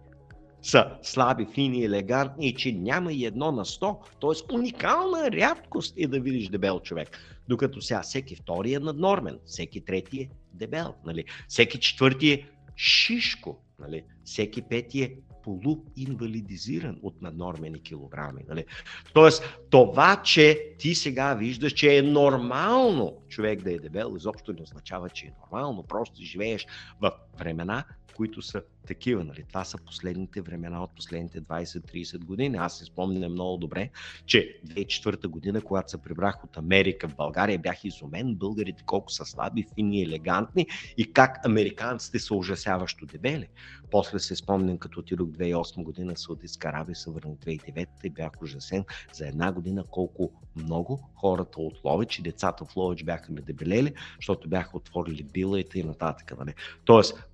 [0.62, 3.98] са слаби, фини, елегантни и че няма и едно на сто.
[4.20, 7.18] Тоест уникална рядкост е да видиш дебел човек.
[7.48, 11.24] Докато сега всеки втори е наднормен, всеки трети е дебел, нали?
[11.48, 14.04] всеки четвърти е шишко, нали?
[14.24, 18.42] всеки пети е полуинвалидизиран от наднормени килограми.
[18.48, 18.64] Нали?
[19.12, 24.62] Тоест, това, че ти сега виждаш, че е нормално човек да е дебел, изобщо не
[24.62, 25.82] означава, че е нормално.
[25.82, 26.66] Просто живееш
[27.00, 27.84] в времена,
[28.16, 29.24] които са такива.
[29.24, 29.44] Нали?
[29.48, 32.56] Това са последните времена от последните 20-30 години.
[32.56, 33.90] Аз се спомням много добре,
[34.26, 39.24] че 2004 година, когато се прибрах от Америка в България, бях изумен българите колко са
[39.24, 40.66] слаби, фини, елегантни
[40.96, 43.48] и как американците са ужасяващо дебели.
[43.90, 48.42] После се спомням, като отидох 2008 година в Саудитска Арабия, се върнах 2009 и бях
[48.42, 53.40] ужасен за една година колко много хората от Лович и децата в Лович бяха ме
[53.40, 56.38] дебелели, защото бяха отворили била и нататък.
[56.38, 56.54] Нали.
[56.84, 57.24] Тоест,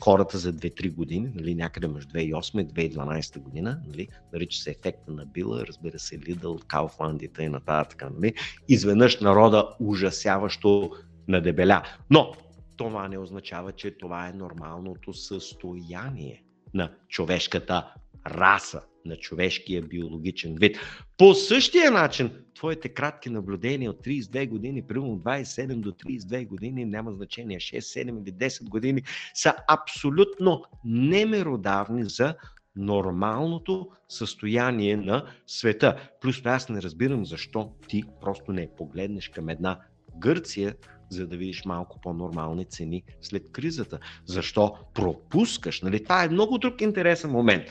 [0.00, 5.12] хората за 2-3 години, нали, някъде между 2008 и 2012 година, нали, нарича се ефекта
[5.12, 8.04] на Била, разбира се, Лидъл, Кауфланд и нататък.
[8.18, 8.34] Нали.
[8.68, 10.90] Изведнъж народа ужасяващо
[11.28, 11.82] надебеля.
[12.10, 12.32] Но
[12.76, 16.42] това не означава, че това е нормалното състояние
[16.74, 17.92] на човешката
[18.26, 20.78] раса, на човешкия биологичен вид.
[21.16, 27.12] По същия начин, твоите кратки наблюдения от 32 години, примерно 27 до 32 години, няма
[27.12, 29.02] значение, 6, 7 или 10 години,
[29.34, 32.34] са абсолютно немеродавни за
[32.76, 36.10] нормалното състояние на света.
[36.20, 39.78] Плюс аз не разбирам защо ти просто не погледнеш към една
[40.18, 40.74] Гърция,
[41.10, 43.98] за да видиш малко по-нормални цени след кризата.
[44.24, 45.82] Защо пропускаш?
[45.82, 46.04] Нали?
[46.04, 47.64] Това е много друг интересен момент.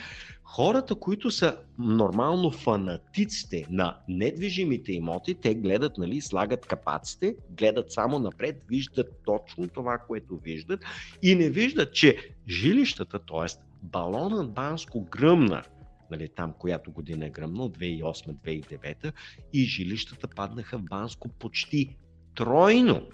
[0.48, 8.18] Хората, които са нормално фанатиците на недвижимите имоти, те гледат, нали, слагат капаците, гледат само
[8.18, 10.80] напред, виждат точно това, което виждат
[11.22, 12.16] и не виждат, че
[12.48, 13.46] жилищата, т.е.
[13.82, 15.62] балонът Банско гръмна,
[16.10, 19.12] нали, там, която година е гръмна, 2008-2009,
[19.52, 21.96] и жилищата паднаха в Банско почти
[22.34, 23.08] тройно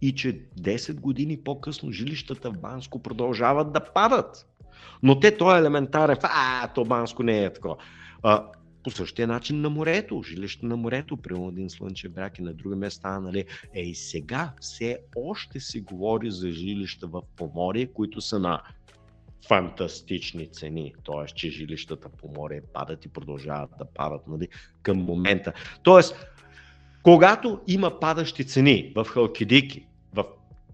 [0.00, 4.46] и че 10 години по-късно жилищата в Банско продължават да падат.
[5.02, 7.76] Но те, то е елементарен, а, то Банско не е такова.
[8.22, 8.44] А,
[8.84, 12.76] по същия начин на морето, жилище на морето, при един слънчев бряг и на други
[12.76, 18.38] места, нали, е и сега все още се говори за жилища в поморие, които са
[18.38, 18.62] на
[19.48, 21.26] фантастични цени, т.е.
[21.26, 24.48] че жилищата по море падат и продължават да падат нали,
[24.82, 25.52] към момента.
[25.82, 26.26] Тоест,
[27.02, 30.24] когато има падащи цени в Халкидики, в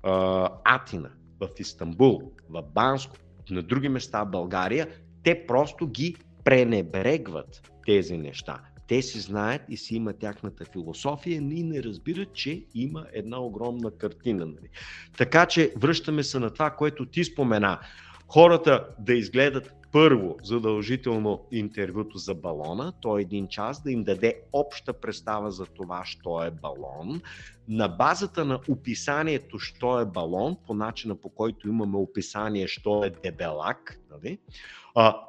[0.03, 1.11] а, Атина,
[1.41, 3.17] в Истанбул, в Банско,
[3.51, 4.89] на други места в България,
[5.23, 8.61] те просто ги пренебрегват тези неща.
[8.87, 13.91] Те си знаят и си има тяхната философия и не разбират, че има една огромна
[13.91, 14.47] картина.
[14.47, 14.69] Нали?
[15.17, 17.79] Така че връщаме се на това, което ти спомена.
[18.29, 24.41] Хората да изгледат първо задължително интервюто за балона, то е един час, да им даде
[24.53, 27.21] обща представа за това, що е балон.
[27.69, 33.11] На базата на описанието, що е балон, по начина по който имаме описание, що е
[33.23, 34.39] дебелак, нали?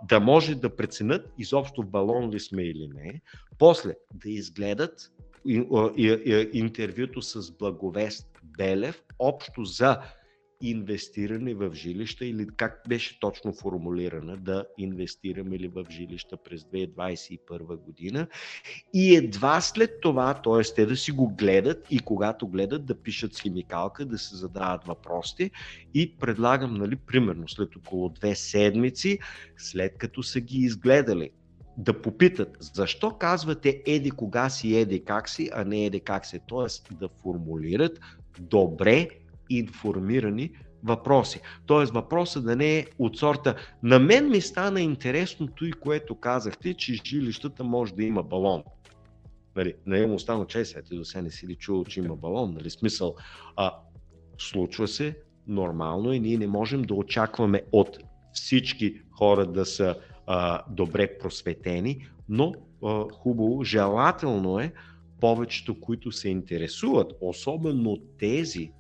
[0.10, 3.22] да може да преценят изобщо балон ли сме или не.
[3.60, 5.12] После да изгледат
[6.54, 10.02] интервюто с Благовест Белев, общо за
[10.62, 17.76] инвестиране в жилища или как беше точно формулирана да инвестираме ли в жилища през 2021
[17.76, 18.28] година
[18.94, 20.74] и едва след това, т.е.
[20.76, 24.84] те да си го гледат и когато гледат да пишат с химикалка, да се задават
[24.84, 25.52] въпросите
[25.94, 29.20] и предлагам, нали, примерно след около две седмици,
[29.58, 31.30] след като са ги изгледали,
[31.78, 36.40] да попитат защо казвате еди кога си, еди как си, а не еди как си.
[36.50, 36.96] Т.е.
[36.96, 38.00] да формулират
[38.40, 39.10] добре
[39.50, 40.52] информирани
[40.84, 41.42] въпроси.
[41.66, 46.74] Тоест въпросът да не е от сорта на мен ми стана интересното и което казахте,
[46.74, 48.64] че жилищата може да има балон.
[49.56, 52.16] Нали, не му остана чай, сега ти до сега не си ли чул, че има
[52.16, 52.54] балон.
[52.54, 53.16] Нали, смисъл,
[53.56, 53.72] а,
[54.38, 55.18] случва се,
[55.48, 57.98] нормално и ние не можем да очакваме от
[58.34, 59.96] всички хора да са
[60.28, 64.74] а, добре просветени, но а, хубаво, желателно е
[65.22, 68.72] повечето, които се интересуват, особено тези,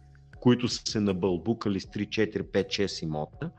[0.45, 3.49] които са се набълбукали с 3, 4, 5, 6 имота,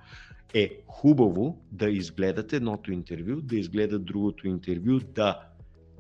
[0.55, 5.41] е хубаво да изгледат едното интервю, да изгледат другото интервю, да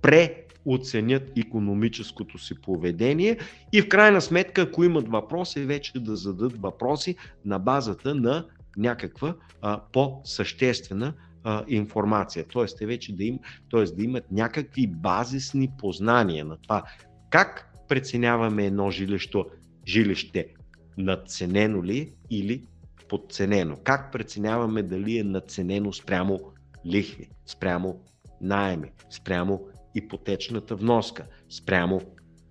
[0.02, 3.38] преоценят економическото си поведение
[3.72, 9.34] и в крайна сметка, ако имат въпроси, вече да зададат въпроси на базата на някаква
[9.62, 12.44] а, по-съществена а, информация.
[12.48, 16.82] Тоест, те вече да, им, тоест, да имат някакви базисни познания на това
[17.30, 19.38] как преценяваме едно жилище,
[19.86, 20.55] жилище
[20.98, 22.66] надценено ли или
[23.08, 23.76] подценено?
[23.84, 26.40] Как преценяваме дали е надценено спрямо
[26.86, 28.00] лихви, спрямо
[28.40, 29.60] найеми, спрямо
[29.94, 32.00] ипотечната вноска, спрямо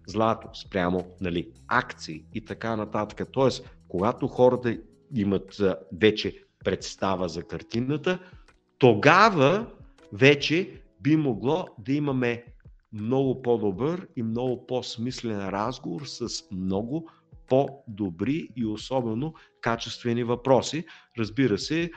[0.08, 3.28] злато, спрямо нали, акции и така нататък.
[3.32, 4.78] Тоест, когато хората
[5.16, 5.62] имат
[5.94, 8.20] вече представа за картината,
[8.78, 9.68] тогава
[10.14, 12.46] вече би могло да имаме
[12.94, 17.10] много по-добър и много по-смислен разговор с много
[17.48, 20.86] по-добри и особено качествени въпроси.
[21.20, 21.92] Разбира се,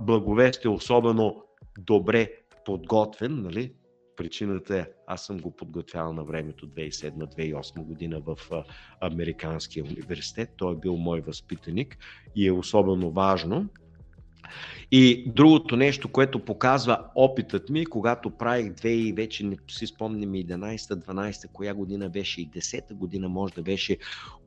[0.00, 1.44] благовест е особено
[1.78, 2.30] добре
[2.64, 3.72] подготвен, нали?
[4.16, 8.36] Причината е, аз съм го подготвял на времето 2007-2008 година в
[9.00, 10.50] Американския университет.
[10.56, 11.98] Той е бил мой възпитаник
[12.36, 13.68] и е особено важно.
[14.90, 20.30] И другото нещо, което показва опитът ми, когато правих две и вече не си спомням
[20.30, 23.96] 11-12, коя година беше и 10-та година, може да беше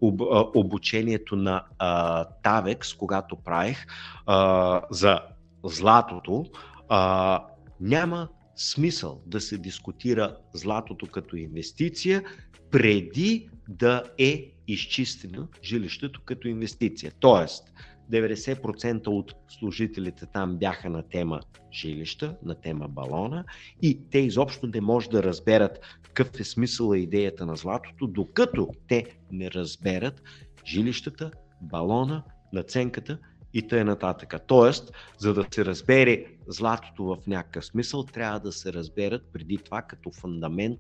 [0.02, 0.22] об,
[0.56, 3.86] обучението на а, Тавекс, когато правих
[4.26, 5.20] а, за
[5.64, 6.46] златото,
[6.90, 7.44] а,
[7.80, 12.24] няма смисъл да се дискутира златото като инвестиция
[12.72, 17.12] преди да е изчистено жилището като инвестиция.
[17.20, 17.74] Тоест,
[18.12, 21.40] 90% от служителите там бяха на тема
[21.74, 23.46] жилища, на тема балона
[23.82, 28.68] и те изобщо не може да разберат какъв е смисъл и идеята на златото, докато
[28.88, 30.22] те не разберат
[30.66, 31.32] жилищата,
[31.62, 32.24] балона,
[32.54, 33.18] наценката
[33.54, 33.84] и т.н.
[33.84, 34.36] нататък.
[34.48, 39.82] Тоест, за да се разбере златото в някакъв смисъл, трябва да се разберат преди това
[39.82, 40.80] като фундамент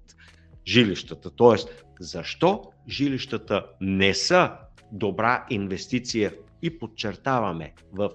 [0.67, 1.29] жилищата.
[1.29, 4.51] Тоест, защо жилищата не са
[4.91, 8.09] добра инвестиция и подчертаваме в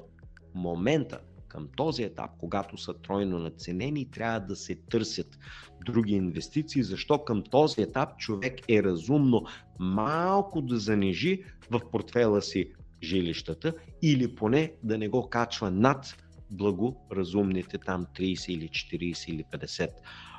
[0.54, 5.38] момента, към този етап, когато са тройно наценени, трябва да се търсят
[5.86, 9.46] други инвестиции, защо към този етап човек е разумно
[9.78, 16.16] малко да занижи в портфела си жилищата или поне да не го качва над
[16.50, 19.88] благоразумните там 30 или 40 или 50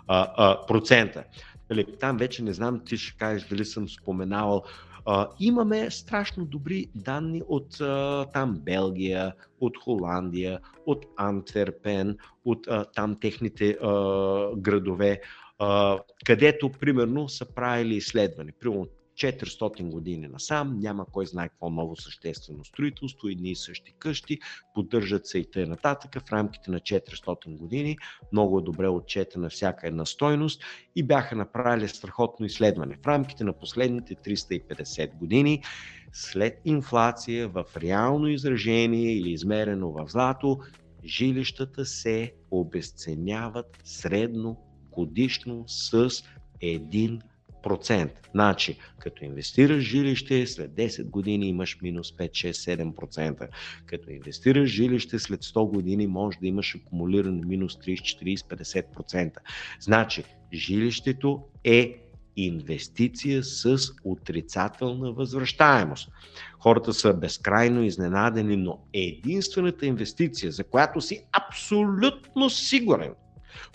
[0.08, 1.24] а, а, процента.
[1.70, 4.64] Нали, там вече не знам, ти ще кажеш дали съм споменавал
[5.10, 12.86] а, имаме страшно добри данни от а, там Белгия, от Холандия, от Антверпен, от а,
[12.86, 13.86] там техните а,
[14.56, 15.22] градове,
[15.60, 18.52] а, където примерно са правили изследване.
[18.60, 18.88] Примерно
[19.18, 24.40] 400 години насам, няма кой знае какво ново съществено строителство, едни и същи къщи,
[24.74, 25.78] поддържат се и т.н.
[26.20, 27.98] в рамките на 400 години,
[28.32, 30.64] много е добре отчетена всяка една стойност.
[30.96, 32.98] И бяха направили страхотно изследване.
[33.04, 35.64] В рамките на последните 350 години,
[36.14, 40.60] след инфлация в реално изражение или измерено в злато,
[41.06, 44.58] жилищата се обесценяват средно
[44.92, 46.10] годишно с
[46.62, 47.22] 1
[47.68, 48.12] процент.
[48.32, 53.48] Значи, като инвестираш жилище, след 10 години имаш минус 5, 6, 7%.
[53.86, 59.32] Като инвестираш жилище, след 100 години може да имаш акумулиран минус 30, 40, 50%.
[59.80, 60.24] Значи,
[60.54, 61.98] жилището е
[62.36, 66.10] инвестиция с отрицателна възвръщаемост.
[66.60, 73.14] Хората са безкрайно изненадени, но единствената инвестиция, за която си абсолютно сигурен–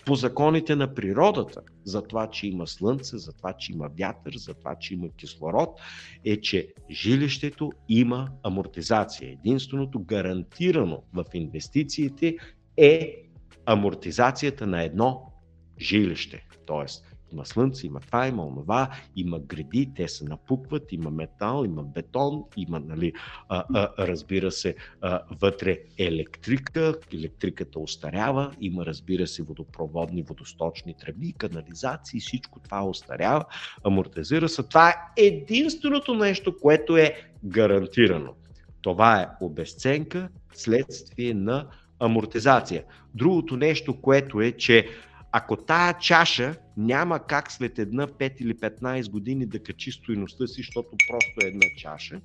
[0.06, 4.54] по законите на природата, за това, че има слънце, за това, че има вятър, за
[4.54, 5.80] това, че има кислород,
[6.24, 9.30] е, че жилището има амортизация.
[9.30, 12.36] Единственото гарантирано в инвестициите
[12.76, 13.22] е
[13.66, 15.32] амортизацията на едно
[15.80, 16.46] жилище.
[16.66, 21.82] Тоест, има слънце, има това, има онова, има гради, те се напукват, има метал, има
[21.82, 23.12] бетон, има, нали,
[23.48, 31.32] а, а, разбира се, а, вътре електрика, електриката остарява, има, разбира се, водопроводни, водосточни тръби,
[31.32, 33.44] канализации, всичко това остарява,
[33.84, 34.62] амортизира се.
[34.62, 38.34] Това е единственото нещо, което е гарантирано.
[38.82, 41.66] Това е обесценка следствие на
[42.00, 42.84] амортизация.
[43.14, 44.88] Другото нещо, което е, че
[45.32, 50.54] ако тая чаша няма как след една 5 или 15 години да качи стоеността си,
[50.56, 52.20] защото просто е една чаша,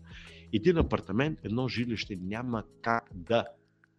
[0.53, 3.45] един апартамент, едно жилище няма как да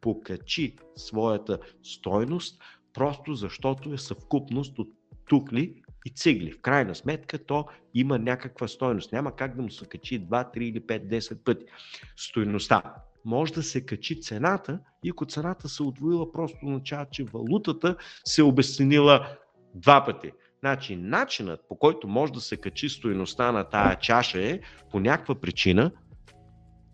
[0.01, 2.62] покачи своята стойност,
[2.95, 4.89] просто защото е съвкупност от
[5.28, 6.53] тухли и цигли.
[6.53, 9.12] В крайна сметка то има някаква стойност.
[9.12, 11.65] Няма как да му се качи 2, 3 или 5, 10 пъти
[12.17, 17.97] стойността може да се качи цената и ако цената се отвоила, просто означава, че валутата
[18.24, 19.36] се обесценила
[19.74, 20.32] два пъти.
[20.60, 25.34] Значи, начинът по който може да се качи стоеността на тая чаша е по някаква
[25.34, 25.90] причина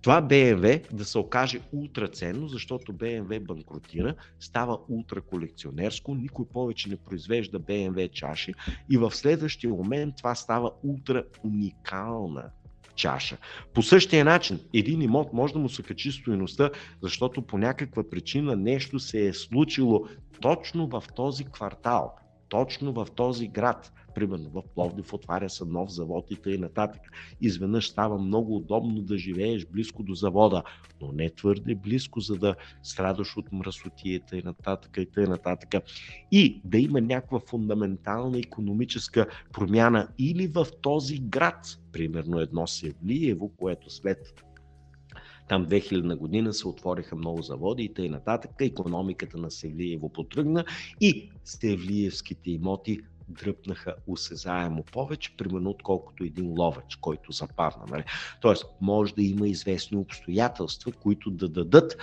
[0.04, 7.60] това BMW да се окаже ултраценно, защото BMW банкротира, става ултраколекционерско, никой повече не произвежда
[7.60, 8.54] BMW чаши
[8.90, 12.50] и в следващия момент това става ултра уникална
[12.94, 13.36] чаша.
[13.74, 16.70] По същия начин, един имот може да му се качи стоеността,
[17.02, 20.06] защото по някаква причина нещо се е случило
[20.40, 22.14] точно в този квартал,
[22.48, 26.58] точно в този град примерно в Пловдив отваря се нов завод и т.н.
[26.58, 27.02] нататък.
[27.40, 30.62] Изведнъж става много удобно да живееш близко до завода,
[31.00, 35.56] но не твърде близко, за да страдаш от мръсотията и нататък и т.н.
[36.32, 43.90] И да има някаква фундаментална економическа промяна или в този град, примерно едно Севлиево, което
[43.90, 44.44] след
[45.48, 48.38] там 2000 година се отвориха много заводи и т.н.
[48.60, 50.64] Економиката на Севлиево потръгна
[51.00, 53.00] и Севлиевските имоти
[53.34, 57.84] дръпнаха осезаемо повече, примерно отколкото един ловач, който западна.
[57.90, 58.04] Нали?
[58.40, 61.96] Тоест, може да има известни обстоятелства, които да дадат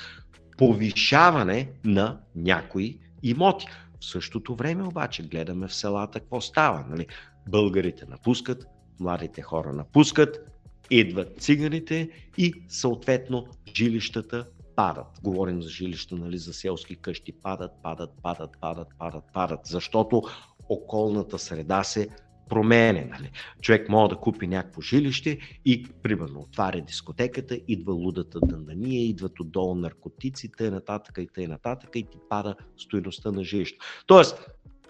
[0.57, 3.65] повишаване на някои имоти.
[3.99, 6.85] В същото време обаче гледаме в селата какво става.
[6.89, 7.07] Нали?
[7.49, 8.65] Българите напускат,
[8.99, 10.51] младите хора напускат,
[10.89, 14.45] идват циганите и съответно жилищата
[14.75, 15.19] падат.
[15.23, 20.21] Говорим за жилища, нали, за селски къщи, падат, падат, падат, падат, падат, падат, защото
[20.71, 22.09] околната среда се
[22.49, 23.01] променя.
[23.01, 23.31] Нали?
[23.61, 29.75] Човек може да купи някакво жилище и, примерно, отваря дискотеката, идва лудата дъндания, идват отдолу
[29.75, 31.47] наркотиците, нататък и т.н.
[31.47, 33.85] нататък и ти пада стоеността на жилището.
[34.07, 34.45] Тоест,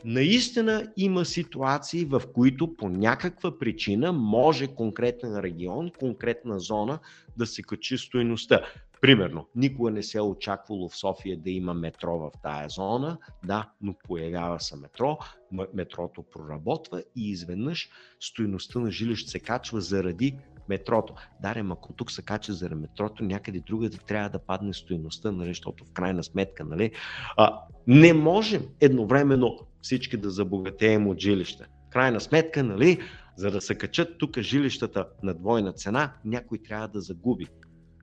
[0.05, 6.99] наистина има ситуации, в които по някаква причина може конкретен регион, конкретна зона
[7.37, 8.61] да се качи стоеността.
[9.01, 13.69] Примерно, никога не се е очаквало в София да има метро в тая зона, да,
[13.81, 15.17] но появява се метро,
[15.73, 17.89] метрото проработва и изведнъж
[18.19, 20.37] стоеността на жилище се качва заради
[20.69, 21.13] метрото.
[21.41, 25.85] Дарем, ако тук се кача заради метрото, някъде другаде трябва да падне стоеността, нали, защото
[25.85, 26.91] в крайна сметка, нали,
[27.37, 31.65] а, не можем едновременно всички да забогатеем от жилища.
[31.87, 32.99] В крайна сметка, нали,
[33.35, 37.47] за да се качат тук жилищата на двойна цена, някой трябва да загуби.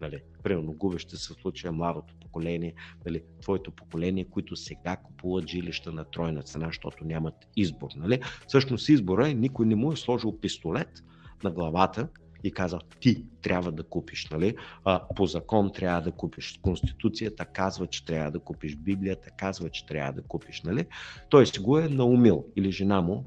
[0.00, 2.74] Нали, примерно губещи се случая младото поколение,
[3.06, 7.88] нали, твоето поколение, които сега купуват жилища на тройна цена, защото нямат избор.
[7.96, 8.20] Нали.
[8.46, 11.04] Всъщност избора е, никой не му е сложил пистолет
[11.44, 12.08] на главата
[12.44, 14.28] и казал, ти трябва да купиш.
[14.30, 14.56] Нали?
[14.84, 16.58] А, по закон трябва да купиш.
[16.62, 18.76] Конституцията казва, че трябва да купиш.
[18.76, 20.62] Библията казва, че трябва да купиш.
[20.62, 20.86] Нали?
[21.28, 23.24] Той си го е наумил или жена му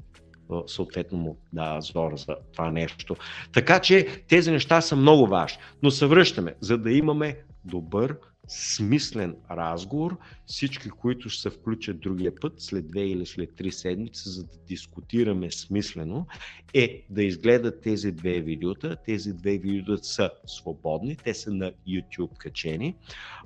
[0.66, 3.16] съответно му да зора за това нещо.
[3.52, 5.58] Така че тези неща са много важни.
[5.82, 8.16] Но се връщаме, за да имаме добър,
[8.48, 10.16] смислен разговор,
[10.46, 14.58] всички, които ще се включат другия път, след две или след три седмици, за да
[14.68, 16.26] дискутираме смислено,
[16.74, 18.96] е да изгледат тези две видеота.
[19.06, 22.96] Тези две видеота са свободни, те са на YouTube качени,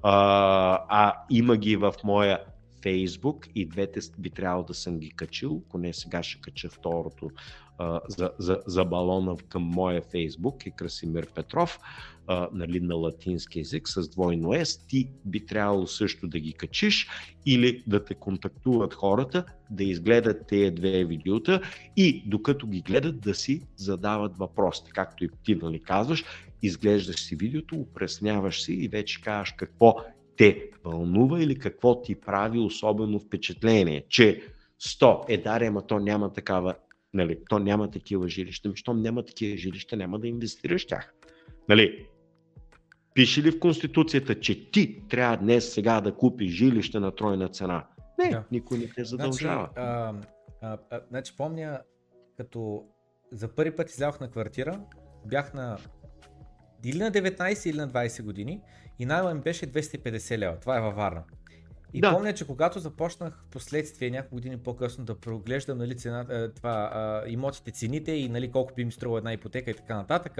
[0.02, 2.38] а, а има ги в моя
[2.82, 7.30] Facebook и двете би трябвало да съм ги качил, поне сега ще кача второто
[7.78, 11.78] а, за, за, за балона към моя Facebook и Красимир Петров,
[12.26, 17.08] а, нали, на латински язик с двойно S, ти би трябвало също да ги качиш
[17.46, 21.60] или да те контактуват хората, да изгледат тези две видеота
[21.96, 26.24] и докато ги гледат да си задават въпросите, както и ти нали казваш,
[26.62, 29.96] изглеждаш си видеото, упресняваш си и вече казваш какво
[30.36, 34.42] те вълнува или какво ти прави особено впечатление, че
[34.82, 36.74] 100 е даре, ама то няма такава,
[37.14, 41.14] нали, то няма такива жилища, ами щом няма такива жилища, няма да инвестираш в тях.
[41.68, 42.06] Нали,
[43.14, 47.86] пише ли в Конституцията, че ти трябва днес сега да купиш жилище на тройна цена?
[48.24, 48.44] Не, да.
[48.52, 49.68] никой не те задължава.
[49.72, 50.14] Значи, а,
[50.62, 51.80] а, а, значи помня,
[52.36, 52.84] като
[53.32, 54.80] за първи път излязох на квартира,
[55.26, 55.78] бях на
[56.84, 58.60] или на 19 или на 20 години
[58.98, 60.56] и найма ми беше 250 лева.
[60.60, 61.22] Това е във Варна.
[61.94, 62.12] И да.
[62.12, 66.90] помня, че когато започнах в последствие няколко години по-късно да проглеждам нали, цена, е, това,
[66.94, 70.38] а, имотите, цените и нали, колко би ми струва една ипотека и така нататък,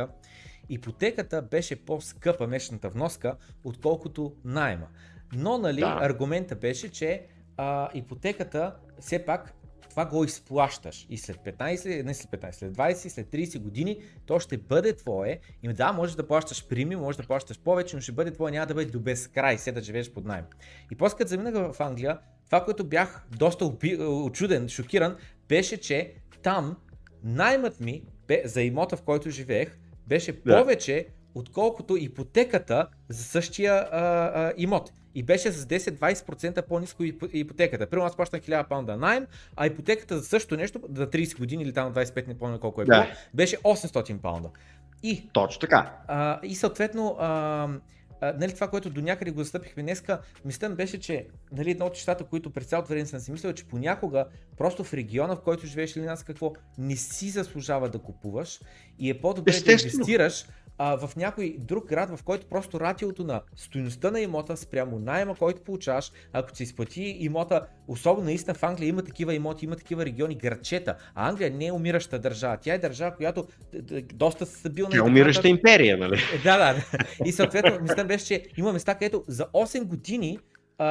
[0.68, 4.86] ипотеката беше по-скъпа месечната вноска, отколкото найма.
[5.32, 5.98] Но нали, да.
[6.00, 7.26] аргумента беше, че
[7.56, 9.54] а, ипотеката все пак
[9.96, 14.40] това го изплащаш и след 15, не след 15, след 20, след 30 години то
[14.40, 18.12] ще бъде твое и да, можеш да плащаш прими, можеш да плащаш повече, но ще
[18.12, 20.44] бъде твое, няма да бъде до безкрай, се да живееш под найем.
[20.92, 25.16] И после като заминах в Англия, това, което бях доста очуден, шокиран,
[25.48, 26.76] беше, че там
[27.22, 28.02] наймът ми
[28.44, 30.58] за имота, в който живеех, беше да.
[30.58, 31.06] повече,
[31.38, 37.86] отколкото ипотеката за същия а, а, имот и беше с 10-20% по-низко ипотеката.
[37.86, 41.72] Примерно аз плащам 1000 паунда найем, а ипотеката за същото нещо, за 30 години или
[41.72, 43.12] там 25, не помня колко е било, да.
[43.34, 44.50] беше 800 паунда.
[45.02, 45.96] И, Точно така.
[46.08, 47.68] А, и съответно, а,
[48.20, 51.92] а, нали, това, което до някъде го застъпихме днеска, мисля беше, че нали, едно от
[51.92, 55.40] нещата, които през цялото време съм си мислил, е, че понякога просто в региона, в
[55.40, 58.60] който живееш или нас какво, не си заслужава да купуваш
[58.98, 60.46] и е по-добре да инвестираш
[60.78, 65.34] а, в някой друг град, в който просто ратиото на стоеността на имота спрямо найема,
[65.34, 70.04] който получаваш, ако се изплати имота, особено наистина в Англия има такива имоти, има такива
[70.04, 72.58] региони, градчета, а Англия не е умираща държава.
[72.60, 73.46] Тя е държава, която
[74.14, 74.90] доста стабилна.
[74.90, 76.20] Тя е умираща империя, нали?
[76.44, 76.84] Да, да.
[77.24, 80.38] И съответно, мисля беше, че има места, където за 8 години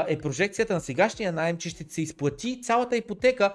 [0.08, 3.54] е прожекцията на сегашния найем, че ще се изплати цялата ипотека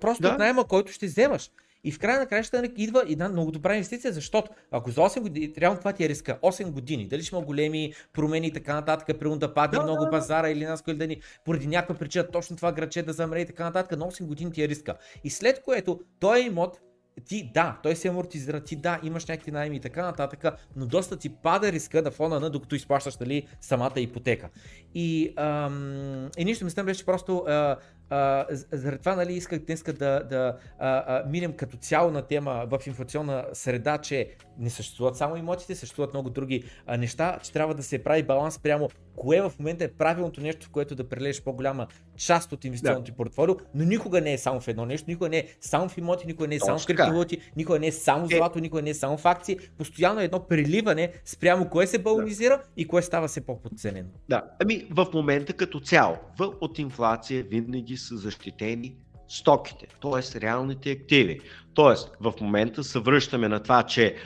[0.00, 0.28] просто да.
[0.28, 1.50] от найема, който ще вземаш.
[1.84, 5.52] И в края на краищата идва една много добра инвестиция, защото ако за 8 години,
[5.58, 9.18] реално това ти е риска, 8 години, дали ще има големи промени и така нататък,
[9.18, 12.56] примерно да падне да, много да, пазара или нас да ни, поради някаква причина точно
[12.56, 14.94] това граче да замре и така нататък, на 8 години ти е риска.
[15.24, 16.80] И след което той имот
[17.24, 20.44] ти да, той се амортизира, ти да, имаш някакви найми и така нататък,
[20.76, 24.48] но доста ти пада риска да фона на докато изплащаш нали, самата ипотека.
[24.94, 27.76] И, ам, и нищо мисля беше просто а,
[28.10, 29.92] а, заради това нали, исках днес да,
[30.24, 35.36] да а, а, минем като цяло на тема в инфлационна среда, че не съществуват само
[35.36, 38.88] имотите, съществуват много други а, неща, че трябва да се прави баланс прямо
[39.20, 43.16] кое в момента е правилното нещо, в което да прележиш по-голяма част от инвестиционното да.
[43.16, 46.26] портфолио, но никога не е само в едно нещо, никога не е само в имоти,
[46.26, 48.36] никога не е само в криптовалути, никога не е само в е.
[48.36, 49.58] злато, никога не е само в акции.
[49.78, 52.64] Постоянно е едно преливане спрямо кое се балонизира да.
[52.76, 54.08] и кое става все по-подценено.
[54.28, 58.96] Да, ами в момента като цяло, в, от инфлация винаги са защитени
[59.28, 60.40] стоките, т.е.
[60.40, 61.40] реалните активи.
[61.74, 61.94] Т.е.
[62.20, 64.16] в момента се връщаме на това, че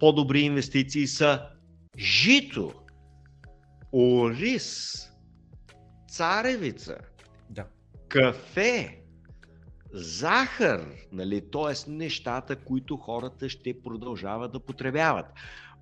[0.00, 1.42] по-добри инвестиции са
[1.98, 2.72] жито,
[3.96, 4.98] ориз,
[6.08, 6.96] царевица,
[7.50, 7.64] да.
[8.08, 9.00] кафе,
[9.92, 11.42] захар, нали?
[11.52, 11.90] т.е.
[11.90, 15.26] нещата, които хората ще продължават да потребяват.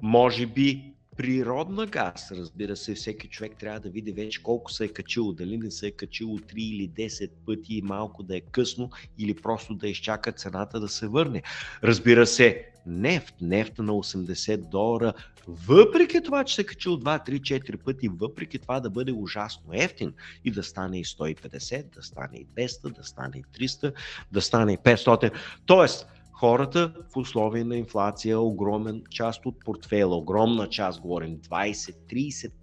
[0.02, 4.88] Може би природна газ, разбира се, всеки човек трябва да види вече колко се е
[4.88, 8.90] качило, дали не се е качило 3 или 10 пъти и малко да е късно
[9.18, 11.42] или просто да изчака цената да се върне.
[11.82, 15.12] Разбира се, нефт, нефта на 80 долара,
[15.48, 19.70] въпреки това, че се е качил 2, 3, 4 пъти, въпреки това да бъде ужасно
[19.72, 20.12] ефтин
[20.44, 23.92] и да стане и 150, да стане и 200, да стане и 300,
[24.32, 25.32] да стане и 500.
[25.66, 31.94] Тоест, хората в условия на инфлация, огромен част от портфела, огромна част, говорим 20,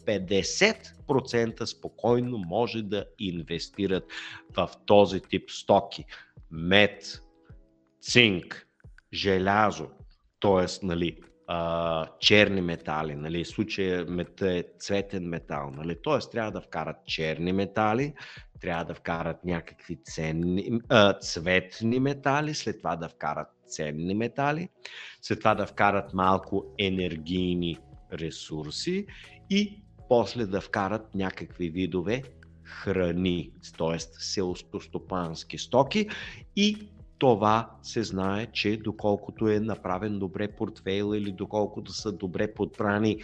[0.06, 4.04] 30, 50% спокойно може да инвестират
[4.56, 6.06] в този тип стоки.
[6.52, 7.22] Мед,
[8.02, 8.68] цинк,
[9.14, 9.88] желязо,
[10.42, 10.86] т.е.
[10.86, 11.18] Нали,
[12.20, 16.30] черни метали, нали, в случая мет е цветен метал, нали, т.е.
[16.32, 18.14] трябва да вкарат черни метали,
[18.62, 24.70] трябва да вкарат някакви ценни, а, цветни метали, след това да вкарат ценни метали,
[25.22, 27.78] след това да вкарат малко енергийни
[28.14, 29.06] ресурси
[29.50, 32.24] и после да вкарат някакви видове
[32.64, 34.00] храни, т.е.
[34.00, 36.10] селскостопански стоки
[36.56, 36.90] и
[37.22, 43.18] това се знае, че доколкото е направен добре портфейл или доколкото са добре подбрани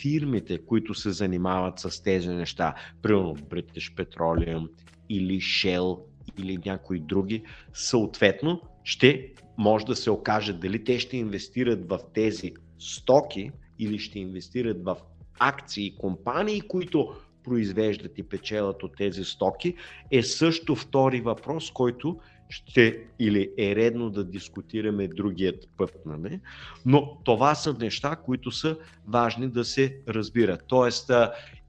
[0.00, 4.68] фирмите, които се занимават с тези неща, примерно British Petroleum
[5.08, 5.98] или Shell
[6.38, 12.52] или някои други, съответно ще може да се окаже дали те ще инвестират в тези
[12.78, 14.96] стоки или ще инвестират в
[15.38, 17.14] акции, компании, които
[17.44, 19.74] произвеждат и печелят от тези стоки,
[20.10, 25.96] е също втори въпрос, който ще или е редно да дискутираме другият път.
[26.06, 26.40] Нали?
[26.86, 28.76] Но това са неща, които са
[29.08, 30.64] важни да се разбират.
[30.66, 31.10] Тоест,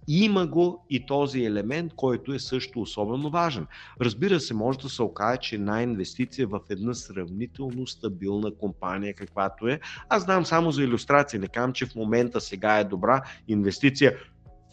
[0.07, 3.67] има го и този елемент, който е също особено важен.
[4.01, 9.67] Разбира се, може да се окаже, че една инвестиция в една сравнително стабилна компания, каквато
[9.67, 9.79] е.
[10.09, 14.17] Аз знам само за иллюстрация, не казвам, че в момента сега е добра инвестиция.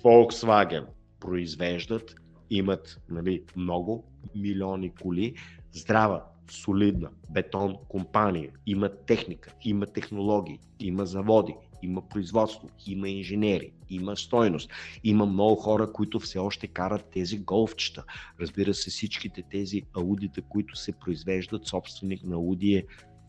[0.04, 0.84] Volkswagen
[1.20, 2.14] произвеждат,
[2.50, 5.34] имат нали, много милиони коли,
[5.72, 14.16] здрава, солидна бетон компания, има техника, има технологии, има заводи, има производство, има инженери, има
[14.16, 14.70] стойност.
[15.04, 18.04] Има много хора, които все още карат тези голфчета.
[18.40, 22.84] Разбира се, всичките тези аудита, които се произвеждат, собственик на Ауди е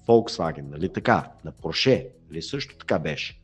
[0.07, 1.31] Volkswagen, нали така?
[1.45, 3.39] На Porsche, нали също така беше?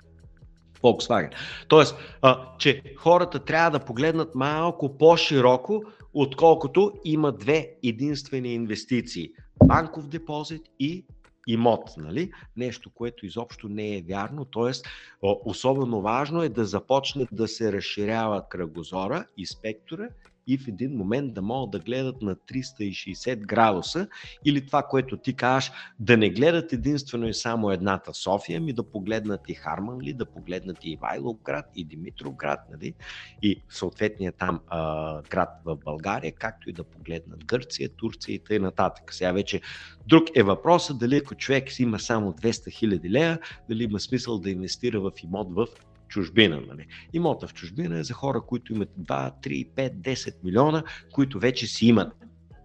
[0.81, 1.31] Volkswagen.
[1.67, 9.31] Тоест, а, че хората трябва да погледнат малко по-широко, отколкото има две единствени инвестиции.
[9.65, 11.05] Банков депозит и
[11.47, 11.89] имот.
[11.97, 12.31] Нали?
[12.57, 14.45] Нещо, което изобщо не е вярно.
[14.45, 14.87] Тоест,
[15.21, 20.09] особено важно е да започне да се разширява кръгозора и спектъра
[20.47, 24.07] и в един момент да могат да гледат на 360 градуса
[24.45, 28.83] или това, което ти кажеш, да не гледат единствено и само едната София, ми да
[28.83, 32.93] погледнат и Харманли, да погледнат и Ивайловград, и Димитровград, нали?
[33.41, 38.91] и съответния там а, град в България, както и да погледнат Гърция, Турция и т.н.
[39.11, 39.61] Сега вече
[40.07, 44.49] друг е въпросът дали ако човек има само 200 хиляди лея, дали има смисъл да
[44.49, 45.67] инвестира в имот в
[46.09, 46.61] чужбина.
[46.67, 46.87] Нали?
[47.13, 51.67] Имота в чужбина е за хора, които имат 2, 3, 5, 10 милиона, които вече
[51.67, 52.13] си имат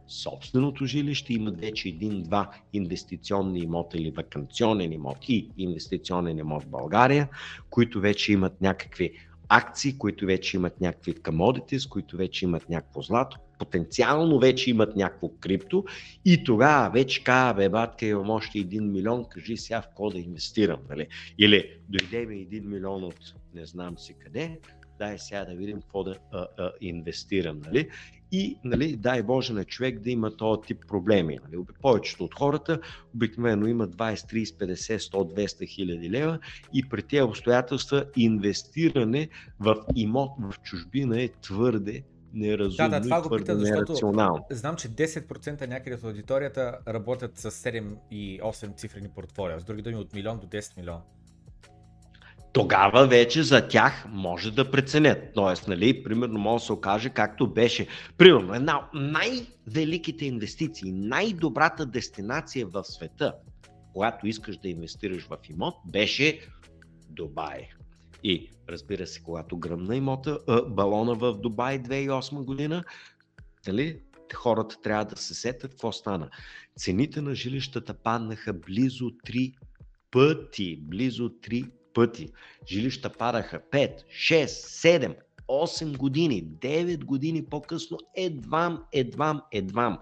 [0.09, 7.29] собственото жилище, имат вече един-два инвестиционни имота или вакансионен имот и инвестиционен имот в България,
[7.71, 9.13] които вече имат някакви
[9.49, 15.29] акции, които вече имат някакви commodities, които вече имат някакво злато, потенциално вече имат някакво
[15.29, 15.85] крипто
[16.25, 20.19] и тогава вече казва, бе, батка, имам още 1 милион, кажи сега в какво да
[20.19, 20.81] инвестирам.
[20.91, 21.07] Нали?
[21.39, 24.59] Или дойде ми 1 милион от не знам си къде,
[24.99, 27.61] дай сега да видим какво да а, а, инвестирам.
[27.67, 27.89] Нали?
[28.33, 31.39] И, нали, дай Боже на човек да има този тип проблеми.
[31.45, 31.65] Нали?
[31.83, 32.81] Повечето от хората
[33.15, 36.39] обикновено имат 20, 30, 50, 100, 200 хиляди лева
[36.73, 39.29] и при тези обстоятелства инвестиране
[39.61, 42.03] в имот в чужбина е твърде
[42.35, 43.95] неразумно да, да, това го питам, защото
[44.51, 49.61] знам, че 10% някъде от аудиторията работят с 7 и 8 цифрени портфолио.
[49.61, 51.01] С други думи от милион до 10 милиона.
[52.53, 55.19] Тогава вече за тях може да преценят.
[55.35, 57.87] Тоест, нали, примерно може да се окаже както беше.
[58.19, 63.35] Примерно, една от най-великите инвестиции, най-добрата дестинация в света,
[63.93, 66.41] когато искаш да инвестираш в имот, беше
[67.11, 67.69] Дубай.
[68.25, 72.85] И разбира се, когато гръмна имота, а, балона в Дубай 2008 година,
[73.67, 74.01] нали,
[74.35, 76.31] хората трябва да се сетят какво стана.
[76.79, 79.55] Цените на жилищата паднаха близо 3
[80.11, 80.77] пъти.
[80.81, 82.33] Близо 3 пъти.
[82.69, 85.17] Жилища падаха 5, 6, 7,
[85.49, 89.99] 8 години, 9 години по-късно, едвам, едвам, едвам.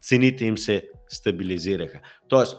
[0.00, 2.00] Цените им се стабилизираха.
[2.28, 2.56] Тоест,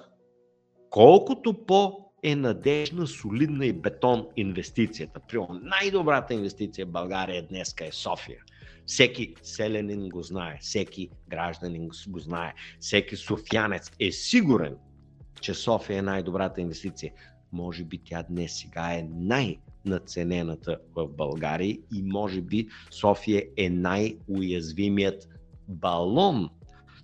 [0.89, 5.19] колкото по е надежна, солидна и бетон инвестицията.
[5.19, 8.39] Примерно най-добрата инвестиция в България днес е София.
[8.85, 14.75] Всеки селянин го знае, всеки гражданин го знае, всеки софиянец е сигурен,
[15.41, 17.13] че София е най-добрата инвестиция.
[17.51, 25.29] Може би тя днес сега е най-наценената в България и може би София е най-уязвимият
[25.67, 26.49] балон.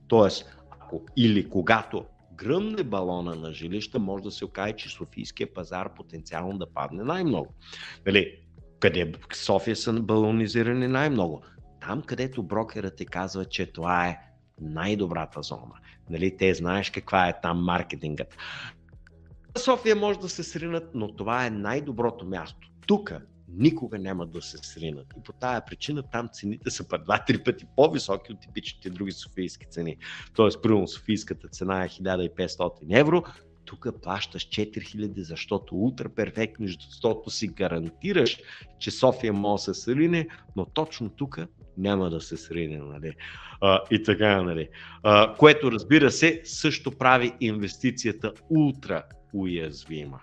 [0.08, 2.06] Тоест, ако или когато
[2.36, 7.54] гръмне балона на жилища, може да се окаже, че Софийския пазар потенциално да падне най-много.
[8.06, 8.40] Нали,
[8.80, 11.42] къде София са балонизирани най-много?
[11.82, 14.20] Там, където брокерът ти казва, че това е
[14.62, 15.74] най-добрата зона.
[16.10, 18.38] Нали, те знаеш каква е там маркетингът.
[19.58, 22.70] София може да се сринат, но това е най-доброто място.
[22.88, 23.14] Тук
[23.58, 25.08] никога няма да се сринат.
[25.18, 29.66] И по тая причина там цените са па два-три пъти по-високи от типичните други софийски
[29.70, 29.98] цени.
[30.36, 33.24] Тоест, примерно Софийската цена е 1500 евро,
[33.66, 38.38] тук плащаш 4000, защото ултра перфектно, защото си гарантираш,
[38.80, 41.40] че София може да се срине, но точно тук
[41.78, 42.78] няма да се срине.
[42.78, 43.16] Нали?
[43.62, 44.70] А, и така, нали?
[45.04, 50.20] А, което разбира се, също прави инвестицията ултра уязвима.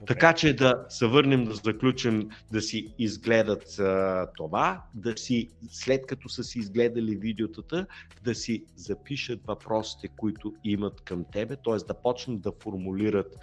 [0.00, 0.06] Okay.
[0.06, 6.06] Така че да се върнем да заключим да си изгледат а, това, да си, след
[6.06, 7.86] като са си изгледали видеотата,
[8.24, 11.76] да си запишат въпросите, които имат към тебе, т.е.
[11.86, 13.36] да почнат да формулират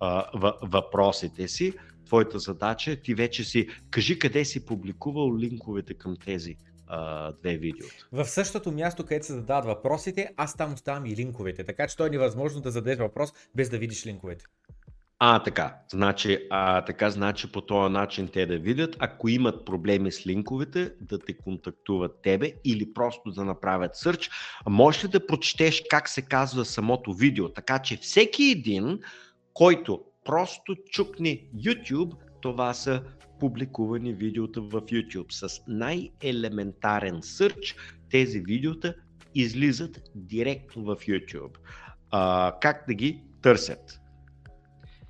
[0.00, 0.24] а,
[0.62, 1.72] въпросите си.
[2.06, 6.56] Твоята задача е ти вече си, кажи къде си публикувал линковете към тези
[6.86, 8.08] а, две видеота.
[8.12, 12.06] В същото място, където се задават въпросите, аз там оставам и линковете, така че то
[12.06, 14.44] е невъзможно да зададеш въпрос без да видиш линковете.
[15.20, 15.76] А, така.
[15.90, 20.92] Значи, а, така, значи по този начин те да видят, ако имат проблеми с линковете,
[21.00, 24.30] да те контактуват тебе или просто да направят сърч.
[24.68, 29.00] Можеш ли да прочетеш как се казва самото видео, така че всеки един,
[29.54, 33.02] който просто чукне YouTube, това са
[33.40, 35.32] публикувани видеота в YouTube.
[35.32, 37.76] С най-елементарен сърч
[38.10, 38.94] тези видеота
[39.34, 41.56] излизат директно в YouTube.
[42.10, 44.00] А, как да ги търсят?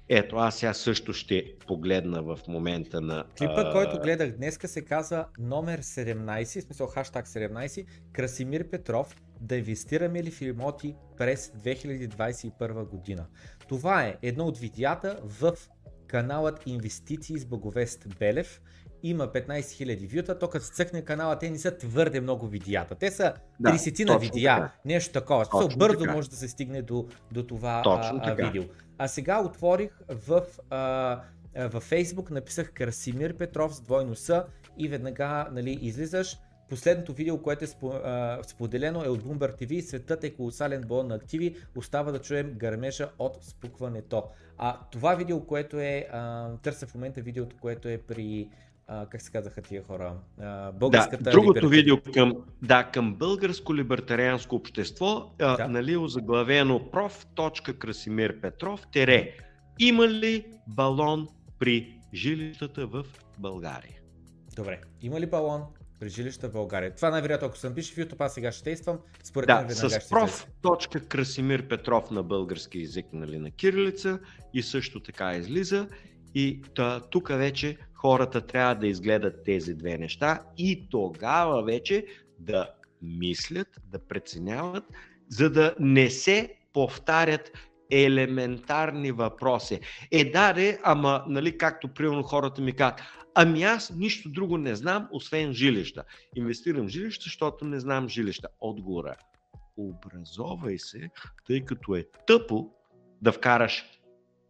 [0.09, 3.25] Ето, аз сега също ще погледна в момента на...
[3.39, 3.73] Клипът, а...
[3.73, 10.23] който гледах днеска се казва номер 17, в смисъл хаштаг 17, Красимир Петров, да инвестираме
[10.23, 13.27] ли в имоти през 2021 година.
[13.69, 15.55] Това е едно от видеята в
[16.07, 18.61] каналът Инвестиции с Благовест Белев.
[19.03, 22.95] Има 15 000 вюта, то като цъкне канала, те не са твърде много видеята.
[22.95, 24.73] Те са да, 30 на видеа, така.
[24.85, 25.45] нещо такова.
[25.45, 26.13] Точно бързо така.
[26.13, 28.63] може да се стигне до, до това а, а, видео.
[28.99, 31.21] А сега отворих в, а,
[31.57, 34.45] във Facebook, написах Красимир Петров с двойно С
[34.79, 36.37] и веднага нали, излизаш
[36.69, 37.69] Последното видео, което е
[38.43, 39.81] споделено е от Bloomberg TV.
[39.81, 41.57] Светът е колосален бон на активи.
[41.77, 44.25] Остава да чуем гърмежа от спукването.
[44.59, 48.49] А това видео, което е, а, търся в момента видеото, което е при
[48.89, 50.17] а, как се казаха тия хора?
[50.41, 51.77] А, българската да, другото либертари...
[51.77, 55.57] видео към, да, към българско либертарианско общество, да.
[55.61, 57.27] а, нали, озаглавено проф.
[57.79, 59.33] Красимир Петров, тере,
[59.79, 63.05] има ли балон при жилищата в
[63.39, 64.01] България?
[64.57, 65.63] Добре, има ли балон
[66.01, 66.95] при жилища в България?
[66.95, 68.99] Това най-вероятно, ако съм пише в YouTube, аз сега ще действам.
[69.25, 70.47] Според да, мен с проф.
[70.63, 74.19] Точка Красимир Петров на български язик, нали, на кирилица
[74.55, 75.89] и също така излиза.
[76.35, 76.63] И
[77.11, 82.07] тук вече хората трябва да изгледат тези две неща и тогава вече
[82.39, 82.71] да
[83.03, 84.85] мислят, да преценяват,
[85.29, 87.53] за да не се повтарят
[87.91, 89.81] елементарни въпроси.
[90.11, 93.01] Е, да, де, ама, нали, както примерно хората ми казват,
[93.35, 96.05] ами аз нищо друго не знам, освен жилища.
[96.37, 98.49] Инвестирам в жилища, защото не знам жилища.
[98.61, 99.17] Отговора
[99.77, 101.11] образовай се,
[101.47, 102.71] тъй като е тъпо
[103.23, 103.85] да вкараш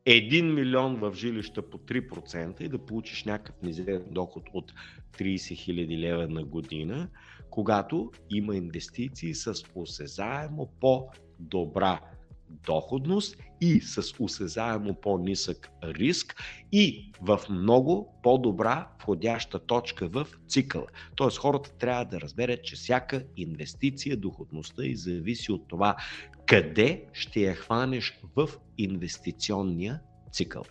[0.09, 4.73] 1 милион в жилища по 3% и да получиш някакъв мизерен доход от
[5.19, 7.09] 30 хиляди лева на година,
[7.51, 12.01] когато има инвестиции с осезаемо по-добра
[12.67, 20.87] доходност и с осезаемо по-нисък риск и в много по-добра входяща точка в цикъла.
[21.17, 25.97] Тоест хората трябва да разберат, че всяка инвестиция, доходността и зависи от това
[26.49, 30.01] къде ще я хванеш в инвестиционния
[30.33, 30.62] цикъл.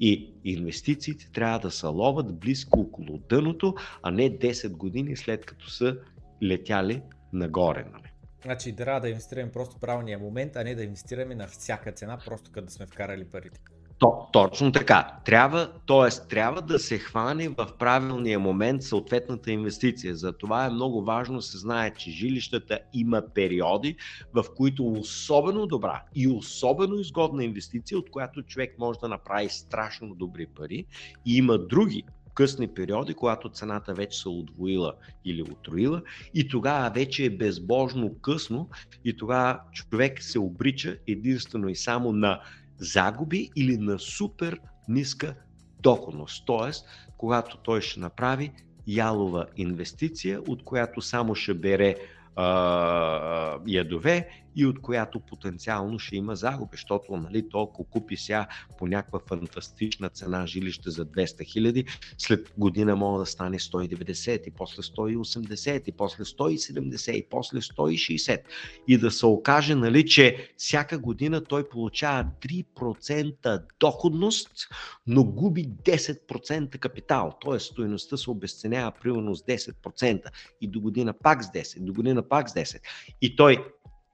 [0.00, 5.70] И инвестициите трябва да са ловат близко около дъното, а не 10 години след като
[5.70, 5.98] са
[6.42, 7.86] летяли нагоре.
[7.92, 8.12] Нали?
[8.42, 12.52] Значи трябва да инвестираме просто правилния момент, а не да инвестираме на всяка цена, просто
[12.52, 13.60] като сме вкарали парите.
[13.98, 15.18] То, точно така.
[15.24, 16.28] Трябва, т.е.
[16.28, 20.16] трябва да се хване в правилния момент съответната инвестиция.
[20.16, 23.96] За това е много важно се знае, че жилищата има периоди,
[24.34, 30.14] в които особено добра и особено изгодна инвестиция, от която човек може да направи страшно
[30.14, 30.84] добри пари.
[31.26, 34.92] И има други късни периоди, когато цената вече се удвоила
[35.24, 36.02] или утроила
[36.34, 38.68] и тогава вече е безбожно късно
[39.04, 42.40] и тогава човек се обрича единствено и само на
[42.78, 45.34] загуби или на супер ниска
[45.80, 46.46] доходност.
[46.46, 48.52] Тоест, когато той ще направи
[48.86, 51.96] ялова инвестиция, от която само ще бере
[52.36, 58.46] а, ядове и от която потенциално ще има загуби, защото нали, толкова купи сега
[58.78, 61.84] по някаква фантастична цена жилище за 200 хиляди,
[62.18, 68.40] след година може да стане 190 и после 180 и после 170 и после 160
[68.88, 74.68] и да се окаже, нали, че всяка година той получава 3% доходност,
[75.06, 77.58] но губи 10% капитал, т.е.
[77.58, 80.22] стоеността се обесценява примерно с 10%
[80.60, 82.80] и до година пак с 10, до година пак с 10
[83.22, 83.64] и той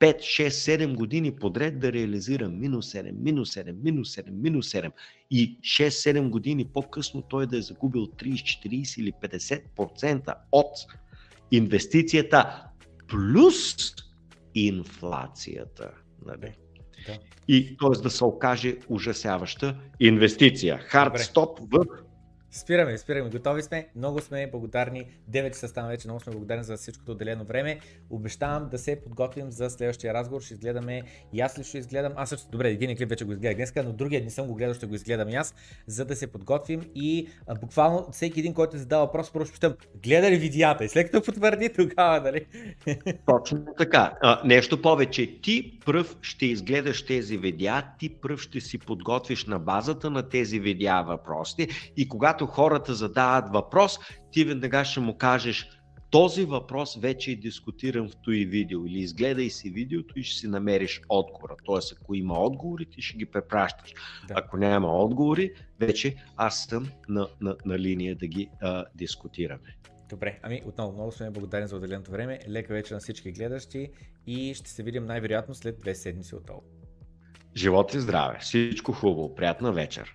[0.03, 4.93] 5, 6, 7 години подред да реализира минус 7, минус 7, минус 7, минус 7
[5.31, 8.33] и 6-7 години по-късно той да е загубил 30,
[8.67, 10.73] 40 или 50% от
[11.51, 12.65] инвестицията
[13.09, 13.77] плюс
[14.55, 15.91] инфлацията.
[16.27, 16.55] Нали?
[17.07, 17.19] Да.
[17.49, 18.03] И т.е.
[18.03, 20.79] да се окаже ужасяваща инвестиция.
[20.79, 21.85] Хард стоп в
[22.55, 26.77] Спираме, спираме, готови сме, много сме благодарни, 9 часа стана вече, много сме благодарни за
[26.77, 27.79] всичкото отделено време.
[28.11, 32.29] Обещавам да се подготвим за следващия разговор, ще изгледаме и аз ли ще изгледам, аз
[32.29, 34.87] също, добре, един клип вече го изгледах днес, но другия не съм го гледал, ще
[34.87, 35.55] го изгледам и аз,
[35.87, 36.83] за да се подготвим.
[36.95, 40.85] И а, буквално всеки един, който задава въпрос, ще питам, гледа ли видеята?
[40.85, 42.47] И след като потвърди тогава, нали?
[43.27, 44.13] Точно така.
[44.23, 49.59] А, нещо повече, ти пръв ще изгледаш тези видеа, ти пръв ще си подготвиш на
[49.59, 53.99] базата на тези видеа въпроси и когато когато хората задават въпрос,
[54.33, 55.69] ти веднага ще му кажеш
[56.11, 60.47] този въпрос вече е дискутиран в този видео или изгледай си видеото и ще си
[60.49, 61.57] намериш отговора.
[61.65, 63.95] Тоест, ако има отговори, ти ще ги препращаш.
[64.29, 64.35] Да.
[64.37, 69.77] Ако няма отговори, вече аз съм на, на, на линия да ги а, дискутираме.
[70.09, 72.39] Добре, ами отново много сме благодарни за отделеното време.
[72.49, 73.91] Лека вечер на всички гледащи
[74.27, 76.63] и ще се видим най-вероятно след две седмици отново.
[77.57, 78.39] Живот и здраве!
[78.41, 79.35] Всичко хубаво!
[79.35, 80.15] Приятна вечер!